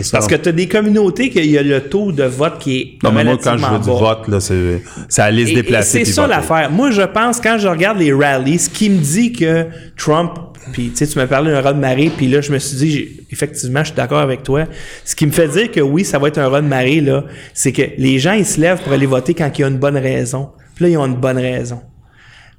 Ça. 0.04 0.18
Parce 0.18 0.28
que 0.28 0.36
tu 0.36 0.50
as 0.50 0.52
des 0.52 0.68
communautés 0.68 1.30
qu'il 1.30 1.46
y 1.46 1.58
a 1.58 1.64
le 1.64 1.82
taux 1.82 2.12
de 2.12 2.24
vote 2.24 2.60
qui 2.60 2.78
est 2.78 3.04
Non, 3.04 3.12
mais 3.12 3.24
moi, 3.24 3.38
quand 3.42 3.58
je 3.58 3.66
veux 3.66 3.80
du 3.80 4.00
vote, 4.00 4.28
là, 4.28 4.40
c'est, 4.40 4.82
c'est 5.10 5.22
aller 5.22 5.46
se 5.48 5.54
déplacer. 5.54 6.06
C'est 6.06 6.12
ça 6.12 6.28
l'affaire. 6.28 6.72
Moi, 6.72 6.92
je 6.92 7.02
pense, 7.02 7.40
quand 7.40 7.58
je 7.58 7.68
regarde 7.68 8.00
les 8.00 8.14
rallies, 8.14 8.60
ce 8.60 8.70
qui 8.70 8.90
me 8.90 9.00
dit 9.00 9.32
que 9.32 9.66
Trump, 9.98 10.32
puis 10.72 10.90
tu 10.90 10.98
sais, 10.98 11.08
tu 11.08 11.18
m'as 11.18 11.28
parlé 11.28 11.52
d'un 11.52 11.74
de 11.74 11.80
marée, 11.80 12.12
puis 12.16 12.28
là, 12.28 12.42
je 12.42 12.52
me 12.52 12.60
suis 12.60 12.78
dit, 12.78 13.10
effectivement, 13.32 13.80
je 13.80 13.88
suis 13.88 13.96
d'accord 13.96 14.20
avec 14.20 14.44
toi. 14.44 14.66
Ce 15.04 15.16
qui 15.16 15.26
me 15.26 15.32
fait 15.32 15.48
dire 15.48 15.72
que 15.72 15.82
oui, 15.82 16.04
ça 16.04 16.20
va 16.20 16.28
être 16.28 16.40
un 16.40 16.62
de 16.62 16.68
marée, 16.68 17.02
là, 17.02 17.26
c'est 17.54 17.72
que 17.72 17.84
les 17.98 18.20
gens, 18.20 18.34
ils 18.34 18.46
se 18.46 18.60
lèvent 18.60 18.82
pour 18.82 18.94
aller 18.94 19.06
voter 19.06 19.34
quand 19.34 19.50
il 19.56 19.62
y 19.62 19.64
a 19.64 19.68
une 19.68 19.78
bonne 19.78 19.98
raison. 19.98 20.50
Puis 20.76 20.86
là, 20.86 20.92
ils 20.92 20.98
ont 20.98 21.06
une 21.06 21.16
bonne 21.16 21.38
raison. 21.38 21.82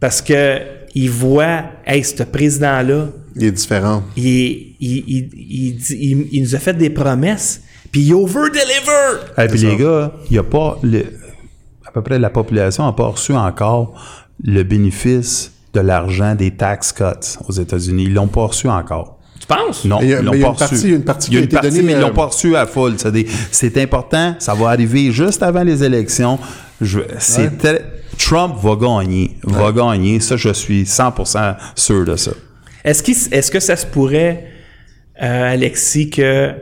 Parce 0.01 0.21
que 0.23 0.59
ils 0.95 1.11
voient, 1.11 1.63
hey, 1.87 2.03
ce 2.05 2.23
président-là, 2.23 3.09
Il 3.37 3.45
est 3.45 3.51
différent. 3.53 4.03
il, 4.17 4.25
il, 4.27 5.05
il, 5.07 5.29
il, 5.35 5.77
dit- 5.77 5.99
il- 6.01 6.29
il 6.33 6.43
nous 6.43 6.55
a 6.55 6.59
fait 6.59 6.73
des 6.75 6.91
promesses, 6.91 7.61
puis 7.93 8.03
il 8.03 8.15
over-deliver! 8.15 9.21
Et 9.39 9.47
puis 9.49 9.59
les 9.61 9.77
gars, 9.77 10.13
il 10.31 10.37
y 10.37 10.39
a 10.39 10.43
pas 10.43 10.79
le- 10.83 11.05
à 11.87 11.91
peu 11.93 12.03
près 12.03 12.19
la 12.19 12.31
population 12.31 12.85
n'a 12.87 12.93
pas 12.93 13.07
reçu 13.09 13.33
encore 13.33 13.95
le 14.43 14.63
bénéfice 14.63 15.53
de 15.75 15.81
l'argent 15.81 16.35
des 16.35 16.51
tax 16.53 16.93
cuts 16.93 17.05
aux 17.47 17.53
États-Unis. 17.53 18.05
Ils 18.05 18.15
l'ont 18.15 18.27
pas 18.29 18.47
reçu 18.47 18.69
encore. 18.69 19.19
Tu 19.39 19.47
penses? 19.47 19.85
Non, 19.85 19.99
Mais 20.01 20.07
il 20.07 20.11
y 20.11 20.15
a- 20.15 20.21
ils 20.21 20.25
l'ont 20.25 20.55
pas 20.55 20.65
reçu. 20.67 20.77
il 20.85 20.91
y 20.91 20.93
a 20.95 20.97
une 20.97 21.05
partie 21.05 21.31
Il 21.31 21.35
y 21.35 21.37
a 21.37 21.41
qui 21.41 21.43
a 21.43 21.47
été 21.47 21.57
partie, 21.57 21.69
donnée, 21.71 21.83
mais 21.83 21.93
ils 21.93 21.97
euh, 21.97 22.01
l'ont 22.09 22.15
pas 22.15 22.25
reçu 22.27 22.57
à 22.57 22.67
full. 22.67 22.95
C'est 23.51 23.77
important. 23.79 24.35
Ça 24.39 24.55
va 24.55 24.69
arriver 24.71 25.11
juste 25.13 25.43
avant 25.43 25.63
les 25.63 25.85
élections. 25.85 26.39
Trump 28.19 28.57
va 28.63 28.77
gagner. 28.77 29.37
Va 29.45 29.73
gagner. 29.73 30.21
Ça, 30.21 30.37
je 30.37 30.51
suis 30.53 30.85
100% 30.85 31.57
sûr 31.75 32.05
de 32.05 32.17
ça. 32.17 32.33
Est-ce, 32.85 33.51
que 33.51 33.61
ça 33.61 33.77
se 33.77 33.85
pourrait, 33.87 34.45
euh, 35.23 35.53
Alexis, 35.53 36.09
que 36.11 36.53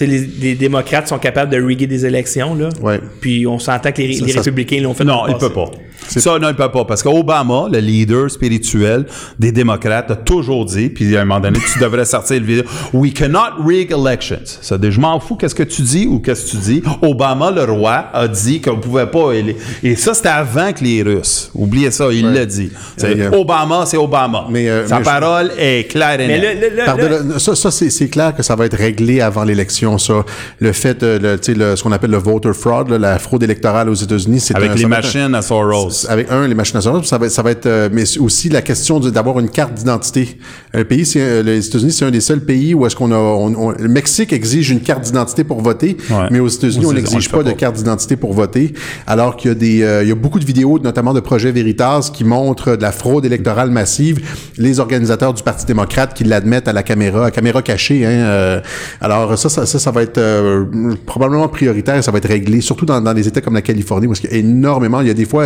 les, 0.00 0.18
les 0.20 0.54
démocrates 0.54 1.08
sont 1.08 1.18
capables 1.18 1.50
de 1.50 1.60
riguer 1.62 1.86
des 1.86 2.04
élections, 2.04 2.54
là? 2.54 2.68
Ouais. 2.82 3.00
Puis 3.20 3.46
on 3.46 3.58
s'entend 3.58 3.90
que 3.92 4.02
les, 4.02 4.12
Ça, 4.14 4.26
les 4.26 4.32
ça 4.32 4.38
se- 4.42 4.44
républicains 4.50 4.80
l'ont 4.82 4.92
fait. 4.94 5.04
Non, 5.04 5.26
il 5.26 5.32
le 5.32 5.38
peut 5.38 5.52
pas. 5.52 5.70
Ça, 6.08 6.38
non, 6.38 6.48
il 6.48 6.54
peut 6.54 6.70
pas. 6.70 6.84
Parce 6.84 7.02
qu'Obama, 7.02 7.66
le 7.72 7.78
leader 7.78 8.30
spirituel 8.30 9.06
des 9.38 9.52
démocrates, 9.52 10.10
a 10.10 10.16
toujours 10.16 10.64
dit, 10.64 10.88
puis 10.88 11.16
à 11.16 11.22
un 11.22 11.24
moment 11.24 11.40
donné, 11.40 11.58
tu 11.72 11.78
devrais 11.80 12.04
sortir 12.04 12.40
le 12.40 12.46
vidéo, 12.46 12.64
We 12.92 13.12
cannot 13.12 13.62
rig 13.66 13.92
elections. 13.92 14.40
Ça, 14.60 14.78
dit, 14.78 14.90
je 14.90 15.00
m'en 15.00 15.18
fous 15.20 15.36
qu'est-ce 15.36 15.54
que 15.54 15.62
tu 15.62 15.82
dis 15.82 16.06
ou 16.06 16.18
qu'est-ce 16.20 16.46
que 16.46 16.50
tu 16.52 16.56
dis. 16.58 16.82
Obama, 17.02 17.50
le 17.50 17.64
roi, 17.64 18.06
a 18.12 18.28
dit 18.28 18.60
qu'on 18.60 18.76
pouvait 18.76 19.06
pas. 19.06 19.32
éli- 19.32 19.56
Et 19.82 19.96
ça, 19.96 20.14
c'était 20.14 20.28
avant 20.28 20.72
que 20.72 20.82
les 20.84 21.02
Russes. 21.02 21.50
Oubliez 21.54 21.90
ça, 21.90 22.06
il 22.12 22.32
l'a 22.32 22.46
dit. 22.46 22.70
C'est- 22.96 23.18
Euh, 23.18 23.30
Obama, 23.32 23.84
c'est 23.86 23.96
Obama. 23.96 24.46
Mais, 24.50 24.68
euh, 24.68 24.86
Sa 24.86 24.98
mais 24.98 25.04
je- 25.04 25.10
parole 25.10 25.50
est 25.58 25.90
claire 25.90 26.20
et 26.20 26.26
nette. 26.28 27.38
ça, 27.38 27.54
ça 27.54 27.70
c'est, 27.70 28.08
clair 28.08 28.34
que 28.34 28.42
ça 28.42 28.54
va 28.56 28.66
être 28.66 28.76
réglé 28.76 29.20
avant 29.20 29.44
l'élection, 29.44 29.98
ça. 29.98 30.24
Le 30.60 30.72
fait, 30.72 31.02
euh, 31.02 31.18
le, 31.18 31.38
tu 31.38 31.52
sais, 31.52 31.58
le- 31.58 31.76
ce 31.76 31.82
qu'on 31.82 31.92
appelle 31.92 32.10
le 32.10 32.16
voter 32.18 32.52
fraud, 32.52 32.84
là, 32.88 32.98
la 32.98 33.18
fraude 33.18 33.42
électorale 33.42 33.88
aux 33.88 33.94
États-Unis, 33.94 34.40
c'est 34.40 34.54
Avec 34.56 34.70
un- 34.70 34.74
les 34.74 34.80
être 34.82 34.86
un- 34.86 34.88
machines 34.88 35.34
à 35.34 35.42
Soros. 35.42 35.90
Avec 36.08 36.30
un, 36.30 36.46
les 36.46 36.54
machines 36.54 36.80
Soros, 36.80 37.02
ça 37.04 37.16
va, 37.18 37.26
être- 37.26 37.32
ça 37.32 37.42
va 37.42 37.50
être, 37.50 37.66
euh, 37.66 37.88
mais 37.90 38.04
aussi 38.18 38.48
la 38.50 38.60
question 38.62 39.00
d'avoir 39.00 39.38
une 39.40 39.48
carte 39.48 39.74
d'identité. 39.74 40.38
Un 40.74 40.84
pays, 40.84 41.06
c'est, 41.06 41.20
euh, 41.20 41.42
les 41.42 41.66
États-Unis, 41.66 41.92
c'est 41.92 42.04
un 42.04 42.10
des 42.10 42.20
seuls 42.20 42.40
pays 42.40 42.74
où 42.74 42.84
est-ce 42.86 42.94
qu'on 42.96 43.12
a, 43.12 43.16
on- 43.16 43.54
on- 43.54 43.70
le 43.70 43.88
Mexique 43.88 44.32
exige 44.32 44.70
une 44.70 44.80
carte 44.80 45.04
d'identité 45.04 45.44
pour 45.44 45.62
voter, 45.62 45.96
Ouais. 46.10 46.26
mais 46.30 46.40
aux 46.40 46.48
États-Unis, 46.48 46.84
on 46.86 46.92
n'exige 46.92 47.30
le 47.30 47.38
pas 47.38 47.42
de 47.42 47.52
carte 47.52 47.76
d'identité 47.76 48.16
pour 48.16 48.32
voter, 48.34 48.74
alors 49.06 49.36
qu'il 49.36 49.48
y 49.48 49.52
a 49.52 49.54
des, 49.54 49.82
euh, 49.82 50.02
il 50.02 50.08
y 50.08 50.12
a 50.12 50.14
beaucoup 50.14 50.38
de 50.38 50.44
vidéos, 50.44 50.78
notamment 50.78 51.14
de 51.14 51.20
projets 51.20 51.52
Veritas, 51.52 52.10
qui 52.12 52.24
montrent 52.24 52.76
de 52.76 52.82
la 52.82 52.92
fraude 52.92 53.24
électorale 53.24 53.70
massive. 53.70 54.20
Les 54.58 54.80
organisateurs 54.80 55.32
du 55.34 55.42
Parti 55.42 55.64
démocrate 55.66 56.12
qui 56.14 56.24
l'admettent 56.24 56.68
à 56.68 56.72
la 56.72 56.82
caméra, 56.82 57.26
à 57.26 57.30
caméra 57.30 57.62
cachée. 57.62 58.04
Hein, 58.04 58.10
euh, 58.10 58.60
alors 59.00 59.38
ça, 59.38 59.48
ça, 59.48 59.64
ça, 59.66 59.78
ça 59.78 59.90
va 59.90 60.02
être 60.02 60.18
euh, 60.18 60.64
probablement 61.06 61.48
prioritaire, 61.48 62.02
ça 62.02 62.10
va 62.10 62.18
être 62.18 62.28
réglé, 62.28 62.60
surtout 62.60 62.84
dans, 62.86 63.00
dans 63.00 63.14
des 63.14 63.26
États 63.28 63.40
comme 63.40 63.54
la 63.54 63.62
Californie, 63.62 64.06
parce 64.06 64.20
qu'il 64.20 64.30
y 64.30 64.34
a 64.34 64.36
énormément, 64.36 65.00
il 65.00 65.06
y 65.08 65.10
a 65.10 65.14
des 65.14 65.24
fois, 65.26 65.44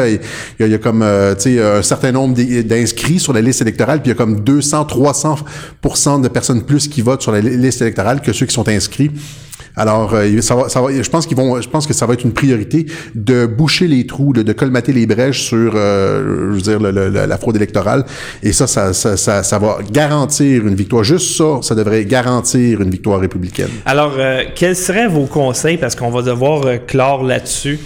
il 0.59 0.67
y 0.67 0.71
y 0.71 0.75
a 0.75 0.79
comme, 0.79 1.03
euh, 1.03 1.35
un 1.79 1.83
certain 1.83 2.12
nombre 2.12 2.35
d'in- 2.35 2.62
d'inscrits 2.62 3.19
sur 3.19 3.33
la 3.33 3.41
liste 3.41 3.61
électorale, 3.62 4.01
puis 4.03 4.11
il 4.11 4.15
y 4.15 4.17
a 4.17 4.19
comme 4.19 4.41
200, 4.41 4.85
300 4.85 6.19
de 6.21 6.29
personnes 6.29 6.62
plus 6.62 6.89
qui 6.89 7.03
votent 7.03 7.23
sur 7.23 7.33
la 7.33 7.41
li- 7.41 7.57
liste 7.57 7.81
électorale 7.83 8.21
que 8.21 8.33
ceux 8.33 8.47
qui 8.47 8.55
sont 8.55 8.69
inscrits. 8.69 9.11
Alors, 9.77 10.15
euh, 10.15 10.41
ça 10.41 10.57
va, 10.57 10.69
ça 10.69 10.81
va, 10.81 10.89
je 10.91 11.09
pense 11.09 11.27
qu'ils 11.27 11.37
vont, 11.37 11.61
je 11.61 11.69
pense 11.69 11.87
que 11.87 11.95
ça 11.95 12.05
va 12.05 12.15
être 12.15 12.25
une 12.25 12.33
priorité 12.33 12.87
de 13.15 13.47
boucher 13.47 13.87
les 13.87 14.05
trous, 14.05 14.33
de, 14.33 14.43
de 14.43 14.53
colmater 14.53 14.93
les 14.93 15.07
brèches 15.07 15.43
sur, 15.45 15.73
euh, 15.75 16.49
je 16.51 16.55
veux 16.57 16.61
dire, 16.61 16.81
le- 16.81 16.91
le- 16.91 17.27
la 17.27 17.39
fraude 17.39 17.55
électorale. 17.57 18.05
Et 18.43 18.53
ça, 18.53 18.67
ça, 18.67 18.93
ça, 18.93 19.17
ça, 19.17 19.43
ça 19.45 19.59
va 19.59 19.79
garantir 19.91 20.67
une 20.67 20.75
victoire. 20.75 21.05
Juste 21.05 21.37
ça, 21.37 21.61
ça 21.62 21.75
devrait 21.77 22.05
garantir 22.05 22.81
une 22.81 22.91
victoire 22.91 23.21
républicaine. 23.21 23.71
Alors, 23.87 24.15
euh, 24.19 24.43
quels 24.57 24.77
seraient 24.77 25.09
vos 25.09 25.27
conseils, 25.27 25.77
parce 25.79 25.95
qu'on 25.95 26.11
va 26.11 26.23
devoir 26.23 26.67
euh, 26.67 26.79
clore 26.79 27.23
là-dessus. 27.23 27.79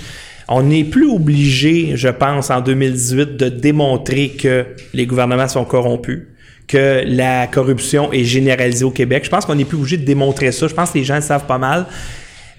On 0.49 0.63
n'est 0.63 0.85
plus 0.85 1.09
obligé, 1.11 1.93
je 1.95 2.09
pense, 2.09 2.51
en 2.51 2.61
2018, 2.61 3.37
de 3.37 3.49
démontrer 3.49 4.31
que 4.31 4.67
les 4.93 5.07
gouvernements 5.07 5.49
sont 5.49 5.65
corrompus, 5.65 6.25
que 6.69 7.03
la 7.07 7.47
corruption 7.47 8.13
est 8.13 8.25
généralisée 8.25 8.85
au 8.85 8.91
Québec. 8.91 9.25
Je 9.25 9.31
pense 9.31 9.47
qu'on 9.47 9.55
n'est 9.55 9.65
plus 9.65 9.79
obligé 9.79 9.97
de 9.97 10.05
démontrer 10.05 10.53
ça. 10.53 10.69
Je 10.69 10.75
pense 10.75 10.91
que 10.91 10.99
les 10.99 11.05
gens 11.05 11.17
le 11.17 11.23
savent 11.23 11.47
pas 11.47 11.59
mal. 11.59 11.87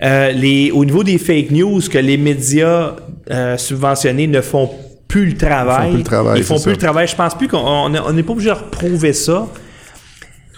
Euh, 0.03 0.31
les, 0.31 0.71
au 0.71 0.83
niveau 0.83 1.03
des 1.03 1.17
fake 1.17 1.51
news, 1.51 1.79
que 1.89 1.97
les 1.97 2.17
médias 2.17 2.95
euh, 3.31 3.57
subventionnés 3.57 4.27
ne 4.27 4.41
font 4.41 4.69
plus 5.07 5.27
le 5.27 5.37
travail. 5.37 5.91
Ils 5.91 5.93
font 5.93 5.93
plus 5.93 5.97
le 5.97 6.03
travail, 6.03 6.39
Ils 6.39 6.43
font 6.43 6.55
plus 6.55 6.63
ça. 6.63 6.69
le 6.71 6.77
travail. 6.77 7.07
Je 7.07 7.15
pense 7.15 7.35
plus 7.35 7.47
qu'on 7.47 7.57
on 7.59 7.95
on 7.95 8.13
n'est 8.13 8.23
pas 8.23 8.33
obligé 8.33 8.49
de 8.49 8.55
reprouver 8.55 9.13
ça. 9.13 9.47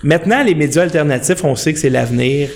Maintenant, 0.03 0.43
les 0.43 0.55
médias 0.55 0.83
alternatifs, 0.83 1.43
on 1.43 1.55
sait 1.55 1.73
que 1.73 1.79
c'est 1.79 1.89
l'avenir. 1.89 2.49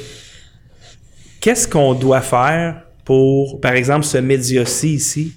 Qu'est-ce 1.39 1.67
qu'on 1.67 1.93
doit 1.93 2.21
faire 2.21 2.81
pour, 3.05 3.59
par 3.61 3.73
exemple, 3.73 4.05
ce 4.05 4.17
média-ci 4.17 4.93
ici? 4.95 5.33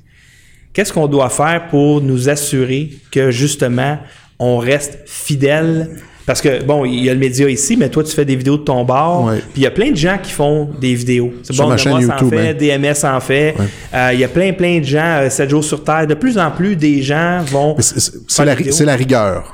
Qu'est-ce 0.73 0.93
qu'on 0.93 1.07
doit 1.07 1.31
faire 1.31 1.69
pour 1.69 2.01
nous 2.01 2.29
assurer 2.29 2.91
que 3.13 3.31
justement 3.31 3.99
on 4.39 4.59
reste 4.59 4.99
fidèle? 5.07 5.91
Parce 6.27 6.41
que 6.41 6.63
bon, 6.65 6.85
il 6.87 7.05
y 7.05 7.11
a 7.11 7.13
le 7.13 7.21
média 7.21 7.49
ici, 7.51 7.77
mais 7.77 7.91
toi 7.91 8.03
tu 8.03 8.11
fais 8.13 8.25
des 8.25 8.35
vidéos 8.35 8.57
de 8.57 8.63
ton 8.65 8.83
bar, 8.85 9.27
puis 9.37 9.43
il 9.57 9.63
y 9.63 9.67
a 9.67 9.71
plein 9.71 9.91
de 9.91 9.97
gens 9.97 10.17
qui 10.21 10.33
font 10.33 10.71
des 10.81 10.95
vidéos. 10.95 11.33
C'est 11.43 11.55
bon, 11.55 11.69
ma 11.69 11.77
chaîne 11.77 11.93
YouTube, 12.01 12.31
fait, 12.31 12.49
hein. 12.49 12.79
DMS 12.79 13.05
en 13.05 13.21
fait. 13.21 13.55
Euh, 13.93 14.11
Il 14.15 14.21
y 14.21 14.25
a 14.25 14.29
plein 14.29 14.53
plein 14.55 14.79
de 14.81 14.85
gens, 14.85 15.19
euh, 15.21 15.29
7 15.31 15.51
jours 15.51 15.63
sur 15.63 15.85
terre. 15.85 16.07
De 16.07 16.15
plus 16.15 16.39
en 16.39 16.51
plus, 16.51 16.77
des 16.77 17.03
gens 17.03 17.41
vont. 17.47 17.77
C'est 17.79 18.45
la, 18.45 18.55
ri- 18.55 18.73
c'est 18.73 18.87
la 18.87 18.97
rigueur. 18.97 19.53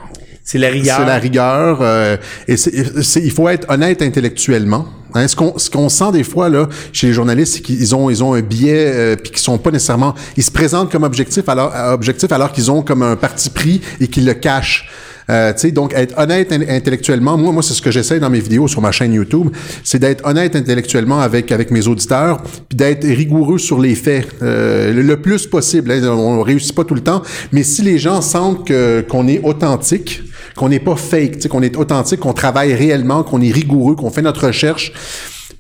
C'est 0.51 0.59
la 0.59 0.69
rigueur. 0.69 0.97
C'est 0.99 1.07
la 1.07 1.19
rigueur. 1.19 1.79
euh, 1.81 2.17
et 2.49 2.57
c'est- 2.57 3.23
il 3.23 3.31
faut 3.31 3.49
être 3.49 3.67
honnête 3.71 4.03
intellectuellement. 4.03 4.87
Hein, 5.15 5.27
ce 5.27 5.35
qu'on 5.35 5.59
ce 5.59 5.69
qu'on 5.71 5.89
sent 5.89 6.13
des 6.13 6.23
fois 6.23 6.49
là 6.49 6.69
chez 6.93 7.09
les 7.09 7.13
journalistes, 7.13 7.55
c'est 7.55 7.61
qu'ils 7.63 7.95
ont 7.97 8.11
ils 8.11 8.23
ont 8.23 8.33
un 8.35 8.43
biais 8.43 8.93
euh, 8.95 9.17
puis 9.17 9.31
qu'ils 9.33 9.41
sont 9.41 9.59
pas 9.59 9.73
nécessairement 9.73 10.15
ils 10.37 10.45
se 10.45 10.53
présentent 10.53 10.91
comme 10.93 11.03
objectif 11.03 11.49
alors 11.49 11.73
objectif 11.93 12.31
alors 12.31 12.53
qu'ils 12.53 12.71
ont 12.71 12.83
comme 12.83 13.03
un 13.03 13.17
parti 13.17 13.51
pris 13.51 13.81
et 14.01 14.07
qu'ils 14.07 14.25
le 14.25 14.35
cachent. 14.35 14.89
Euh, 15.29 15.53
donc 15.73 15.95
être 15.95 16.15
honnête 16.19 16.51
in- 16.53 16.63
intellectuellement, 16.69 17.37
moi, 17.37 17.53
moi 17.53 17.63
c'est 17.63 17.75
ce 17.75 17.83
que 17.83 17.91
j'essaie 17.93 18.19
dans 18.19 18.31
mes 18.31 18.41
vidéos 18.41 18.67
sur 18.67 18.81
ma 18.81 18.91
chaîne 18.91 19.13
YouTube, 19.13 19.49
c'est 19.85 19.99
d'être 20.01 20.25
honnête 20.27 20.57
intellectuellement 20.57 21.21
avec 21.21 21.53
avec 21.53 21.71
mes 21.71 21.87
auditeurs, 21.87 22.43
puis 22.69 22.77
d'être 22.77 23.05
rigoureux 23.05 23.59
sur 23.59 23.79
les 23.81 23.95
faits 23.95 24.27
euh, 24.43 24.93
le, 24.93 25.17
plus 25.21 25.47
possible. 25.47 25.91
hein. 25.93 26.03
on 26.09 26.43
réussit 26.43 26.75
pas 26.75 26.85
tout 26.85 26.95
le 26.97 27.01
temps, 27.03 27.23
mais 27.53 27.63
si 27.65 27.83
les 27.83 27.99
gens 27.99 28.21
sentent 28.23 28.71
qu'on 29.09 29.29
est 29.29 29.41
authentique, 29.45 30.23
qu'on 30.57 30.69
n'est 30.69 30.81
pas 30.81 30.97
fake, 30.97 31.49
qu'on 31.49 31.63
est 31.63 31.77
authentique, 31.77 32.21
qu'on 32.21 32.33
travaille 32.33 32.75
réellement, 32.75 33.23
qu'on 33.23 33.41
est 33.41 33.53
rigoureux, 33.53 33.95
qu'on 33.95 34.11
fait 34.11 34.23
notre 34.23 34.47
recherche, 34.47 34.93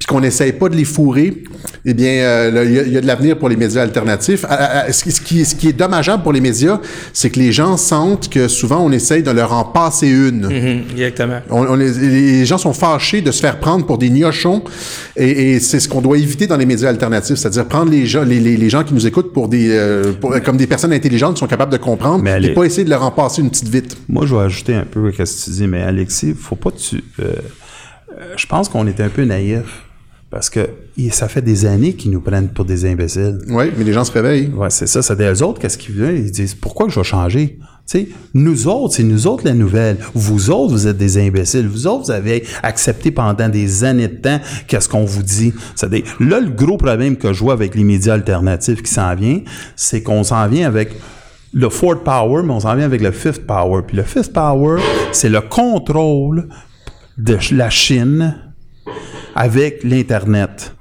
puis 0.00 0.06
qu'on 0.06 0.20
n'essaye 0.22 0.52
pas 0.54 0.70
de 0.70 0.76
les 0.76 0.86
fourrer, 0.86 1.44
eh 1.84 1.92
bien, 1.92 2.08
euh, 2.10 2.64
il 2.64 2.72
y, 2.72 2.78
a- 2.78 2.82
il 2.84 2.92
y 2.94 2.96
a 2.96 3.02
de 3.02 3.06
l'avenir 3.06 3.36
pour 3.38 3.50
les 3.50 3.56
médias 3.56 3.82
alternatifs. 3.82 4.46
À- 4.46 4.48
à- 4.54 4.78
à- 4.86 4.92
ce, 4.92 5.04
qui- 5.04 5.12
ce 5.12 5.20
qui, 5.20 5.44
ce 5.44 5.54
qui 5.54 5.68
est 5.68 5.74
dommageable 5.74 6.22
pour 6.22 6.32
les 6.32 6.40
médias, 6.40 6.80
c'est 7.12 7.28
que 7.28 7.38
les 7.38 7.52
gens 7.52 7.76
sentent 7.76 8.30
que 8.30 8.48
souvent 8.48 8.80
on 8.82 8.90
essaye 8.92 9.22
de 9.22 9.30
leur 9.30 9.52
en 9.52 9.62
passer 9.64 10.08
une. 10.08 10.46
Mhm, 10.46 10.84
exactement. 10.92 11.40
On, 11.50 11.66
on 11.66 11.74
les, 11.74 11.92
les 11.92 12.46
gens 12.46 12.56
sont 12.56 12.72
fâchés 12.72 13.20
de 13.20 13.30
se 13.30 13.42
faire 13.42 13.60
prendre 13.60 13.84
pour 13.84 13.98
des 13.98 14.08
gnochons 14.08 14.64
et, 15.18 15.52
et 15.52 15.60
c'est 15.60 15.80
ce 15.80 15.86
qu'on 15.86 16.00
doit 16.00 16.16
éviter 16.16 16.46
dans 16.46 16.56
les 16.56 16.64
médias 16.66 16.88
alternatifs, 16.88 17.36
c'est-à-dire 17.36 17.66
prendre 17.66 17.90
les 17.90 18.06
gens, 18.06 18.22
les, 18.24 18.40
les- 18.40 18.56
les 18.56 18.70
gens 18.70 18.84
qui 18.84 18.94
nous 18.94 19.06
écoutent 19.06 19.34
pour 19.34 19.48
des, 19.48 19.68
euh, 19.70 20.12
pour- 20.18 20.34
comme 20.40 20.56
des 20.56 20.66
personnes 20.66 20.94
intelligentes 20.94 21.34
qui 21.34 21.40
sont 21.40 21.46
capables 21.46 21.72
de 21.72 21.76
comprendre 21.76 22.26
et 22.26 22.30
allez- 22.30 22.54
pas 22.54 22.64
essayer 22.64 22.84
de 22.84 22.90
leur 22.90 23.02
en 23.04 23.10
passer 23.10 23.42
une 23.42 23.50
petite 23.50 23.68
vite. 23.68 23.98
Moi, 24.08 24.24
je 24.24 24.34
vais 24.34 24.40
ajouter 24.44 24.74
un 24.74 24.86
peu 24.90 25.08
à 25.18 25.26
ce 25.26 25.40
que 25.40 25.44
tu 25.44 25.50
dis, 25.50 25.66
mais 25.66 25.82
Alexis, 25.82 26.32
faut 26.40 26.56
pas 26.56 26.70
que 26.70 26.78
tu. 26.78 27.04
euh, 27.22 27.34
je 28.36 28.46
pense 28.46 28.70
qu'on 28.70 28.86
est 28.86 29.00
un 29.00 29.08
peu 29.10 29.24
naïf. 29.24 29.84
Parce 30.30 30.48
que 30.48 30.68
ça 31.10 31.26
fait 31.26 31.42
des 31.42 31.66
années 31.66 31.94
qu'ils 31.94 32.12
nous 32.12 32.20
prennent 32.20 32.48
pour 32.48 32.64
des 32.64 32.84
imbéciles. 32.84 33.38
Oui, 33.48 33.72
mais 33.76 33.82
les 33.82 33.92
gens 33.92 34.04
se 34.04 34.12
réveillent. 34.12 34.48
Ouais, 34.54 34.70
c'est 34.70 34.86
ça. 34.86 35.02
C'est 35.02 35.16
des 35.16 35.42
autres, 35.42 35.58
qu'est-ce 35.60 35.76
qu'ils 35.76 35.96
veulent? 35.96 36.18
Ils 36.18 36.30
disent 36.30 36.54
Pourquoi 36.54 36.86
que 36.86 36.92
je 36.92 37.00
vais 37.00 37.04
changer? 37.04 37.58
Tu 37.58 37.98
sais, 37.98 38.08
nous 38.34 38.68
autres, 38.68 38.94
c'est 38.94 39.02
nous 39.02 39.26
autres 39.26 39.44
la 39.44 39.54
nouvelle. 39.54 39.96
Vous 40.14 40.50
autres, 40.50 40.72
vous 40.72 40.86
êtes 40.86 40.96
des 40.96 41.18
imbéciles. 41.18 41.66
Vous 41.66 41.88
autres, 41.88 42.04
vous 42.04 42.10
avez 42.12 42.44
accepté 42.62 43.10
pendant 43.10 43.48
des 43.48 43.82
années 43.82 44.06
de 44.06 44.18
temps 44.18 44.38
qu'est-ce 44.68 44.88
qu'on 44.88 45.04
vous 45.04 45.24
dit. 45.24 45.52
C'est-à-dire, 45.74 46.04
là, 46.20 46.38
le 46.38 46.50
gros 46.50 46.76
problème 46.76 47.16
que 47.16 47.32
je 47.32 47.40
vois 47.40 47.54
avec 47.54 47.74
les 47.74 47.82
médias 47.82 48.14
alternatifs 48.14 48.82
qui 48.82 48.92
s'en 48.92 49.12
vient, 49.16 49.40
c'est 49.74 50.04
qu'on 50.04 50.22
s'en 50.22 50.46
vient 50.46 50.68
avec 50.68 50.92
le 51.52 51.68
fourth 51.68 52.04
power, 52.04 52.44
mais 52.44 52.52
on 52.52 52.60
s'en 52.60 52.76
vient 52.76 52.84
avec 52.84 53.00
le 53.00 53.10
fifth 53.10 53.44
power. 53.44 53.82
Puis 53.84 53.96
le 53.96 54.04
fifth 54.04 54.32
power, 54.32 54.80
c'est 55.10 55.28
le 55.28 55.40
contrôle 55.40 56.48
de 57.18 57.36
la 57.50 57.70
Chine 57.70 58.36
avec 59.34 59.82
l'Internet. 59.84 60.74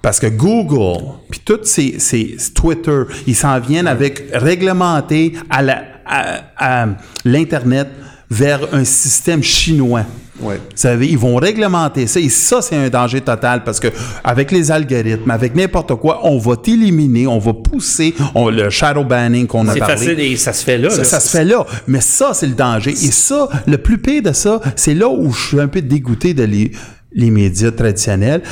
Parce 0.00 0.18
que 0.18 0.26
Google, 0.26 1.04
puis 1.30 1.40
tous 1.44 1.60
ces, 1.64 1.96
ces 1.98 2.36
Twitter, 2.54 3.02
ils 3.26 3.36
s'en 3.36 3.60
viennent 3.60 3.86
avec 3.86 4.24
réglementer 4.32 5.34
à 5.48 5.62
la- 5.62 5.82
à- 6.04 6.40
à 6.82 6.86
l'Internet 7.24 7.88
vers 8.28 8.60
un 8.74 8.84
système 8.84 9.42
chinois. 9.42 10.04
Ouais. 10.40 10.56
Vous 10.56 10.60
savez, 10.74 11.06
ils 11.06 11.18
vont 11.18 11.36
réglementer 11.36 12.08
ça 12.08 12.18
et 12.18 12.28
ça, 12.28 12.60
c'est 12.62 12.74
un 12.74 12.88
danger 12.88 13.20
total 13.20 13.62
parce 13.62 13.78
que 13.78 13.88
avec 14.24 14.50
les 14.50 14.72
algorithmes, 14.72 15.30
avec 15.30 15.54
n'importe 15.54 15.94
quoi, 15.96 16.26
on 16.26 16.36
va 16.38 16.56
t'éliminer, 16.56 17.28
on 17.28 17.38
va 17.38 17.52
pousser 17.52 18.12
on- 18.34 18.48
le 18.48 18.68
shadow 18.70 19.04
banning 19.04 19.46
qu'on 19.46 19.68
a 19.68 19.74
C'est 19.74 19.78
parlé. 19.78 19.94
facile 19.94 20.18
et 20.18 20.34
ça 20.36 20.52
se 20.52 20.64
fait 20.64 20.78
là. 20.78 20.90
Ça, 20.90 20.98
là. 20.98 21.04
ça 21.04 21.20
se 21.20 21.28
fait 21.28 21.44
là. 21.44 21.64
Mais 21.86 22.00
ça, 22.00 22.32
c'est 22.34 22.46
le 22.48 22.54
danger. 22.54 22.90
Et 22.90 23.12
ça, 23.12 23.48
le 23.68 23.78
plus 23.78 23.98
pire 23.98 24.22
de 24.22 24.32
ça, 24.32 24.60
c'est 24.74 24.94
là 24.94 25.08
où 25.08 25.30
je 25.32 25.46
suis 25.48 25.60
un 25.60 25.68
peu 25.68 25.80
dégoûté 25.82 26.34
de 26.34 26.42
les, 26.42 26.72
les 27.14 27.30
médias 27.30 27.70
traditionnels. 27.70 28.42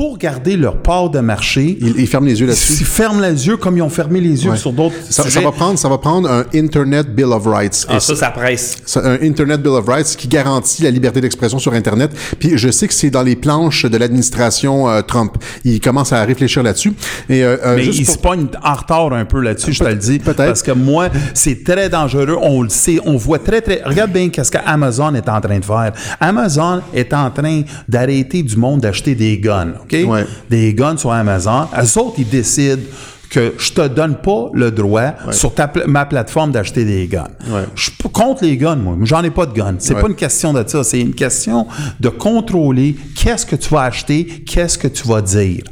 Pour 0.00 0.16
garder 0.16 0.56
leur 0.56 0.78
part 0.80 1.10
de 1.10 1.18
marché, 1.20 1.76
ils, 1.78 2.06
ferment 2.06 2.26
les 2.26 2.40
yeux 2.40 2.46
là-dessus. 2.46 2.72
Ils 2.80 2.86
ferment 2.86 3.20
les 3.20 3.46
yeux 3.46 3.58
comme 3.58 3.76
ils 3.76 3.82
ont 3.82 3.90
fermé 3.90 4.18
les 4.18 4.46
yeux 4.46 4.52
Ouais. 4.52 4.56
sur 4.56 4.72
d'autres 4.72 4.94
Ça, 5.10 5.24
va 5.42 5.52
prendre, 5.52 5.78
ça 5.78 5.90
va 5.90 5.98
prendre 5.98 6.26
un 6.30 6.46
Internet 6.54 7.14
Bill 7.14 7.26
of 7.26 7.44
Rights. 7.46 7.84
Ah, 7.86 7.96
Et 7.96 8.00
ça, 8.00 8.16
ça 8.16 8.30
presse. 8.30 8.78
Un 8.96 9.18
Internet 9.20 9.60
Bill 9.60 9.72
of 9.72 9.86
Rights 9.86 10.16
qui 10.16 10.26
garantit 10.26 10.84
la 10.84 10.90
liberté 10.90 11.20
d'expression 11.20 11.58
sur 11.58 11.74
Internet. 11.74 12.12
Puis 12.38 12.56
je 12.56 12.70
sais 12.70 12.88
que 12.88 12.94
c'est 12.94 13.10
dans 13.10 13.22
les 13.22 13.36
planches 13.36 13.84
de 13.84 13.94
l'administration 13.98 14.88
euh, 14.88 15.02
Trump. 15.02 15.34
Il 15.66 15.78
commence 15.82 16.14
à 16.14 16.24
réfléchir 16.24 16.62
là-dessus. 16.62 16.94
Et 17.28 17.44
euh, 17.44 17.58
euh, 17.62 17.76
Mais 17.76 17.82
juste 17.82 17.98
il 17.98 18.06
pour- 18.06 18.14
se 18.14 18.18
pogne 18.20 18.46
en 18.64 18.72
retard 18.72 19.12
un 19.12 19.26
peu 19.26 19.40
là-dessus, 19.42 19.74
je 19.74 19.80
te 19.80 19.88
le 19.88 19.96
dis. 19.96 20.18
Parce 20.18 20.62
que 20.62 20.72
moi, 20.72 21.10
c'est 21.34 21.62
très 21.62 21.90
dangereux. 21.90 22.38
On 22.40 22.62
le 22.62 22.70
sait. 22.70 23.00
On 23.04 23.18
voit 23.18 23.38
très, 23.38 23.60
très. 23.60 23.82
Regarde 23.84 24.12
bien 24.12 24.30
qu'est-ce 24.30 24.50
qu'Amazon 24.50 25.14
est 25.14 25.28
en 25.28 25.42
train 25.42 25.58
de 25.58 25.64
faire. 25.66 25.92
Amazon 26.20 26.80
est 26.94 27.12
en 27.12 27.30
train 27.30 27.64
d'arrêter 27.86 28.42
du 28.42 28.56
monde 28.56 28.80
d'acheter 28.80 29.14
des 29.14 29.36
guns. 29.36 29.74
OK? 29.92 30.26
Des 30.48 30.74
guns 30.74 30.96
sur 30.96 31.12
Amazon. 31.12 31.66
Eux 31.76 31.98
autres, 31.98 32.14
ils 32.18 32.28
décident 32.28 32.82
que 33.28 33.54
je 33.58 33.70
te 33.72 33.86
donne 33.86 34.16
pas 34.16 34.50
le 34.54 34.72
droit 34.72 35.12
sur 35.30 35.54
ta 35.54 35.70
ma 35.86 36.04
plateforme 36.04 36.50
d'acheter 36.50 36.84
des 36.84 37.06
guns. 37.06 37.28
Je 37.76 37.82
suis 37.84 37.92
pas 37.92 38.08
contre 38.08 38.42
les 38.42 38.56
guns, 38.56 38.74
moi. 38.74 38.96
J'en 39.02 39.22
ai 39.22 39.30
pas 39.30 39.46
de 39.46 39.52
guns. 39.52 39.76
C'est 39.78 39.94
Ouais. 39.94 40.00
pas 40.00 40.08
une 40.08 40.16
question 40.16 40.52
de 40.52 40.64
ça. 40.66 40.82
C'est 40.82 41.00
une 41.00 41.14
question 41.14 41.68
de 42.00 42.08
contrôler 42.08 42.96
qu'est-ce 43.14 43.46
que 43.46 43.54
tu 43.54 43.68
vas 43.72 43.82
acheter, 43.82 44.24
qu'est-ce 44.44 44.76
que 44.76 44.88
tu 44.88 45.06
vas 45.06 45.22
dire. 45.22 45.62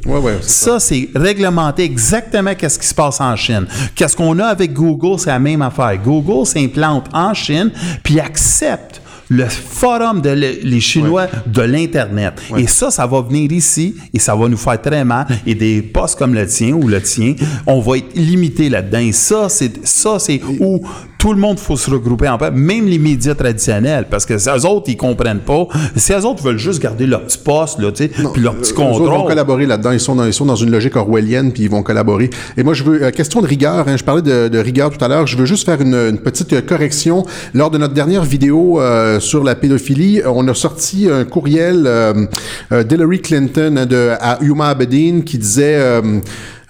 ça, 0.41 0.79
c'est 0.79 1.09
réglementer 1.13 1.83
exactement 1.83 2.55
qu'est-ce 2.55 2.79
qui 2.79 2.87
se 2.87 2.95
passe 2.95 3.19
en 3.19 3.35
Chine. 3.35 3.67
Qu'est-ce 3.93 4.15
qu'on 4.15 4.39
a 4.39 4.45
avec 4.45 4.71
Google, 4.71 5.19
c'est 5.19 5.29
la 5.29 5.39
même 5.39 5.61
affaire. 5.61 5.97
Google 6.01 6.45
s'implante 6.45 7.07
en 7.13 7.33
Chine, 7.33 7.71
puis 8.03 8.21
accepte 8.21 9.01
le 9.29 9.45
forum 9.47 10.21
de 10.21 10.29
le- 10.31 10.59
les 10.63 10.79
Chinois 10.79 11.27
de 11.45 11.61
l'Internet. 11.61 12.33
Et 12.57 12.67
ça, 12.67 12.89
ça 12.91 13.05
va 13.05 13.21
venir 13.21 13.51
ici 13.51 13.95
et 14.13 14.19
ça 14.19 14.35
va 14.35 14.47
nous 14.47 14.57
faire 14.57 14.81
très 14.81 15.05
mal. 15.05 15.27
Et 15.45 15.53
des 15.55 15.81
postes 15.81 16.17
comme 16.17 16.33
le 16.33 16.47
tien 16.47 16.73
ou 16.73 16.87
le 16.87 17.01
tien, 17.01 17.35
on 17.67 17.79
va 17.79 17.97
être 17.97 18.15
limité 18.15 18.69
là-dedans. 18.69 18.99
Et 18.99 19.11
ça, 19.11 19.47
c'est 19.49 19.85
ça, 19.85 20.17
c'est 20.19 20.41
où 20.59 20.81
tout 21.19 21.33
le 21.33 21.39
monde 21.39 21.59
faut 21.59 21.75
se 21.75 21.91
regrouper 21.91 22.29
en 22.29 22.37
paix, 22.37 22.49
même 22.49 22.87
les 22.87 22.97
médias 22.97 23.35
traditionnels, 23.35 24.07
parce 24.09 24.25
que 24.25 24.37
ces 24.37 24.65
autres, 24.65 24.85
ils 24.87 24.95
comprennent 24.95 25.41
pas. 25.41 25.67
Ces 25.97 26.23
autres 26.23 26.41
veulent 26.41 26.57
juste 26.57 26.81
garder 26.81 27.05
leur 27.05 27.25
petit 27.25 27.37
poste, 27.37 27.77
là, 27.79 27.91
tu 27.91 28.05
sais, 28.05 28.11
puis 28.33 28.41
leur 28.41 28.55
petit 28.55 28.71
Eux 28.71 28.79
autres 28.79 28.99
vont 28.99 29.05
contrôle. 29.09 29.27
collaborer 29.27 29.65
là-dedans. 29.65 29.91
Ils 29.91 29.99
sont, 29.99 30.15
dans, 30.15 30.23
ils 30.23 30.33
sont 30.33 30.45
dans 30.45 30.55
une 30.55 30.71
logique 30.71 30.95
orwellienne, 30.95 31.51
puis 31.51 31.63
ils 31.63 31.69
vont 31.69 31.83
collaborer. 31.83 32.29
Et 32.55 32.63
moi, 32.63 32.73
je 32.73 32.85
veux, 32.85 33.03
euh, 33.03 33.11
question 33.11 33.41
de 33.41 33.47
rigueur, 33.47 33.85
hein, 33.87 33.97
je 33.97 34.03
parlais 34.03 34.21
de, 34.21 34.47
de 34.47 34.57
rigueur 34.59 34.89
tout 34.89 35.03
à 35.03 35.09
l'heure, 35.09 35.27
je 35.27 35.35
veux 35.35 35.45
juste 35.45 35.65
faire 35.65 35.81
une, 35.81 35.93
une 35.93 36.19
petite 36.19 36.53
euh, 36.53 36.61
correction. 36.61 37.25
Lors 37.53 37.69
de 37.69 37.77
notre 37.77 37.93
dernière 37.93 38.23
vidéo 38.23 38.79
euh, 38.79 39.19
sur 39.19 39.43
la 39.43 39.55
pédophilie, 39.55 40.21
on 40.25 40.47
a 40.47 40.53
sorti 40.53 41.09
un 41.11 41.25
courriel 41.25 41.83
euh, 41.85 42.13
euh, 42.71 42.83
d'Hillary 42.83 43.19
Clinton 43.21 43.75
hein, 43.77 43.85
de, 43.85 44.11
à 44.21 44.39
Yuma 44.41 44.69
Abedin 44.69 45.19
qui 45.25 45.37
disait... 45.37 46.01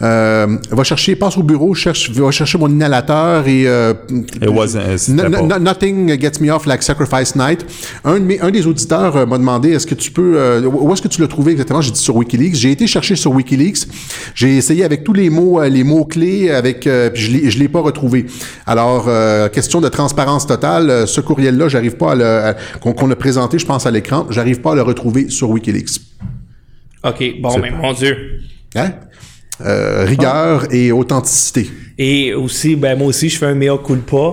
euh, 0.01 0.57
va 0.71 0.83
chercher, 0.83 1.15
passe 1.15 1.37
au 1.37 1.43
bureau, 1.43 1.73
cherche, 1.73 2.09
va 2.11 2.31
chercher 2.31 2.57
mon 2.57 2.69
inhalateur 2.69 3.47
et 3.47 3.67
euh, 3.67 3.93
It 4.09 4.47
wasn't- 4.47 4.77
euh, 5.09 5.29
No- 5.29 5.29
pas- 5.29 5.41
no- 5.41 5.59
nothing 5.59 6.19
gets 6.19 6.39
me 6.39 6.49
off 6.51 6.65
like 6.65 6.81
sacrifice 6.83 7.35
night. 7.35 7.65
Un, 8.05 8.13
de 8.19 8.23
mes- 8.25 8.39
un 8.39 8.49
des 8.51 8.65
auditeurs 8.65 9.17
euh, 9.17 9.25
m'a 9.25 9.37
demandé 9.37 9.71
est-ce 9.71 9.85
que 9.85 9.95
tu 9.95 10.11
peux 10.11 10.35
euh, 10.37 10.61
où 10.65 10.91
est-ce 10.93 11.01
que 11.01 11.07
tu 11.09 11.19
l'as 11.21 11.27
trouvé 11.27 11.51
exactement? 11.51 11.81
J'ai 11.81 11.91
dit 11.91 11.99
sur 11.99 12.15
WikiLeaks. 12.15 12.55
J'ai 12.55 12.71
été 12.71 12.87
chercher 12.87 13.15
sur 13.15 13.31
WikiLeaks. 13.33 13.87
J'ai 14.35 14.55
essayé 14.57 14.83
avec 14.85 15.03
tous 15.03 15.13
les 15.13 15.29
mots 15.29 15.61
les 15.63 15.83
mots 15.83 16.05
clés 16.05 16.49
avec 16.51 16.87
euh, 16.87 17.09
puis 17.09 17.21
je 17.21 17.31
l'ai 17.31 17.49
je 17.51 17.59
l'ai 17.59 17.67
pas 17.67 17.81
retrouvé. 17.81 18.25
Alors 18.65 19.05
euh, 19.09 19.49
question 19.49 19.81
de 19.81 19.89
transparence 19.89 20.47
totale, 20.47 21.07
ce 21.07 21.19
courriel 21.21 21.57
là, 21.57 21.67
j'arrive 21.67 21.97
pas 21.97 22.11
à 22.11 22.15
le 22.15 22.25
à- 22.25 22.55
qu'on 22.81 22.93
qu'on 22.93 23.11
a 23.11 23.15
présenté, 23.15 23.59
je 23.59 23.65
pense 23.65 23.85
à 23.85 23.91
l'écran, 23.91 24.25
j'arrive 24.29 24.61
pas 24.61 24.71
à 24.71 24.75
le 24.75 24.81
retrouver 24.81 25.29
sur 25.29 25.49
WikiLeaks. 25.49 25.99
OK, 27.03 27.23
bon, 27.41 27.57
mais 27.59 27.71
mon 27.71 27.93
Dieu. 27.93 28.15
Hein? 28.75 28.91
Euh, 29.61 30.05
rigueur 30.05 30.73
et 30.73 30.91
authenticité. 30.91 31.69
Et 31.97 32.33
aussi, 32.33 32.75
ben 32.75 32.97
moi 32.97 33.07
aussi, 33.07 33.29
je 33.29 33.37
fais 33.37 33.45
un 33.47 33.55
mea 33.55 33.77
culpa. 33.77 34.31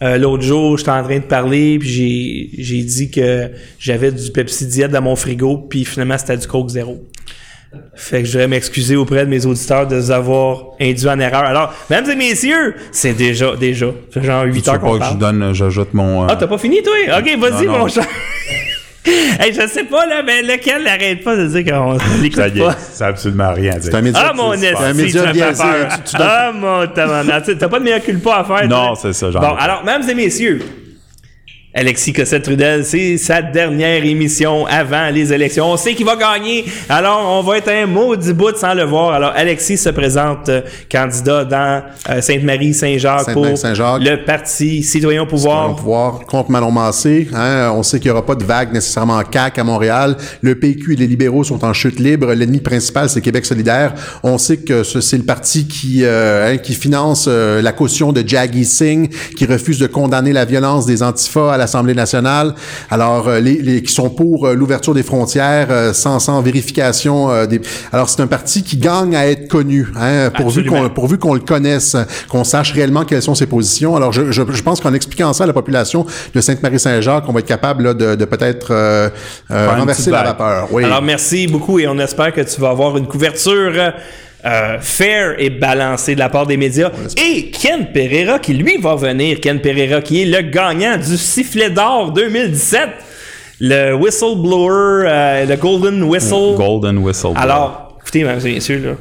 Euh, 0.00 0.16
L'autre 0.18 0.44
jour, 0.44 0.78
j'étais 0.78 0.90
en 0.92 1.02
train 1.02 1.18
de 1.18 1.24
parler, 1.24 1.78
puis 1.80 1.88
j'ai, 1.88 2.62
j'ai 2.62 2.82
dit 2.84 3.10
que 3.10 3.50
j'avais 3.80 4.12
du 4.12 4.30
Pepsi 4.30 4.66
Diet 4.68 4.86
dans 4.88 5.02
mon 5.02 5.16
frigo, 5.16 5.66
puis 5.68 5.84
finalement, 5.84 6.16
c'était 6.16 6.36
du 6.36 6.46
Coke 6.46 6.68
Zéro. 6.68 7.04
Fait 7.96 8.20
que 8.20 8.26
je 8.26 8.32
voudrais 8.32 8.46
m'excuser 8.48 8.94
auprès 8.96 9.24
de 9.26 9.30
mes 9.30 9.44
auditeurs 9.44 9.86
de 9.88 9.96
vous 9.96 10.10
avoir 10.12 10.66
induit 10.80 11.08
en 11.08 11.18
erreur. 11.18 11.42
Alors, 11.44 11.74
mesdames 11.90 12.12
et 12.12 12.16
messieurs, 12.16 12.74
c'est 12.92 13.12
déjà, 13.14 13.56
déjà, 13.56 13.88
genre 14.16 14.44
8 14.44 14.62
Tu 14.62 14.70
heures 14.70 14.78
qu'on 14.80 14.92
pas 14.92 14.98
que 15.00 15.04
je 15.04 15.18
parle. 15.18 15.18
donne, 15.18 15.52
j'ajoute 15.52 15.92
mon. 15.92 16.22
euh, 16.22 16.26
Ah, 16.30 16.36
t'as 16.36 16.46
pas 16.46 16.56
fini, 16.58 16.80
toi? 16.82 16.92
Ok, 17.18 17.36
vas-y, 17.38 17.66
mon 17.66 17.88
cher. 17.88 18.06
hey, 19.40 19.52
je 19.54 19.66
sais 19.68 19.84
pas, 19.84 20.06
là, 20.06 20.22
mais 20.24 20.42
lequel 20.42 20.82
n'arrête 20.82 21.22
pas 21.24 21.36
de 21.36 21.46
dire 21.46 21.64
qu'on 21.72 21.96
l'écoute 22.20 22.38
ça 22.38 22.48
y 22.48 22.58
est, 22.58 22.62
pas? 22.62 22.76
ça 22.78 23.06
a 23.06 23.08
absolument 23.08 23.52
rien 23.52 23.72
à 23.72 23.78
dire. 23.78 23.90
Ah, 24.14 24.32
mon 24.34 24.52
esti, 24.52 24.66
un 24.68 24.90
tu 24.92 24.96
média 25.02 25.20
me 25.22 25.26
fais 25.28 25.32
biaisé, 25.32 25.62
dois- 25.62 25.88
Ah, 26.20 26.52
mon 26.54 26.86
tabarnak. 26.88 27.44
T'as 27.58 27.68
pas 27.68 27.78
de 27.78 27.84
meilleur 27.84 28.02
culpa 28.02 28.36
à 28.38 28.44
faire. 28.44 28.68
Non, 28.68 28.94
c'est 28.96 29.12
ça, 29.12 29.28
ai 29.28 29.32
Bon, 29.32 29.54
alors, 29.58 29.82
mesdames 29.84 30.08
et 30.10 30.14
messieurs, 30.14 30.60
Alexis 31.74 32.14
Cossette-Trudel, 32.14 32.82
c'est 32.84 33.18
sa 33.18 33.42
dernière 33.42 34.02
émission 34.04 34.66
avant 34.66 35.10
les 35.12 35.32
élections. 35.34 35.70
On 35.70 35.76
sait 35.76 35.94
qu'il 35.94 36.06
va 36.06 36.16
gagner, 36.16 36.64
alors 36.88 37.38
on 37.38 37.42
va 37.42 37.58
être 37.58 37.68
un 37.68 37.84
maudit 37.86 38.32
bout 38.32 38.56
sans 38.56 38.72
le 38.72 38.84
voir. 38.84 39.12
Alors, 39.12 39.32
Alexis 39.36 39.76
se 39.76 39.90
présente 39.90 40.48
euh, 40.48 40.62
candidat 40.90 41.44
dans 41.44 41.82
euh, 42.08 42.20
Sainte-Marie-Saint-Jacques 42.22 43.32
pour 43.34 43.44
Sainte-Marie-Saint-Jacques. 43.44 44.02
le 44.02 44.24
parti 44.24 44.82
Citoyen 44.82 45.22
au 45.22 45.26
pouvoir. 45.26 45.70
Au 45.70 45.74
pouvoir 45.74 46.20
contre 46.26 46.50
Manon 46.50 46.70
Massé. 46.72 47.28
Hein, 47.34 47.70
on 47.74 47.82
sait 47.82 48.00
qu'il 48.00 48.10
n'y 48.10 48.12
aura 48.12 48.24
pas 48.24 48.34
de 48.34 48.44
vague 48.44 48.72
nécessairement 48.72 49.22
CAC 49.22 49.58
à 49.58 49.62
Montréal. 49.64 50.16
Le 50.40 50.54
PQ 50.58 50.94
et 50.94 50.96
les 50.96 51.06
libéraux 51.06 51.44
sont 51.44 51.62
en 51.66 51.74
chute 51.74 52.00
libre. 52.00 52.32
L'ennemi 52.32 52.60
principal, 52.60 53.10
c'est 53.10 53.20
Québec 53.20 53.44
solidaire. 53.44 53.92
On 54.22 54.38
sait 54.38 54.56
que 54.56 54.82
ce- 54.82 55.02
c'est 55.02 55.18
le 55.18 55.24
parti 55.24 55.68
qui, 55.68 56.00
euh, 56.02 56.54
hein, 56.54 56.56
qui 56.56 56.72
finance 56.72 57.26
euh, 57.28 57.60
la 57.60 57.72
caution 57.72 58.12
de 58.12 58.26
Jaggi 58.26 58.64
Singh, 58.64 59.10
qui 59.36 59.44
refuse 59.44 59.78
de 59.78 59.86
condamner 59.86 60.32
la 60.32 60.46
violence 60.46 60.86
des 60.86 61.02
antifas 61.02 61.57
à 61.58 61.62
l'Assemblée 61.62 61.94
nationale. 61.94 62.54
Alors, 62.90 63.28
euh, 63.28 63.40
les, 63.40 63.60
les 63.60 63.82
qui 63.82 63.92
sont 63.92 64.10
pour 64.10 64.46
euh, 64.46 64.54
l'ouverture 64.54 64.94
des 64.94 65.02
frontières 65.02 65.68
euh, 65.70 65.92
sans, 65.92 66.18
sans 66.18 66.40
vérification. 66.42 67.46
des... 67.46 67.60
Alors, 67.92 68.08
c'est 68.08 68.22
un 68.22 68.26
parti 68.26 68.62
qui 68.62 68.76
gagne 68.76 69.14
à 69.16 69.26
être 69.26 69.48
connu, 69.48 69.88
hein, 69.96 70.30
pourvu 70.30 70.64
qu'on 70.64 70.88
pourvu 70.88 71.18
qu'on 71.18 71.34
le 71.34 71.40
connaisse, 71.40 71.96
qu'on 72.28 72.44
sache 72.44 72.72
réellement 72.72 73.04
quelles 73.04 73.22
sont 73.22 73.34
ses 73.34 73.46
positions. 73.46 73.96
Alors, 73.96 74.12
je, 74.12 74.30
je, 74.32 74.42
je 74.50 74.62
pense 74.62 74.80
qu'en 74.80 74.94
expliquant 74.94 75.32
ça 75.32 75.44
à 75.44 75.46
la 75.46 75.52
population 75.52 76.06
de 76.34 76.40
Sainte-Marie-Saint-Jacques, 76.40 77.24
on 77.28 77.32
va 77.32 77.40
être 77.40 77.46
capable 77.46 77.84
là, 77.84 77.94
de, 77.94 78.14
de 78.14 78.24
peut-être 78.24 78.68
euh, 78.70 79.08
euh, 79.50 79.68
renverser 79.70 80.10
la 80.10 80.22
vapeur. 80.22 80.68
Oui. 80.70 80.84
Alors, 80.84 81.02
merci 81.02 81.46
beaucoup 81.46 81.78
et 81.78 81.86
on 81.88 81.98
espère 81.98 82.32
que 82.32 82.40
tu 82.40 82.60
vas 82.60 82.70
avoir 82.70 82.96
une 82.96 83.06
couverture 83.06 83.72
euh, 84.44 84.78
fair 84.80 85.34
et 85.38 85.50
balancée 85.50 86.14
de 86.14 86.20
la 86.20 86.28
part 86.28 86.46
des 86.46 86.56
médias. 86.56 86.90
Et 87.16 87.50
Ken 87.50 87.88
Pereira, 87.92 88.38
qui 88.38 88.54
lui 88.54 88.76
va 88.78 88.94
venir, 88.94 89.40
Ken 89.40 89.60
Pereira, 89.60 90.00
qui 90.00 90.22
est 90.22 90.26
le 90.26 90.42
gagnant 90.48 90.96
du 90.96 91.16
sifflet 91.16 91.70
d'or 91.70 92.12
2017, 92.12 92.88
le 93.60 93.94
whistleblower, 93.94 95.06
euh, 95.06 95.44
le 95.46 95.56
Golden 95.56 96.02
Whistle. 96.04 96.54
Golden 96.56 96.98
Whistle. 96.98 97.32
Alors, 97.34 97.98
écoutez, 98.00 98.22
mesdames 98.22 98.46
et 98.46 98.54
messieurs, 98.54 98.78
là, 98.78 98.94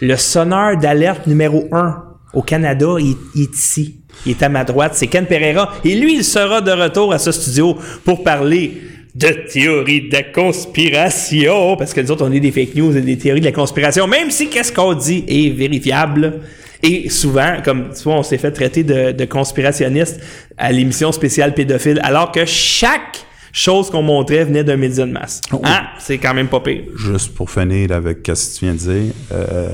le 0.00 0.16
sonneur 0.16 0.76
d'alerte 0.76 1.26
numéro 1.26 1.68
1 1.72 2.04
au 2.32 2.42
Canada, 2.42 2.86
il, 2.98 3.16
il 3.34 3.42
est 3.42 3.54
ici. 3.54 3.96
Il 4.24 4.32
est 4.32 4.42
à 4.42 4.48
ma 4.48 4.64
droite, 4.64 4.92
c'est 4.94 5.08
Ken 5.08 5.26
Pereira. 5.26 5.72
Et 5.84 5.94
lui, 5.96 6.14
il 6.16 6.24
sera 6.24 6.60
de 6.60 6.70
retour 6.70 7.12
à 7.12 7.18
ce 7.18 7.32
studio 7.32 7.76
pour 8.04 8.22
parler 8.22 8.80
de 9.14 9.28
théories 9.52 10.08
de 10.08 10.12
la 10.12 10.22
conspiration. 10.22 11.76
Parce 11.76 11.92
que 11.92 12.00
nous 12.00 12.10
autres, 12.10 12.26
on 12.26 12.32
est 12.32 12.40
des 12.40 12.52
fake 12.52 12.74
news 12.74 12.96
et 12.96 13.00
des 13.00 13.18
théories 13.18 13.40
de 13.40 13.46
la 13.46 13.52
conspiration, 13.52 14.06
même 14.06 14.30
si 14.30 14.48
qu'est-ce 14.48 14.72
qu'on 14.72 14.94
dit 14.94 15.24
est 15.26 15.50
vérifiable. 15.50 16.40
Et 16.82 17.10
souvent, 17.10 17.56
comme 17.62 17.90
tu 17.94 18.02
vois, 18.04 18.14
on 18.14 18.22
s'est 18.22 18.38
fait 18.38 18.52
traiter 18.52 18.84
de, 18.84 19.12
de 19.12 19.24
conspirationniste 19.26 20.20
à 20.56 20.72
l'émission 20.72 21.12
spéciale 21.12 21.54
pédophile, 21.54 22.00
alors 22.02 22.32
que 22.32 22.44
chaque 22.46 23.24
chose 23.52 23.90
qu'on 23.90 24.02
montrait 24.02 24.44
venait 24.44 24.64
d'un 24.64 24.76
média 24.76 25.04
de 25.04 25.12
masse. 25.12 25.40
Ah, 25.62 25.90
c'est 25.98 26.18
quand 26.18 26.34
même 26.34 26.48
pas 26.48 26.60
pire. 26.60 26.84
Juste 26.96 27.34
pour 27.34 27.50
finir 27.50 27.92
avec 27.92 28.18
ce 28.26 28.32
que 28.32 28.58
tu 28.58 28.64
viens 28.64 28.74
de 28.74 28.78
dire, 28.78 29.14
euh, 29.32 29.70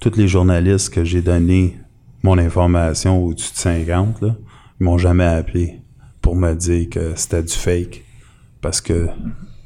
tous 0.00 0.12
les 0.16 0.28
journalistes 0.28 0.92
que 0.92 1.04
j'ai 1.04 1.22
donné 1.22 1.76
mon 2.22 2.38
information 2.38 3.24
au-dessus 3.24 3.52
de 3.52 3.58
50, 3.58 4.22
là, 4.22 4.36
ils 4.80 4.84
m'ont 4.84 4.98
jamais 4.98 5.24
appelé 5.24 5.80
pour 6.20 6.36
me 6.36 6.54
dire 6.54 6.88
que 6.90 7.12
c'était 7.16 7.42
du 7.42 7.52
fake. 7.52 8.03
Parce 8.64 8.80
que 8.80 9.08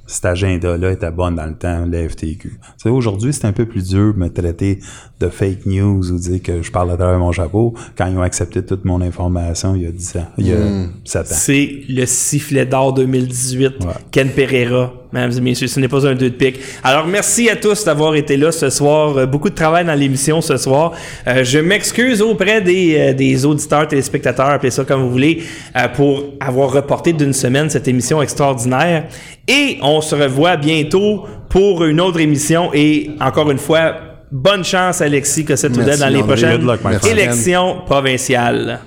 cet 0.09 0.25
agenda-là 0.25 0.91
était 0.91 1.11
bon 1.12 1.31
dans 1.31 1.47
le 1.47 1.55
temps, 1.55 1.87
la 1.87 2.09
FTQ. 2.09 2.59
Aujourd'hui, 2.87 3.33
c'est 3.33 3.45
un 3.45 3.53
peu 3.53 3.65
plus 3.65 3.91
dur 3.91 4.12
de 4.12 4.19
me 4.19 4.29
traiter 4.29 4.81
de 5.20 5.29
fake 5.29 5.66
news 5.66 6.11
ou 6.11 6.19
dire 6.19 6.43
que 6.43 6.62
je 6.62 6.73
parle 6.73 6.91
à 6.91 6.97
travers 6.97 7.19
mon 7.20 7.31
chapeau 7.31 7.75
quand 7.97 8.07
ils 8.07 8.16
ont 8.16 8.23
accepté 8.23 8.65
toute 8.65 8.85
mon 8.85 9.01
information 9.03 9.77
il 9.77 9.83
y 9.83 9.87
a 9.87 9.93
10 9.93 10.16
ans, 10.16 10.27
il 10.39 10.47
y 10.49 10.53
a 10.53 10.57
Mm. 10.57 10.93
7 11.05 11.20
ans. 11.23 11.25
C'est 11.29 11.83
le 11.89 12.07
sifflet 12.07 12.66
d'or 12.66 12.93
2018, 12.95 13.75
Ken 14.11 14.31
Pereira, 14.31 14.93
mesdames 15.12 15.32
et 15.36 15.40
messieurs. 15.40 15.66
Ce 15.68 15.80
n'est 15.80 15.89
pas 15.89 16.06
un 16.06 16.14
deux 16.14 16.30
de 16.30 16.35
pique. 16.35 16.59
Alors, 16.85 17.06
merci 17.06 17.48
à 17.48 17.56
tous 17.56 17.85
d'avoir 17.85 18.14
été 18.14 18.36
là 18.36 18.52
ce 18.52 18.70
soir. 18.70 19.16
Euh, 19.16 19.26
Beaucoup 19.26 19.51
de 19.51 19.55
travail 19.55 19.85
dans 19.85 19.94
l'émission 19.94 20.40
ce 20.40 20.56
soir. 20.56 20.93
Euh, 21.26 21.44
je 21.44 21.59
m'excuse 21.59 22.22
auprès 22.22 22.60
des, 22.60 22.97
euh, 22.98 23.12
des 23.14 23.44
auditeurs, 23.44 23.86
téléspectateurs, 23.89 24.47
appelez 24.48 24.70
ça 24.70 24.85
comme 24.85 25.02
vous 25.02 25.10
voulez, 25.10 25.43
euh, 25.76 25.89
pour 25.89 26.24
avoir 26.40 26.72
reporté 26.72 27.12
d'une 27.12 27.32
semaine 27.32 27.70
cette 27.70 27.89
émission 27.89 28.22
extraordinaire. 28.22 29.05
Et 29.47 29.78
on 29.82 30.01
se 30.01 30.14
revoit 30.14 30.56
bientôt 30.56 31.26
pour 31.48 31.85
une 31.85 32.01
autre 32.01 32.20
émission. 32.20 32.70
Et 32.74 33.10
encore 33.20 33.51
une 33.51 33.59
fois, 33.59 33.94
bonne 34.30 34.64
chance, 34.64 35.01
Alexis, 35.01 35.44
Merci, 35.48 36.01
dans 36.01 36.09
les 36.09 36.22
prochaines 36.22 36.68
élections 37.10 37.78
provinciales. 37.86 38.80